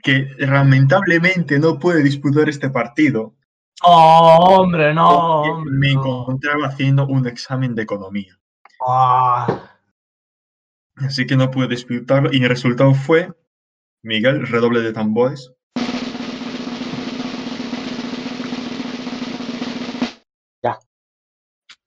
que 0.03 0.27
lamentablemente 0.39 1.59
no 1.59 1.79
puede 1.79 2.03
disputar 2.03 2.49
este 2.49 2.71
partido. 2.71 3.35
Oh, 3.83 4.57
hombre, 4.61 4.95
no. 4.95 5.43
hombre, 5.43 5.71
me 5.71 5.93
no. 5.93 6.01
encontraba 6.01 6.69
haciendo 6.69 7.07
un 7.07 7.27
examen 7.29 7.75
de 7.75 7.83
economía. 7.83 8.39
Ah, 8.87 9.71
Así 10.97 11.27
que 11.27 11.37
no 11.37 11.51
pude 11.51 11.69
disputarlo. 11.69 12.31
Y 12.33 12.43
el 12.43 12.49
resultado 12.49 12.95
fue, 12.95 13.33
Miguel, 14.03 14.47
redoble 14.47 14.81
de 14.81 14.93
tambores. 14.93 15.53
Ya. 20.63 20.79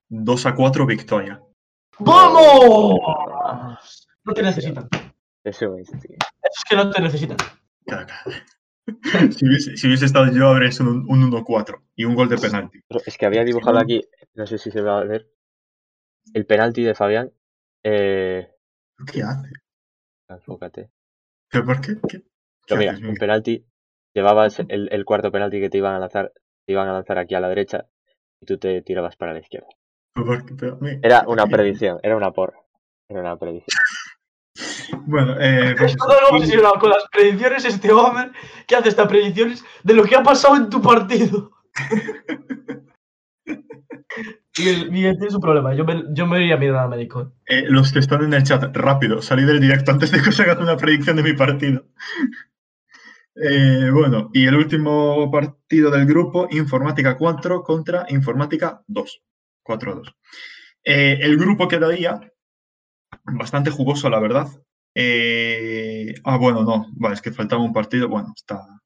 2 0.09 0.45
a 0.45 0.55
4 0.55 0.85
victoria. 0.85 1.41
¡Vamos! 1.99 2.99
No 4.23 4.33
te 4.33 4.43
necesitan. 4.43 4.89
Eso 5.43 5.77
es, 5.77 5.89
tío. 5.91 6.17
Es 6.43 6.63
que 6.67 6.75
no 6.75 6.89
te 6.89 7.01
necesitan. 7.01 7.37
Si, 9.37 9.45
hubiese, 9.45 9.75
si 9.75 9.87
hubiese 9.87 10.05
estado 10.05 10.31
yo, 10.31 10.47
habría 10.47 10.71
sido 10.71 10.89
un, 10.91 11.05
un 11.09 11.29
1-4 11.29 11.81
y 11.97 12.05
un 12.05 12.15
gol 12.15 12.29
de 12.29 12.37
penalti. 12.37 12.79
Es 13.05 13.17
que 13.17 13.25
había 13.25 13.43
dibujado 13.43 13.79
aquí, 13.79 14.01
no 14.33 14.47
sé 14.47 14.57
si 14.57 14.71
se 14.71 14.79
va 14.79 14.99
a 14.99 15.03
ver, 15.03 15.29
el 16.33 16.45
penalti 16.45 16.83
de 16.83 16.95
Fabián. 16.95 17.31
Eh, 17.83 18.49
¿Qué 19.11 19.21
hace? 19.23 19.49
enfócate. 20.29 20.89
¿Pero 21.49 21.65
por 21.65 21.79
qué? 21.81 21.95
¿Qué, 22.07 22.21
Pero 22.67 22.79
mira, 22.79 22.91
haces, 22.91 23.01
un 23.07 23.07
Miguel? 23.07 23.19
penalti, 23.19 23.65
llevabas 24.13 24.59
el, 24.67 24.89
el 24.91 25.05
cuarto 25.05 25.31
penalti 25.31 25.59
que 25.61 25.69
te 25.69 25.77
iban 25.77 25.93
a 25.95 25.99
lanzar, 25.99 26.33
te 26.65 26.73
iban 26.73 26.87
a 26.89 26.93
lanzar 26.93 27.17
aquí 27.17 27.35
a 27.35 27.39
la 27.39 27.47
derecha 27.49 27.87
y 28.41 28.45
tú 28.45 28.57
te 28.57 28.81
tirabas 28.81 29.15
para 29.15 29.33
la 29.33 29.39
izquierda. 29.39 29.67
¿Pero 30.13 30.25
por 30.27 30.45
qué? 30.45 30.55
Pero, 30.55 30.77
Miguel, 30.81 30.99
Era 31.03 31.23
una 31.27 31.45
¿qué? 31.45 31.51
predicción, 31.51 31.99
era 32.03 32.17
una 32.17 32.31
porra. 32.31 32.59
Era 33.09 33.21
una 33.21 33.37
predicción. 33.37 33.77
Bueno, 35.05 35.35
eh, 35.39 35.75
pues. 35.77 35.95
Todo 35.95 36.19
lo 36.21 36.29
obsesionado 36.37 36.79
con 36.79 36.89
las 36.89 37.05
predicciones 37.11 37.63
este 37.65 37.91
hombre 37.91 38.31
que 38.65 38.75
hace 38.75 38.89
estas 38.89 39.07
predicciones 39.07 39.63
de 39.83 39.93
lo 39.93 40.03
que 40.03 40.15
ha 40.15 40.23
pasado 40.23 40.55
en 40.55 40.69
tu 40.69 40.81
partido. 40.81 41.51
Miguel, 44.57 44.91
Miguel 44.91 45.17
tiene 45.17 45.31
su 45.31 45.39
problema. 45.39 45.73
Yo 45.75 45.85
me, 45.85 46.03
yo 46.13 46.25
me 46.25 46.41
iría 46.41 46.55
a 46.55 46.57
mirar 46.57 46.77
al 46.77 46.89
médico. 46.89 47.33
Eh, 47.45 47.65
los 47.67 47.91
que 47.91 47.99
están 47.99 48.23
en 48.23 48.33
el 48.33 48.43
chat, 48.43 48.75
rápido, 48.75 49.21
salí 49.21 49.43
del 49.43 49.59
directo 49.59 49.91
antes 49.91 50.11
de 50.11 50.21
que 50.21 50.29
os 50.29 50.39
hagan 50.39 50.61
una 50.61 50.77
predicción 50.77 51.15
de 51.15 51.23
mi 51.23 51.33
partido. 51.33 51.85
Eh, 53.35 53.91
bueno, 53.93 54.31
y 54.33 54.47
el 54.47 54.55
último 54.55 55.29
partido 55.29 55.91
del 55.91 56.07
grupo, 56.07 56.47
Informática 56.49 57.17
4 57.17 57.61
contra 57.61 58.05
Informática 58.09 58.81
2. 58.87 59.21
4-2. 59.63 60.15
Eh, 60.83 61.19
el 61.21 61.37
grupo 61.37 61.67
quedaría 61.67 62.19
bastante 63.25 63.69
jugoso, 63.69 64.09
la 64.09 64.19
verdad. 64.19 64.47
Ah, 66.23 66.37
bueno, 66.37 66.63
no, 66.63 66.87
vale, 66.93 67.13
es 67.13 67.21
que 67.21 67.31
faltaba 67.31 67.61
un 67.61 67.73
partido. 67.73 68.07
Bueno, 68.09 68.33
está 68.35 68.76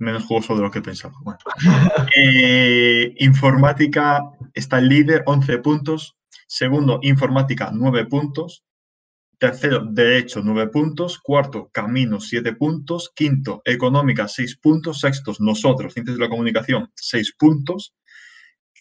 menos 0.00 0.24
jugoso 0.24 0.56
de 0.56 0.62
lo 0.62 0.70
que 0.70 0.82
pensaba. 0.82 1.14
Bueno. 1.22 1.38
Eh, 2.16 3.14
informática 3.18 4.22
está 4.54 4.78
el 4.78 4.88
líder, 4.88 5.22
11 5.26 5.58
puntos. 5.58 6.16
Segundo, 6.48 6.98
informática, 7.02 7.70
9 7.72 8.06
puntos. 8.06 8.64
Tercero, 9.38 9.84
derecho, 9.84 10.40
9 10.42 10.68
puntos. 10.70 11.18
Cuarto, 11.18 11.70
camino, 11.72 12.20
7 12.20 12.54
puntos. 12.54 13.10
Quinto, 13.14 13.62
económica, 13.64 14.28
6 14.28 14.56
puntos. 14.58 15.00
Sextos, 15.00 15.40
nosotros, 15.40 15.94
ciencias 15.94 16.16
de 16.18 16.24
la 16.24 16.30
comunicación, 16.30 16.90
6 16.96 17.34
puntos. 17.38 17.94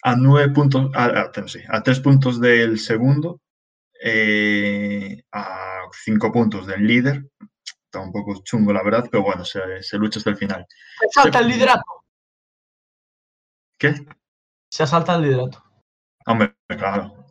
A 0.03 0.15
9 0.15 0.49
puntos, 0.53 0.91
a, 0.95 1.05
a, 1.05 1.31
a 1.69 1.83
3 1.83 1.99
puntos 1.99 2.39
del 2.41 2.79
segundo. 2.79 3.41
eh, 4.01 5.23
a 5.31 5.81
5 6.05 6.31
puntos 6.31 6.65
del 6.67 6.87
líder. 6.87 7.25
Está 7.89 8.01
un 8.01 8.11
poco 8.11 8.39
chungo, 8.43 8.71
la 8.71 8.83
verdad, 8.83 9.07
pero 9.11 9.23
bueno, 9.23 9.43
se, 9.43 9.81
se 9.81 9.97
lucha 9.97 10.19
hasta 10.19 10.29
el 10.29 10.37
final. 10.37 10.63
Se 10.99 11.19
asalta 11.19 11.39
el 11.39 11.47
liderato. 11.47 12.05
¿Qué? 13.79 13.95
Se 14.69 14.83
asalta 14.83 15.15
el 15.15 15.23
liderato. 15.23 15.63
Hombre, 16.27 16.55
claro. 16.67 17.25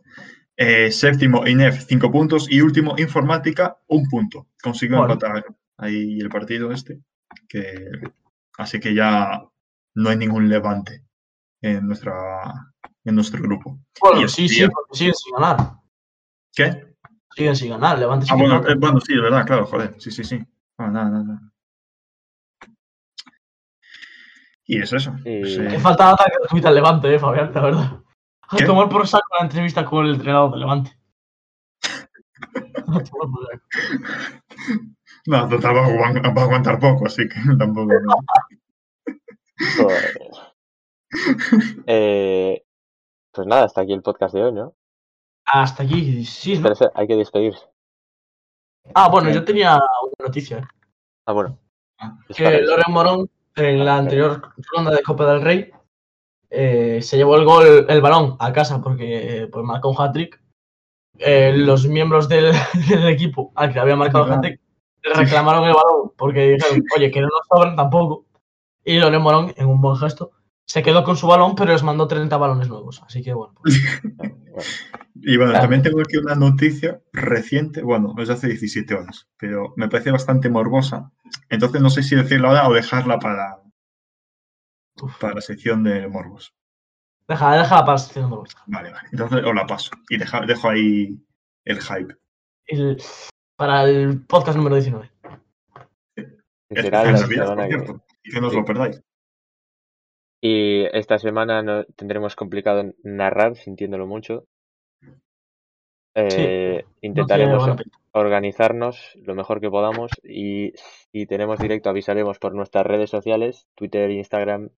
Eh, 0.57 0.91
séptimo, 0.91 1.47
INEF, 1.47 1.85
5 1.87 2.11
puntos. 2.11 2.51
Y 2.51 2.59
último, 2.59 2.95
Informática, 2.97 3.77
un 3.87 4.09
punto. 4.09 4.47
Consiguió 4.61 4.97
Bueno. 4.97 5.13
empatar 5.13 5.45
ahí 5.77 6.19
el 6.19 6.27
partido 6.27 6.73
este. 6.73 6.99
Que, 7.47 7.89
así 8.57 8.81
que 8.81 8.93
ya 8.93 9.41
no 9.95 10.09
hay 10.09 10.17
ningún 10.17 10.49
levante 10.49 11.05
en, 11.61 11.87
nuestra, 11.87 12.51
en 13.05 13.15
nuestro 13.15 13.41
grupo. 13.41 13.79
Bueno, 14.01 14.23
Y 14.23 14.27
sí, 14.27 14.49
sí, 14.49 14.67
porque 14.67 14.97
siguen 14.97 15.13
sin 15.13 15.33
ganar. 15.35 15.77
¿Qué? 16.53 16.88
Siguen 17.35 17.55
sin 17.55 17.69
ganar. 17.71 17.99
Levante 17.99 18.25
Ah, 18.25 18.35
sin 18.35 18.39
bueno, 18.39 18.67
eh, 18.67 18.75
bueno, 18.75 18.99
sí, 18.99 19.13
de 19.13 19.21
verdad, 19.21 19.45
claro, 19.45 19.65
joder. 19.65 19.95
Sí, 19.99 20.11
sí, 20.11 20.23
sí. 20.23 20.39
Ah, 20.77 20.87
nada, 20.87 21.09
nada, 21.09 21.23
nada. 21.23 21.41
Y 24.65 24.81
es 24.81 24.93
eso. 24.93 25.13
Y- 25.25 25.41
pues, 25.41 25.57
Que 25.57 25.75
eh, 25.75 25.79
falta 25.79 26.11
ataque 26.11 26.31
gratuito 26.39 26.67
al 26.67 26.75
Levante, 26.75 27.13
eh, 27.13 27.19
Fabián, 27.19 27.51
la 27.53 27.61
verdad. 27.61 27.99
A 28.49 28.57
¿Qué? 28.57 28.65
tomar 28.65 28.89
por 28.89 29.07
saco 29.07 29.25
la 29.39 29.45
entrevista 29.45 29.85
con 29.85 30.05
el 30.05 30.15
entrenador 30.15 30.51
del 30.51 30.59
Levante. 30.59 30.91
No, 35.25 35.47
total, 35.47 35.75
va 35.75 35.81
a, 35.81 36.43
aguantar 36.43 36.79
poco, 36.79 37.05
así 37.05 37.27
que 37.27 37.35
tampoco. 37.59 37.91
Eh, 41.87 42.63
pues 43.31 43.47
nada, 43.47 43.63
hasta 43.65 43.81
aquí 43.81 43.93
el 43.93 44.01
podcast 44.03 44.33
de 44.33 44.43
hoy, 44.43 44.53
¿no? 44.53 44.75
Hasta 45.51 45.83
aquí, 45.83 46.23
sí. 46.25 46.57
¿no? 46.57 46.69
Pero 46.69 46.91
hay 46.93 47.07
que 47.07 47.15
despedirse. 47.15 47.65
Ah, 48.93 49.09
bueno, 49.09 49.31
yo 49.31 49.43
tenía 49.43 49.75
una 49.75 50.27
noticia. 50.27 50.67
Ah, 51.25 51.33
bueno. 51.33 51.57
Ah. 51.99 52.17
Que. 52.35 52.61
Loren 52.61 52.91
Morón, 52.93 53.29
en 53.55 53.85
la 53.85 53.97
anterior 53.97 54.53
ronda 54.73 54.91
de 54.91 55.03
Copa 55.03 55.31
del 55.31 55.41
Rey, 55.41 55.71
eh, 56.49 57.01
se 57.01 57.17
llevó 57.17 57.35
el 57.35 57.45
gol, 57.45 57.85
el 57.87 58.01
balón 58.01 58.35
a 58.39 58.51
casa 58.51 58.81
porque 58.81 59.47
pues, 59.51 59.65
marcó 59.65 59.89
un 59.89 59.95
hat-trick. 59.99 60.41
Eh, 61.17 61.53
los 61.55 61.85
miembros 61.85 62.29
del, 62.29 62.53
del 62.89 63.09
equipo 63.09 63.51
al 63.55 63.73
que 63.73 63.79
había 63.79 63.95
marcado 63.95 64.25
el 64.25 64.33
hat-trick 64.33 64.61
reclamaron 65.03 65.65
el 65.65 65.73
balón 65.73 66.11
porque 66.17 66.51
dijeron, 66.51 66.83
oye, 66.95 67.11
que 67.11 67.21
no 67.21 67.27
nos 67.27 67.47
sobran 67.47 67.75
tampoco. 67.75 68.25
Y 68.83 68.99
Loren 68.99 69.21
Morón, 69.21 69.53
en 69.57 69.67
un 69.67 69.81
buen 69.81 69.97
gesto, 69.97 70.31
se 70.69 70.83
quedó 70.83 71.03
con 71.03 71.17
su 71.17 71.25
balón, 71.25 71.55
pero 71.55 71.71
les 71.73 71.81
mandó 71.81 72.07
30 72.07 72.37
balones 72.37 72.67
nuevos. 72.69 73.01
Así 73.03 73.23
que 73.23 73.33
bueno, 73.33 73.55
pues, 73.61 73.73
Y 75.15 75.35
bueno, 75.37 75.51
Claro. 75.51 75.63
también 75.63 75.81
tengo 75.81 75.99
aquí 76.01 76.17
una 76.17 76.35
noticia 76.35 77.01
reciente, 77.11 77.81
bueno, 77.81 78.13
es 78.19 78.27
de 78.27 78.33
hace 78.35 78.47
17 78.47 78.93
horas, 78.93 79.27
pero 79.37 79.73
me 79.77 79.89
parece 79.89 80.11
bastante 80.11 80.49
morbosa. 80.49 81.11
Entonces 81.49 81.81
no 81.81 81.89
sé 81.89 82.03
si 82.03 82.15
decirla 82.15 82.49
ahora 82.49 82.67
o 82.69 82.73
dejarla 82.73 83.17
para, 83.19 83.61
para 85.19 85.33
la 85.35 85.41
sección 85.41 85.83
de 85.83 86.07
morbos. 86.07 86.53
déjala, 87.27 87.57
déjala 87.63 87.81
para 87.81 87.93
la 87.93 87.97
sección 87.99 88.25
de 88.25 88.29
nuevos. 88.29 88.55
Vale, 88.67 88.91
vale. 88.91 89.07
Entonces 89.11 89.43
os 89.43 89.55
la 89.55 89.65
paso 89.65 89.91
y 90.09 90.17
deja- 90.17 90.45
dejo 90.45 90.69
ahí 90.69 91.19
el 91.65 91.81
hype. 91.81 92.15
El- 92.67 93.01
para 93.57 93.83
el 93.83 94.21
podcast 94.25 94.55
número 94.57 94.75
19. 94.75 95.11
Será 96.15 96.29
Especial 96.69 96.91
la 97.03 97.11
Navidad, 97.21 97.43
semana 97.45 97.55
por 97.55 97.69
que- 97.69 97.75
cierto, 97.85 98.05
y 98.23 98.31
que 98.31 98.41
no 98.41 98.47
os 98.47 98.53
sí. 98.53 98.59
lo 98.59 98.65
perdáis. 98.65 99.03
Y 100.41 100.85
esta 100.97 101.19
semana 101.19 101.61
no 101.61 101.83
tendremos 101.95 102.35
complicado 102.35 102.93
narrar, 103.03 103.55
sintiéndolo 103.55 104.07
mucho. 104.07 104.45
Eh, 106.15 106.83
No 106.85 106.89
intentaremos 107.01 107.77
organizarnos 108.11 109.17
lo 109.23 109.35
mejor 109.35 109.61
que 109.61 109.69
podamos 109.69 110.11
y 110.23 110.73
si 111.11 111.25
tenemos 111.25 111.59
directo 111.59 111.89
avisaremos 111.89 112.39
por 112.39 112.55
nuestras 112.55 112.85
redes 112.85 113.09
sociales, 113.09 113.67
Twitter, 113.75 114.09
Instagram 114.09 114.69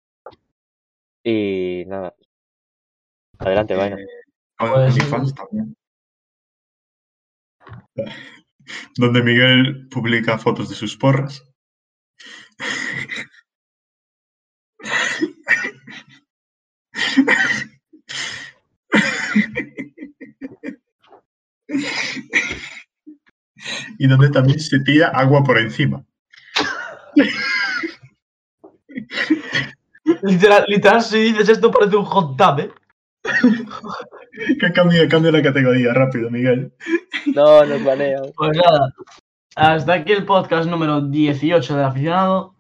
y 1.24 1.84
nada. 1.88 2.14
Adelante, 3.40 3.76
vaina. 3.76 3.98
Eh, 4.00 4.06
también. 5.36 5.76
Donde 8.96 9.24
Miguel 9.24 9.88
publica 9.90 10.38
fotos 10.38 10.70
de 10.70 10.76
sus 10.76 10.96
porras. 10.98 11.44
Y 24.02 24.08
donde 24.08 24.32
también 24.32 24.60
se 24.60 24.80
tira 24.80 25.10
agua 25.10 25.44
por 25.44 25.60
encima. 25.60 26.04
Literal, 30.24 30.66
literal, 30.68 31.04
si 31.04 31.20
dices 31.20 31.50
esto 31.50 31.70
parece 31.70 31.98
un 31.98 32.06
hot 32.06 32.36
tub, 32.36 32.60
¿eh? 32.62 32.72
Que 34.60 34.74
cambie, 34.74 35.08
cambie 35.08 35.32
la 35.32 35.44
categoría 35.44 35.94
rápido, 35.94 36.32
Miguel. 36.32 36.74
No, 37.36 37.64
nos 37.64 37.84
banean. 37.84 38.24
Pues 38.36 38.58
nada, 38.58 38.92
hasta 39.56 39.94
aquí 39.94 40.14
el 40.14 40.26
podcast 40.26 40.68
número 40.68 41.02
18 41.02 41.76
del 41.76 41.86
aficionado. 41.86 42.56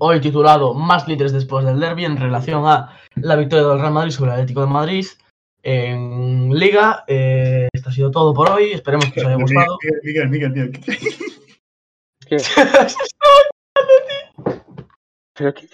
Hoy 0.00 0.20
titulado 0.20 0.74
Más 0.74 1.06
líderes 1.06 1.32
después 1.32 1.64
del 1.64 1.78
derby 1.78 2.04
en 2.04 2.16
relación 2.16 2.66
a 2.66 2.98
la 3.14 3.36
victoria 3.36 3.68
del 3.68 3.78
Real 3.78 3.92
Madrid 3.92 4.10
sobre 4.10 4.30
el 4.32 4.34
Atlético 4.34 4.62
de 4.62 4.66
Madrid 4.66 5.06
en 5.62 6.50
Liga. 6.50 7.04
Eh, 7.06 7.68
esto 7.72 7.90
ha 7.90 7.92
sido 7.92 8.10
todo 8.10 8.34
por 8.34 8.50
hoy. 8.50 8.72
Esperemos 8.72 9.12
que 9.12 9.20
os 9.20 9.26
haya 9.26 9.36
gustado. 9.36 9.78
Miguel, 10.02 10.28
Miguel, 10.28 10.52
Miguel, 10.52 10.70
Miguel. 10.72 10.80
¿Qué? 12.26 12.36
¿Pero 15.34 15.54
qué? 15.54 15.68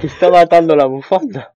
Que 0.00 0.06
está 0.06 0.30
matando 0.30 0.74
la 0.74 0.86
bufanda. 0.86 1.54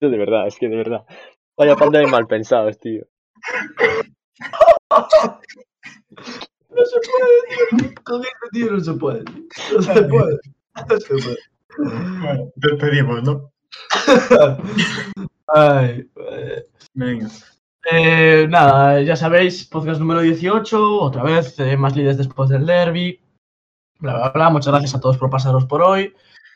De 0.00 0.16
verdad, 0.16 0.46
es 0.46 0.56
que 0.56 0.68
de 0.68 0.76
verdad. 0.76 1.04
Vaya 1.56 1.76
panda 1.76 1.98
de 1.98 2.06
mal 2.06 2.26
pensados, 2.26 2.78
tío. 2.78 3.06
No 6.70 6.84
se 6.84 6.98
puede, 7.00 7.88
tío. 7.88 7.94
Con 8.04 8.22
este 8.22 8.48
tío 8.52 8.72
no 8.72 8.80
se 8.80 8.92
puede. 8.94 9.24
No 9.24 9.82
se 9.82 10.02
puede. 10.02 10.38
No 10.88 11.00
se 11.00 11.14
puede. 11.14 11.38
Bueno, 11.78 12.52
despedimos, 12.56 13.22
¿no? 13.22 13.52
Ay, 15.48 16.08
eh, 16.16 16.66
Venga. 16.94 17.28
Eh, 17.90 18.46
nada, 18.48 19.00
ya 19.02 19.16
sabéis, 19.16 19.64
podcast 19.66 20.00
número 20.00 20.20
18, 20.20 21.00
otra 21.00 21.22
vez, 21.22 21.58
eh, 21.58 21.76
más 21.76 21.96
líderes 21.96 22.18
después 22.18 22.50
del 22.50 22.66
derby. 22.66 23.20
Bla, 23.98 24.14
bla, 24.14 24.30
bla. 24.30 24.50
Muchas 24.50 24.72
gracias 24.72 24.94
a 24.94 25.00
todos 25.00 25.16
por 25.16 25.30
pasaros 25.30 25.64
por 25.66 25.82
hoy. 25.82 26.14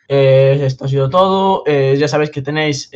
Eh, 0.08 0.60
esto 0.62 0.84
ha 0.84 0.88
sido 0.88 1.08
todo. 1.08 1.64
Ya 1.66 2.08
sabéis 2.08 2.30
que 2.30 2.42
tenéis 2.42 2.90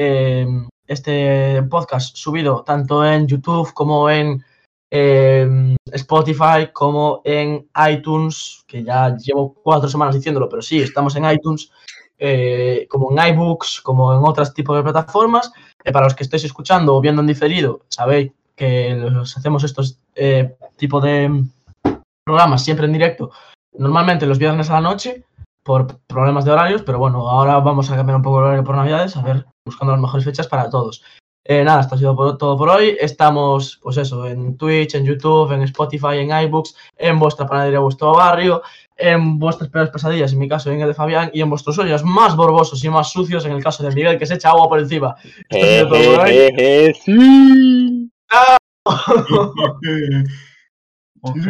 este 0.87 1.63
podcast 1.65 2.17
subido 2.17 2.63
tanto 2.65 3.05
en 3.05 3.27
YouTube 3.27 3.73
como 3.73 4.09
en 4.11 4.45
eh, 4.91 5.77
Spotify, 5.93 6.71
como 6.73 7.21
en 7.25 7.69
iTunes, 7.91 8.65
que 8.67 8.83
ya 8.83 9.17
llevo 9.17 9.55
cuatro 9.55 9.89
semanas 9.89 10.15
diciéndolo, 10.15 10.49
pero 10.49 10.63
sí, 10.63 10.81
estamos 10.81 11.15
en 11.17 11.31
iTunes, 11.31 11.71
eh, 12.19 12.87
como 12.91 13.13
en 13.13 13.35
iBooks, 13.35 13.81
como 13.81 14.13
en 14.13 14.21
otros 14.23 14.53
tipos 14.55 14.77
de 14.77 14.83
plataformas. 14.83 15.53
Eh, 15.85 15.93
para 15.93 16.07
los 16.07 16.15
que 16.15 16.25
estéis 16.25 16.45
escuchando 16.45 16.95
o 16.95 17.01
viendo 17.01 17.21
en 17.21 17.29
diferido, 17.29 17.83
sabéis 17.89 18.33
que 18.57 18.95
los 18.95 19.37
hacemos 19.37 19.63
estos 19.63 20.01
eh, 20.15 20.57
tipo 20.77 21.01
de, 21.01 21.45
programas 22.25 22.65
siempre 22.65 22.87
en 22.87 22.93
directo, 22.93 23.31
normalmente 23.73 24.27
los 24.27 24.39
viernes 24.39 24.69
a 24.69 24.75
la 24.75 24.81
noche, 24.81 25.25
por 25.63 25.99
problemas 26.07 26.45
de 26.45 26.51
horarios, 26.51 26.83
pero 26.83 26.99
bueno, 26.99 27.29
ahora 27.29 27.59
vamos 27.61 27.91
a 27.91 27.97
cambiar 27.97 28.17
un 28.17 28.23
poco 28.23 28.39
el 28.39 28.45
horario 28.45 28.65
por 28.65 28.77
Navidades, 28.77 29.17
a 29.17 29.23
ver, 29.23 29.47
buscando 29.65 29.93
las 29.93 30.01
mejores 30.03 30.25
fechas 30.25 30.49
para 30.49 30.69
todos. 30.69 31.03
Eh, 31.51 31.65
nada, 31.65 31.81
esto 31.81 31.95
ha 31.95 31.99
sido 31.99 32.15
por- 32.15 32.37
todo 32.37 32.59
por 32.59 32.69
hoy. 32.69 32.95
Estamos, 33.01 33.79
pues 33.83 33.97
eso, 33.97 34.27
en 34.27 34.59
Twitch, 34.59 34.95
en 34.97 35.05
YouTube, 35.07 35.51
en 35.53 35.63
Spotify, 35.63 36.19
en 36.19 36.31
iBooks, 36.45 36.77
en 36.99 37.19
vuestra 37.19 37.47
panadería, 37.47 37.79
vuestro 37.79 38.13
barrio, 38.13 38.61
en 38.95 39.39
vuestras 39.39 39.71
peores 39.71 39.91
pesadillas, 39.91 40.31
en 40.35 40.41
mi 40.41 40.47
caso, 40.49 40.71
en 40.71 40.81
el 40.83 40.89
de 40.89 40.93
Fabián, 40.95 41.31
y 41.33 41.41
en 41.41 41.49
vuestros 41.49 41.75
sueños 41.77 42.05
más 42.05 42.37
borbosos 42.37 42.85
y 42.85 42.91
más 42.91 43.11
sucios, 43.13 43.47
en 43.47 43.53
el 43.53 43.63
caso 43.65 43.83
de 43.83 43.95
Miguel, 43.95 44.19
que 44.19 44.27
se 44.27 44.35
echa 44.35 44.51
agua 44.51 44.69
por 44.69 44.79
encima. 44.79 45.15
Esto 45.49 45.57
ha 45.57 45.59
sido 45.59 45.89
todo 45.89 46.15
por 46.17 46.25
hoy. 46.27 46.33
Jejeje, 46.33 46.95
sí. 47.03 48.11
ok, 51.23 51.47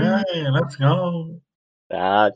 let's 0.53 0.77
go. 0.79 1.41
Ah. 1.91 2.31